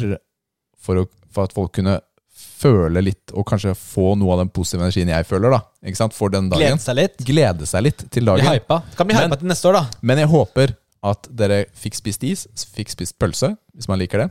for, 0.77 0.95
å, 0.99 1.05
for 1.31 1.47
at 1.47 1.53
folk 1.55 1.71
kunne 1.77 2.01
føle 2.35 3.01
litt, 3.03 3.31
og 3.33 3.45
kanskje 3.47 3.71
få 3.77 4.15
noe 4.19 4.33
av 4.35 4.39
den 4.43 4.49
positive 4.51 4.83
energien 4.83 5.07
jeg 5.11 5.25
føler, 5.29 5.51
da. 5.55 5.61
Ikke 5.87 5.99
sant? 5.99 6.13
For 6.13 6.29
den 6.33 6.49
dagen. 6.51 6.59
Glede 6.75 6.83
seg 6.83 6.95
litt. 6.99 7.17
Glede 7.27 7.65
seg 7.69 7.83
litt 7.87 8.03
til 8.11 8.23
Bli 8.27 8.31
dagen. 8.33 8.51
hypa. 8.51 8.81
Kan 8.97 9.07
bli 9.07 9.15
hypa 9.15 9.37
til 9.39 9.47
neste 9.47 9.69
år, 9.71 9.77
da. 9.79 9.85
Men 10.01 10.17
jeg 10.23 10.27
håper 10.31 10.75
at 11.05 11.29
dere 11.37 11.65
fikk 11.77 11.97
spist 11.99 12.25
is, 12.25 12.45
fikk 12.75 12.93
spist 12.93 13.17
pølse, 13.21 13.53
hvis 13.75 13.89
man 13.91 14.01
liker 14.01 14.25
det. 14.25 14.29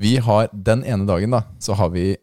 Vi 0.00 0.16
har 0.22 0.50
den 0.52 0.84
ene 0.84 1.06
dagen, 1.08 1.32
da, 1.32 1.46
så 1.62 1.76
har 1.78 1.90
vi 1.94 2.14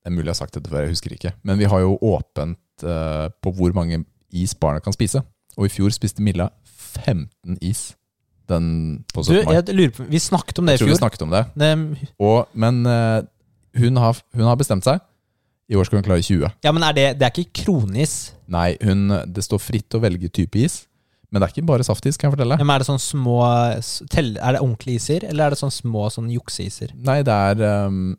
Det 0.00 0.08
er 0.08 0.14
mulig 0.16 0.30
jeg 0.30 0.32
har 0.32 0.38
sagt 0.38 0.54
dette 0.56 0.70
før, 0.72 0.86
jeg 0.86 0.94
husker 0.94 1.12
ikke. 1.12 1.34
Men 1.44 1.58
vi 1.60 1.66
har 1.68 1.82
jo 1.82 1.98
åpent 2.00 2.84
uh, 2.88 3.28
på 3.44 3.50
hvor 3.52 3.74
mange 3.76 3.98
is 4.32 4.54
barna 4.56 4.80
kan 4.80 4.94
spise. 4.96 5.20
Og 5.58 5.66
i 5.66 5.72
fjor 5.74 5.92
spiste 5.92 6.24
Milla 6.24 6.46
15 6.64 7.58
is 7.60 7.90
den 8.48 9.04
på 9.12 9.20
Du, 9.20 9.34
17. 9.34 9.44
mai. 9.44 9.54
jeg 9.58 9.76
lurer 9.76 9.92
på, 9.92 10.06
vi 10.08 10.18
snakket 10.18 10.58
om 10.58 10.66
det 10.66 10.74
i 10.74 10.80
fjor. 10.80 10.88
Jeg 10.88 10.88
tror 10.88 10.96
vi 10.96 11.02
snakket 11.02 11.22
om 11.26 11.34
det. 11.36 11.44
Det, 11.54 12.08
Og, 12.18 12.48
men 12.54 12.80
uh, 12.86 13.20
hun, 13.76 14.00
har, 14.00 14.22
hun 14.34 14.48
har 14.48 14.56
bestemt 14.56 14.88
seg. 14.88 15.04
I 15.70 15.76
år 15.78 15.86
skal 15.86 16.00
hun 16.00 16.08
klare 16.08 16.24
20. 16.24 16.48
ja, 16.64 16.72
men 16.72 16.82
er 16.82 16.96
det, 16.96 17.06
det 17.20 17.28
er 17.28 17.36
ikke 17.36 17.62
kronis? 17.62 18.32
Nei, 18.50 18.74
hun, 18.82 19.12
det 19.30 19.44
står 19.46 19.60
fritt 19.62 19.94
å 19.94 20.00
velge 20.02 20.32
type 20.32 20.58
is. 20.58 20.80
Men 21.30 21.40
det 21.40 21.46
er 21.46 21.54
ikke 21.54 21.68
bare 21.68 21.86
saftis, 21.86 22.18
kan 22.18 22.28
jeg 22.28 22.36
fortelle. 22.36 22.58
Men 22.58 22.72
er 22.74 22.82
det 22.82 22.88
sånn 22.88 23.02
små 23.02 23.38
tell, 24.10 24.32
Er 24.36 24.56
det 24.56 24.64
ordentlige 24.64 24.98
iser, 24.98 25.26
eller 25.28 25.46
er 25.46 25.54
det 25.54 25.60
sånn 25.60 25.74
små 25.74 26.08
sånn 26.10 26.30
jukseiser? 26.32 26.94
Nei, 27.06 27.20
det 27.26 27.36
er, 27.52 27.86
um, 27.86 28.16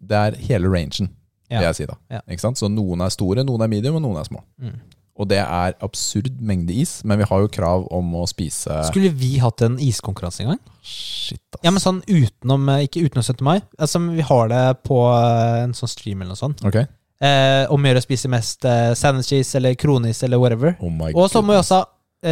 det 0.00 0.22
er 0.28 0.38
hele 0.44 0.72
rangen, 0.72 1.08
vil 1.50 1.66
jeg 1.70 1.78
si 1.78 1.88
da. 1.88 1.96
Ja. 2.12 2.20
Ikke 2.28 2.44
sant? 2.44 2.60
Så 2.60 2.68
noen 2.68 3.00
er 3.04 3.12
store, 3.14 3.46
noen 3.48 3.64
er 3.64 3.72
medium, 3.72 3.96
og 3.96 4.04
noen 4.04 4.20
er 4.20 4.28
små. 4.28 4.44
Mm. 4.60 4.76
Og 5.20 5.28
det 5.28 5.40
er 5.42 5.74
absurd 5.84 6.38
mengde 6.40 6.72
is, 6.80 7.00
men 7.04 7.20
vi 7.20 7.26
har 7.28 7.42
jo 7.42 7.50
krav 7.52 7.84
om 7.92 8.14
å 8.16 8.22
spise 8.30 8.78
Skulle 8.88 9.10
vi 9.12 9.34
hatt 9.42 9.60
en 9.66 9.76
iskonkurranse 9.82 10.44
en 10.44 10.54
gang? 10.54 10.62
Shit, 10.80 11.42
ass. 11.52 11.60
Ja, 11.66 11.72
men 11.74 11.82
sånn 11.82 12.00
utenom 12.08 12.70
eh, 12.72 12.86
Ikke 12.86 13.02
utenom 13.04 13.26
17. 13.26 13.42
mai. 13.44 13.58
Altså, 13.76 14.00
vi 14.06 14.24
har 14.24 14.48
det 14.52 14.62
på 14.88 15.02
eh, 15.12 15.58
en 15.66 15.76
sånn 15.76 15.92
stream 15.92 16.22
eller 16.22 16.32
noe 16.32 16.40
sånt. 16.40 16.64
Ok. 16.64 16.78
Eh, 17.20 17.66
om 17.68 17.84
å 17.84 17.90
gjøre 17.90 18.00
å 18.00 18.06
spise 18.06 18.30
mest 18.32 18.64
eh, 18.64 18.94
sandwich 18.96 19.28
cheese 19.34 19.58
eller 19.60 19.76
kronis 19.76 20.22
eller 20.24 20.40
whatever. 20.40 20.78
Oh 20.80 20.88
my 20.88 21.10
Og 21.12 21.28
så 21.28 21.42
må 21.44 21.52
vi 21.52 21.60
også 21.60 21.82
ha 21.82 21.88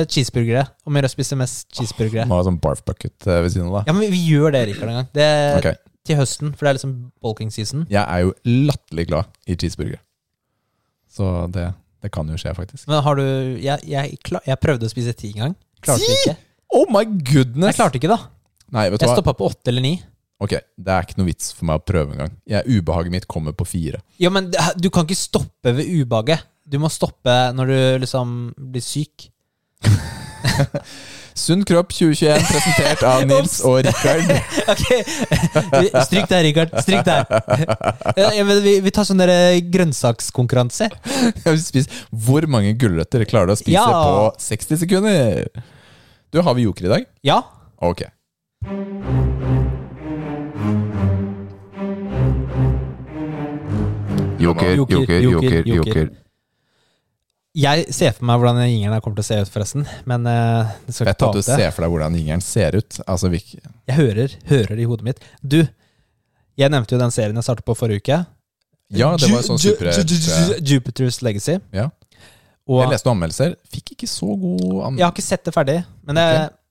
cheeseburgere. 0.09 0.65
Om 0.87 0.99
gjøre 0.99 1.09
å 1.11 1.13
spise 1.15 1.39
mest 1.41 1.69
cheeseburgere. 1.77 2.27
Må 2.29 2.39
ha 2.39 2.47
sånn 2.47 2.59
barf 2.63 2.83
bucket 2.87 3.27
eh, 3.27 3.41
ved 3.45 3.55
siden 3.55 3.71
av, 3.71 3.79
da. 3.81 3.85
Ja, 3.89 3.97
men 3.97 4.11
vi 4.13 4.21
gjør 4.29 4.53
det, 4.57 4.65
Rikard, 4.71 4.93
en 4.93 5.01
gang. 5.03 5.11
Det 5.17 5.29
er 5.29 5.61
Ok. 5.61 5.71
Til 6.09 6.17
høsten, 6.17 6.55
for 6.57 6.65
det 6.65 6.71
er 6.71 6.77
liksom 6.79 6.93
bulking 7.21 7.51
season. 7.53 7.83
Jeg 7.93 8.01
er 8.01 8.23
jo 8.25 8.31
latterlig 8.69 9.09
glad 9.11 9.29
i 9.45 9.57
cheeseburger. 9.61 10.01
Så 11.13 11.27
det, 11.53 11.67
det 12.05 12.11
kan 12.15 12.29
jo 12.31 12.39
skje, 12.41 12.55
faktisk. 12.57 12.87
Men 12.89 13.03
har 13.05 13.19
du 13.19 13.25
Jeg, 13.61 13.83
jeg, 13.89 14.19
jeg 14.47 14.61
prøvde 14.63 14.89
å 14.89 14.93
spise 14.93 15.13
ti 15.19 15.35
en 15.35 15.43
gang. 15.43 15.57
Klarte 15.85 16.07
Ti? 16.07 16.15
ikke. 16.23 16.37
Oh 16.79 16.89
my 16.93 17.05
goodness! 17.05 17.73
Jeg 17.73 17.79
klarte 17.81 18.01
ikke, 18.01 18.13
da. 18.13 18.19
Nei, 18.77 18.89
vet 18.93 19.01
du 19.01 19.07
Jeg 19.07 19.17
stoppa 19.17 19.35
på 19.37 19.49
åtte 19.49 19.73
eller 19.73 19.85
ni. 19.85 19.95
Ok, 20.39 20.53
det 20.79 20.93
er 20.95 21.07
ikke 21.07 21.19
noe 21.19 21.27
vits 21.27 21.51
for 21.57 21.67
meg 21.67 21.81
å 21.81 21.85
prøve 21.89 22.15
engang. 22.15 22.35
Ubehaget 22.69 23.15
mitt 23.15 23.27
kommer 23.31 23.55
på 23.57 23.67
fire. 23.67 24.01
Ja, 24.23 24.31
men 24.31 24.53
du 24.79 24.89
kan 24.95 25.07
ikke 25.09 25.19
stoppe 25.19 25.73
ved 25.75 25.89
ubehaget. 25.89 26.45
Du 26.69 26.77
må 26.79 26.91
stoppe 26.93 27.35
når 27.57 27.73
du 27.73 27.79
liksom 28.05 28.37
blir 28.57 28.85
syk. 28.85 29.27
Sunn 31.39 31.63
kropp 31.65 31.93
2021, 31.95 32.43
presentert 32.49 33.03
av 33.07 33.23
Nils 33.31 33.61
og 33.67 33.79
Rikard. 33.87 34.33
okay. 34.73 35.05
Stryk 36.03 36.27
der, 36.33 36.43
Rikard. 36.49 36.75
Stryk 36.83 37.05
der. 37.07 37.31
Ja, 38.19 38.45
vi, 38.65 38.75
vi 38.83 38.93
tar 38.95 39.07
sånn 39.07 39.23
der 39.23 39.33
grønnsakskonkurranse. 39.71 40.91
Jeg 40.91 41.47
vil 41.47 41.63
spise- 41.63 42.03
Hvor 42.11 42.49
mange 42.51 42.75
gulrøtter 42.81 43.23
klarer 43.31 43.53
du 43.53 43.55
å 43.55 43.61
spise 43.61 43.79
Ja. 43.79 43.87
på 43.87 44.33
60 44.49 44.83
sekunder? 44.83 45.47
Du, 46.35 46.43
Har 46.43 46.59
vi 46.59 46.67
joker 46.67 46.91
i 46.91 46.95
dag? 46.97 47.07
Ja. 47.25 47.39
Ok. 47.81 48.03
Joker, 54.39 54.75
Joker, 54.75 54.95
joker, 54.99 55.21
joker, 55.21 55.21
joker, 55.21 55.63
joker. 55.67 56.01
joker. 56.01 56.11
Jeg 57.57 57.87
ser 57.97 58.13
for 58.15 58.27
meg 58.29 58.39
hvordan 58.39 58.59
jingeren 58.69 58.93
her 58.95 59.01
kommer 59.03 59.19
til 59.19 59.25
å 59.25 59.29
se 59.31 59.39
ut, 59.41 59.51
forresten. 59.51 59.87
Men 60.07 60.27
eh, 60.29 60.73
det 60.87 60.95
skal 60.95 61.09
Fett 61.09 61.17
ikke 61.17 61.25
ta 61.25 61.29
at 61.31 61.37
du 61.39 61.41
det. 61.41 61.57
ser 61.63 61.71
for 61.75 61.85
deg 61.87 61.95
hvordan 61.95 62.19
jingeren 62.19 62.45
ser 62.45 62.77
ut. 62.79 62.99
Altså, 63.09 63.31
Jeg 63.33 63.97
hører, 63.97 64.35
hører 64.51 64.75
det 64.77 64.85
i 64.85 64.89
hodet 64.91 65.07
mitt. 65.09 65.23
Du, 65.43 65.63
jeg 66.59 66.71
nevnte 66.75 66.95
jo 66.95 67.01
den 67.01 67.15
serien 67.15 67.39
jeg 67.41 67.47
startet 67.49 67.67
på 67.67 67.75
forrige 67.79 68.03
uke. 68.05 68.19
ja, 68.95 69.11
det 69.17 69.31
var 69.33 69.43
sånn 69.47 69.59
super 69.61 69.91
superhelt 69.93 70.61
Jupiter's 70.69 71.23
Legacy. 71.25 71.59
Ja. 71.73 71.89
Jeg 72.69 72.91
leste 72.93 73.09
anmeldelser. 73.11 73.55
Fikk 73.73 73.95
ikke 73.97 74.07
så 74.11 74.29
god 74.29 74.61
anmeldelse. 74.61 74.99
jeg 75.01 75.07
har 75.07 75.13
ikke 75.17 75.25
sett 75.25 75.45
det 75.49 75.55
ferdig, 75.57 75.77
men 76.05 76.19
det, 76.21 76.25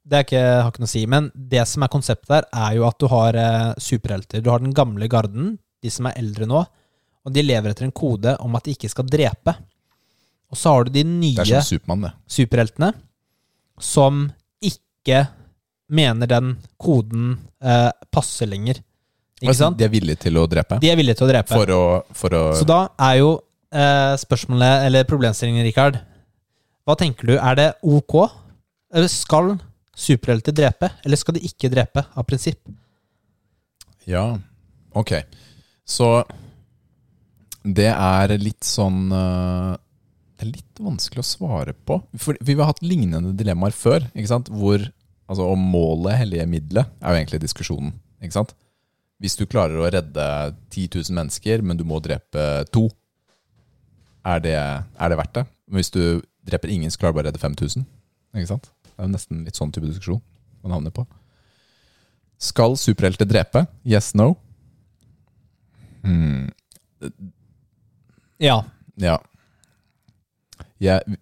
det 0.05 0.17
er 0.19 0.25
ikke, 0.27 0.41
har 0.61 0.67
ikke 0.69 0.83
noe 0.83 0.89
å 0.91 0.93
si. 0.93 1.05
Men 1.09 1.31
det 1.33 1.63
som 1.67 1.83
er 1.83 1.89
konseptet 1.93 2.29
der, 2.29 2.45
er 2.53 2.75
jo 2.77 2.85
at 2.85 2.99
du 3.01 3.07
har 3.09 3.33
eh, 3.41 3.71
superhelter. 3.81 4.43
Du 4.45 4.51
har 4.53 4.61
den 4.61 4.75
gamle 4.77 5.09
garden, 5.09 5.55
de 5.81 5.89
som 5.93 6.05
er 6.05 6.19
eldre 6.21 6.45
nå, 6.49 6.61
og 7.25 7.33
de 7.33 7.43
lever 7.43 7.73
etter 7.73 7.87
en 7.89 7.95
kode 7.97 8.37
om 8.45 8.55
at 8.55 8.69
de 8.69 8.75
ikke 8.77 8.91
skal 8.93 9.09
drepe. 9.09 9.55
Og 10.51 10.57
så 10.59 10.71
har 10.73 10.87
du 10.87 10.93
de 10.95 11.03
nye 11.07 11.35
som 11.43 11.65
superheltene 12.31 12.93
som 13.83 14.25
ikke 14.63 15.25
mener 15.93 16.29
den 16.29 16.53
koden 16.81 17.33
eh, 17.63 17.91
passer 18.11 18.49
lenger. 18.49 18.79
Ikke 19.37 19.51
Altså, 19.51 19.67
sant? 19.67 19.77
De 19.77 19.85
er 19.85 19.91
villige 19.93 20.17
til 20.23 20.39
å 20.39 20.47
drepe. 20.49 20.79
De 20.81 20.89
er 20.89 20.97
villige 20.97 21.19
til 21.19 21.27
å 21.27 21.29
drepe. 21.29 21.53
For 21.53 21.73
å, 21.75 21.81
for 22.17 22.33
å 22.33 22.43
Så 22.57 22.65
da 22.67 22.79
er 23.09 23.19
jo 23.19 23.29
eh, 23.69 24.15
spørsmålet, 24.17 24.87
eller 24.87 25.07
problemstillingen, 25.09 25.65
Rikard 25.67 25.99
Hva 26.87 26.95
tenker 26.97 27.29
du? 27.29 27.35
Er 27.37 27.59
det 27.59 27.67
ok? 27.85 28.25
Eller 28.95 29.11
skal 29.11 29.57
superhelter 29.97 30.55
drepe, 30.55 30.89
eller 31.05 31.19
skal 31.19 31.35
de 31.37 31.43
ikke 31.45 31.69
drepe, 31.73 32.05
av 32.15 32.25
prinsipp? 32.29 32.61
Ja, 34.07 34.37
ok. 34.95 35.11
Så 35.87 36.07
det 37.67 37.89
er 37.91 38.31
litt 38.39 38.63
sånn 38.63 39.11
øh, 39.11 39.73
Det 40.37 40.45
er 40.45 40.53
litt 40.53 40.79
vanskelig 40.83 41.23
å 41.23 41.27
svare 41.27 41.73
på. 41.73 41.97
For 42.21 42.37
vi 42.45 42.55
har 42.59 42.69
hatt 42.69 42.83
lignende 42.85 43.33
dilemmaer 43.37 43.73
før. 43.73 44.05
ikke 44.13 44.29
sant? 44.29 44.51
Hvor, 44.53 44.83
altså 45.25 45.47
Om 45.49 45.63
målet 45.73 46.19
hellige 46.21 46.45
middelet 46.49 46.91
er 47.01 47.13
jo 47.15 47.21
egentlig 47.23 47.41
diskusjonen. 47.41 47.95
ikke 48.21 48.37
sant? 48.37 48.53
Hvis 49.17 49.33
du 49.39 49.47
klarer 49.49 49.81
å 49.81 49.89
redde 49.89 50.25
10 50.69 50.91
000 50.93 51.17
mennesker, 51.17 51.63
men 51.65 51.79
du 51.79 51.83
må 51.89 51.97
drepe 52.05 52.43
to, 52.69 52.85
er 54.27 54.43
det, 54.43 54.57
er 54.59 55.09
det 55.09 55.17
verdt 55.17 55.39
det? 55.39 55.45
Men 55.67 55.81
hvis 55.81 55.93
du 55.95 56.01
dreper 56.47 56.69
ingen, 56.69 56.91
så 56.93 57.01
klarer 57.01 57.15
du 57.15 57.17
bare 57.17 57.29
å 57.29 57.31
redde 57.31 57.41
5000. 57.41 57.87
Ikke 58.37 58.51
sant? 58.51 58.69
Det 58.85 58.93
er 58.99 59.07
jo 59.07 59.13
nesten 59.15 59.41
litt 59.47 59.57
sånn 59.57 59.73
type 59.73 59.89
diskusjon 59.89 60.21
man 60.61 60.75
havner 60.77 60.93
på. 60.93 61.05
Skal 62.37 62.77
superhelter 62.77 63.25
drepe? 63.25 63.65
Yes, 63.87 64.11
no? 64.17 64.35
Hmm. 66.05 66.51
Ja. 68.41 68.59
Ja. 69.01 69.17
Jeg- 70.83 71.17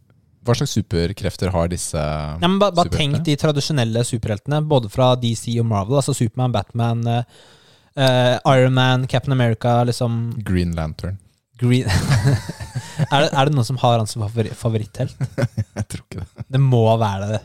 hva 0.45 0.53
slags 0.53 0.75
superkrefter 0.77 1.49
har 1.49 1.67
disse 1.71 1.97
Nei, 1.97 2.47
men 2.47 2.59
ba, 2.61 2.69
Bare 2.71 2.85
superheltene? 2.85 3.17
tenk 3.17 3.25
de 3.25 3.35
tradisjonelle 3.41 4.03
superheltene, 4.05 4.59
både 4.69 4.89
fra 4.93 5.15
DC 5.17 5.55
og 5.59 5.65
Marvel. 5.65 5.97
Altså 5.97 6.13
Superman, 6.13 6.51
Batman, 6.53 7.01
uh, 7.07 8.35
Iron 8.53 8.73
Man, 8.75 9.07
Captain 9.07 9.33
America, 9.33 9.83
liksom 9.83 10.35
Green 10.45 10.75
Lantern. 10.77 11.17
Green 11.57 11.87
er, 11.89 13.23
det, 13.23 13.29
er 13.31 13.45
det 13.47 13.55
noen 13.55 13.65
som 13.65 13.77
har 13.81 13.97
han 13.97 14.07
som 14.11 14.21
favori 14.27 14.51
favoritthelt? 14.53 15.15
Jeg 15.79 15.87
tror 15.87 16.03
ikke 16.03 16.21
det. 16.25 16.45
Det 16.51 16.61
må 16.61 16.83
være 16.99 17.31
det. 17.31 17.41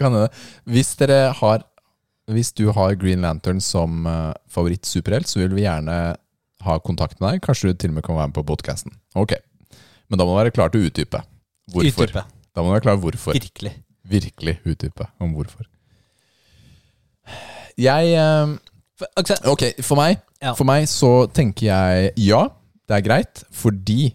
Kan 0.00 0.16
det. 0.16 0.26
Hvis 0.66 0.94
dere 0.98 1.28
har 1.38 1.62
Hvis 2.26 2.50
du 2.56 2.70
har 2.72 2.94
Green 2.96 3.20
Lantern 3.20 3.60
som 3.60 4.06
uh, 4.08 4.32
favoritt-superhelt, 4.48 5.28
så 5.28 5.42
vil 5.42 5.52
vi 5.54 5.66
gjerne 5.66 6.16
ha 6.64 6.78
kontakt 6.80 7.20
med 7.20 7.34
deg. 7.34 7.42
Kanskje 7.44 7.68
du 7.70 7.74
til 7.78 7.92
og 7.92 7.98
med 7.98 8.04
kan 8.06 8.16
være 8.16 8.30
med 8.32 8.38
på 8.38 8.46
podkasten. 8.48 8.94
Ok. 9.14 9.34
Men 10.08 10.18
da 10.18 10.24
må 10.24 10.32
du 10.32 10.38
være 10.40 10.54
klar 10.56 10.72
til 10.72 10.80
å 10.80 10.88
utdype. 10.88 11.20
Hvorfor? 11.72 12.08
Utdype. 12.10 12.24
Da 12.54 12.62
må 12.62 12.68
du 12.70 12.74
være 12.76 12.84
klar 12.86 12.98
hvorfor. 13.00 13.36
Virkelig. 13.36 13.72
Virkelig 14.04 14.58
utdype 14.68 15.06
om 15.22 15.32
hvorfor. 15.36 15.64
Jeg 17.80 18.12
eh, 18.14 18.52
altså, 19.16 19.38
Ok, 19.50 19.64
for 19.82 19.98
meg, 19.98 20.20
Ja. 20.42 20.52
for 20.54 20.68
meg 20.68 20.84
så 20.90 21.26
tenker 21.32 21.66
jeg 21.70 22.12
ja, 22.20 22.42
det 22.88 22.98
er 22.98 23.06
greit, 23.06 23.44
fordi 23.50 24.14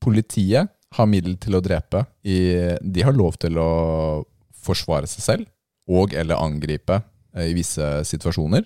politiet 0.00 0.70
har 0.96 1.06
middel 1.06 1.36
til 1.36 1.58
å 1.58 1.60
drepe. 1.60 2.06
I, 2.24 2.38
de 2.80 3.04
har 3.04 3.12
lov 3.12 3.36
til 3.36 3.58
å 3.60 4.24
forsvare 4.64 5.06
seg 5.06 5.22
selv 5.24 5.46
og 5.88 6.14
eller 6.16 6.40
angripe 6.40 7.02
eh, 7.34 7.50
i 7.50 7.54
visse 7.56 7.84
situasjoner. 8.08 8.64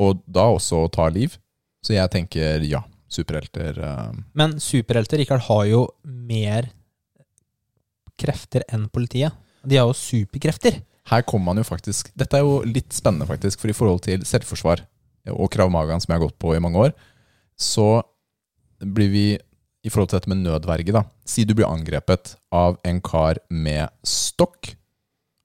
Og 0.00 0.22
da 0.26 0.48
også 0.50 0.86
ta 0.92 1.06
liv. 1.12 1.36
Så 1.84 1.94
jeg 1.94 2.10
tenker 2.10 2.62
ja, 2.64 2.80
superhelter 3.12 3.78
eh, 3.78 4.14
men 4.38 4.56
superhelter 4.62 5.20
Rikard, 5.20 5.44
har 5.48 5.66
jo 5.70 5.82
mer 6.04 6.70
krefter 8.20 8.64
enn 8.72 8.88
politiet. 8.92 9.34
De 9.66 9.78
har 9.78 9.88
jo 9.88 9.96
superkrefter. 9.96 10.80
Her 11.10 11.24
kommer 11.26 11.50
man 11.50 11.58
jo 11.58 11.66
faktisk 11.66 12.12
Dette 12.18 12.38
er 12.38 12.44
jo 12.46 12.60
litt 12.66 12.94
spennende, 12.94 13.26
faktisk. 13.26 13.62
For 13.62 13.72
i 13.72 13.76
forhold 13.76 14.04
til 14.06 14.22
selvforsvar 14.26 14.84
og 15.32 15.50
Krav 15.54 15.70
Magaen, 15.70 16.02
som 16.02 16.12
jeg 16.12 16.20
har 16.20 16.26
gått 16.26 16.40
på 16.42 16.54
i 16.54 16.62
mange 16.62 16.78
år, 16.88 16.92
så 17.58 18.02
blir 18.82 19.10
vi 19.12 19.26
i 19.82 19.90
forhold 19.90 20.10
til 20.10 20.20
dette 20.20 20.30
med 20.30 20.42
nødverge, 20.44 20.94
da. 20.94 21.04
Si 21.26 21.44
du 21.46 21.54
blir 21.58 21.70
angrepet 21.70 22.36
av 22.54 22.78
en 22.86 23.00
kar 23.02 23.40
med 23.50 23.90
stokk. 24.06 24.74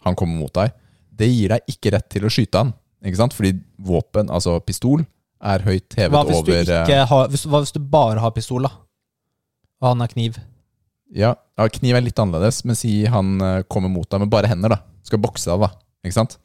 Han 0.06 0.18
kommer 0.18 0.38
mot 0.38 0.54
deg. 0.54 0.74
Det 1.10 1.30
gir 1.30 1.54
deg 1.56 1.72
ikke 1.74 1.94
rett 1.96 2.10
til 2.14 2.28
å 2.28 2.32
skyte 2.34 2.62
han. 2.62 2.74
Ikke 3.06 3.20
sant? 3.20 3.34
Fordi 3.34 3.56
våpen, 3.82 4.30
altså 4.34 4.60
pistol, 4.66 5.06
er 5.42 5.64
høyt 5.66 5.98
hevet 5.98 6.14
Hva 6.16 6.24
hvis, 6.28 6.38
over 6.42 6.54
eh, 6.58 6.84
ikke 6.84 7.08
har, 7.12 7.32
hvis, 7.34 7.46
hva 7.50 7.62
hvis 7.64 7.76
du 7.76 7.82
bare 7.94 8.22
har 8.24 8.34
pistol, 8.36 8.68
da? 8.68 8.74
Og 9.82 9.92
han 9.92 10.06
har 10.06 10.14
kniv? 10.14 10.40
ja, 11.14 11.36
ja, 11.38 11.68
kniv 11.72 11.96
er 11.96 12.04
litt 12.04 12.20
annerledes, 12.20 12.64
men 12.68 12.76
si 12.76 13.06
han 13.08 13.38
eh, 13.42 13.64
kommer 13.72 13.92
mot 13.92 14.10
deg 14.10 14.24
med 14.24 14.32
bare 14.34 14.50
hender, 14.52 14.76
da. 14.76 14.82
Skal 15.08 15.22
bokse 15.24 15.50
deg, 15.50 15.64
da. 15.64 15.70
Ikke 16.04 16.18
sant? 16.18 16.38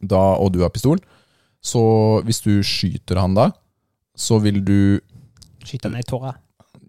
Da, 0.00 0.20
og 0.36 0.52
du 0.52 0.60
har 0.60 0.72
pistol. 0.74 1.00
Så 1.64 1.82
hvis 2.26 2.42
du 2.44 2.58
skyter 2.66 3.20
han 3.22 3.36
da, 3.36 3.50
så 4.16 4.38
vil 4.42 4.62
du 4.64 4.78
Skyte 5.66 5.90
ned 5.90 6.04
i 6.04 6.06
tåret. 6.06 6.38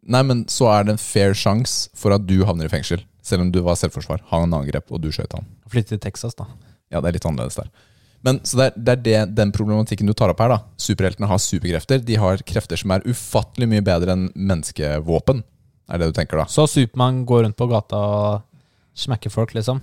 Nei, 0.08 0.22
men 0.24 0.43
så 0.52 0.68
er 0.70 0.86
det 0.86 0.93
en 0.93 1.02
fair 1.02 1.34
sjanse 1.36 1.89
for 1.98 2.14
at 2.16 2.28
du 2.28 2.36
havner 2.45 2.70
i 2.70 2.72
fengsel. 2.72 3.02
Selv 3.26 3.43
om 3.43 3.50
du 3.52 3.58
var 3.66 3.76
selvforsvar. 3.80 4.22
Han 4.30 4.54
angrep, 4.56 4.91
og 4.93 5.02
du 5.04 5.10
skjøt 5.12 5.34
han. 5.36 5.48
Flytte 5.72 5.95
til 5.95 6.04
Texas, 6.04 6.38
da. 6.38 6.45
Ja, 6.93 7.02
det 7.02 7.10
er 7.10 7.18
litt 7.18 7.26
annerledes 7.28 7.58
der. 7.58 7.72
Men 8.26 8.39
så 8.43 8.57
det 8.57 8.65
er, 8.65 8.78
det 8.78 8.93
er 8.93 9.01
det, 9.05 9.18
den 9.38 9.51
problematikken 9.55 10.07
du 10.09 10.13
tar 10.18 10.32
opp 10.34 10.41
her. 10.41 10.55
da 10.55 10.59
Superheltene 10.82 11.30
har 11.30 11.39
superkrefter. 11.41 12.01
De 12.03 12.18
har 12.20 12.41
krefter 12.47 12.80
som 12.80 12.91
er 12.95 13.05
ufattelig 13.07 13.68
mye 13.72 13.84
bedre 13.86 14.15
enn 14.18 14.26
menneskevåpen. 14.36 15.43
Er 15.88 16.01
det 16.01 16.09
du 16.09 16.18
tenker, 16.18 16.41
da? 16.41 16.47
Så 16.51 16.65
Supermann 16.68 17.22
går 17.30 17.45
rundt 17.45 17.57
på 17.59 17.68
gata 17.72 17.95
og 17.95 18.41
smekker 18.97 19.32
folk, 19.32 19.53
liksom? 19.55 19.80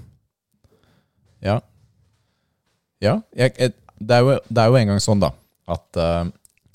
Ja. 1.44 1.60
Ja. 3.00 3.18
Jeg, 3.36 3.54
jeg, 3.58 3.72
det, 4.00 4.16
er 4.18 4.24
jo, 4.26 4.38
det 4.48 4.60
er 4.64 4.70
jo 4.72 4.78
engang 4.80 5.00
sånn, 5.02 5.22
da, 5.22 5.30
at 5.70 6.00
uh, 6.00 6.24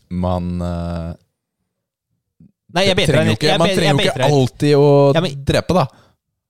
man 0.09 0.49
uh, 0.63 1.11
Nei, 2.73 2.83
jeg 2.85 2.97
beter 2.99 3.17
deg. 3.17 3.31
ikke, 3.33 3.55
Man 3.57 3.71
trenger 3.73 4.03
jo 4.05 4.11
ikke 4.11 4.27
alltid 4.29 4.73
å 4.77 4.89
Ja, 5.17 5.21
men- 5.25 5.39
drepe, 5.45 5.73
da. 5.77 5.87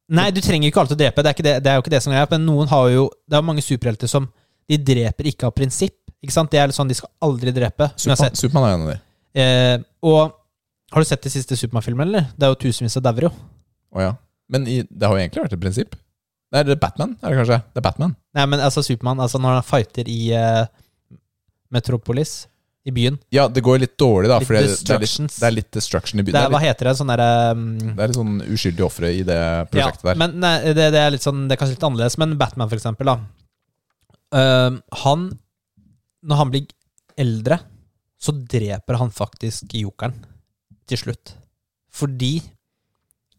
Nei, 0.10 0.32
du 0.36 0.41
trenger 0.43 0.68
ikke 0.72 0.82
alltid 0.82 0.97
å 0.97 0.99
drepe. 1.03 1.24
Det 1.24 1.32
er, 1.32 1.43
det, 1.45 1.53
det 1.64 1.72
er 1.72 1.78
jo 1.78 1.84
ikke 1.84 1.93
det 1.93 2.01
som 2.03 2.14
er. 2.16 2.26
Men 2.32 2.47
noen 2.47 2.68
har 2.72 2.88
jo 2.91 3.03
Det 3.30 3.38
er 3.38 3.45
mange 3.45 3.62
superhelter 3.64 4.10
som 4.10 4.26
De 4.70 4.78
dreper 4.91 5.32
ikke 5.32 5.49
av 5.49 5.55
prinsipp. 5.57 5.97
Ikke 6.20 6.36
sant? 6.36 6.51
Det 6.51 6.59
er 6.61 6.74
sånn, 6.76 6.89
De 6.89 6.97
skal 6.97 7.11
aldri 7.26 7.53
drepe. 7.55 7.89
Supermann, 7.95 8.36
Supermann 8.38 8.67
er 8.67 8.76
en 8.76 8.86
av 8.86 8.91
de. 8.91 8.97
Eh, 9.39 9.78
og 10.09 10.36
har 10.89 11.03
du 11.03 11.07
sett 11.07 11.26
de 11.26 11.32
siste 11.34 11.57
Supermann-filmene, 11.57 12.09
eller? 12.09 12.30
Det 12.36 12.45
er 12.45 12.53
jo 12.53 12.59
tusenvis 12.65 12.97
av 12.99 13.05
dauer, 13.05 13.30
jo. 13.30 13.34
Oh, 13.95 14.03
ja. 14.03 14.13
Men 14.49 14.65
i, 14.70 14.82
det 14.89 15.05
har 15.05 15.15
jo 15.15 15.22
egentlig 15.22 15.45
vært 15.45 15.57
et 15.57 15.63
prinsipp. 15.63 15.97
Nei, 16.49 16.63
det 16.65 16.74
er 16.74 16.82
Batman, 16.82 17.13
er 17.22 17.34
det 17.34 17.41
kanskje? 17.43 17.59
Det 17.70 17.82
er 17.82 17.86
Batman. 17.86 18.15
Nei, 18.38 18.45
men 18.49 18.61
altså 18.65 18.82
Supermann 18.82 19.20
altså 19.22 19.38
Når 19.38 19.59
han 19.59 19.65
fighter 19.67 20.07
i 20.09 20.32
eh, 20.34 20.63
Metropolis, 21.70 22.47
i 22.89 22.93
byen 22.95 23.20
Ja, 23.36 23.47
det 23.51 23.61
går 23.65 23.82
litt 23.84 23.95
dårlig, 23.99 24.30
da. 24.32 24.39
Litt 24.39 24.49
For 24.49 24.57
det, 24.57 24.63
det, 24.72 24.95
er 24.95 25.03
litt, 25.03 25.36
det 25.36 25.47
er 25.47 25.53
litt 25.53 25.70
destruction 25.76 26.22
i 26.22 26.26
byen. 26.26 26.36
det 26.38 26.41
er, 26.41 26.53
Hva 26.53 26.61
heter 26.63 26.89
det? 26.89 26.95
Sånn 26.99 27.11
derre 27.11 27.30
um, 27.53 27.67
det 27.84 28.05
er 28.05 28.11
litt 28.11 28.20
sånn 28.20 28.39
uskyldige 28.47 28.88
ofre 28.88 29.11
i 29.13 29.22
det 29.28 29.41
prosjektet 29.74 30.05
ja, 30.05 30.09
der. 30.09 30.22
Men 30.24 30.38
nei, 30.41 30.55
det, 30.78 30.88
det 30.95 31.03
er 31.03 31.13
litt 31.13 31.26
sånn 31.26 31.45
Det 31.45 31.55
er 31.55 31.61
kanskje 31.61 31.78
litt 31.78 31.86
annerledes, 31.89 32.17
men 32.22 32.38
Batman, 32.39 32.72
for 32.72 32.80
eksempel, 32.80 33.11
da. 33.11 33.17
Ehm, 34.36 34.82
han 35.03 35.30
Når 36.21 36.36
han 36.36 36.49
blir 36.51 36.67
eldre, 37.17 37.59
så 38.19 38.34
dreper 38.36 38.97
han 38.99 39.11
faktisk 39.11 39.71
jokeren 39.71 40.17
til 40.88 40.99
slutt. 40.99 41.32
Fordi 41.88 42.41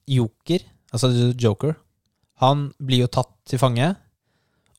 joker, 0.08 0.64
altså 0.90 1.10
joker, 1.36 1.74
han 2.40 2.70
blir 2.80 3.04
jo 3.04 3.10
tatt 3.12 3.30
til 3.44 3.60
fange, 3.60 3.90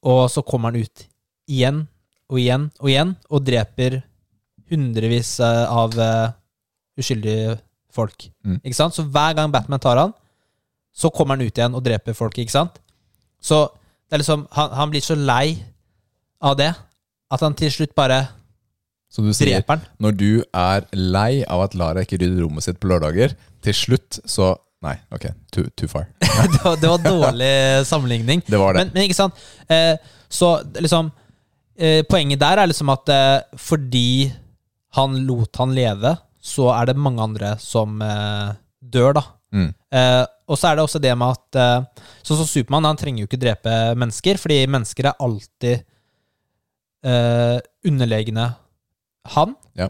og 0.02 0.24
så 0.34 0.42
kommer 0.42 0.74
han 0.74 0.82
ut 0.82 1.06
igjen 1.46 1.84
og 2.32 2.40
igjen 2.42 2.68
og 2.82 2.90
igjen 2.90 3.14
og 3.30 3.46
dreper 3.46 4.00
hundrevis 4.72 5.36
av 5.46 5.94
eh, 6.00 6.34
uskyldige 6.98 7.60
folk. 7.94 8.32
Mm. 8.42 8.62
Ikke 8.64 8.78
sant? 8.78 8.98
Så 8.98 9.06
hver 9.06 9.36
gang 9.38 9.54
Batman 9.54 9.82
tar 9.84 10.00
han, 10.02 10.16
så 10.92 11.12
kommer 11.14 11.38
han 11.38 11.46
ut 11.46 11.54
igjen 11.54 11.78
og 11.78 11.86
dreper 11.86 12.18
folk, 12.18 12.38
ikke 12.42 12.56
sant? 12.56 12.82
Så 13.42 13.68
det 14.10 14.18
er 14.18 14.22
liksom 14.26 14.48
Han, 14.52 14.74
han 14.76 14.90
blir 14.92 15.02
så 15.06 15.16
lei 15.16 15.56
av 16.42 16.58
det 16.60 16.72
at 17.32 17.44
han 17.46 17.56
til 17.58 17.72
slutt 17.74 17.96
bare 17.98 18.26
som 19.12 19.28
du 19.28 19.34
sier, 19.36 19.60
dreper 19.60 19.78
han. 19.78 19.88
når 20.04 20.18
du 20.20 20.30
er 20.56 20.86
lei 20.96 21.44
av 21.44 21.66
at 21.66 21.76
Lara 21.76 22.04
ikke 22.06 22.20
rydder 22.22 22.44
rommet 22.46 22.64
sitt 22.64 22.80
på 22.80 22.92
lørdager, 22.92 23.36
til 23.64 23.78
slutt 23.78 24.22
så 24.26 24.56
Nei, 24.82 24.96
ok, 25.14 25.28
too, 25.54 25.68
too 25.78 25.86
far. 25.86 26.08
det, 26.18 26.58
var, 26.64 26.78
det 26.82 26.90
var 26.90 27.02
dårlig 27.04 27.50
sammenligning. 27.92 28.40
Det 28.48 28.58
var 28.58 28.74
det. 28.74 28.82
Men, 28.82 28.96
men 28.96 29.04
ikke 29.06 29.14
sant? 29.20 29.38
Eh, 29.70 29.94
så 30.26 30.56
liksom 30.74 31.12
eh, 31.78 32.00
Poenget 32.10 32.42
der 32.42 32.64
er 32.64 32.72
liksom 32.72 32.90
at 32.90 33.12
eh, 33.14 33.60
fordi 33.62 34.32
han 34.98 35.20
lot 35.28 35.62
han 35.62 35.76
leve, 35.78 36.16
så 36.42 36.72
er 36.74 36.90
det 36.90 36.98
mange 36.98 37.22
andre 37.22 37.54
som 37.62 38.02
eh, 38.02 38.58
dør, 38.82 39.14
da. 39.20 39.24
Mm. 39.54 39.70
Eh, 39.70 40.24
og 40.50 40.58
så 40.58 40.72
er 40.72 40.80
det 40.80 40.88
også 40.88 41.04
det 41.04 41.14
med 41.20 41.36
at 41.36 41.60
eh, 41.62 42.06
Sånn 42.26 42.40
som 42.40 42.50
Supermann, 42.50 42.88
han 42.90 42.98
trenger 42.98 43.22
jo 43.22 43.30
ikke 43.30 43.44
drepe 43.46 43.78
mennesker, 44.00 44.42
fordi 44.42 44.64
mennesker 44.66 45.12
er 45.12 45.22
alltid 45.22 45.86
eh, 47.04 47.58
underlegne 47.88 48.50
han. 49.36 49.56
Ja. 49.78 49.88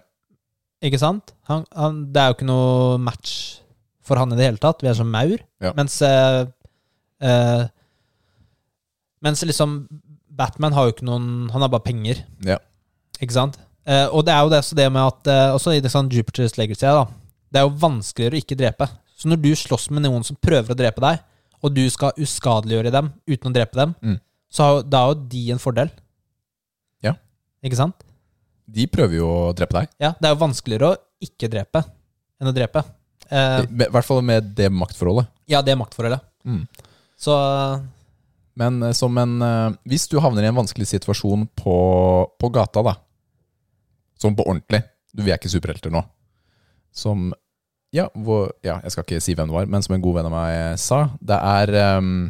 Ikke 0.84 0.99
sant? 1.01 1.34
Han, 1.49 1.66
han, 1.78 1.99
det 2.14 2.22
er 2.22 2.32
jo 2.32 2.38
ikke 2.39 2.49
noe 2.49 2.97
match 3.01 3.34
for 4.03 4.18
han 4.18 4.34
i 4.34 4.38
det 4.39 4.47
hele 4.49 4.62
tatt. 4.62 4.82
Vi 4.84 4.89
er 4.89 4.97
som 4.97 5.12
maur. 5.14 5.38
Ja. 5.62 5.72
Mens 5.78 5.99
eh, 6.05 6.45
eh, 7.22 7.68
Mens 9.22 9.43
liksom 9.45 9.84
Batman 10.34 10.74
har 10.74 10.88
jo 10.88 10.93
ikke 10.95 11.05
noen 11.05 11.26
Han 11.53 11.62
har 11.62 11.70
bare 11.70 11.86
penger. 11.86 12.24
Ja. 12.45 12.57
Ikke 13.22 13.36
sant? 13.36 13.59
Eh, 13.86 14.07
og 14.09 14.26
det 14.26 14.34
er 14.34 14.41
jo 14.45 14.51
det, 14.53 14.64
så 14.66 14.78
det 14.78 14.88
med 14.93 15.01
at 15.05 15.30
eh, 15.30 15.53
Også 15.55 15.76
i 15.78 15.82
det 15.84 15.91
sånn 15.93 16.09
Jupiter's 16.14 16.57
Legacy, 16.57 16.88
da. 16.89 17.05
Det 17.51 17.62
er 17.62 17.68
jo 17.68 17.76
vanskeligere 17.82 18.38
å 18.38 18.41
ikke 18.41 18.57
drepe. 18.57 18.88
Så 19.18 19.30
når 19.30 19.41
du 19.43 19.51
slåss 19.57 19.89
med 19.93 20.05
noen 20.05 20.24
som 20.26 20.38
prøver 20.41 20.74
å 20.74 20.78
drepe 20.78 21.01
deg, 21.03 21.20
og 21.62 21.74
du 21.76 21.84
skal 21.93 22.16
uskadeliggjøre 22.18 22.93
dem 22.95 23.12
uten 23.30 23.51
å 23.51 23.53
drepe 23.53 23.78
dem, 23.78 23.91
Mm. 24.01 24.16
så 24.49 24.64
har, 24.66 24.80
da 24.88 25.01
er 25.03 25.12
jo 25.12 25.28
de 25.30 25.41
en 25.53 25.59
fordel. 25.62 25.91
Ikke 27.66 27.78
sant? 27.80 28.05
De 28.72 28.86
prøver 28.89 29.20
jo 29.20 29.28
å 29.28 29.53
drepe 29.57 29.76
deg. 29.82 29.89
Ja, 30.01 30.14
Det 30.20 30.30
er 30.30 30.36
jo 30.36 30.41
vanskeligere 30.41 30.91
å 30.93 30.99
ikke 31.22 31.49
drepe 31.51 31.84
enn 32.41 32.49
å 32.49 32.55
drepe. 32.55 32.84
Eh, 33.30 33.62
I 33.64 33.89
hvert 33.93 34.07
fall 34.07 34.22
med 34.26 34.53
det 34.57 34.70
maktforholdet. 34.74 35.30
ja, 35.51 35.62
det 35.62 35.76
maktforholdet. 35.80 36.24
Mm. 36.45 36.64
Så 37.22 37.36
Men 38.57 38.82
eh, 38.84 38.91
som 38.97 39.18
en 39.18 39.41
eh, 39.45 39.76
Hvis 39.86 40.07
du 40.09 40.18
havner 40.20 40.43
i 40.43 40.49
en 40.49 40.57
vanskelig 40.57 40.88
situasjon 40.89 41.45
på, 41.55 41.76
på 42.39 42.49
gata, 42.49 42.82
da. 42.84 42.95
Sånn 44.20 44.36
på 44.36 44.43
ordentlig. 44.47 44.82
Du, 45.14 45.24
vi 45.24 45.32
er 45.32 45.38
ikke 45.39 45.51
superhelter 45.51 45.93
nå. 45.93 46.01
Som 46.91 47.32
ja, 47.91 48.05
hvor, 48.16 48.53
ja, 48.64 48.80
jeg 48.86 48.91
skal 48.93 49.03
ikke 49.03 49.22
si 49.24 49.34
hvem 49.36 49.49
det 49.51 49.55
var, 49.55 49.66
men 49.68 49.84
som 49.84 49.95
en 49.95 50.03
god 50.03 50.16
venn 50.18 50.28
av 50.30 50.32
meg 50.32 50.80
sa, 50.80 51.01
det 51.20 51.36
er 51.36 51.97
um, 51.99 52.30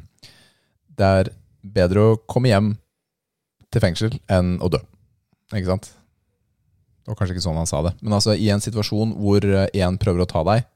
Det 0.90 1.10
er 1.22 1.30
bedre 1.62 2.02
å 2.02 2.16
komme 2.26 2.50
hjem 2.50 2.72
til 3.72 3.84
fengsel 3.84 4.16
enn 4.32 4.56
å 4.62 4.70
dø. 4.74 4.80
Ikke 5.52 5.72
sant? 5.72 5.92
Det 7.02 7.12
var 7.12 7.18
kanskje 7.20 7.36
ikke 7.36 7.44
sånn 7.48 7.60
han 7.60 7.70
sa 7.70 7.82
det. 7.86 7.96
Men 8.02 8.16
altså, 8.18 8.36
i 8.38 8.50
en 8.54 8.62
situasjon 8.64 9.16
hvor 9.20 9.46
én 9.46 9.98
prøver 10.02 10.24
å 10.24 10.30
ta 10.30 10.44
deg, 10.48 10.68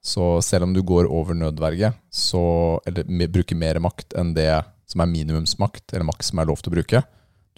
så 0.00 0.38
selv 0.44 0.68
om 0.68 0.74
du 0.74 0.80
går 0.86 1.08
over 1.12 1.36
nødverge, 1.36 1.92
så, 2.08 2.42
eller 2.88 3.28
bruker 3.28 3.58
mer 3.58 3.80
makt 3.84 4.14
enn 4.16 4.32
det 4.36 4.48
som 4.88 5.02
er 5.04 5.10
minimumsmakt, 5.10 5.92
eller 5.92 6.06
maks 6.08 6.30
som 6.32 6.40
er 6.40 6.48
lov 6.48 6.62
til 6.62 6.72
å 6.72 6.76
bruke, 6.78 7.02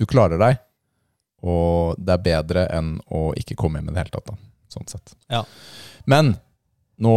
du 0.00 0.06
klarer 0.08 0.40
deg, 0.40 0.58
og 1.42 1.98
det 1.98 2.16
er 2.16 2.24
bedre 2.24 2.64
enn 2.74 2.96
å 3.12 3.28
ikke 3.38 3.56
komme 3.58 3.80
hjem 3.80 3.90
i 3.90 3.94
det 3.94 4.02
hele 4.04 4.14
tatt. 4.14 4.32
Da, 4.32 4.38
sånn 4.72 4.88
sett. 4.90 5.14
Ja. 5.32 5.44
Men 6.10 6.34
nå 7.02 7.14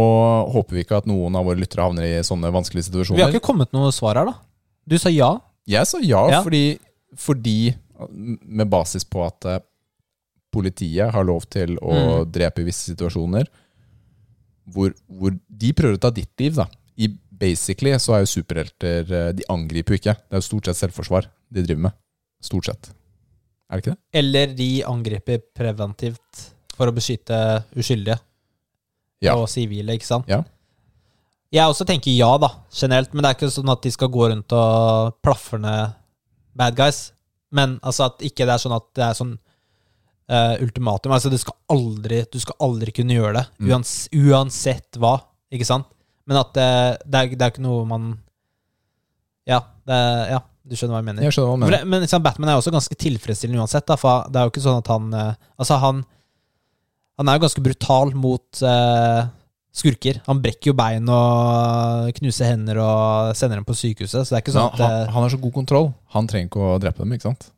håper 0.54 0.76
vi 0.78 0.84
ikke 0.86 1.00
at 1.02 1.08
noen 1.08 1.36
av 1.38 1.46
våre 1.46 1.60
lyttere 1.60 1.84
havner 1.86 2.06
i 2.06 2.24
sånne 2.26 2.50
vanskelige 2.54 2.88
situasjoner. 2.88 3.20
vi 3.20 3.26
har 3.26 3.34
ikke 3.34 3.48
kommet 3.48 3.74
noe 3.76 3.92
svar 3.94 4.18
her, 4.18 4.30
da. 4.30 4.38
Du 4.86 4.96
sa 5.02 5.10
ja. 5.12 5.32
Jeg 5.66 5.88
sa 5.90 5.98
ja, 6.02 6.22
Ja. 6.30 6.42
Fordi, 6.46 6.78
fordi 7.18 7.74
med 8.10 8.68
basis 8.70 9.04
på 9.04 9.24
at 9.26 9.44
eh, 9.50 9.60
politiet 10.52 11.12
har 11.12 11.24
lov 11.28 11.44
til 11.52 11.76
å 11.78 11.94
Mm. 12.24 12.30
drepe 12.32 12.62
i 12.62 12.64
visse 12.68 12.90
situasjoner, 12.94 13.46
hvor, 14.72 14.92
hvor 15.06 15.30
de 15.48 15.72
prøver 15.72 15.96
å 15.98 16.00
ta 16.02 16.10
ditt 16.10 16.32
liv, 16.40 16.54
da. 16.56 16.66
I 16.98 17.08
basically 17.30 17.92
så 18.00 18.14
er 18.16 18.22
jo 18.24 18.30
superhelter 18.32 19.10
eh, 19.12 19.32
De 19.36 19.44
angriper 19.52 19.94
jo 19.94 20.00
ikke. 20.00 20.14
Det 20.16 20.32
er 20.32 20.40
jo 20.40 20.46
stort 20.48 20.64
sett 20.70 20.76
selvforsvar 20.80 21.28
de 21.52 21.62
driver 21.66 21.82
med. 21.90 21.92
Stort 22.42 22.64
sett. 22.70 22.90
Er 23.70 23.76
det 23.76 23.82
ikke 23.84 23.94
det? 23.96 24.00
Eller 24.22 24.54
de 24.56 24.70
angriper 24.86 25.42
preventivt 25.54 26.46
for 26.76 26.88
å 26.88 26.94
beskytte 26.96 27.64
uskyldige 27.76 28.18
Ja. 29.24 29.34
og 29.36 29.48
sivile, 29.48 29.94
ikke 29.96 30.06
sant? 30.08 30.26
Ja. 30.28 30.42
Jeg 31.52 31.62
også 31.70 31.86
tenker 31.86 32.10
ja, 32.12 32.32
da, 32.38 32.48
generelt. 32.74 33.12
Men 33.14 33.22
det 33.22 33.28
er 33.30 33.36
ikke 33.38 33.52
sånn 33.54 33.70
at 33.72 33.82
de 33.82 33.90
skal 33.94 34.08
gå 34.12 34.26
rundt 34.30 34.52
og 34.52 35.14
plaffe 35.22 35.58
ned 35.62 35.94
bad 36.56 36.74
guys. 36.76 37.12
Men 37.56 37.76
altså 37.80 38.10
at 38.10 38.24
ikke 38.26 38.46
det 38.46 38.56
er 38.56 38.62
sånn 38.62 38.76
at 38.76 38.86
det 38.98 39.04
er 39.06 39.18
sånn 39.18 39.34
uh, 40.32 40.54
ultimatum. 40.62 41.14
Altså 41.16 41.32
du 41.32 41.38
skal 41.40 41.56
aldri 41.72 42.22
Du 42.32 42.38
skal 42.42 42.58
aldri 42.66 42.94
kunne 42.94 43.16
gjøre 43.16 43.38
det. 43.38 43.46
Mm. 43.58 43.70
Uans, 43.70 43.94
uansett 44.14 45.00
hva, 45.00 45.16
ikke 45.52 45.68
sant? 45.68 45.88
Men 46.26 46.40
at 46.42 46.52
det, 46.56 46.68
det, 47.06 47.18
er, 47.20 47.32
det 47.38 47.46
er 47.46 47.54
ikke 47.54 47.64
noe 47.64 47.86
man 47.88 48.12
Ja, 49.46 49.62
det, 49.86 50.02
ja 50.32 50.42
du 50.66 50.74
skjønner 50.74 50.96
hva 50.96 51.00
jeg 51.04 51.06
mener. 51.06 51.22
Jeg 51.22 51.34
hva 51.38 51.52
jeg 51.52 51.62
mener. 51.62 51.76
det, 51.76 51.86
men 51.86 52.02
liksom, 52.02 52.22
Batman 52.24 52.50
er 52.50 52.58
også 52.58 52.74
ganske 52.74 52.96
tilfredsstillende 52.98 53.62
uansett. 53.62 53.86
Da, 53.86 53.94
for 54.00 54.26
det 54.32 54.40
er 54.40 54.48
jo 54.48 54.50
ikke 54.50 54.64
sånn 54.64 54.80
at 54.80 54.88
han 54.90 55.12
uh, 55.14 55.50
Altså, 55.54 55.78
han 55.82 56.04
Han 57.16 57.30
er 57.30 57.36
jo 57.36 57.44
ganske 57.46 57.62
brutal 57.64 58.10
mot 58.12 58.60
eh, 58.60 59.20
skurker. 59.76 60.20
Han 60.26 60.40
brekker 60.44 60.70
jo 60.72 60.76
bein 60.78 61.08
og 61.12 62.08
knuser 62.16 62.48
hender 62.54 62.80
og 62.80 63.34
sender 63.36 63.60
dem 63.60 63.66
på 63.68 63.76
sykehuset. 63.76 64.24
Så 64.24 64.32
det 64.32 64.38
er 64.38 64.44
ikke 64.44 64.54
sånn 64.56 64.70
han, 64.78 64.86
eh, 65.02 65.10
han 65.12 65.26
har 65.26 65.32
så 65.34 65.40
god 65.42 65.52
kontroll. 65.58 65.90
Han 66.16 66.28
trenger 66.30 66.48
ikke 66.50 66.64
å 66.64 66.78
drepe 66.82 67.04
dem, 67.04 67.12
ikke 67.16 67.28
sant? 67.28 67.50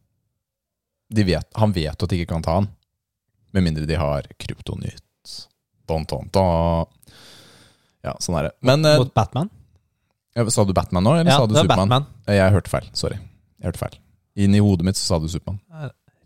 De 1.14 1.25
vet, 1.25 1.47
han 1.57 1.73
vet 1.73 1.95
at 1.95 2.11
de 2.11 2.19
ikke 2.19 2.33
kan 2.35 2.43
ta 2.45 2.59
han. 2.59 2.66
Med 3.57 3.64
mindre 3.64 3.87
de 3.89 3.97
har 3.97 4.27
kryptonytt. 4.37 5.05
Don, 5.89 6.03
don, 6.05 6.27
don. 6.35 6.85
Ja, 8.05 8.12
sånn 8.21 8.37
er 8.41 8.51
det. 8.51 8.53
Men 8.66 8.85
eh, 8.85 8.99
mot 9.01 9.14
Batman. 9.16 9.49
ja, 10.37 10.45
Sa 10.53 10.64
du 10.69 10.75
Batman 10.77 11.07
nå, 11.07 11.14
eller 11.16 11.31
Ja, 11.33 11.39
sa 11.41 11.47
du 11.49 11.55
er 11.57 11.62
Supermann? 11.64 11.89
Batman. 11.89 12.11
Eh, 12.29 12.37
Jeg 12.37 12.53
hørte 12.59 12.71
feil. 12.75 12.91
Sorry. 12.93 13.16
Jeg 13.62 13.71
hørte 13.71 13.81
feil. 13.87 13.97
Inni 14.39 14.61
hodet 14.62 14.85
mitt 14.87 14.99
så 15.01 15.14
sa 15.14 15.19
du 15.23 15.31
Supermann. 15.33 15.62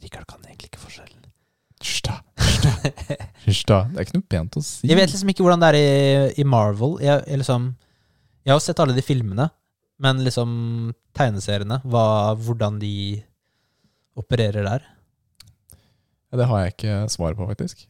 Rikard 0.03 0.27
kan 0.27 0.43
egentlig 0.49 0.73
ikke 0.73 0.83
forskjellen. 0.83 1.12
Da. 2.07 2.19
Hysj 3.47 3.65
da. 3.69 3.79
Det 3.91 3.99
er 3.99 4.07
ikke 4.07 4.19
noe 4.19 4.29
pent 4.35 4.59
å 4.59 4.63
si. 4.65 4.87
Jeg 4.91 4.99
vet 4.99 5.11
liksom 5.11 5.33
ikke 5.33 5.45
hvordan 5.47 5.63
det 5.63 5.71
er 5.73 5.79
i, 5.79 6.43
i 6.43 6.47
Marvel. 6.47 6.97
Jeg, 7.03 7.25
jeg, 7.27 7.43
liksom, 7.43 7.71
jeg 8.47 8.55
har 8.55 8.63
sett 8.63 8.83
alle 8.83 8.97
de 8.97 9.05
filmene, 9.05 9.49
men 10.03 10.23
liksom 10.27 10.51
tegneseriene, 11.17 11.81
hva, 11.87 12.05
hvordan 12.39 12.79
de 12.83 12.95
opererer 14.19 14.67
der. 14.67 14.87
Ja, 16.33 16.39
Det 16.41 16.49
har 16.49 16.63
jeg 16.65 16.77
ikke 16.77 17.01
svar 17.13 17.35
på, 17.39 17.47
faktisk. 17.51 17.87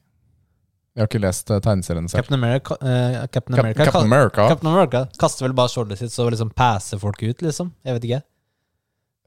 Jeg 0.92 1.00
har 1.00 1.08
ikke 1.08 1.22
lest 1.22 1.48
eh, 1.48 1.60
tegneseriene 1.64 2.10
selv. 2.10 2.20
Captain 2.20 2.36
America, 2.36 2.76
uh, 2.82 3.22
Captain, 3.32 3.56
America, 3.56 3.84
Captain 3.86 4.04
America. 4.10 4.48
Captain 4.50 4.68
America 4.68 5.06
kaster 5.20 5.46
vel 5.46 5.54
bare 5.56 5.72
skjoldet 5.72 6.02
sitt 6.02 6.12
så 6.12 6.26
liksom 6.28 6.50
passer 6.52 7.00
folk 7.00 7.22
ut, 7.22 7.44
liksom. 7.44 7.70
Jeg 7.86 7.96
vet 7.96 8.08
ikke. 8.10 8.20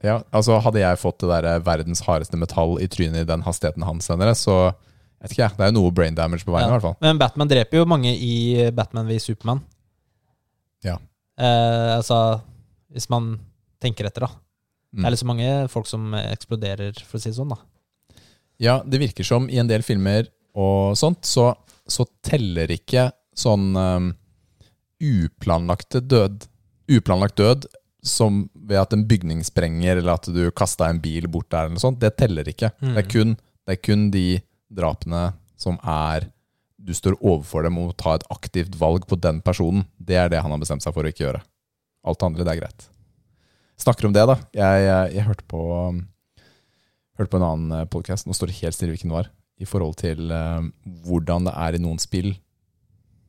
Ja, 0.04 0.18
altså 0.34 0.58
Hadde 0.60 0.82
jeg 0.82 0.98
fått 1.00 1.22
det 1.22 1.30
der 1.30 1.46
eh, 1.54 1.62
verdens 1.64 2.02
hardeste 2.04 2.36
metall 2.36 2.76
i 2.84 2.88
trynet 2.92 3.22
i 3.24 3.28
den 3.28 3.44
hastigheten 3.46 3.84
han 3.86 4.02
sender 4.04 4.28
det, 4.28 4.36
så 4.36 4.56
vet 5.22 5.32
ikke. 5.32 5.48
Det 5.56 5.64
er 5.64 5.70
jo 5.72 5.78
noe 5.78 5.94
brain 5.96 6.14
damage 6.18 6.44
på 6.44 6.52
veien, 6.52 6.68
Ja. 6.68 6.74
i 6.74 6.76
hvert 6.76 6.84
fall. 6.84 6.96
Men 7.00 7.18
Batman 7.22 7.48
dreper 7.48 7.80
jo 7.80 7.86
mange 7.88 8.12
i 8.12 8.70
Batman 8.76 9.08
v 9.08 9.16
Supermann. 9.22 9.62
Ja. 10.84 10.98
Eh, 11.40 11.94
altså, 11.96 12.42
hvis 12.92 13.08
man 13.12 13.38
tenker 13.82 14.08
etter, 14.08 14.26
da. 14.26 14.30
Mm. 14.92 15.00
Det 15.00 15.06
er 15.08 15.14
liksom 15.16 15.32
mange 15.32 15.54
folk 15.72 15.88
som 15.88 16.12
eksploderer, 16.20 17.00
for 17.04 17.18
å 17.18 17.22
si 17.22 17.32
det 17.32 17.38
sånn, 17.40 17.52
da. 17.56 17.58
Ja, 18.62 18.78
det 18.84 19.00
virker 19.02 19.24
som 19.26 19.48
i 19.52 19.58
en 19.60 19.68
del 19.68 19.82
filmer 19.84 20.28
og 20.56 20.94
sånt, 20.96 21.24
så, 21.28 21.50
så 21.88 22.06
teller 22.24 22.70
ikke 22.72 23.10
sånn 23.36 23.74
um, 23.76 24.12
uplanlagte 25.02 26.00
død 26.00 26.46
Uplanlagt 26.96 27.36
død 27.36 27.66
som 28.06 28.44
ved 28.54 28.78
at 28.80 28.94
en 28.94 29.04
bygning 29.08 29.42
sprenger, 29.46 29.98
eller 29.98 30.16
at 30.16 30.28
du 30.30 30.44
kasta 30.54 30.88
en 30.90 31.02
bil 31.02 31.28
bort 31.30 31.50
der, 31.50 31.66
eller 31.66 31.76
noe 31.76 31.82
sånt. 31.82 32.00
Det 32.02 32.14
teller 32.18 32.48
ikke. 32.48 32.70
Mm. 32.80 32.94
Det, 32.94 33.02
er 33.02 33.10
kun, 33.10 33.36
det 33.66 33.76
er 33.76 33.82
kun 33.82 34.08
de 34.14 34.26
drapene 34.72 35.28
som 35.60 35.78
er 35.82 36.30
Du 36.86 36.92
står 36.94 37.16
overfor 37.18 37.64
dem 37.66 37.78
og 37.80 37.88
må 37.88 37.94
ta 37.98 38.12
et 38.14 38.26
aktivt 38.30 38.76
valg 38.78 39.08
på 39.10 39.16
den 39.18 39.40
personen. 39.42 39.88
Det 39.98 40.14
er 40.20 40.28
det 40.30 40.38
han 40.38 40.52
har 40.54 40.60
bestemt 40.62 40.84
seg 40.84 40.94
for 40.94 41.02
å 41.02 41.10
ikke 41.10 41.24
gjøre. 41.24 41.40
Alt 42.06 42.20
det 42.20 42.26
andre, 42.28 42.44
det 42.46 42.52
er 42.52 42.60
greit. 42.60 42.84
Snakker 43.82 44.06
om 44.06 44.14
det, 44.14 44.22
da. 44.30 44.36
Jeg, 44.54 44.84
jeg, 44.84 45.16
jeg 45.16 45.26
hørte 45.26 45.46
på 45.50 45.62
um, 45.66 46.04
Hørte 47.18 47.32
på 47.32 47.40
en 47.40 47.46
annen 47.46 47.88
podkast, 47.90 48.28
nå 48.28 48.36
står 48.36 48.52
det 48.52 48.58
helt 48.60 48.76
stille 48.76 48.92
hvilken 48.92 49.08
det 49.08 49.16
var, 49.16 49.28
i 49.56 49.66
forhold 49.66 49.94
til 49.98 50.28
uh, 50.28 50.60
hvordan 51.08 51.48
det 51.48 51.54
er 51.64 51.78
i 51.78 51.80
noen 51.80 51.98
spill. 51.98 52.34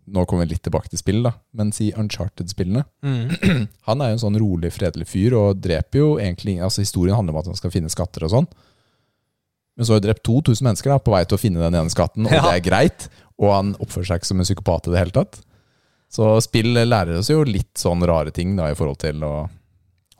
Nå 0.07 0.23
kommer 0.25 0.45
vi 0.45 0.53
litt 0.53 0.63
tilbake 0.63 0.87
til 0.87 0.99
spill, 1.01 1.17
da, 1.25 1.33
men 1.59 1.73
si 1.75 1.89
Uncharted-spillene. 1.99 2.85
Mm. 3.03 3.67
Han 3.89 4.01
er 4.01 4.13
jo 4.13 4.15
en 4.17 4.21
sånn 4.23 4.39
rolig, 4.39 4.71
fredelig 4.71 5.07
fyr, 5.11 5.35
og 5.35 5.59
dreper 5.59 5.99
jo 5.99 6.07
egentlig 6.23 6.57
Altså 6.63 6.85
Historien 6.85 7.17
handler 7.17 7.35
om 7.35 7.41
at 7.41 7.49
han 7.51 7.59
skal 7.59 7.73
finne 7.73 7.91
skatter 7.91 8.23
og 8.23 8.31
sånn. 8.31 8.47
Men 9.77 9.85
så 9.85 9.93
har 9.93 9.99
han 9.99 10.07
drept 10.07 10.23
2000 10.25 10.63
mennesker 10.65 10.93
da, 10.93 10.97
på 11.03 11.11
vei 11.13 11.21
til 11.27 11.37
å 11.37 11.41
finne 11.41 11.61
den 11.61 11.75
ene 11.77 11.91
skatten, 11.93 12.25
og 12.25 12.31
Ja. 12.33 12.41
det 12.47 12.53
er 12.55 12.63
greit. 12.69 13.09
Og 13.37 13.51
han 13.53 13.75
oppfører 13.83 14.07
seg 14.09 14.21
ikke 14.21 14.31
som 14.31 14.39
en 14.41 14.47
psykopat 14.47 14.87
i 14.87 14.93
det 14.95 15.01
hele 15.03 15.13
tatt. 15.19 15.41
Så 16.09 16.29
spill 16.41 16.71
lærer 16.73 17.19
oss 17.19 17.29
jo 17.29 17.43
litt 17.43 17.75
sånn 17.77 18.01
rare 18.07 18.31
ting 18.31 18.55
da, 18.55 18.71
i 18.71 18.77
forhold 18.79 18.97
til 19.03 19.21
å 19.27 19.33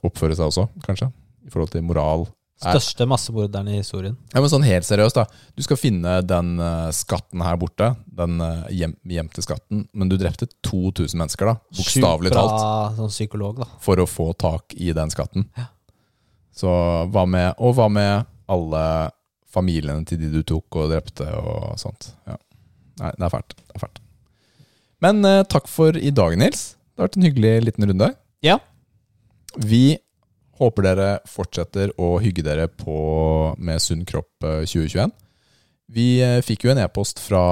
oppføre 0.04 0.36
seg 0.36 0.52
også, 0.52 0.68
kanskje. 0.84 1.08
I 1.48 1.54
forhold 1.54 1.72
til 1.74 1.88
moral. 1.88 2.28
Største 2.58 3.06
massemorderen 3.06 3.68
i 3.70 3.76
historien. 3.78 4.16
Ja, 4.34 4.42
men 4.42 4.50
sånn 4.50 4.66
helt 4.66 4.86
seriøst, 4.88 5.20
da. 5.20 5.28
Du 5.54 5.62
skal 5.62 5.78
finne 5.78 6.16
den 6.26 6.56
uh, 6.58 6.88
skatten 6.96 7.44
her 7.46 7.60
borte. 7.62 7.92
Den 8.18 8.42
uh, 8.42 8.64
gjem, 8.74 8.96
gjemte 9.14 9.44
skatten. 9.46 9.84
Men 9.94 10.10
du 10.10 10.16
drepte 10.18 10.48
2000 10.66 11.22
mennesker, 11.22 11.52
da. 11.52 11.58
Bokstavelig 11.78 12.32
talt. 12.34 12.96
Sånn 12.98 13.14
psykolog, 13.14 13.62
da. 13.62 13.70
For 13.84 14.02
å 14.02 14.08
få 14.10 14.32
tak 14.42 14.74
i 14.74 14.90
den 14.98 15.14
skatten. 15.14 15.46
Ja. 15.58 15.68
Så 16.58 16.72
hva 17.14 17.28
med 17.30 17.52
Og 17.62 17.76
hva 17.78 17.86
med 17.94 18.26
alle 18.50 18.84
familiene 19.54 20.02
til 20.10 20.18
de 20.24 20.32
du 20.34 20.42
tok 20.42 20.80
og 20.82 20.90
drepte 20.90 21.28
og 21.38 21.78
sånt? 21.78 22.10
Ja. 22.26 22.40
Nei, 23.04 23.14
det 23.14 23.28
er 23.28 23.34
fælt. 23.36 23.54
Det 23.60 23.78
er 23.78 23.86
fælt. 23.86 24.02
Men 25.06 25.22
uh, 25.22 25.44
takk 25.46 25.70
for 25.70 25.94
i 25.94 26.10
dag, 26.10 26.34
Nils. 26.42 26.72
Det 26.74 27.04
har 27.04 27.12
vært 27.12 27.22
en 27.22 27.30
hyggelig 27.30 27.54
liten 27.68 27.90
runde. 27.92 28.10
Ja. 28.42 28.58
Vi 29.62 30.00
håper 30.58 30.88
dere 30.88 31.08
fortsetter 31.30 31.94
å 32.02 32.18
hygge 32.24 32.46
dere 32.46 32.68
på 32.72 32.98
med 33.58 33.82
Sunn 33.84 34.06
kropp 34.08 34.46
eh, 34.46 34.64
2021. 34.66 35.14
Vi 35.94 36.08
eh, 36.24 36.42
fikk 36.46 36.66
jo 36.66 36.74
en 36.74 36.82
e-post 36.84 37.22
fra 37.24 37.44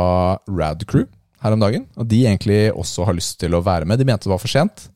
Radcrew 0.49 1.05
her 1.45 1.55
om 1.55 1.61
dagen, 1.61 1.85
og 1.95 2.09
de 2.09 2.23
egentlig 2.25 2.73
også 2.73 3.05
har 3.07 3.17
lyst 3.17 3.37
til 3.41 3.55
å 3.55 3.63
være 3.63 3.87
med. 3.87 4.01
De 4.01 4.07
mente 4.07 4.27
det 4.27 4.33
var 4.33 4.41
for 4.41 4.51
sent 4.51 4.87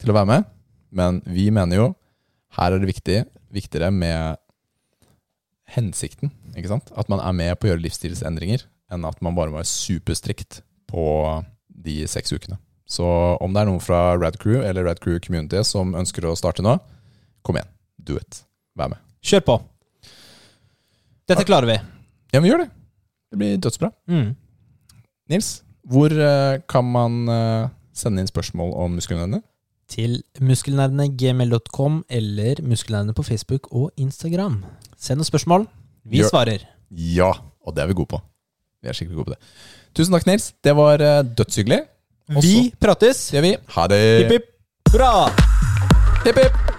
til 0.00 0.12
å 0.12 0.16
være 0.16 0.30
med, 0.30 0.48
men 0.96 1.20
vi 1.28 1.50
mener 1.54 1.82
jo 1.82 1.88
her 2.56 2.74
er 2.74 2.82
det 2.82 2.90
viktig, 2.90 3.18
viktigere 3.54 3.92
med 3.94 4.40
hensikten. 5.70 6.32
ikke 6.56 6.72
sant? 6.72 6.90
At 6.98 7.10
man 7.12 7.22
er 7.22 7.36
med 7.36 7.58
på 7.58 7.68
å 7.68 7.72
gjøre 7.72 7.84
livsstilsendringer, 7.84 8.64
enn 8.90 9.06
at 9.06 9.20
man 9.22 9.36
bare 9.36 9.54
være 9.54 9.68
superstrikt 9.70 10.64
på 10.90 11.04
de 11.68 12.02
seks 12.10 12.34
ukene. 12.34 12.58
Så 12.90 13.06
om 13.38 13.52
det 13.54 13.62
er 13.62 13.68
noen 13.68 13.82
fra 13.82 14.16
Rad 14.18 14.40
Crew 14.42 14.64
eller 14.66 14.88
Rad 14.88 14.98
Crew 15.02 15.20
Community 15.22 15.62
som 15.66 15.94
ønsker 15.94 16.26
å 16.26 16.34
starte 16.38 16.64
nå, 16.66 16.74
kom 17.46 17.56
igjen. 17.58 17.70
Do 18.00 18.16
it. 18.20 18.42
Vær 18.78 18.88
med. 18.92 18.98
Kjør 19.22 19.44
på. 19.46 19.56
Dette 21.30 21.44
klarer 21.46 21.68
vi. 21.70 21.76
Ja, 22.34 22.40
vi 22.42 22.50
gjør 22.50 22.64
det. 22.64 22.70
Det 23.30 23.38
blir 23.38 23.58
dødsbra. 23.62 23.90
Mm. 24.10 24.32
Nils, 25.30 25.50
hvor 25.86 26.10
eh, 26.10 26.58
kan 26.70 26.86
man 26.90 27.20
eh, 27.30 27.68
sende 27.94 28.22
inn 28.24 28.30
spørsmål 28.30 28.72
om 28.82 28.96
muskelnerdene? 28.98 29.42
Til 29.90 30.20
muskelnerdene.gmil.com 30.42 32.00
eller 32.08 32.60
muskelnerdene 32.66 33.14
på 33.14 33.24
Facebook 33.26 33.68
og 33.74 33.90
Instagram. 33.98 34.60
Send 34.98 35.20
oss 35.22 35.30
spørsmål. 35.30 35.66
Vi 36.06 36.20
Gjør- 36.22 36.30
svarer. 36.32 36.66
Ja, 36.90 37.30
og 37.66 37.74
det 37.76 37.82
er 37.84 37.90
vi 37.92 37.94
gode 38.00 38.10
på. 38.16 38.20
Vi 38.82 38.88
er 38.88 38.96
skikkelig 38.96 39.16
gode 39.20 39.30
på 39.30 39.36
det. 39.36 39.40
Tusen 39.94 40.14
takk, 40.14 40.26
Nils. 40.26 40.52
Det 40.64 40.74
var 40.78 41.02
eh, 41.02 41.22
dødshyggelig. 41.22 41.80
Vi 42.42 42.70
prates. 42.80 43.28
Det 43.30 43.38
gjør 43.38 43.46
vi 43.48 43.54
ha 43.76 43.86
det. 43.90 44.02
Hipp, 44.22 44.34
hipp. 44.38 44.50
Bra! 44.94 45.12
Hipp, 46.24 46.38
hipp. 46.38 46.69